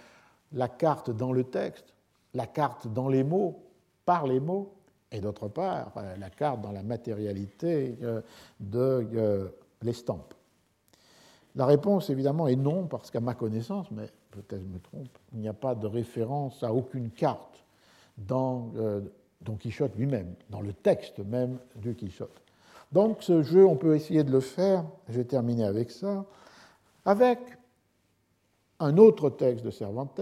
la 0.53 0.69
carte 0.69 1.11
dans 1.11 1.33
le 1.33 1.45
texte, 1.45 1.95
la 2.35 2.47
carte 2.47 2.87
dans 2.87 3.09
les 3.09 3.25
mots, 3.25 3.61
par 4.05 4.27
les 4.27 4.39
mots, 4.39 4.73
et 5.11 5.21
d'autre 5.21 5.49
part, 5.49 5.93
euh, 5.97 6.17
la 6.17 6.31
carte 6.31 6.61
dans 6.61 6.71
la 6.71 6.85
matérialité 6.85 7.97
euh, 8.03 8.21
de 8.61 9.51
l'estampe. 9.83 10.35
La 11.57 11.67
réponse, 11.67 12.09
évidemment, 12.11 12.47
est 12.47 12.55
non, 12.55 12.87
parce 12.87 13.11
qu'à 13.11 13.19
ma 13.19 13.35
connaissance, 13.35 13.91
mais 13.91 14.07
peut-être 14.31 14.63
je 14.63 14.69
me 14.69 14.79
trompe, 14.79 15.09
il 15.33 15.41
n'y 15.41 15.49
a 15.49 15.53
pas 15.53 15.75
de 15.75 15.89
référence 15.89 16.63
à 16.63 16.73
aucune 16.73 17.11
carte 17.11 17.65
dans 18.17 18.71
Don 19.41 19.57
Quichotte 19.57 19.97
lui-même, 19.97 20.35
dans 20.51 20.61
le 20.61 20.73
texte 20.73 21.19
même 21.19 21.59
du 21.77 21.95
Quichotte. 21.95 22.43
Donc 22.93 23.19
ce 23.21 23.43
jeu, 23.43 23.65
on 23.65 23.77
peut 23.77 23.95
essayer 23.95 24.25
de 24.25 24.33
le 24.33 24.41
faire, 24.41 24.85
je 25.09 25.19
vais 25.19 25.25
terminer 25.25 25.65
avec 25.65 25.91
ça, 25.91 26.25
avec 27.05 27.39
un 28.81 28.97
autre 28.97 29.31
texte 29.31 29.65
de 29.65 29.71
Cervantes 29.71 30.21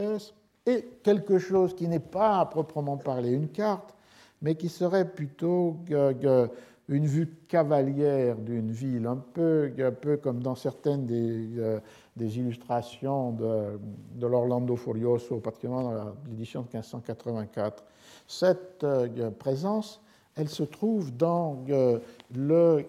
et 0.67 0.85
quelque 1.03 1.39
chose 1.39 1.75
qui 1.75 1.89
n'est 1.89 1.99
pas 1.99 2.41
à 2.41 2.47
proprement 2.47 2.99
parler 2.99 3.31
une 3.31 3.49
carte, 3.49 3.95
mais 4.43 4.55
qui 4.55 4.69
serait 4.69 5.11
plutôt 5.11 5.79
une 6.89 7.07
vue 7.07 7.29
cavalière 7.49 8.37
d'une 8.37 8.71
ville, 8.71 9.07
un 9.07 9.17
peu, 9.17 9.73
comme 10.23 10.43
dans 10.43 10.55
certaines 10.55 11.07
des, 11.07 11.59
euh, 11.59 11.81
des 12.17 12.39
illustrations 12.39 13.33
de, 13.33 13.79
de 14.15 14.27
l'Orlando 14.27 14.77
Furioso, 14.77 15.39
particulièrement 15.39 15.91
dans 15.91 16.15
l'édition 16.29 16.61
de 16.63 16.67
1584. 16.67 17.85
Cette 18.29 18.85
euh, 18.85 19.31
présence, 19.31 20.03
elle 20.37 20.51
se 20.51 20.63
trouve 20.63 21.17
dans 21.17 21.65
euh, 21.71 21.99
le, 22.35 22.85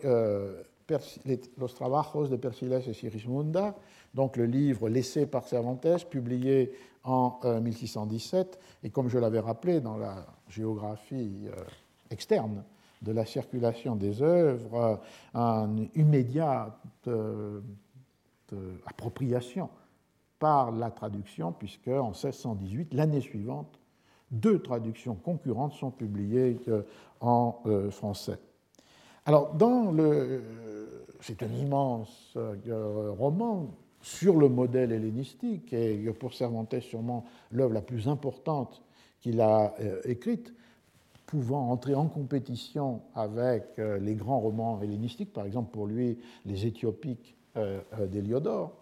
Los 1.57 1.69
Trabajos 1.69 2.27
de 2.27 2.35
Persiles 2.35 2.73
et 2.85 2.93
Sirismunda, 2.93 3.73
donc 4.13 4.35
le 4.35 4.45
livre 4.45 4.89
laissé 4.89 5.25
par 5.25 5.45
Cervantes, 5.47 6.05
publié 6.09 6.73
en 7.05 7.39
1617, 7.61 8.59
et 8.83 8.89
comme 8.89 9.07
je 9.07 9.17
l'avais 9.17 9.39
rappelé 9.39 9.79
dans 9.79 9.97
la 9.97 10.25
géographie 10.49 11.47
externe 12.09 12.63
de 13.01 13.11
la 13.11 13.25
circulation 13.25 13.95
des 13.95 14.21
œuvres, 14.21 14.99
une 15.33 15.89
immédiate 15.95 17.07
appropriation 18.87 19.69
par 20.39 20.71
la 20.71 20.89
traduction, 20.89 21.51
puisque 21.51 21.87
en 21.87 22.09
1618, 22.09 22.93
l'année 22.93 23.21
suivante, 23.21 23.78
deux 24.31 24.59
traductions 24.59 25.15
concurrentes 25.15 25.73
sont 25.73 25.91
publiées 25.91 26.59
euh, 26.67 26.83
en 27.21 27.61
euh, 27.65 27.89
français. 27.91 28.37
Alors, 29.25 29.55
le, 29.91 30.43
c'est 31.21 31.43
un 31.43 31.51
immense 31.53 32.33
euh, 32.37 33.11
roman 33.17 33.69
sur 34.01 34.37
le 34.37 34.47
modèle 34.49 34.91
hellénistique, 34.91 35.73
et 35.73 35.97
pour 36.19 36.33
Cervantes 36.33 36.79
sûrement 36.79 37.25
l'œuvre 37.51 37.73
la 37.73 37.81
plus 37.81 38.07
importante 38.07 38.81
qu'il 39.19 39.41
a 39.41 39.75
écrite, 40.05 40.53
pouvant 41.25 41.69
entrer 41.69 41.95
en 41.95 42.07
compétition 42.07 43.01
avec 43.13 43.77
les 43.77 44.15
grands 44.15 44.39
romans 44.39 44.79
hellénistiques, 44.81 45.33
par 45.33 45.45
exemple 45.45 45.71
pour 45.73 45.85
lui 45.85 46.17
les 46.45 46.65
Éthiopiques 46.65 47.35
d'Héliodore. 48.07 48.77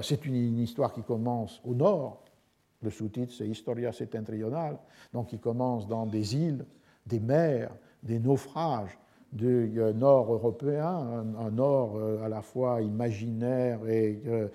C'est 0.00 0.24
une 0.26 0.60
histoire 0.60 0.92
qui 0.92 1.02
commence 1.02 1.60
au 1.64 1.74
nord, 1.74 2.22
le 2.82 2.90
sous-titre, 2.90 3.32
c'est 3.32 3.46
Historia 3.46 3.92
septentrionale, 3.92 4.78
donc 5.12 5.28
qui 5.28 5.38
commence 5.38 5.86
dans 5.86 6.06
des 6.06 6.36
îles, 6.36 6.64
des 7.06 7.20
mers, 7.20 7.70
des 8.02 8.18
naufrages 8.18 8.98
du 9.32 9.80
euh, 9.80 9.92
nord 9.92 10.32
européen, 10.32 11.24
un, 11.38 11.50
nord 11.50 11.96
euh, 11.96 12.22
à 12.24 12.28
la 12.28 12.42
fois 12.42 12.82
imaginaire 12.82 13.86
et 13.88 14.22
euh, 14.26 14.48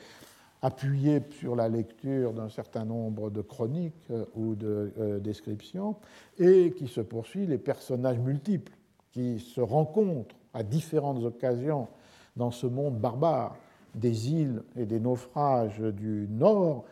appuyé 0.62 1.22
sur 1.32 1.56
la 1.56 1.68
lecture 1.68 2.34
d'un 2.34 2.50
certain 2.50 2.86
nombre 2.86 3.30
de 3.30 3.42
chroniques 3.42 4.12
ou 4.36 4.56
de 4.56 5.20
descriptions, 5.24 5.96
et 6.40 6.72
qui 6.72 6.88
se 6.88 7.00
poursuit 7.00 7.46
les 7.46 7.60
personnages 7.60 8.18
multiples 8.18 8.74
qui 9.12 9.40
se 9.40 9.62
rencontrent 9.62 10.36
à 10.56 10.64
différentes 10.64 11.24
occasions 11.24 11.88
dans 12.36 12.50
ce 12.50 12.66
monde 12.66 12.98
barbare 12.98 13.56
des 13.94 14.32
îles 14.32 14.64
et 14.76 14.88
des 14.88 15.00
naufrages 15.00 15.80
du 15.80 16.28
nord, 16.28 16.86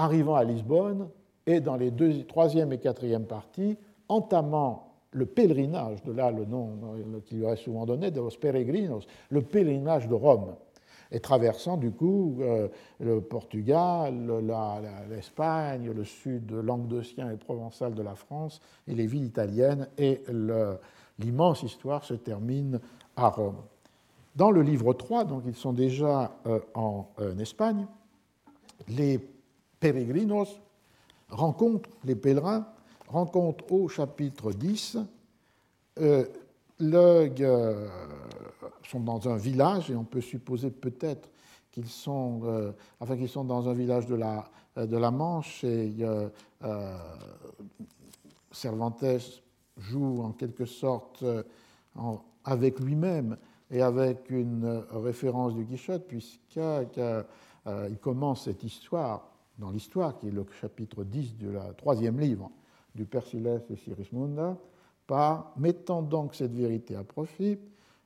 arrivant 0.00 0.34
à 0.34 0.44
Lisbonne 0.44 1.08
et 1.46 1.60
dans 1.60 1.76
les 1.76 1.90
deux, 1.90 2.24
troisième 2.24 2.72
et 2.72 2.78
quatrième 2.78 3.24
parties, 3.24 3.76
entamant 4.08 4.86
le 5.12 5.26
pèlerinage, 5.26 6.02
de 6.04 6.12
là 6.12 6.30
le 6.30 6.44
nom 6.44 6.70
qui 7.26 7.34
lui 7.34 7.44
est 7.44 7.56
souvent 7.56 7.84
donné, 7.84 8.10
de 8.10 8.20
los 8.20 8.30
peregrinos, 8.30 9.06
le 9.28 9.42
pèlerinage 9.42 10.08
de 10.08 10.14
Rome, 10.14 10.54
et 11.12 11.20
traversant 11.20 11.76
du 11.76 11.90
coup 11.90 12.36
euh, 12.40 12.68
le 13.00 13.20
Portugal, 13.20 14.14
l'Espagne, 15.10 15.90
le 15.90 16.04
sud 16.04 16.52
languedocien 16.52 17.30
et 17.30 17.36
provençal 17.36 17.94
de 17.94 18.02
la 18.02 18.14
France, 18.14 18.60
et 18.86 18.94
les 18.94 19.06
villes 19.06 19.24
italiennes, 19.24 19.88
et 19.98 20.22
l'immense 21.18 21.62
histoire 21.62 22.04
se 22.04 22.14
termine 22.14 22.80
à 23.16 23.28
Rome. 23.28 23.60
Dans 24.36 24.52
le 24.52 24.62
livre 24.62 24.92
3, 24.94 25.24
donc 25.24 25.42
ils 25.46 25.56
sont 25.56 25.72
déjà 25.72 26.30
euh, 26.46 26.60
en, 26.74 27.08
en 27.18 27.38
Espagne, 27.38 27.86
les 28.88 29.20
peregrinos 29.80 30.60
rencontrent, 31.30 31.88
les 32.04 32.14
pèlerins 32.14 32.66
rencontrent 33.08 33.72
au 33.72 33.88
chapitre 33.88 34.52
10, 34.52 34.98
euh, 35.98 36.24
euh, 36.82 37.88
sont 38.88 39.00
dans 39.00 39.28
un 39.28 39.36
village, 39.36 39.90
et 39.90 39.96
on 39.96 40.04
peut 40.04 40.20
supposer 40.20 40.70
peut-être 40.70 41.28
qu'ils 41.72 41.88
sont, 41.88 42.40
euh, 42.44 42.72
qu'ils 43.16 43.28
sont 43.28 43.44
dans 43.44 43.68
un 43.68 43.74
village 43.74 44.06
de 44.06 44.14
la, 44.14 44.48
de 44.76 44.96
la 44.96 45.10
Manche, 45.10 45.64
et 45.64 45.92
Cervantes 48.50 49.04
joue 49.76 50.22
en 50.22 50.32
quelque 50.32 50.64
sorte 50.64 51.24
avec 52.44 52.80
lui-même 52.80 53.36
et 53.70 53.82
avec 53.82 54.30
une 54.30 54.84
référence 54.92 55.54
du 55.54 55.64
Quichotte, 55.64 56.06
puisqu'il 56.08 57.98
commence 58.00 58.44
cette 58.44 58.64
histoire 58.64 59.30
dans 59.60 59.70
l'histoire, 59.70 60.18
qui 60.18 60.28
est 60.28 60.32
le 60.32 60.44
chapitre 60.60 61.04
10 61.04 61.36
du 61.36 61.48
troisième 61.76 62.18
livre 62.18 62.50
du 62.94 63.04
Persiles 63.04 63.62
et 63.70 63.76
Sirismunda, 63.76 64.56
par 65.06 65.52
mettant 65.56 66.02
donc 66.02 66.34
cette 66.34 66.54
vérité 66.54 66.96
à 66.96 67.04
profit, 67.04 67.58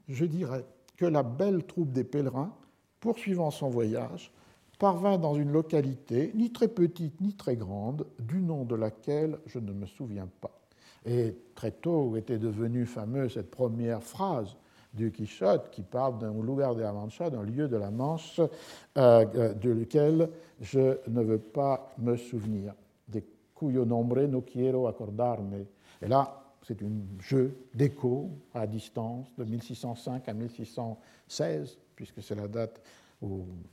je 0.09 0.25
dirais 0.25 0.65
que 0.97 1.07
la 1.07 1.23
belle 1.23 1.65
troupe 1.65 1.93
des 1.93 2.05
pèlerins, 2.05 2.53
poursuivant 3.01 3.51
son 3.51 3.71
voyage, 3.71 4.33
parvint 4.79 5.17
dans 5.17 5.35
une 5.35 5.53
localité 5.53 6.33
ni 6.35 6.51
très 6.51 6.69
petite 6.69 7.21
ni 7.21 7.35
très 7.35 7.57
grande, 7.57 8.07
du 8.19 8.41
nom 8.41 8.65
de 8.65 8.75
laquelle 8.75 9.39
je 9.47 9.59
ne 9.59 9.73
me 9.73 9.87
souviens 9.87 10.29
pas. 10.41 10.61
Et 11.07 11.37
très 11.55 11.71
tôt 11.71 12.17
était 12.17 12.39
devenue 12.39 12.87
fameuse 12.87 13.35
cette 13.35 13.51
première 13.51 14.03
phrase 14.03 14.57
du 14.95 15.11
Quichotte 15.11 15.71
qui 15.71 15.83
parle 15.83 16.19
d'un 16.19 16.33
lugar 16.43 16.75
de 16.75 16.83
la 16.83 16.93
Mancha, 16.93 17.29
d'un 17.29 17.43
lieu 17.43 17.69
de 17.69 17.77
la 17.77 17.91
Manche 17.91 18.41
euh, 18.41 18.49
euh, 18.97 19.55
de 19.55 19.71
lequel 19.71 20.31
je 20.61 20.99
ne 21.09 21.23
veux 21.23 21.39
pas 21.39 21.93
me 21.99 22.17
souvenir. 22.17 22.75
De 23.09 23.23
cuyo 23.55 23.85
nombre 23.85 24.27
no 24.27 24.43
quiero 24.43 24.87
acordarme. 24.87 25.65
Et 26.01 26.09
là, 26.09 26.45
c'est 26.63 26.83
un 26.83 26.91
jeu 27.21 27.57
d'écho 27.75 28.31
à 28.55 28.67
distance 28.67 29.27
de 29.37 29.45
1605 29.45 30.29
à 30.29 30.33
1616, 30.33 31.79
puisque 31.95 32.23
c'est 32.23 32.35
la 32.35 32.49
date 32.49 32.81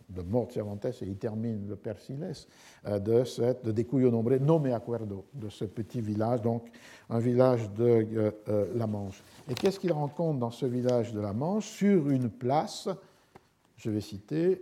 de 0.10 0.22
mort 0.22 0.48
de 0.48 0.53
Cervantes 0.53 0.86
et 0.86 1.06
il 1.06 1.18
termine 1.18 1.68
le 1.68 1.76
Persiles, 1.76 2.32
euh, 2.86 2.99
de, 2.99 3.23
cette, 3.23 3.65
de 3.65 3.82
Cuyo 3.82 4.11
Nombre, 4.11 4.38
no 4.38 4.60
me 4.60 4.73
acuerdo, 4.73 5.26
de 5.34 5.49
ce 5.49 5.65
petit 5.65 6.02
village, 6.02 6.41
donc 6.41 6.69
un 7.10 7.19
village 7.19 7.69
de 7.72 8.34
la 8.76 8.88
Manche. 8.88 9.23
Et 9.49 9.53
qu'est-ce 9.53 9.80
qu'il 9.80 9.94
rencontre 9.94 10.40
dans 10.40 10.52
ce 10.52 10.65
village 10.65 11.14
de 11.14 11.19
la 11.19 11.34
Manche 11.34 11.68
Sur 11.68 12.10
une 12.10 12.30
place, 12.30 12.90
je 13.78 13.90
vais 13.90 14.02
citer, 14.02 14.61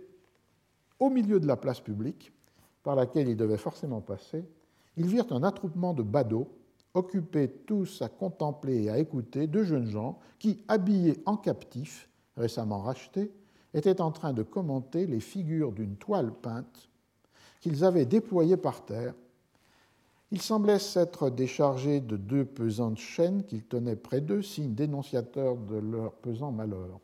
au 0.98 1.10
milieu 1.10 1.40
de 1.40 1.46
la 1.46 1.56
place 1.56 1.80
publique, 1.80 2.32
par 2.82 2.94
laquelle 2.94 3.28
ils 3.28 3.36
devaient 3.36 3.56
forcément 3.56 4.00
passer, 4.00 4.44
ils 4.96 5.06
virent 5.06 5.32
un 5.32 5.42
attroupement 5.42 5.94
de 5.94 6.02
badauds, 6.02 6.48
occupés 6.94 7.48
tous 7.66 8.02
à 8.02 8.08
contempler 8.08 8.84
et 8.84 8.90
à 8.90 8.98
écouter 8.98 9.46
deux 9.46 9.64
jeunes 9.64 9.86
gens 9.86 10.18
qui, 10.38 10.62
habillés 10.68 11.22
en 11.24 11.36
captifs, 11.36 12.08
récemment 12.36 12.80
rachetés, 12.80 13.30
étaient 13.74 14.00
en 14.00 14.10
train 14.10 14.32
de 14.32 14.42
commenter 14.42 15.06
les 15.06 15.20
figures 15.20 15.72
d'une 15.72 15.96
toile 15.96 16.32
peinte 16.32 16.88
qu'ils 17.60 17.84
avaient 17.84 18.06
déployée 18.06 18.56
par 18.56 18.84
terre 18.84 19.14
ils 20.32 20.40
semblaient 20.40 20.78
s'être 20.78 21.28
déchargés 21.28 22.00
de 22.00 22.16
deux 22.16 22.44
pesantes 22.44 22.98
chaînes 22.98 23.42
qu'ils 23.42 23.64
tenaient 23.64 23.96
près 23.96 24.20
d'eux, 24.20 24.42
signe 24.42 24.74
dénonciateur 24.74 25.56
de 25.56 25.76
leur 25.76 26.12
pesant 26.12 26.52
malheur. 26.52 27.00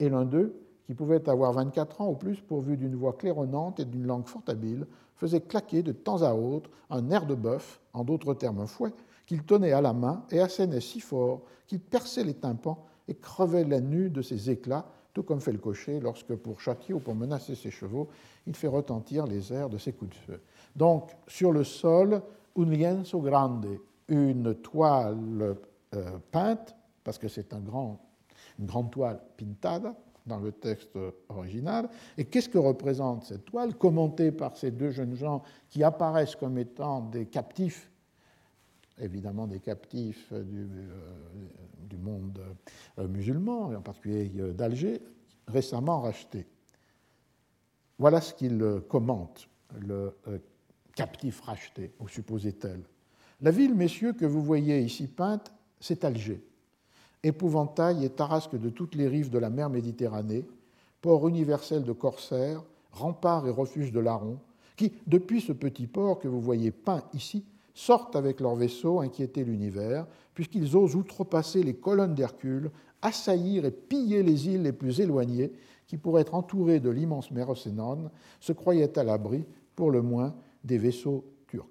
Et 0.00 0.10
l'un 0.10 0.26
d'eux, 0.26 0.54
qui 0.84 0.94
pouvait 0.94 1.28
avoir 1.30 1.54
24 1.54 2.02
ans 2.02 2.08
au 2.08 2.14
plus, 2.14 2.40
pourvu 2.40 2.76
d'une 2.76 2.94
voix 2.94 3.14
claironnante 3.14 3.80
et 3.80 3.86
d'une 3.86 4.06
langue 4.06 4.26
fort 4.26 4.42
habile, 4.48 4.86
faisait 5.16 5.40
claquer 5.40 5.82
de 5.82 5.92
temps 5.92 6.22
à 6.22 6.34
autre 6.34 6.70
un 6.90 7.10
air 7.10 7.26
de 7.26 7.34
bœuf, 7.34 7.80
en 7.94 8.04
d'autres 8.04 8.34
termes 8.34 8.60
un 8.60 8.66
fouet, 8.66 8.92
qu'il 9.26 9.42
tenait 9.44 9.72
à 9.72 9.80
la 9.80 9.94
main 9.94 10.24
et 10.30 10.40
assénait 10.40 10.80
si 10.80 11.00
fort 11.00 11.42
qu'il 11.66 11.80
perçait 11.80 12.24
les 12.24 12.34
tympans 12.34 12.84
et 13.08 13.14
crevait 13.14 13.64
la 13.64 13.80
nue 13.80 14.10
de 14.10 14.20
ses 14.20 14.50
éclats, 14.50 14.86
tout 15.18 15.24
comme 15.24 15.40
fait 15.40 15.50
le 15.50 15.58
cocher 15.58 15.98
lorsque, 15.98 16.32
pour 16.36 16.60
châtier 16.60 16.94
ou 16.94 17.00
pour 17.00 17.16
menacer 17.16 17.56
ses 17.56 17.72
chevaux, 17.72 18.06
il 18.46 18.54
fait 18.54 18.68
retentir 18.68 19.26
les 19.26 19.52
airs 19.52 19.68
de 19.68 19.76
ses 19.76 19.92
coups 19.92 20.12
de 20.12 20.14
feu. 20.14 20.40
Donc, 20.76 21.10
sur 21.26 21.50
le 21.50 21.64
sol, 21.64 22.22
un 22.56 22.64
lienzo 22.64 23.18
grande, 23.18 23.66
une 24.06 24.54
toile 24.54 25.56
euh, 25.92 26.18
peinte, 26.30 26.76
parce 27.02 27.18
que 27.18 27.26
c'est 27.26 27.52
un 27.52 27.58
grand, 27.58 27.98
une 28.60 28.66
grande 28.66 28.92
toile 28.92 29.20
pintada, 29.36 29.92
dans 30.24 30.38
le 30.38 30.52
texte 30.52 30.96
original. 31.28 31.88
Et 32.16 32.26
qu'est-ce 32.26 32.48
que 32.48 32.58
représente 32.58 33.24
cette 33.24 33.44
toile, 33.44 33.74
commentée 33.74 34.30
par 34.30 34.56
ces 34.56 34.70
deux 34.70 34.90
jeunes 34.90 35.16
gens 35.16 35.42
qui 35.68 35.82
apparaissent 35.82 36.36
comme 36.36 36.58
étant 36.58 37.00
des 37.00 37.26
captifs, 37.26 37.90
évidemment 39.00 39.46
des 39.46 39.60
captifs 39.60 40.32
du, 40.32 40.68
du 41.88 41.96
monde 41.96 42.40
musulman, 42.98 43.72
et 43.72 43.76
en 43.76 43.82
particulier 43.82 44.28
d'Alger, 44.52 45.00
récemment 45.46 46.00
rachetés 46.00 46.46
Voilà 47.98 48.20
ce 48.20 48.34
qu'il 48.34 48.82
commente, 48.88 49.48
le 49.78 50.14
captif 50.94 51.40
racheté, 51.40 51.92
ou 52.00 52.08
supposé 52.08 52.52
tel. 52.52 52.82
La 53.40 53.52
ville, 53.52 53.74
messieurs, 53.74 54.12
que 54.12 54.26
vous 54.26 54.42
voyez 54.42 54.80
ici 54.80 55.06
peinte, 55.06 55.52
c'est 55.80 56.04
Alger, 56.04 56.42
épouvantail 57.22 58.04
et 58.04 58.10
tarasque 58.10 58.58
de 58.58 58.68
toutes 58.68 58.96
les 58.96 59.06
rives 59.06 59.30
de 59.30 59.38
la 59.38 59.50
mer 59.50 59.70
Méditerranée, 59.70 60.44
port 61.00 61.28
universel 61.28 61.84
de 61.84 61.92
corsaires, 61.92 62.64
rempart 62.90 63.46
et 63.46 63.50
refuge 63.50 63.92
de 63.92 64.00
larrons, 64.00 64.40
qui, 64.76 64.92
depuis 65.06 65.40
ce 65.40 65.52
petit 65.52 65.86
port 65.86 66.18
que 66.18 66.28
vous 66.28 66.40
voyez 66.40 66.70
peint 66.72 67.04
ici, 67.14 67.44
sortent 67.78 68.16
avec 68.16 68.40
leurs 68.40 68.56
vaisseaux 68.56 68.98
inquiéter 68.98 69.44
l'univers, 69.44 70.08
puisqu'ils 70.34 70.76
osent 70.76 70.96
outrepasser 70.96 71.62
les 71.62 71.74
colonnes 71.74 72.14
d'Hercule, 72.14 72.72
assaillir 73.02 73.64
et 73.64 73.70
piller 73.70 74.24
les 74.24 74.48
îles 74.48 74.62
les 74.62 74.72
plus 74.72 75.00
éloignées, 75.00 75.52
qui, 75.86 75.96
pour 75.96 76.18
être 76.18 76.34
entourées 76.34 76.80
de 76.80 76.90
l'immense 76.90 77.30
mer 77.30 77.48
Océnone, 77.48 78.10
se 78.40 78.52
croyaient 78.52 78.98
à 78.98 79.04
l'abri, 79.04 79.46
pour 79.76 79.92
le 79.92 80.02
moins, 80.02 80.34
des 80.64 80.76
vaisseaux 80.76 81.24
turcs. 81.46 81.68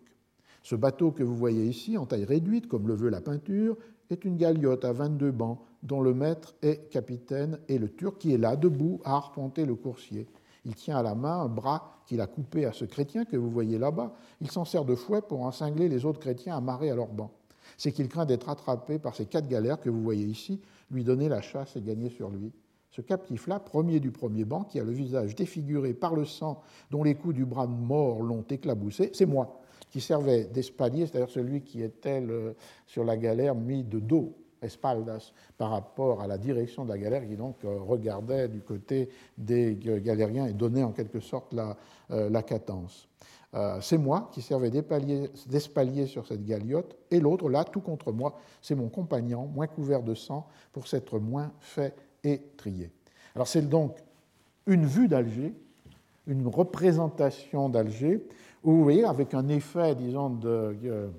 Ce 0.63 0.75
bateau 0.75 1.11
que 1.11 1.23
vous 1.23 1.35
voyez 1.35 1.65
ici, 1.65 1.97
en 1.97 2.05
taille 2.05 2.23
réduite, 2.23 2.69
comme 2.69 2.88
le 2.88 2.95
veut 2.95 3.09
la 3.09 3.19
peinture, 3.19 3.75
est 4.09 4.23
une 4.23 4.38
galiote 4.38 4.85
à 4.85 4.93
22 4.93 5.31
bancs, 5.31 5.59
dont 5.84 6.01
le 6.01 6.13
maître 6.13 6.55
est 6.61 6.89
capitaine 6.89 7.59
et 7.67 7.77
le 7.77 7.89
turc 7.89 8.17
qui 8.17 8.34
est 8.34 8.38
là, 8.38 8.55
debout, 8.55 9.01
à 9.03 9.17
arpenter 9.17 9.65
le 9.65 9.75
coursier. 9.75 10.25
Il 10.68 10.76
tient 10.76 10.98
à 10.98 11.02
la 11.02 11.15
main 11.15 11.39
un 11.39 11.48
bras 11.48 12.02
qu'il 12.06 12.19
a 12.19 12.27
coupé 12.27 12.65
à 12.65 12.73
ce 12.73 12.84
chrétien 12.84 13.23
que 13.23 13.38
vous 13.38 13.49
voyez 13.49 13.77
là-bas. 13.77 14.14
Il 14.41 14.52
s'en 14.52 14.65
sert 14.65 14.84
de 14.84 14.95
fouet 14.95 15.22
pour 15.22 15.41
ensingler 15.44 15.88
les 15.88 16.03
autres 16.03 16.19
chrétiens 16.19 16.57
amarrés 16.57 16.91
à 16.91 16.95
leur 16.95 17.07
banc. 17.07 17.31
C'est 17.77 17.94
qu'il 17.94 18.10
craint 18.10 18.26
d'être 18.26 18.49
attrapé 18.49 18.99
par 18.99 19.15
ces 19.15 19.26
quatre 19.26 19.48
galères 19.48 19.80
que 19.80 19.89
vous 19.89 20.03
voyez 20.03 20.26
ici, 20.26 20.60
lui 20.91 21.06
donner 21.06 21.30
la 21.30 21.41
chasse 21.41 21.77
et 21.77 21.81
gagner 21.81 22.10
sur 22.10 22.30
lui. 22.30 22.52
Ce 22.91 23.02
captif-là, 23.02 23.60
premier 23.60 24.02
du 24.02 24.11
premier 24.11 24.44
banc, 24.44 24.64
qui 24.64 24.80
a 24.80 24.84
le 24.84 24.91
visage 24.91 25.35
défiguré 25.35 25.94
par 25.94 26.15
le 26.15 26.26
sang 26.26 26.61
dont 26.91 27.03
les 27.03 27.15
coups 27.15 27.35
du 27.35 27.45
bras 27.45 27.68
mort 27.68 28.22
l'ont 28.22 28.45
éclaboussé, 28.49 29.11
c'est 29.14 29.26
moi, 29.26 29.61
qui 29.89 30.02
servais 30.02 30.45
d'espalier, 30.45 31.07
c'est-à-dire 31.07 31.30
celui 31.30 31.61
qui 31.61 31.81
était 31.81 32.26
sur 32.88 33.06
la 33.06 33.15
galère 33.15 33.56
mis 33.56 33.84
de 33.84 33.99
dos, 33.99 34.35
espaldas, 34.61 35.31
par 35.57 35.71
rapport 35.71 36.21
à 36.21 36.27
la 36.27 36.38
direction 36.38 36.84
de 36.85 36.89
la 36.89 36.97
galère, 36.97 37.27
qui 37.27 37.35
donc 37.35 37.57
euh, 37.63 37.79
regardait 37.79 38.47
du 38.47 38.61
côté 38.61 39.09
des 39.38 39.77
galériens 40.03 40.47
et 40.47 40.53
donnait 40.53 40.84
en 40.84 40.91
quelque 40.91 41.19
sorte 41.19 41.53
la, 41.53 41.75
euh, 42.11 42.29
la 42.29 42.43
cadence. 42.43 43.07
Euh, 43.53 43.79
c'est 43.81 43.97
moi 43.97 44.29
qui 44.34 44.41
servais 44.41 44.69
d'espalier 44.69 46.05
sur 46.05 46.27
cette 46.27 46.45
galiote, 46.45 46.97
et 47.11 47.19
l'autre, 47.19 47.49
là, 47.49 47.63
tout 47.63 47.81
contre 47.81 48.11
moi, 48.11 48.38
c'est 48.61 48.75
mon 48.75 48.89
compagnon, 48.89 49.47
moins 49.47 49.67
couvert 49.67 50.03
de 50.03 50.13
sang, 50.13 50.47
pour 50.73 50.88
s'être 50.88 51.19
moins 51.19 51.51
fait 51.59 51.95
trié. 52.57 52.91
Alors 53.35 53.47
c'est 53.47 53.61
donc 53.61 53.97
une 54.65 54.85
vue 54.85 55.07
d'Alger, 55.07 55.53
une 56.27 56.47
représentation 56.47 57.69
d'Alger, 57.69 58.21
où 58.63 58.71
vous 58.73 58.84
voyez, 58.84 59.05
avec 59.05 59.34
un 59.34 59.47
effet, 59.47 59.95
disons, 59.95 60.29
de, 60.29 61.09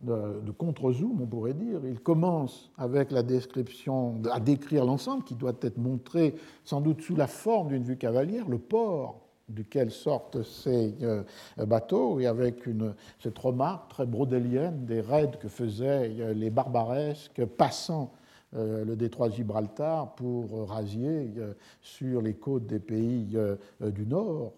de, 0.00 0.50
contre-zoom, 0.52 1.20
on 1.22 1.26
pourrait 1.26 1.54
dire, 1.54 1.80
il 1.84 2.00
commence 2.00 2.70
avec 2.78 3.10
la 3.10 3.22
description, 3.22 4.22
à 4.30 4.38
décrire 4.38 4.84
l'ensemble 4.84 5.24
qui 5.24 5.34
doit 5.34 5.56
être 5.62 5.78
montré 5.78 6.36
sans 6.64 6.80
doute 6.80 7.02
sous 7.02 7.16
la 7.16 7.26
forme 7.26 7.68
d'une 7.68 7.82
vue 7.82 7.96
cavalière, 7.96 8.48
le 8.48 8.58
port 8.58 9.28
duquel 9.48 9.90
sortent 9.90 10.42
ces 10.42 10.94
euh, 11.02 11.22
bateaux, 11.56 12.20
et 12.20 12.26
avec 12.26 12.66
une, 12.66 12.94
cette 13.18 13.38
remarque 13.38 13.90
très 13.90 14.06
brodélienne 14.06 14.84
des 14.84 15.00
raids 15.00 15.38
que 15.40 15.48
faisaient 15.48 16.14
euh, 16.20 16.34
les 16.34 16.50
barbaresques 16.50 17.44
passant 17.44 18.12
euh, 18.54 18.84
le 18.84 18.94
détroit 18.94 19.30
Gibraltar 19.30 20.14
pour 20.14 20.68
rasier 20.68 21.32
sur 21.80 22.22
les 22.22 22.34
côtes 22.34 22.66
des 22.66 22.78
pays 22.78 23.36
du 23.80 24.06
Nord 24.06 24.54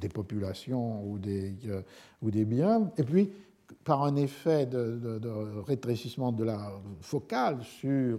des 0.00 0.08
populations 0.08 1.04
ou 1.04 1.18
des, 1.18 1.54
ou 2.22 2.32
des 2.32 2.44
biens. 2.44 2.90
Et 2.98 3.04
puis, 3.04 3.30
par 3.84 4.02
un 4.02 4.16
effet 4.16 4.66
de, 4.66 5.20
rétrécissement 5.66 6.32
de 6.32 6.44
la 6.44 6.72
focale 7.00 7.62
sur 7.62 8.18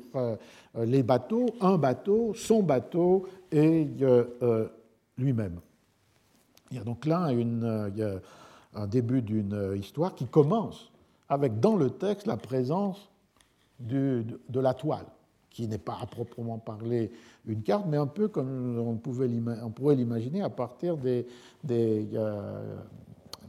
les 0.76 1.04
bateaux, 1.04 1.48
un 1.62 1.78
bateau, 1.78 2.34
son 2.36 2.64
bateau 2.64 3.28
et 3.52 3.88
lui-même. 5.18 5.60
Il 6.72 6.78
y 6.78 6.80
a 6.80 6.84
donc 6.84 7.06
là 7.06 7.30
un 8.74 8.88
début 8.88 9.22
d'une 9.22 9.76
histoire 9.78 10.16
qui 10.16 10.26
commence 10.26 10.92
avec 11.30 11.60
dans 11.60 11.76
le 11.76 11.90
texte 11.90 12.28
la 12.28 12.38
présence 12.38 13.10
de, 13.80 14.26
la 14.54 14.74
toile, 14.74 15.06
qui 15.50 15.68
n'est 15.68 15.78
pas 15.78 15.98
à 16.02 16.06
proprement 16.06 16.58
parler 16.58 17.12
une 17.46 17.62
carte, 17.62 17.86
mais 17.88 17.98
un 17.98 18.08
peu 18.08 18.28
comme 18.28 18.80
on, 18.80 18.96
pouvait 18.96 19.30
pourrait 19.76 19.96
l'imaginer 19.96 20.42
à 20.42 20.50
partir 20.50 20.98
euh, 21.06 21.24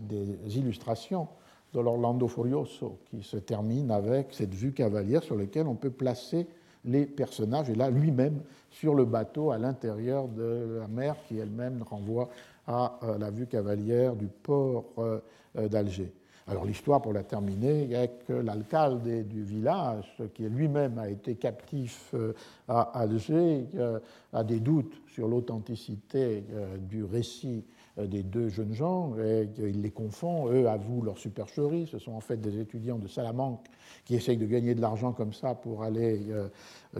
des 0.00 0.58
illustrations 0.58 1.28
de 1.76 1.80
l'Orlando 1.82 2.26
Furioso, 2.26 2.98
qui 3.10 3.22
se 3.22 3.36
termine 3.36 3.90
avec 3.90 4.28
cette 4.32 4.54
vue 4.54 4.72
cavalière 4.72 5.22
sur 5.22 5.36
laquelle 5.36 5.66
on 5.66 5.74
peut 5.74 5.90
placer 5.90 6.46
les 6.84 7.04
personnages, 7.04 7.68
et 7.68 7.74
là 7.74 7.90
lui-même 7.90 8.40
sur 8.70 8.94
le 8.94 9.04
bateau 9.04 9.50
à 9.50 9.58
l'intérieur 9.58 10.28
de 10.28 10.78
la 10.80 10.88
mer 10.88 11.16
qui 11.28 11.38
elle-même 11.38 11.82
renvoie 11.82 12.28
à 12.66 12.98
euh, 13.02 13.18
la 13.18 13.30
vue 13.30 13.46
cavalière 13.46 14.14
du 14.14 14.28
port 14.28 14.84
euh, 14.98 15.20
d'Alger. 15.68 16.12
Alors 16.48 16.64
l'histoire, 16.64 17.02
pour 17.02 17.12
la 17.12 17.24
terminer, 17.24 17.92
est 17.92 18.24
que 18.24 18.32
l'alcalde 18.32 19.26
du 19.26 19.42
village, 19.42 20.16
qui 20.32 20.44
lui-même 20.44 20.96
a 20.98 21.08
été 21.08 21.34
captif 21.34 22.10
euh, 22.14 22.34
à 22.68 22.82
Alger, 23.00 23.66
euh, 23.74 23.98
a 24.32 24.44
des 24.44 24.60
doutes 24.60 24.94
sur 25.08 25.26
l'authenticité 25.26 26.44
euh, 26.52 26.76
du 26.76 27.02
récit 27.02 27.64
des 27.96 28.22
deux 28.22 28.48
jeunes 28.48 28.72
gens 28.72 29.14
et 29.18 29.48
il 29.58 29.82
les 29.82 29.90
confond. 29.90 30.48
Eux 30.52 30.68
avouent 30.68 31.02
leur 31.02 31.18
supercherie. 31.18 31.88
Ce 31.90 31.98
sont 31.98 32.12
en 32.12 32.20
fait 32.20 32.40
des 32.40 32.58
étudiants 32.58 32.98
de 32.98 33.08
Salamanque 33.08 33.64
qui 34.04 34.14
essayent 34.14 34.36
de 34.36 34.46
gagner 34.46 34.74
de 34.74 34.80
l'argent 34.80 35.12
comme 35.12 35.32
ça 35.32 35.54
pour 35.54 35.82
aller 35.82 36.20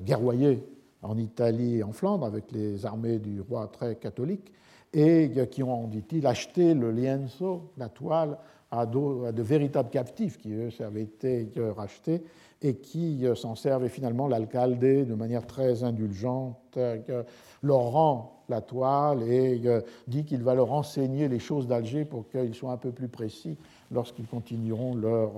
guerroyer 0.01 0.65
en 1.03 1.19
Italie 1.19 1.77
et 1.77 1.83
en 1.83 1.93
Flandre 1.93 2.25
avec 2.25 2.51
les 2.53 2.87
armées 2.87 3.19
du 3.19 3.41
roi 3.41 3.69
très 3.69 3.97
catholique 3.97 4.53
et 4.93 5.31
qui 5.51 5.63
ont, 5.63 5.89
dit-il, 5.89 6.27
acheté 6.27 6.73
le 6.73 6.91
lienzo, 6.91 7.71
la 7.77 7.89
toile, 7.89 8.39
à 8.71 8.87
de, 8.87 9.43
véritables 9.43 9.91
captifs 9.91 10.39
qui, 10.39 10.53
eux, 10.53 10.71
avaient 10.81 11.03
été 11.03 11.49
rachetés 11.77 12.23
et 12.63 12.77
qui 12.77 13.27
euh, 13.27 13.35
s'en 13.35 13.55
servent. 13.55 13.89
finalement, 13.89 14.29
l'alcalde, 14.29 14.81
de 14.81 15.15
manière 15.15 15.47
très 15.47 15.85
indulgente, 15.85 16.57
euh, 16.77 17.23
leur 17.63 17.81
rend 17.81 18.45
la 18.49 18.61
toile 18.61 19.23
et 19.25 19.61
euh, 19.67 19.81
dit 20.07 20.25
qu'il 20.25 20.43
va 20.43 20.55
leur 20.55 20.73
enseigner 20.73 21.29
les 21.29 21.39
choses 21.39 21.67
d'Alger 21.67 22.05
pour 22.05 22.29
qu'ils 22.29 22.55
soient 22.55 22.73
un 22.73 22.77
peu 22.77 22.93
plus 22.93 23.09
précis 23.09 23.59
lorsqu'ils 23.91 24.27
continueront 24.27 24.95
leur, 24.95 25.33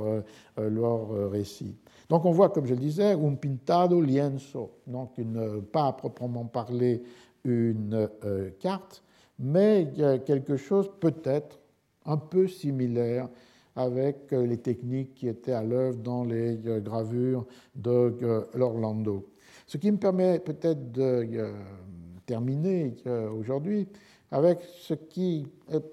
leur 0.57 1.31
récit. 1.31 1.77
Donc 2.09 2.25
on 2.25 2.31
voit, 2.31 2.49
comme 2.49 2.65
je 2.65 2.73
le 2.73 2.81
disais, 2.81 3.13
un 3.13 3.35
pintado 3.35 4.01
lienzo, 4.01 4.71
donc 4.87 5.11
pas 5.71 5.87
à 5.87 5.93
proprement 5.93 6.47
parler 6.47 7.03
une 7.45 8.09
carte, 8.59 9.03
mais 9.39 9.93
quelque 10.25 10.57
chose 10.57 10.91
peut-être 10.99 11.59
un 12.07 12.17
peu 12.17 12.49
similaire 12.49 13.29
avec 13.79 14.33
euh, 14.33 14.45
les 14.45 14.59
techniques 14.59 15.15
qui 15.15 15.29
étaient 15.29 15.53
à 15.53 15.63
l'œuvre 15.63 15.99
dans 15.99 16.25
les 16.25 16.59
euh, 16.67 16.81
gravures 16.81 17.47
de 17.77 18.19
euh, 18.23 18.45
l'Orlando. 18.55 19.31
Ce 19.69 19.77
qui 19.79 19.93
me 19.93 19.99
permet 19.99 20.41
peut-être 20.41 20.91
de 20.91 21.53
terminer 22.27 22.95
aujourd'hui 23.39 23.87
avec 24.31 24.61
ce 24.63 24.95
qui 24.95 25.47
est 25.71 25.85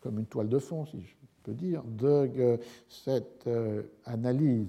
comme 0.00 0.20
une 0.20 0.26
toile 0.26 0.48
de 0.48 0.58
fond, 0.58 0.86
si 0.86 1.00
je 1.02 1.14
peux 1.42 1.52
dire, 1.52 1.82
de 1.84 2.58
cette 2.88 3.48
analyse, 4.04 4.68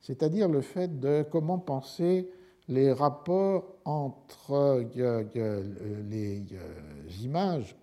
c'est-à-dire 0.00 0.48
le 0.48 0.62
fait 0.62 1.00
de 1.00 1.22
comment 1.30 1.58
penser 1.58 2.30
les 2.68 2.92
rapports 2.92 3.76
entre 3.84 4.84
les 6.08 6.44
images 7.22 7.76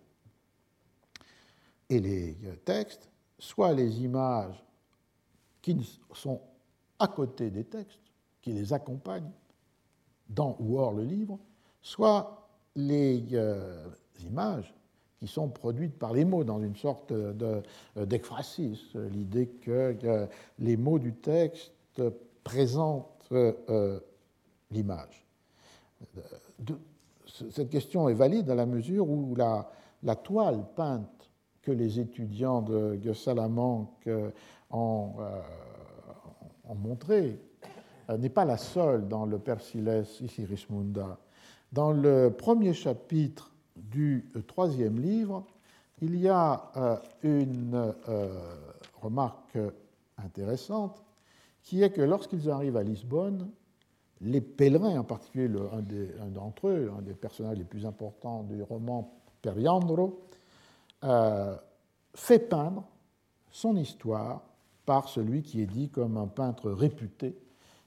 et 1.89 1.99
les 1.99 2.35
textes, 2.65 3.11
soit 3.39 3.73
les 3.73 4.01
images 4.01 4.64
qui 5.61 5.77
sont 6.14 6.41
à 6.99 7.07
côté 7.07 7.49
des 7.49 7.64
textes, 7.64 7.99
qui 8.41 8.51
les 8.51 8.73
accompagnent 8.73 9.31
dans 10.30 10.55
ou 10.59 10.80
hors 10.80 10.93
le 10.93 11.03
livre, 11.03 11.38
soit 11.81 12.49
les 12.76 13.23
euh, 13.34 13.88
images 14.26 14.73
qui 15.19 15.27
sont 15.27 15.49
produites 15.49 15.97
par 15.97 16.14
les 16.14 16.26
mots 16.26 16.43
dans 16.43 16.61
une 16.61 16.76
sorte 16.76 17.11
d'ekphrasis, 17.95 18.93
l'idée 18.95 19.47
que 19.47 20.27
les 20.59 20.77
mots 20.77 20.99
du 20.99 21.14
texte 21.14 22.01
présentent 22.43 23.27
euh, 23.31 23.99
l'image. 24.72 25.26
cette 27.51 27.69
question 27.69 28.09
est 28.09 28.14
valide 28.14 28.49
à 28.49 28.55
la 28.55 28.65
mesure 28.65 29.09
où 29.09 29.35
la 29.35 30.15
toile 30.15 30.64
peinte 30.76 31.16
que 31.68 31.73
les 31.73 31.99
étudiants 31.99 32.61
de, 32.61 33.14
Salamanque 33.14 34.10
ont, 34.72 35.11
ont 36.64 36.76
montrée 36.76 37.38
n'est 38.18 38.30
pas 38.30 38.45
la 38.45 38.57
seule 38.57 39.10
dans 39.10 39.26
le 39.26 39.38
Persiles 39.38 40.06
Isirismunda. 40.22 41.18
Dans 41.73 41.91
le 41.91 42.30
premier 42.30 42.73
chapitre 42.73 43.52
du 43.76 44.30
troisième 44.48 44.98
livre, 44.98 45.45
il 46.02 46.15
y 46.15 46.30
a 46.30 46.72
euh, 46.77 46.95
une 47.23 47.94
euh, 48.07 48.39
remarque 49.02 49.57
intéressante 50.18 51.03
qui 51.64 51.84
est 51.84 51.89
que 51.89 52.02
lorsqu'ils 52.02 52.49
arrivent 52.49 52.77
à 52.77 52.84
Lisbonne, 52.84 53.49
les 54.22 54.41
pèlerins, 54.41 54.99
en 54.99 55.03
particulier 55.03 55.49
un 56.22 56.27
d'entre 56.27 56.69
eux, 56.69 56.91
un 56.98 57.02
des 57.02 57.14
personnages 57.14 57.57
les 57.57 57.65
plus 57.65 57.85
importants 57.85 58.44
du 58.44 58.61
roman 58.64 59.14
Periandro, 59.41 60.27
euh, 61.03 61.56
fait 62.14 62.40
peindre 62.40 62.84
son 63.52 63.76
histoire 63.76 64.41
par 64.86 65.10
celui 65.10 65.41
qui 65.41 65.61
est 65.61 65.68
dit 65.68 65.90
comme 65.90 66.18
un 66.18 66.28
peintre 66.28 66.72
réputé 66.72 67.38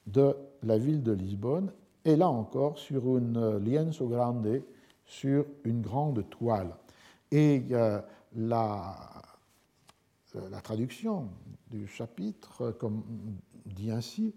de 0.07 0.37
la 0.63 0.79
ville 0.79 1.03
de 1.03 1.13
Lisbonne, 1.13 1.73
et 2.05 2.17
là 2.17 2.29
encore 2.29 2.79
sur 2.79 3.17
une 3.17 3.59
lienzo 3.59 4.09
grande, 4.09 4.63
sur 5.05 5.45
une 5.65 5.81
grande 5.81 6.29
toile. 6.31 6.75
Et 7.31 7.65
euh, 7.73 8.01
la, 8.37 8.97
euh, 10.37 10.49
la, 10.51 10.61
traduction 10.61 11.29
du 11.71 11.87
chapitre 11.87 12.73
comme 12.73 13.03
dit 13.67 13.91
ainsi 13.91 14.35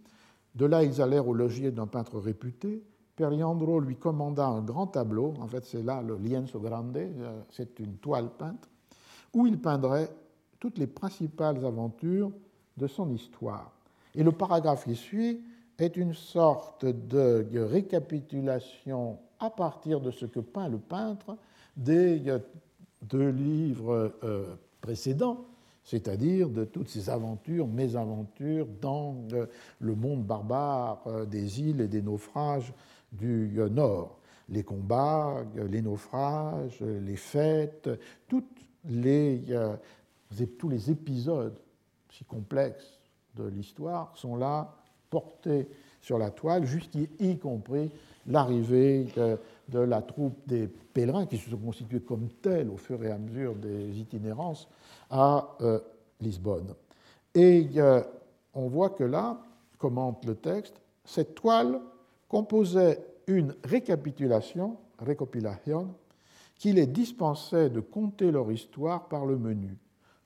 De 0.55 0.65
là, 0.65 0.83
ils 0.83 1.01
allèrent 1.01 1.27
au 1.27 1.33
logis 1.33 1.71
d'un 1.71 1.87
peintre 1.87 2.19
réputé. 2.19 2.83
Periandro 3.15 3.79
lui 3.79 3.95
commanda 3.95 4.47
un 4.47 4.61
grand 4.61 4.87
tableau, 4.87 5.33
en 5.39 5.47
fait, 5.47 5.65
c'est 5.65 5.83
là 5.83 6.01
le 6.01 6.17
lienzo 6.17 6.59
grande, 6.59 6.97
euh, 6.97 7.41
c'est 7.51 7.79
une 7.79 7.97
toile 7.97 8.29
peinte, 8.37 8.67
où 9.33 9.45
il 9.45 9.59
peindrait 9.59 10.09
toutes 10.59 10.77
les 10.77 10.87
principales 10.87 11.63
aventures 11.65 12.31
de 12.77 12.87
son 12.87 13.09
histoire. 13.11 13.71
Et 14.15 14.23
le 14.23 14.31
paragraphe 14.31 14.85
qui 14.85 14.95
suit 14.95 15.41
est 15.77 15.97
une 15.97 16.13
sorte 16.13 16.85
de 16.85 17.45
récapitulation 17.53 19.19
à 19.39 19.49
partir 19.49 19.99
de 19.99 20.11
ce 20.11 20.25
que 20.25 20.39
peint 20.39 20.69
le 20.69 20.77
peintre 20.77 21.37
des 21.75 22.21
deux 23.01 23.29
livres 23.29 24.13
euh, 24.23 24.55
précédents, 24.81 25.45
c'est-à-dire 25.83 26.49
de 26.49 26.63
toutes 26.63 26.89
ces 26.89 27.09
aventures, 27.09 27.67
mésaventures 27.67 28.67
dans 28.81 29.15
le 29.79 29.95
monde 29.95 30.23
barbare 30.23 31.01
euh, 31.07 31.25
des 31.25 31.61
îles 31.61 31.81
et 31.81 31.87
des 31.87 32.01
naufrages 32.01 32.73
du 33.13 33.53
euh, 33.59 33.69
Nord. 33.69 34.19
Les 34.49 34.63
combats, 34.63 35.45
les 35.55 35.81
naufrages, 35.81 36.81
les 36.81 37.15
fêtes, 37.15 37.89
les, 38.85 39.41
tous 40.59 40.69
les 40.69 40.91
épisodes 40.91 41.57
si 42.11 42.25
complexes 42.25 42.99
de 43.35 43.45
l'histoire 43.45 44.11
sont 44.15 44.35
là 44.35 44.75
portés 45.09 45.67
sur 46.01 46.17
la 46.17 46.29
toile, 46.29 46.65
jusqu'y 46.65 47.37
compris 47.39 47.89
l'arrivée 48.27 49.07
de, 49.69 49.79
la 49.79 50.01
troupe 50.01 50.37
des 50.45 50.67
pèlerins 50.67 51.25
qui 51.25 51.37
se 51.37 51.49
sont 51.49 51.57
constitués 51.57 52.01
comme 52.01 52.29
tels 52.41 52.69
au 52.69 52.77
fur 52.77 53.03
et 53.03 53.11
à 53.11 53.17
mesure 53.17 53.55
des 53.55 53.99
itinérances 53.99 54.67
à 55.09 55.55
euh, 55.61 55.79
Lisbonne. 56.19 56.73
Et 57.33 57.69
euh, 57.77 58.01
on 58.53 58.67
voit 58.67 58.89
que 58.91 59.03
là, 59.03 59.41
commente 59.77 60.25
le 60.25 60.35
texte, 60.35 60.75
cette 61.05 61.35
toile 61.35 61.79
composait 62.33 63.05
une 63.27 63.53
récapitulation, 63.63 64.77
recopilation, 64.97 65.93
qui 66.55 66.73
les 66.73 66.87
dispensait 66.87 67.69
de 67.69 67.79
compter 67.79 68.31
leur 68.31 68.51
histoire 68.51 69.07
par 69.07 69.27
le 69.27 69.37
menu. 69.37 69.77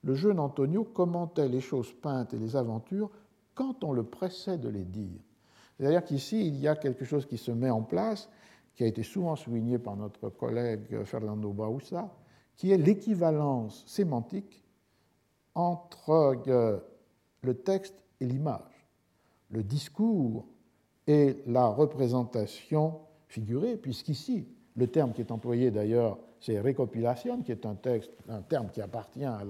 Le 0.02 0.14
jeune 0.14 0.40
Antonio 0.40 0.84
commentait 0.84 1.50
les 1.50 1.60
choses 1.60 1.92
peintes 1.92 2.32
et 2.32 2.38
les 2.38 2.56
aventures 2.56 3.10
quand 3.54 3.84
on 3.84 3.92
le 3.92 4.04
pressait 4.04 4.56
de 4.56 4.70
les 4.70 4.86
dire. 4.86 5.20
C'est-à-dire 5.76 6.02
qu'ici, 6.02 6.48
il 6.48 6.58
y 6.58 6.66
a 6.66 6.76
quelque 6.76 7.04
chose 7.04 7.26
qui 7.26 7.36
se 7.36 7.50
met 7.50 7.68
en 7.68 7.82
place, 7.82 8.30
qui 8.74 8.84
a 8.84 8.86
été 8.86 9.02
souvent 9.02 9.36
souligné 9.36 9.78
par 9.78 9.94
notre 9.94 10.30
collègue 10.30 11.04
Fernando 11.04 11.52
Bausa, 11.52 12.10
qui 12.56 12.72
est 12.72 12.78
l'équivalence 12.78 13.84
sémantique 13.86 14.64
entre 15.54 16.40
euh, 16.48 16.78
le 17.42 17.52
texte 17.52 18.02
et 18.18 18.24
l'image, 18.24 18.86
le 19.50 19.62
discours 19.62 20.46
et 21.08 21.38
la 21.46 21.66
représentation 21.66 23.00
figurée, 23.28 23.76
puisqu'ici, 23.76 24.46
le 24.76 24.86
terme 24.86 25.12
qui 25.12 25.22
est 25.22 25.32
employé 25.32 25.70
d'ailleurs, 25.70 26.18
c'est 26.38 26.60
récopilation, 26.60 27.42
qui 27.42 27.50
est 27.50 27.66
un, 27.66 27.74
texte, 27.74 28.12
un 28.28 28.42
terme 28.42 28.68
qui 28.70 28.80
appartient 28.80 29.24
à 29.24 29.42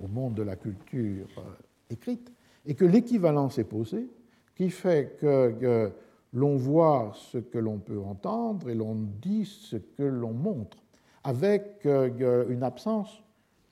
au 0.00 0.06
monde 0.06 0.34
de 0.34 0.42
la 0.42 0.54
culture 0.54 1.26
euh, 1.38 1.42
écrite, 1.90 2.30
et 2.66 2.74
que 2.74 2.84
l'équivalence 2.84 3.58
est 3.58 3.64
posée, 3.64 4.08
qui 4.54 4.70
fait 4.70 5.16
que, 5.20 5.90
l'on 6.34 6.56
voit 6.56 7.12
ce 7.14 7.38
que 7.38 7.56
l'on 7.56 7.78
peut 7.78 7.98
entendre 7.98 8.68
et 8.68 8.74
l'on 8.74 8.94
dit 8.94 9.46
ce 9.46 9.76
que 9.76 10.02
l'on 10.02 10.34
montre, 10.34 10.76
avec 11.24 11.86
euh, 11.86 12.44
une 12.50 12.62
absence 12.62 13.22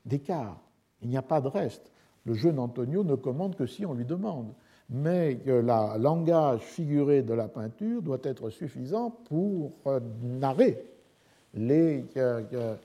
d'écart. 0.06 0.58
Il 1.02 1.10
n'y 1.10 1.18
a 1.18 1.22
pas 1.22 1.42
de 1.42 1.48
reste. 1.48 1.92
Le 2.24 2.32
jeune 2.32 2.58
Antonio 2.58 3.04
ne 3.04 3.14
commande 3.14 3.56
que 3.56 3.66
si 3.66 3.84
on 3.84 3.92
lui 3.92 4.06
demande. 4.06 4.54
Mais 4.88 5.38
le 5.44 5.62
langage 5.62 6.60
figuré 6.60 7.22
de 7.22 7.34
la 7.34 7.48
peinture 7.48 8.02
doit 8.02 8.20
être 8.22 8.50
suffisant 8.50 9.10
pour 9.28 9.72
euh, 9.86 9.98
narrer 10.22 10.84
les 11.54 12.04
euh, 12.16 12.76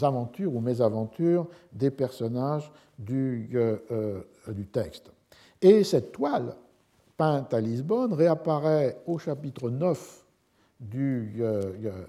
aventures 0.00 0.54
ou 0.54 0.60
mésaventures 0.60 1.46
des 1.72 1.90
personnages 1.90 2.70
du, 2.98 3.50
texte. 4.72 5.10
Et 5.60 5.84
cette 5.84 6.12
toile, 6.12 6.54
peinte 7.16 7.52
à 7.52 7.60
Lisbonne, 7.60 8.14
réapparaît 8.14 8.96
au 9.06 9.18
chapitre 9.18 9.68
9 9.68 10.24
du, 10.80 11.34
euh, 11.40 11.72
euh, 11.84 12.02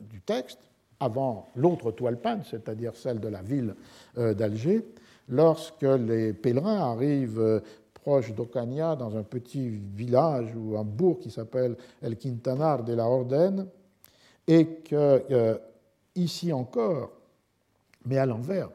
du 0.00 0.20
texte, 0.20 0.58
avant 1.00 1.48
l'autre 1.56 1.90
toile 1.92 2.18
peinte, 2.18 2.44
c'est-à-dire 2.50 2.94
celle 2.94 3.20
de 3.20 3.28
la 3.28 3.40
ville 3.40 3.74
euh, 4.18 4.34
d'Alger, 4.34 4.84
lorsque 5.28 5.82
les 5.82 6.34
pèlerins 6.34 6.92
arrivent 6.92 7.62
proche 8.02 8.32
d'Ocaña, 8.34 8.96
dans 8.96 9.16
un 9.16 9.22
petit 9.22 9.68
village 9.68 10.54
ou 10.56 10.76
un 10.76 10.84
bourg 10.84 11.18
qui 11.18 11.30
s'appelle 11.30 11.76
El 12.02 12.16
Quintanar 12.16 12.82
de 12.84 12.94
la 12.94 13.06
Orden, 13.06 13.66
et 14.46 14.66
que, 14.66 15.60
ici 16.16 16.52
encore, 16.52 17.10
mais 18.06 18.18
à 18.18 18.26
l'envers, 18.26 18.70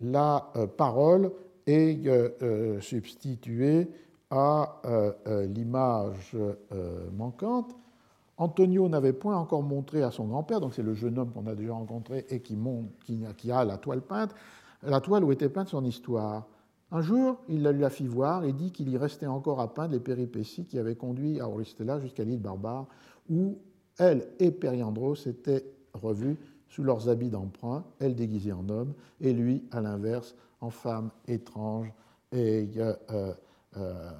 la 0.00 0.52
parole 0.76 1.32
est 1.66 2.06
euh, 2.06 2.30
euh, 2.42 2.80
substitué 2.80 3.88
à 4.30 4.80
euh, 4.84 5.46
l'image 5.46 6.36
manquante. 7.16 7.74
Antonio 8.38 8.88
n'avait 8.88 9.12
point 9.12 9.36
encore 9.36 9.62
montré 9.62 10.02
à 10.02 10.10
son 10.10 10.26
grand-père, 10.26 10.60
donc 10.60 10.74
c'est 10.74 10.82
le 10.82 10.94
jeune 10.94 11.18
homme 11.18 11.30
qu'on 11.30 11.46
a 11.46 11.54
déjà 11.54 11.72
rencontré 11.72 12.26
et 12.28 12.40
qui, 12.40 12.56
monte, 12.56 12.90
qui, 13.36 13.50
a 13.50 13.64
la 13.64 13.78
toile 13.78 14.02
peinte, 14.02 14.34
la 14.82 15.00
toile 15.00 15.24
où 15.24 15.32
était 15.32 15.48
peinte 15.48 15.68
son 15.68 15.84
histoire. 15.84 16.46
Un 16.92 17.02
jour, 17.02 17.38
il 17.48 17.62
la 17.62 17.72
lui 17.72 17.84
a 17.84 17.90
fait 17.90 18.06
voir 18.06 18.44
et 18.44 18.52
dit 18.52 18.70
qu'il 18.70 18.88
y 18.88 18.96
restait 18.96 19.26
encore 19.26 19.60
à 19.60 19.74
peindre 19.74 19.92
les 19.92 20.00
péripéties 20.00 20.66
qui 20.66 20.78
avaient 20.78 20.94
conduit 20.94 21.40
à 21.40 21.48
jusqu'à 22.00 22.24
l'île 22.24 22.40
barbare, 22.40 22.86
où 23.28 23.58
elle 23.98 24.28
et 24.38 24.52
Periandro 24.52 25.16
s'étaient 25.16 25.64
revus 25.94 26.36
sous 26.68 26.82
leurs 26.82 27.08
habits 27.08 27.30
d'emprunt, 27.30 27.84
elle 27.98 28.14
déguisée 28.14 28.52
en 28.52 28.68
homme, 28.68 28.94
et 29.20 29.32
lui, 29.32 29.64
à 29.72 29.80
l'inverse, 29.80 30.34
en 30.60 30.70
femme 30.70 31.10
étrange 31.26 31.92
et 32.32 32.68
euh, 32.76 32.94
euh, 33.10 33.32
euh, 33.76 34.10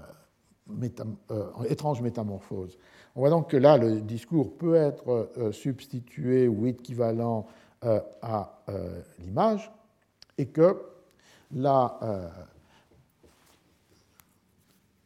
étrange 1.68 2.02
métamorphose. 2.02 2.78
On 3.14 3.20
voit 3.20 3.30
donc 3.30 3.50
que 3.50 3.56
là, 3.56 3.78
le 3.78 4.00
discours 4.00 4.56
peut 4.56 4.74
être 4.74 5.30
substitué 5.52 6.48
ou 6.48 6.66
équivalent 6.66 7.46
à 7.82 8.62
l'image 9.18 9.70
et 10.36 10.46
que 10.46 10.82
la, 11.52 11.98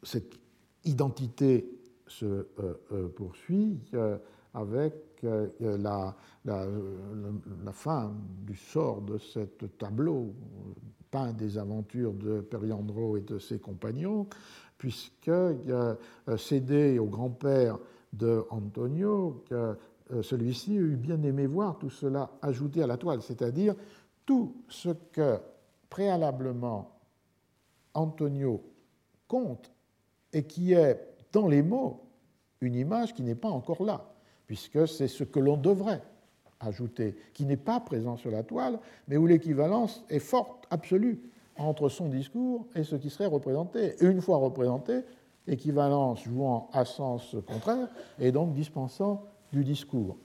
cette 0.02 0.38
identité 0.84 1.70
se 2.06 2.46
poursuit 3.14 3.78
avec 4.54 4.94
la, 5.60 6.16
fin 7.72 8.12
du 8.46 8.56
sort 8.56 9.02
de 9.02 9.18
ce 9.18 9.40
tableau 9.78 10.34
peint 11.10 11.32
des 11.32 11.58
aventures 11.58 12.12
de 12.12 12.40
Periandro 12.40 13.16
et 13.16 13.22
de 13.22 13.38
ses 13.38 13.58
compagnons, 13.58 14.26
puisque 14.78 15.28
euh, 15.28 15.96
cédé 16.36 16.98
au 16.98 17.06
grand-père 17.06 17.78
de 18.12 18.44
Antonio, 18.50 19.44
euh, 19.52 19.74
celui-ci 20.22 20.74
eut 20.74 20.96
bien 20.96 21.22
aimé 21.22 21.46
voir 21.46 21.78
tout 21.78 21.90
cela 21.90 22.30
ajouté 22.42 22.82
à 22.82 22.86
la 22.86 22.96
toile, 22.96 23.22
c'est-à-dire 23.22 23.74
tout 24.24 24.56
ce 24.68 24.90
que 25.12 25.38
préalablement 25.88 26.96
Antonio 27.94 28.62
compte 29.28 29.70
et 30.32 30.44
qui 30.44 30.72
est 30.72 30.98
dans 31.32 31.48
les 31.48 31.62
mots 31.62 32.00
une 32.60 32.74
image 32.74 33.14
qui 33.14 33.22
n'est 33.22 33.34
pas 33.34 33.48
encore 33.48 33.82
là. 33.82 34.06
puisque 34.46 34.88
c'est 34.88 35.06
ce 35.06 35.22
que 35.22 35.38
l'on 35.38 35.56
devrait 35.56 36.02
ajouter, 36.58 37.14
qui 37.34 37.44
n'est 37.44 37.56
pas 37.56 37.78
présent 37.78 38.16
sur 38.16 38.32
la 38.32 38.42
toile, 38.42 38.80
mais 39.06 39.16
où 39.16 39.24
l'équivalence 39.24 40.04
est 40.10 40.18
forte, 40.18 40.66
absolue, 40.70 41.20
entre 41.56 41.88
son 41.88 42.08
discours 42.08 42.66
et 42.74 42.82
ce 42.82 42.96
qui 42.96 43.10
serait 43.10 43.26
représenté. 43.26 43.94
Et 44.00 44.06
une 44.06 44.20
fois 44.20 44.38
représenté, 44.38 45.02
équivalence 45.46 46.24
jouant 46.24 46.68
à 46.72 46.84
sens 46.84 47.36
contraire 47.46 47.88
et 48.18 48.32
donc 48.32 48.52
dispensant 48.52 49.24
du 49.52 49.62
discours. 49.62 50.16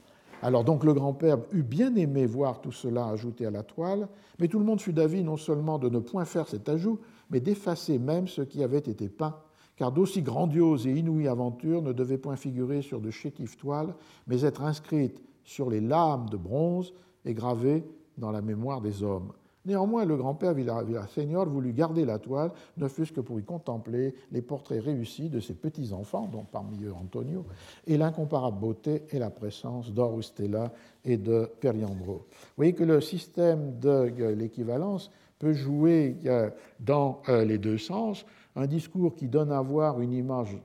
Alors 0.41 0.63
donc 0.63 0.83
le 0.83 0.93
grand-père 0.93 1.37
eut 1.51 1.63
bien 1.63 1.95
aimé 1.95 2.25
voir 2.25 2.61
tout 2.61 2.71
cela 2.71 3.07
ajouté 3.07 3.45
à 3.45 3.51
la 3.51 3.61
toile, 3.61 4.07
mais 4.39 4.47
tout 4.47 4.57
le 4.57 4.65
monde 4.65 4.81
fut 4.81 4.93
d'avis 4.93 5.23
non 5.23 5.37
seulement 5.37 5.77
de 5.77 5.89
ne 5.89 5.99
point 5.99 6.25
faire 6.25 6.47
cet 6.47 6.67
ajout, 6.67 6.99
mais 7.29 7.39
d'effacer 7.39 7.99
même 7.99 8.27
ce 8.27 8.41
qui 8.41 8.63
avait 8.63 8.79
été 8.79 9.07
peint, 9.07 9.35
car 9.75 9.91
d'aussi 9.91 10.21
grandiose 10.21 10.87
et 10.87 10.93
inouïe 10.93 11.27
aventure 11.27 11.81
ne 11.81 11.93
devait 11.93 12.17
point 12.17 12.35
figurer 12.35 12.81
sur 12.81 13.01
de 13.01 13.11
chétives 13.11 13.57
toiles, 13.57 13.93
mais 14.27 14.41
être 14.41 14.63
inscrite 14.63 15.21
sur 15.43 15.69
les 15.69 15.81
lames 15.81 16.29
de 16.29 16.37
bronze 16.37 16.93
et 17.25 17.33
gravée 17.33 17.83
dans 18.17 18.31
la 18.31 18.41
mémoire 18.41 18.81
des 18.81 19.03
hommes. 19.03 19.31
Néanmoins, 19.65 20.05
le 20.05 20.15
grand-père 20.15 20.53
Villaseñor 20.53 21.49
voulut 21.49 21.73
garder 21.73 22.05
la 22.05 22.19
toile, 22.19 22.51
ne 22.77 22.87
fût-ce 22.87 23.11
que 23.11 23.21
pour 23.21 23.39
y 23.39 23.43
contempler 23.43 24.13
les 24.31 24.43
portraits 24.43 24.83
réussis 24.83 25.27
de 25.27 25.39
ses 25.39 25.55
petits-enfants, 25.55 26.29
dont 26.31 26.45
parmi 26.49 26.83
eux 26.83 26.93
Antonio, 26.93 27.45
et 27.87 27.97
l'incomparable 27.97 28.59
beauté 28.59 29.03
et 29.11 29.17
la 29.17 29.31
présence 29.31 29.91
d'Orustella 29.91 30.71
et 31.03 31.17
de 31.17 31.49
Periandro. 31.59 32.13
Vous 32.13 32.57
voyez 32.57 32.73
que 32.73 32.83
le 32.83 33.01
système 33.01 33.79
de 33.79 34.13
l'équivalence 34.35 35.09
peut 35.39 35.53
jouer 35.53 36.15
euh, 36.25 36.49
dans 36.79 37.21
euh, 37.27 37.43
les 37.43 37.57
deux 37.57 37.79
sens, 37.79 38.25
un 38.55 38.67
discours 38.67 39.15
qui 39.15 39.27
donne 39.27 39.51
à 39.51 39.61
voir 39.61 40.01
une 40.01 40.13
image 40.13 40.57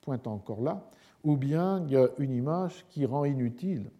pointe 0.00 0.26
encore 0.26 0.60
là, 0.60 0.84
ou 1.22 1.36
bien 1.36 1.86
une 2.18 2.32
image 2.32 2.84
qui 2.90 3.06
rend 3.06 3.24
inutile 3.24 3.90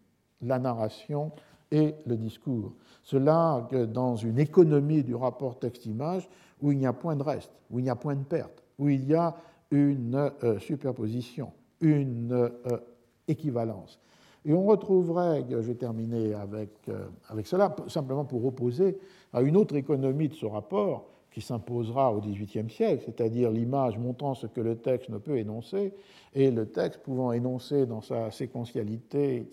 la 0.43 0.59
narration 0.59 1.33
et 1.71 1.95
le 2.07 2.17
discours. 2.17 2.73
Cela 3.03 3.67
dans 3.93 4.17
une 4.17 4.39
économie 4.39 5.03
du 5.03 5.15
rapport 5.15 5.59
texte-image 5.59 6.29
où 6.61 6.73
il 6.73 6.79
n'y 6.79 6.87
a 6.87 6.93
point 6.93 7.17
de 7.17 7.23
reste, 7.23 7.51
où 7.71 7.79
il 7.79 7.83
n'y 7.83 7.91
a 7.91 7.97
point 7.97 8.15
de 8.15 8.25
perte, 8.25 8.63
où 8.79 8.89
il 8.89 9.05
y 9.07 9.15
a 9.15 9.35
une 9.71 10.31
euh, 10.43 10.59
superposition, 10.59 11.53
une 11.81 12.33
euh, 12.33 12.79
équivalence. 13.27 14.01
Et 14.45 14.53
on 14.53 14.65
retrouverait, 14.65 15.45
je 15.49 15.57
vais 15.57 15.75
terminer 15.75 16.35
avec, 16.35 16.71
euh, 16.89 17.07
avec 17.29 17.47
cela, 17.47 17.75
simplement 17.89 18.25
pour 18.25 18.45
opposer 18.45 18.99
à 19.33 19.41
une 19.41 19.57
autre 19.57 19.75
économie 19.75 20.29
de 20.29 20.35
ce 20.35 20.47
rapport, 20.47 21.07
qui 21.35 21.41
s'imposera 21.41 22.13
au 22.13 22.21
XVIIIe 22.21 22.71
siècle, 22.71 23.03
c'est-à-dire 23.05 23.51
l'image 23.51 23.99
montrant 23.99 24.35
ce 24.35 24.47
que 24.47 24.61
le 24.61 24.77
texte 24.77 25.09
ne 25.09 25.19
peut 25.19 25.37
énoncer, 25.37 25.93
et 26.33 26.53
le 26.53 26.67
texte 26.67 27.01
pouvant 27.01 27.33
énoncer 27.33 27.87
dans 27.87 28.01
sa 28.01 28.31
séquentialité 28.31 29.49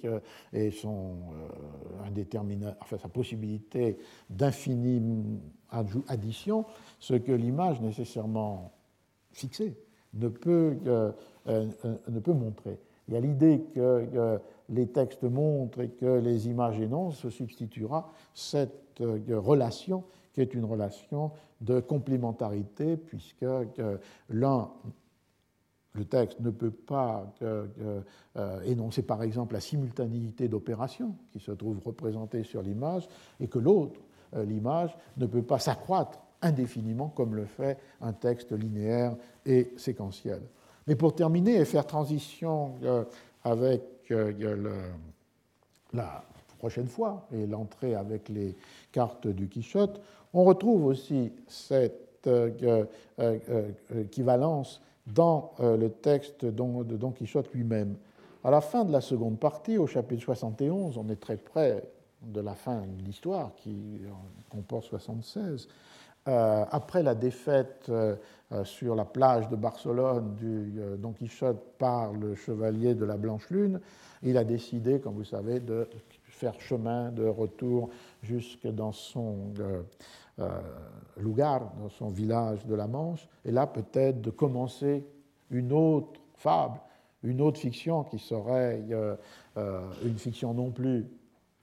et 0.54 0.70
son 0.70 1.16
euh, 1.34 2.72
enfin, 2.82 2.98
sa 3.00 3.10
possibilité 3.10 3.98
d'infinie 4.30 5.40
addition, 6.08 6.66
ce 7.00 7.16
que 7.16 7.32
l'image 7.32 7.82
nécessairement 7.82 8.72
fixée 9.32 9.76
ne 10.14 10.28
peut, 10.28 10.78
euh, 10.86 11.12
euh, 11.48 11.66
ne 12.10 12.20
peut 12.20 12.34
montrer. 12.34 12.78
Il 13.08 13.16
y 13.16 13.18
a 13.18 13.22
l'idée 13.22 13.66
que 13.74 14.40
les 14.70 14.88
textes 14.88 15.24
montrent 15.24 15.82
et 15.82 15.90
que 15.90 16.20
les 16.20 16.48
images 16.48 16.80
énoncent, 16.80 17.18
se 17.18 17.30
substituera 17.32 18.14
cette 18.34 19.00
relation 19.00 20.04
qui 20.34 20.42
est 20.42 20.54
une 20.54 20.66
relation 20.66 21.32
de 21.62 21.80
complémentarité, 21.80 22.98
puisque 22.98 23.46
l'un, 24.30 24.70
le 25.94 26.06
texte 26.06 26.40
ne 26.40 26.50
peut 26.50 26.72
pas 26.72 27.34
euh, 27.42 28.62
énoncer 28.64 29.02
par 29.02 29.24
exemple 29.24 29.54
la 29.54 29.60
simultanéité 29.60 30.48
d'opérations 30.48 31.16
qui 31.32 31.40
se 31.40 31.52
trouve 31.52 31.80
représentée 31.84 32.44
sur 32.44 32.62
l'image, 32.62 33.08
et 33.40 33.48
que 33.48 33.60
l'autre, 33.60 34.00
euh, 34.36 34.46
l'image, 34.46 34.96
ne 35.18 35.26
peut 35.26 35.42
pas 35.42 35.60
s'accroître 35.60 36.20
indéfiniment 36.42 37.10
comme 37.10 37.36
le 37.36 37.46
fait 37.46 37.78
un 38.00 38.14
texte 38.14 38.52
linéaire 38.52 39.16
et 39.46 39.74
séquentiel. 39.78 40.42
Mais 40.88 40.96
pour 40.96 41.14
terminer 41.14 41.56
et 41.58 41.66
faire 41.66 41.86
transition 41.86 42.76
euh, 42.84 43.04
avec 43.44 43.84
la 45.94 46.24
prochaine 46.58 46.88
fois 46.88 47.28
et 47.32 47.48
l'entrée 47.48 47.96
avec 47.96 48.28
les 48.28 48.58
cartes 48.92 49.28
du 49.28 49.48
Quichotte, 49.48 50.02
on 50.34 50.44
retrouve 50.44 50.86
aussi 50.86 51.32
cette 51.48 52.28
euh, 52.28 52.52
euh, 52.64 52.86
euh, 53.20 53.70
équivalence 54.00 54.82
dans 55.08 55.54
le 55.60 55.90
texte 55.90 56.46
de 56.46 56.52
Don 56.52 57.12
Quichotte 57.12 57.52
lui-même. 57.54 57.96
À 58.44 58.52
la 58.52 58.62
fin 58.62 58.86
de 58.86 58.92
la 58.92 59.02
seconde 59.02 59.40
partie, 59.40 59.78
au 59.78 59.88
chapitre 59.88 60.22
71, 60.22 60.98
on 60.98 61.10
est 61.10 61.20
très 61.20 61.38
près 61.38 61.84
de 62.22 62.40
la 62.40 62.54
fin 62.54 62.82
de 62.82 63.04
l'histoire 63.04 63.54
qui 63.56 64.02
comporte 64.50 64.86
76. 64.86 65.68
après 66.26 67.04
la 67.04 67.16
défaite 67.16 67.92
sur 68.64 68.96
la 68.96 69.06
plage 69.06 69.50
de 69.50 69.56
Barcelone 69.56 70.36
du 70.36 70.80
Don 71.00 71.14
Quichotte 71.14 71.62
par 71.78 72.14
le 72.14 72.36
chevalier 72.36 72.94
de 72.94 73.04
la 73.04 73.18
Blanche 73.18 73.50
Lune, 73.50 73.82
il 74.24 74.38
a 74.38 74.44
décidé, 74.44 75.00
comme 75.00 75.16
vous 75.16 75.26
savez, 75.26 75.60
de 75.60 75.90
faire 76.28 76.60
chemin 76.62 77.12
de 77.12 77.26
retour 77.26 77.90
jusque 78.24 78.68
dans 78.68 78.92
son 78.92 79.52
Lugar, 81.18 81.72
dans 81.80 81.90
son 81.90 82.10
village 82.10 82.66
de 82.66 82.76
la 82.76 82.88
Manche, 82.88 83.28
et 83.46 83.52
là 83.52 83.68
peut-être 83.68 84.22
de 84.22 84.30
commencer 84.30 85.06
une 85.50 85.72
autre 85.72 86.20
fable, 86.36 86.80
une 87.24 87.42
autre 87.42 87.60
fiction 87.60 88.04
qui 88.04 88.18
serait 88.18 88.84
euh, 88.90 89.16
euh, 89.58 89.82
une 90.04 90.18
fiction 90.18 90.54
non 90.54 90.72
plus 90.72 91.06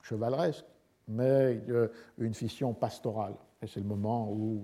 chevaleresque, 0.03 0.65
mais 1.09 1.61
une 2.19 2.35
fiction 2.35 2.73
pastorale. 2.75 3.35
Et 3.63 3.67
c'est 3.67 3.81
le 3.81 3.87
moment 3.87 4.31
où 4.31 4.63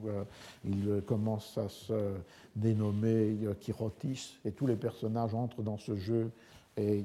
il 0.65 1.03
commence 1.07 1.59
à 1.59 1.69
se 1.69 2.15
dénommer 2.55 3.37
Chirotis, 3.61 4.39
et 4.45 4.53
tous 4.53 4.67
les 4.67 4.77
personnages 4.77 5.35
entrent 5.35 5.63
dans 5.63 5.79
ce 5.79 5.97
jeu 5.97 6.31
et 6.77 7.05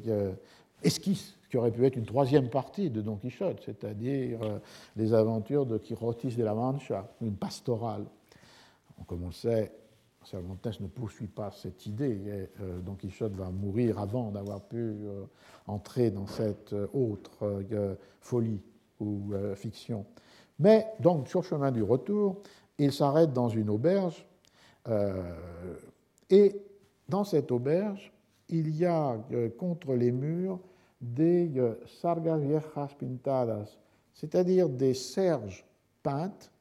esquissent 0.83 1.39
qui 1.49 1.57
aurait 1.57 1.71
pu 1.71 1.85
être 1.85 1.95
une 1.95 2.05
troisième 2.05 2.49
partie 2.49 2.89
de 2.89 3.01
Don 3.01 3.15
Quichotte, 3.15 3.61
c'est-à-dire 3.65 4.41
euh, 4.43 4.59
les 4.95 5.13
aventures 5.13 5.65
de 5.65 5.77
Quirotis 5.77 6.35
de 6.35 6.43
la 6.43 6.53
Mancha, 6.53 7.07
une 7.21 7.35
pastorale. 7.35 8.05
Comme 9.07 9.23
on 9.23 9.27
le 9.27 9.33
sait, 9.33 9.71
Cervantes 10.23 10.79
ne 10.79 10.87
poursuit 10.87 11.27
pas 11.27 11.49
cette 11.51 11.85
idée. 11.87 12.21
Et, 12.27 12.61
euh, 12.61 12.79
Don 12.81 12.93
Quichotte 12.93 13.33
va 13.33 13.49
mourir 13.49 13.97
avant 13.97 14.29
d'avoir 14.29 14.61
pu 14.61 14.77
euh, 14.77 15.23
entrer 15.65 16.11
dans 16.11 16.27
cette 16.27 16.75
autre 16.93 17.65
folie 18.21 18.61
ou 18.99 19.33
fiction. 19.55 20.05
Mais 20.59 20.87
donc, 20.99 21.29
sur 21.29 21.39
le 21.39 21.45
chemin 21.45 21.71
du 21.71 21.81
retour, 21.83 22.41
il 22.77 22.91
s'arrête 22.91 23.31
dans 23.33 23.49
une 23.49 23.69
auberge. 23.69 24.25
et 26.29 26.61
dans 27.07 27.23
cette 27.23 27.51
auberge, 27.51 28.11
il 28.49 28.75
y 28.75 28.85
a 28.85 29.17
contre 29.57 29.93
les 29.93 30.11
murs 30.11 30.59
des 31.01 31.51
sargas 32.01 32.37
viejas 32.37 32.89
pintadas, 32.99 33.77
c'est-à-dire 34.13 34.67
des 34.67 34.93
serges 34.93 35.65
peintes 36.03 36.51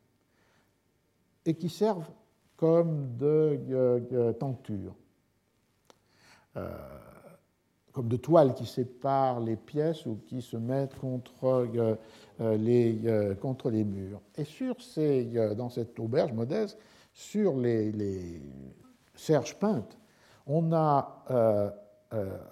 et 1.45 1.55
qui 1.55 1.69
servent 1.69 2.09
comme 2.57 3.17
de 3.17 4.33
tentures, 4.39 4.95
euh, 6.57 6.69
comme 7.93 8.09
de 8.09 8.17
toiles 8.17 8.55
qui 8.55 8.67
séparent 8.67 9.41
les 9.41 9.57
pièces 9.57 10.07
ou 10.07 10.21
qui 10.27 10.43
se 10.43 10.57
mettent 10.57 10.99
contre, 10.99 11.69
euh, 12.41 12.57
les, 12.57 13.35
contre 13.41 13.71
les 13.71 13.85
murs. 13.85 14.21
Et 14.37 14.45
sur 14.45 14.81
ces, 14.83 15.25
dans 15.57 15.71
cette 15.71 15.99
auberge 15.99 16.33
modeste, 16.33 16.79
sur 17.13 17.57
les 17.57 18.41
serges 19.15 19.59
peintes, 19.59 19.99
on 20.49 20.73
a 20.73 21.25
euh, 21.31 21.71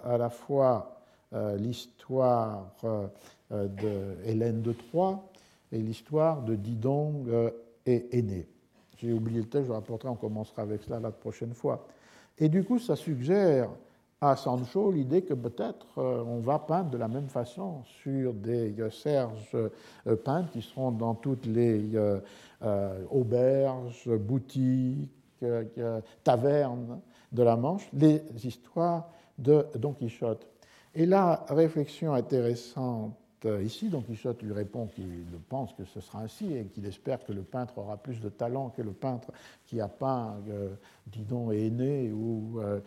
à 0.05 0.18
la 0.18 0.31
fois 0.31 0.97
euh, 1.32 1.56
l'histoire 1.56 2.70
euh, 2.85 3.09
de 3.51 4.16
Hélène 4.24 4.62
de 4.62 4.73
Troie 4.73 5.24
et 5.73 5.78
l'histoire 5.78 6.43
de 6.43 6.55
Didon 6.55 7.24
euh, 7.27 7.51
et 7.85 8.16
Aîné. 8.16 8.47
J'ai 8.97 9.12
oublié 9.12 9.40
le 9.40 9.48
texte, 9.48 9.66
je 9.66 9.73
rapporterai, 9.73 10.09
on 10.09 10.14
commencera 10.14 10.62
avec 10.62 10.85
cela 10.85 11.01
la 11.01 11.10
prochaine 11.10 11.52
fois. 11.52 11.85
Et 12.39 12.48
du 12.48 12.62
coup, 12.62 12.78
ça 12.78 12.94
suggère 12.94 13.70
à 14.20 14.36
Sancho 14.36 14.93
l'idée 14.93 15.23
que 15.23 15.35
peut-être 15.35 16.01
on 16.01 16.39
va 16.39 16.59
peindre 16.60 16.90
de 16.90 16.97
la 16.97 17.09
même 17.09 17.28
façon 17.28 17.82
sur 18.02 18.32
des 18.32 18.74
serges 18.90 19.56
peints 20.24 20.44
qui 20.44 20.62
seront 20.62 20.90
dans 20.90 21.14
toutes 21.14 21.44
les 21.44 21.90
auberges, 23.10 24.09
boutiques, 24.16 25.10
tavernes 26.24 27.01
de 27.32 27.42
la 27.42 27.56
Manche, 27.56 27.88
les 27.92 28.22
histoires 28.44 29.08
de 29.38 29.66
Don 29.76 29.92
Quichotte. 29.92 30.46
Et 30.94 31.06
la 31.06 31.44
réflexion 31.48 32.14
intéressante 32.14 33.14
euh, 33.44 33.62
ici, 33.62 33.88
donc 33.88 34.06
Quichotte 34.06 34.42
lui 34.42 34.52
répond 34.52 34.86
qu'il 34.86 35.24
pense 35.48 35.72
que 35.74 35.84
ce 35.84 36.00
sera 36.00 36.20
ainsi 36.20 36.52
et 36.54 36.64
qu'il 36.66 36.86
espère 36.86 37.22
que 37.24 37.32
le 37.32 37.42
peintre 37.42 37.78
aura 37.78 37.96
plus 37.96 38.20
de 38.20 38.28
talent 38.28 38.70
que 38.70 38.82
le 38.82 38.92
peintre 38.92 39.30
qui 39.66 39.80
a 39.80 39.88
peint 39.88 40.36
euh, 40.48 40.74
Didon 41.06 41.52
et 41.52 41.66
Aîné 41.66 42.10
ou 42.12 42.60
euh, 42.60 42.80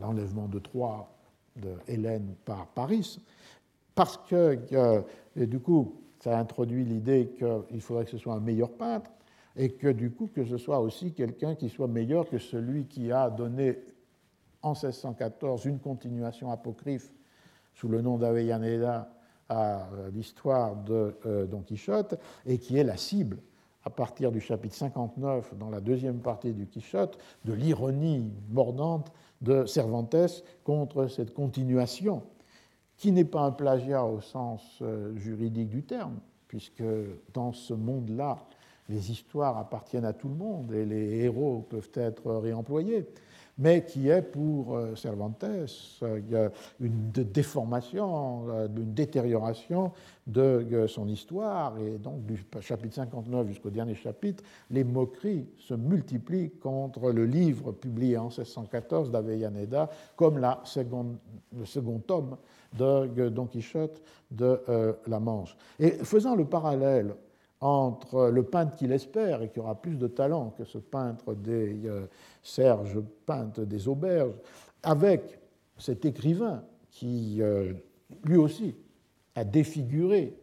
l'enlèvement 0.00 0.48
de 0.48 0.58
Troie 0.58 1.08
de 1.56 1.74
Hélène 1.86 2.34
par 2.44 2.66
Paris, 2.68 3.20
parce 3.94 4.16
que, 4.16 4.58
du 5.36 5.60
coup, 5.60 5.94
ça 6.20 6.38
introduit 6.38 6.84
l'idée 6.84 7.30
qu'il 7.36 7.80
faudrait 7.82 8.04
que 8.04 8.10
ce 8.10 8.18
soit 8.18 8.32
un 8.32 8.40
meilleur 8.40 8.70
peintre, 8.70 9.10
et 9.56 9.70
que 9.70 9.88
du 9.88 10.10
coup, 10.10 10.28
que 10.28 10.44
ce 10.44 10.56
soit 10.56 10.80
aussi 10.80 11.12
quelqu'un 11.12 11.54
qui 11.54 11.68
soit 11.68 11.88
meilleur 11.88 12.28
que 12.28 12.38
celui 12.38 12.86
qui 12.86 13.12
a 13.12 13.30
donné 13.30 13.78
en 14.62 14.72
1614 14.72 15.64
une 15.66 15.78
continuation 15.78 16.50
apocryphe 16.50 17.12
sous 17.74 17.88
le 17.88 18.00
nom 18.00 18.18
d'Avellaneda 18.18 19.12
à 19.48 19.88
euh, 19.92 20.10
l'histoire 20.12 20.76
de 20.76 21.16
euh, 21.26 21.46
Don 21.46 21.60
Quichotte, 21.60 22.14
et 22.46 22.58
qui 22.58 22.78
est 22.78 22.84
la 22.84 22.96
cible 22.96 23.38
à 23.84 23.90
partir 23.90 24.30
du 24.30 24.40
chapitre 24.40 24.74
59, 24.76 25.58
dans 25.58 25.68
la 25.68 25.80
deuxième 25.80 26.20
partie 26.20 26.52
du 26.52 26.66
Quichotte, 26.66 27.18
de 27.44 27.52
l'ironie 27.52 28.32
mordante 28.50 29.12
de 29.40 29.66
Cervantes 29.66 30.44
contre 30.62 31.08
cette 31.08 31.34
continuation, 31.34 32.22
qui 32.96 33.10
n'est 33.10 33.24
pas 33.24 33.40
un 33.40 33.50
plagiat 33.50 34.04
au 34.04 34.20
sens 34.20 34.78
euh, 34.82 35.16
juridique 35.16 35.68
du 35.68 35.82
terme, 35.82 36.18
puisque 36.46 36.84
dans 37.34 37.52
ce 37.52 37.74
monde-là, 37.74 38.38
les 38.92 39.10
histoires 39.10 39.56
appartiennent 39.58 40.04
à 40.04 40.12
tout 40.12 40.28
le 40.28 40.34
monde 40.34 40.72
et 40.72 40.84
les 40.84 41.24
héros 41.24 41.66
peuvent 41.68 41.90
être 41.94 42.30
réemployés 42.36 43.06
mais 43.58 43.84
qui 43.84 44.08
est 44.08 44.22
pour 44.22 44.76
euh, 44.76 44.94
Cervantes 44.94 45.44
euh, 45.44 46.48
une 46.80 47.10
déformation, 47.10 48.48
euh, 48.48 48.68
une 48.68 48.94
détérioration 48.94 49.92
de 50.26 50.86
son 50.86 51.08
histoire. 51.08 51.76
Et 51.78 51.98
donc, 51.98 52.24
du 52.24 52.44
chapitre 52.60 52.94
59 52.94 53.48
jusqu'au 53.48 53.70
dernier 53.70 53.94
chapitre, 53.94 54.44
les 54.70 54.84
moqueries 54.84 55.48
se 55.58 55.74
multiplient 55.74 56.50
contre 56.50 57.10
le 57.10 57.26
livre 57.26 57.72
publié 57.72 58.16
en 58.16 58.28
1614 58.28 59.10
d'Avellaneda 59.10 59.90
comme 60.16 60.38
le 60.38 61.64
second 61.64 61.98
tome 62.06 62.36
de 62.78 63.28
Don 63.28 63.46
Quichotte 63.46 64.00
de 64.30 64.60
la 65.06 65.18
Manche. 65.18 65.56
Et 65.80 65.90
faisant 65.90 66.36
le 66.36 66.44
parallèle 66.44 67.14
entre 67.62 68.28
le 68.28 68.42
peintre 68.42 68.76
qu'il 68.76 68.90
espère 68.90 69.40
et 69.40 69.48
qui 69.48 69.60
aura 69.60 69.80
plus 69.80 69.94
de 69.94 70.08
talent 70.08 70.52
que 70.58 70.64
ce 70.64 70.78
peintre 70.78 71.32
des 71.34 71.86
euh, 71.86 72.06
Serge, 72.42 72.98
peintre 73.24 73.62
des 73.62 73.86
auberges, 73.86 74.34
avec 74.82 75.38
cet 75.78 76.04
écrivain 76.04 76.64
qui 76.90 77.40
euh, 77.40 77.72
lui 78.24 78.36
aussi 78.36 78.74
a 79.36 79.44
défiguré 79.44 80.36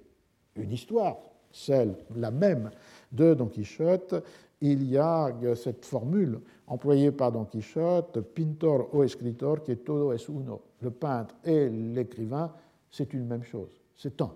une 0.56 0.72
histoire, 0.72 1.18
celle, 1.52 1.94
la 2.16 2.32
même 2.32 2.72
de 3.12 3.34
Don 3.34 3.48
Quichotte, 3.48 4.16
il 4.62 4.90
y 4.90 4.98
a 4.98 5.28
euh, 5.44 5.56
cette 5.56 5.86
formule 5.86 6.40
employée 6.68 7.12
par 7.12 7.34
Don 7.34 7.44
Quichotte, 7.44 8.22
pintor 8.22 8.96
o 8.96 9.04
escritor 9.04 9.62
que 9.64 9.74
todo 9.74 10.14
es 10.14 10.30
uno. 10.30 10.62
Le 10.82 10.92
peintre 10.92 11.36
et 11.44 11.68
l'écrivain, 11.68 12.54
c'est 12.90 13.14
une 13.14 13.26
même 13.26 13.44
chose, 13.44 13.82
c'est 13.98 14.22
un. 14.22 14.32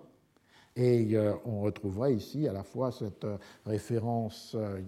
Et 0.76 1.16
euh, 1.16 1.34
on 1.45 1.62
retrouvera 1.62 2.10
ici 2.10 2.48
à 2.48 2.54
la 2.54 2.64
fois 2.64 2.91
cette 2.91 3.26
euh, 3.26 3.38
référence 3.66 4.56
euh, 4.56 4.80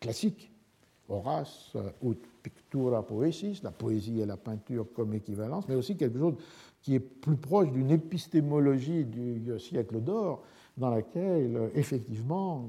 classique, 0.00 0.52
Horace, 1.08 1.74
ut 2.02 2.18
pictura 2.42 3.02
poesis, 3.06 3.62
la 3.62 3.70
poésie 3.70 4.20
et 4.20 4.26
la 4.26 4.36
peinture 4.36 4.86
comme 4.92 5.14
équivalence, 5.14 5.66
mais 5.66 5.74
aussi 5.74 5.96
quelque 5.96 6.18
chose 6.18 6.34
qui 6.82 6.94
est 6.96 7.00
plus 7.00 7.36
proche 7.36 7.72
d'une 7.72 7.90
épistémologie 7.90 9.06
du 9.06 9.58
siècle 9.58 10.00
d'or, 10.00 10.42
dans 10.76 10.90
laquelle, 10.90 11.70
effectivement, 11.74 12.68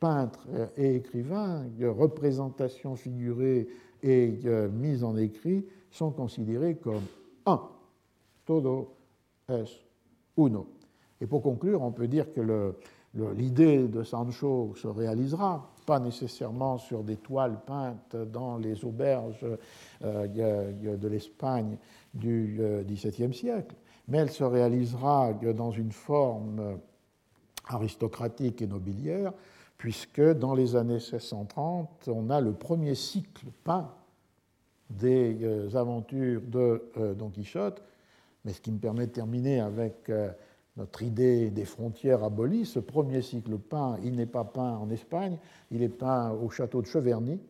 peintre 0.00 0.48
et 0.76 0.96
écrivain, 0.96 1.66
représentation 1.80 2.96
figurée 2.96 3.68
et 4.02 4.40
mise 4.72 5.04
en 5.04 5.16
écrit 5.16 5.64
sont 5.90 6.10
considérés 6.10 6.74
comme 6.74 7.04
un. 7.46 7.62
Todo 8.44 8.96
es 9.46 9.84
uno. 10.36 10.77
Et 11.20 11.26
pour 11.26 11.42
conclure, 11.42 11.82
on 11.82 11.90
peut 11.90 12.08
dire 12.08 12.32
que 12.32 12.74
l'idée 13.14 13.88
de 13.88 14.02
Sancho 14.02 14.74
se 14.76 14.86
réalisera, 14.86 15.70
pas 15.86 15.98
nécessairement 15.98 16.78
sur 16.78 17.02
des 17.02 17.16
toiles 17.16 17.58
peintes 17.66 18.14
dans 18.14 18.58
les 18.58 18.84
auberges 18.84 19.46
euh, 20.04 20.96
de 20.96 21.08
l'Espagne 21.08 21.78
du 22.14 22.60
XVIIe 22.86 23.30
euh, 23.30 23.32
siècle, 23.32 23.74
mais 24.06 24.18
elle 24.18 24.30
se 24.30 24.44
réalisera 24.44 25.32
dans 25.32 25.70
une 25.70 25.92
forme 25.92 26.78
aristocratique 27.68 28.62
et 28.62 28.66
nobiliaire, 28.66 29.32
puisque 29.76 30.20
dans 30.20 30.54
les 30.54 30.76
années 30.76 30.94
1630, 30.94 32.08
on 32.08 32.30
a 32.30 32.40
le 32.40 32.52
premier 32.52 32.94
cycle 32.94 33.46
peint 33.64 33.90
des 34.90 35.38
euh, 35.42 35.74
aventures 35.74 36.42
de 36.42 37.14
Don 37.14 37.30
Quichotte, 37.30 37.82
mais 38.44 38.52
ce 38.52 38.60
qui 38.60 38.72
me 38.72 38.78
permet 38.78 39.06
de 39.06 39.12
terminer 39.12 39.60
avec 39.60 40.10
notre 40.78 41.02
idée 41.02 41.50
des 41.50 41.64
frontières 41.64 42.22
abolies, 42.22 42.64
ce 42.64 42.78
premier 42.78 43.20
cycle 43.20 43.58
peint, 43.58 43.98
il 44.04 44.14
n'est 44.14 44.26
pas 44.26 44.44
peint 44.44 44.76
en 44.76 44.88
Espagne, 44.90 45.36
il 45.72 45.82
est 45.82 45.88
peint 45.88 46.30
au 46.30 46.48
château 46.48 46.80
de 46.80 46.86
Cheverny, 46.86 47.40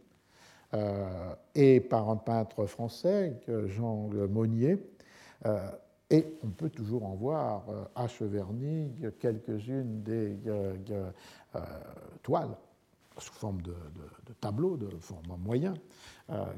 euh, 0.75 1.35
et 1.55 1.81
par 1.81 2.09
un 2.11 2.17
peintre 2.17 2.67
français, 2.67 3.39
Jean 3.67 4.09
Monnier. 4.31 4.79
Euh, 5.47 5.71
et 6.11 6.27
on 6.43 6.49
peut 6.49 6.71
toujours 6.71 7.05
en 7.05 7.15
voir 7.15 7.65
euh, 7.69 7.85
à 7.95 8.09
Cheverny 8.09 8.91
quelques-unes 9.21 10.03
des 10.03 10.37
toiles 12.23 12.57
sous 13.19 13.35
forme 13.35 13.61
de, 13.61 13.73
de, 13.73 14.27
de 14.27 14.33
tableaux, 14.41 14.77
de 14.77 14.89
format 15.01 15.37
moyen, 15.37 15.75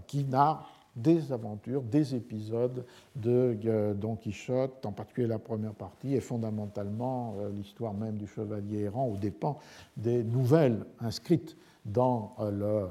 qui 0.07 0.25
narrent 0.25 0.80
des 0.97 1.33
aventures, 1.33 1.83
des 1.83 2.15
épisodes 2.15 2.85
de 3.17 3.57
euh, 3.65 3.95
Don 3.95 4.17
Quichotte, 4.17 4.85
en 4.85 4.93
particulier 4.93 5.27
la 5.27 5.39
première 5.39 5.75
partie, 5.75 6.15
et 6.15 6.21
fondamentalement 6.21 7.37
euh, 7.39 7.51
l'histoire 7.51 7.95
même 7.95 8.17
du 8.17 8.27
chevalier 8.27 8.81
errant, 8.81 9.07
au 9.07 9.17
dépend 9.17 9.59
des 9.97 10.25
nouvelles 10.25 10.85
inscrites 11.01 11.57
dans 11.85 12.35
euh, 12.41 12.89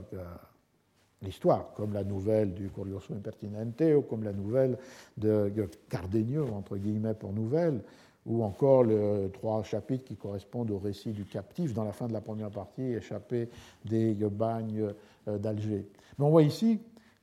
l'histoire, 1.22 1.74
comme 1.76 1.94
la 1.94 2.04
nouvelle 2.04 2.54
du 2.54 2.70
Curioso 2.70 3.14
Impertinente, 3.14 3.82
ou 3.96 4.02
comme 4.02 4.24
la 4.24 4.34
nouvelle 4.34 4.78
de 5.18 5.52
Cardenio, 5.90 6.48
entre 6.54 6.78
guillemets 6.78 7.14
pour 7.14 7.34
nouvelle, 7.34 7.82
ou 8.26 8.44
encore 8.44 8.84
les 8.84 9.30
trois 9.34 9.64
chapitres 9.64 10.06
qui 10.06 10.16
correspondent 10.16 10.72
au 10.72 10.78
récit 10.78 11.12
du 11.12 11.26
captif 11.26 11.74
dans 11.74 11.84
la 11.84 11.94
fin 11.94 12.08
de 12.08 12.14
la 12.14 12.22
première 12.22 12.52
partie, 12.52 12.82
échappé 12.82 13.50
des 13.86 14.14
bagnes 14.14 14.94
d'Alger. 15.26 15.88
Mais 16.18 16.26
on 16.26 16.30
voit 16.30 16.44
ici 16.44 16.80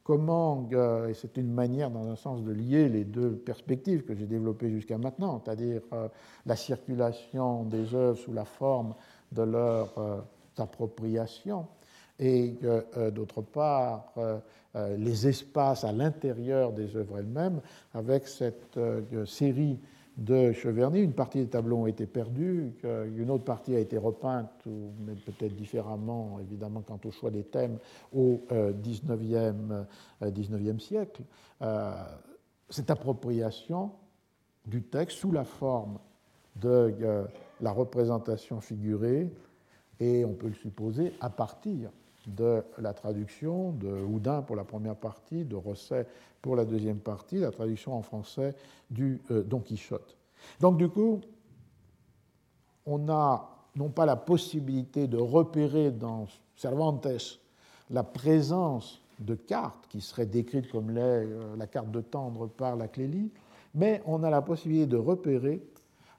comment, 0.07 0.69
euh, 0.73 1.09
et 1.09 1.15
c'est 1.15 1.37
une 1.37 1.53
manière 1.53 1.91
dans 1.91 2.09
un 2.09 2.15
sens 2.15 2.45
de 2.45 2.53
lier 2.53 2.89
les 2.89 3.03
deux 3.03 3.33
perspectives 3.33 4.05
que 4.05 4.15
j'ai 4.15 4.27
développées 4.27 4.71
jusqu'à 4.71 4.99
maintenant, 4.99 5.43
c'est-à-dire 5.45 5.83
euh, 5.93 6.07
la 6.47 6.55
circulation 6.55 7.65
des 7.65 7.93
œuvres 7.93 8.17
sous 8.17 8.33
la 8.33 8.45
forme 8.45 8.95
de 9.33 9.43
leur 9.43 9.99
euh, 9.99 10.21
appropriation, 10.59 11.67
et 12.21 12.55
d'autre 13.13 13.43
part 13.43 14.15
les 14.75 15.29
espaces 15.29 15.85
à 15.85 15.93
l'intérieur 15.93 16.73
des 16.73 16.97
œuvres 16.97 17.19
elles-mêmes, 17.19 17.61
avec 17.93 18.27
cette 18.27 18.79
série 19.27 19.79
de 20.17 20.53
Cheverny. 20.53 21.01
Une 21.01 21.13
partie 21.13 21.39
des 21.39 21.49
tableaux 21.49 21.79
ont 21.79 21.87
été 21.87 22.07
perdus, 22.07 22.73
une 23.17 23.31
autre 23.31 23.45
partie 23.45 23.75
a 23.75 23.79
été 23.79 23.99
repeinte, 23.99 24.51
mais 24.67 25.15
peut-être 25.15 25.55
différemment, 25.55 26.39
évidemment, 26.41 26.83
quant 26.83 27.01
au 27.05 27.11
choix 27.11 27.31
des 27.31 27.45
thèmes, 27.45 27.79
au 28.15 28.41
XIXe 28.51 29.11
euh, 30.23 30.79
siècle. 30.79 31.23
Euh, 31.63 31.93
cette 32.69 32.91
appropriation 32.91 33.93
du 34.67 34.83
texte 34.83 35.19
sous 35.19 35.33
la 35.33 35.45
forme 35.45 35.99
de 36.57 36.95
euh, 37.01 37.25
la 37.61 37.71
représentation 37.71 38.61
figurée, 38.61 39.31
et 40.01 40.25
on 40.25 40.35
peut 40.35 40.49
le 40.49 40.55
supposer 40.55 41.13
à 41.21 41.31
partir 41.31 41.91
de 42.27 42.63
la 42.79 42.93
traduction 42.93 43.73
de 43.73 43.89
Houdin 43.89 44.43
pour 44.43 44.57
la 44.57 44.65
première 44.65 44.97
partie, 44.97 45.45
de 45.45 45.55
Rosset 45.55 46.07
pour 46.43 46.57
la 46.57 46.65
deuxième 46.65 46.99
partie, 46.99 47.39
la 47.39 47.51
traduction 47.51 47.95
en 47.95 48.03
français 48.03 48.55
du 48.91 49.21
euh, 49.31 49.43
Don 49.43 49.61
Quichotte. 49.61 50.17
Donc 50.61 50.77
du 50.77 50.89
coup, 50.89 51.21
on 52.85 53.09
a 53.09 53.51
non 53.77 53.91
pas 53.91 54.07
la 54.07 54.17
possibilité 54.17 55.07
de 55.07 55.19
repérer 55.19 55.91
dans 55.91 56.27
Cervantes 56.57 57.07
la 57.91 58.03
présence 58.03 59.03
de 59.21 59.35
cartes 59.35 59.87
qui 59.89 60.01
seraient 60.01 60.27
décrites 60.27 60.71
comme 60.71 60.95
euh, 60.97 61.57
la 61.57 61.67
carte 61.67 61.91
de 61.91 62.01
tendre 62.01 62.49
par 62.49 62.77
la 62.77 62.89
Clélie, 62.89 63.31
mais 63.75 64.03
on 64.07 64.23
a 64.23 64.31
la 64.31 64.43
possibilité 64.43 64.87
de 64.87 64.97
repérer 64.97 65.63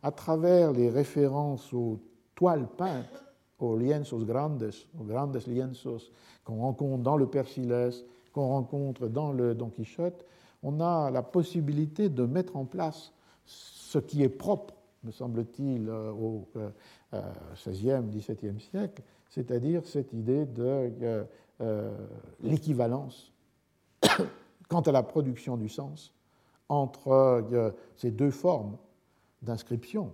à 0.03 0.11
travers 0.11 0.71
les 0.71 0.89
références 0.89 1.73
aux 1.73 1.99
toiles 2.35 2.67
peintes 2.77 3.26
aux 3.59 3.77
lienzos 3.77 4.25
grandes, 4.25 4.71
aux 4.99 5.03
grandes 5.03 5.39
lienzos 5.47 6.11
qu'on 6.43 6.57
rencontre 6.57 7.03
dans 7.03 7.17
le 7.17 7.27
Persiles, 7.27 7.91
qu'on 8.33 8.47
rencontre 8.47 9.07
dans 9.07 9.31
le 9.31 9.55
Don 9.55 9.69
Quichotte, 9.69 10.25
on 10.63 10.79
a 10.79 11.11
la 11.11 11.23
possibilité 11.23 12.09
de 12.09 12.25
mettre 12.25 12.55
en 12.55 12.65
place 12.65 13.13
ce 13.45 13.99
qui 13.99 14.23
est 14.23 14.29
propre, 14.29 14.73
me 15.03 15.11
semble-t-il, 15.11 15.87
euh, 15.87 16.11
au 16.11 16.47
XVIe, 17.65 17.91
euh, 17.91 18.01
XVIIe 18.01 18.59
siècle, 18.59 19.01
c'est-à-dire 19.29 19.85
cette 19.85 20.13
idée 20.13 20.45
de 20.45 21.25
euh, 21.61 21.91
l'équivalence 22.41 23.31
quant 24.69 24.81
à 24.81 24.91
la 24.91 25.01
production 25.01 25.57
du 25.57 25.69
sens 25.69 26.13
entre 26.69 27.07
euh, 27.07 27.71
ces 27.95 28.11
deux 28.11 28.29
formes 28.29 28.77
d'inscription, 29.41 30.13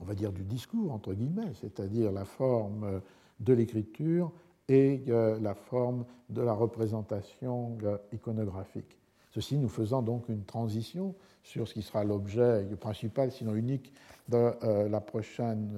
on 0.00 0.04
va 0.04 0.14
dire 0.14 0.32
du 0.32 0.42
discours, 0.42 0.92
entre 0.92 1.14
guillemets, 1.14 1.52
c'est-à-dire 1.60 2.12
la 2.12 2.24
forme 2.24 3.00
de 3.40 3.52
l'écriture 3.52 4.32
et 4.68 5.04
euh, 5.08 5.38
la 5.40 5.54
forme 5.54 6.04
de 6.30 6.40
la 6.40 6.52
représentation 6.52 7.76
euh, 7.82 7.98
iconographique. 8.12 8.98
Ceci 9.30 9.58
nous 9.58 9.68
faisant 9.68 10.02
donc 10.02 10.28
une 10.28 10.44
transition 10.44 11.14
sur 11.42 11.66
ce 11.66 11.74
qui 11.74 11.82
sera 11.82 12.04
l'objet 12.04 12.64
principal, 12.80 13.32
sinon 13.32 13.54
unique, 13.54 13.92
de 14.28 14.88
la 14.88 15.00
prochaine 15.00 15.70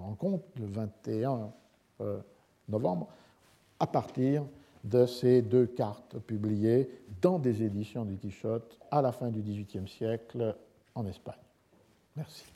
rencontre, 0.00 0.44
le 0.58 0.66
21 0.66 1.52
novembre, 2.68 3.06
à 3.78 3.86
partir 3.86 4.44
de 4.84 5.06
ces 5.06 5.42
deux 5.42 5.66
cartes 5.66 6.18
publiées 6.20 6.88
dans 7.20 7.38
des 7.38 7.62
éditions 7.62 8.04
du 8.04 8.16
Quichotte 8.16 8.78
à 8.90 9.02
la 9.02 9.12
fin 9.12 9.30
du 9.30 9.40
XVIIIe 9.40 9.88
siècle 9.88 10.56
en 10.94 11.06
Espagne. 11.06 11.34
Merci. 12.16 12.55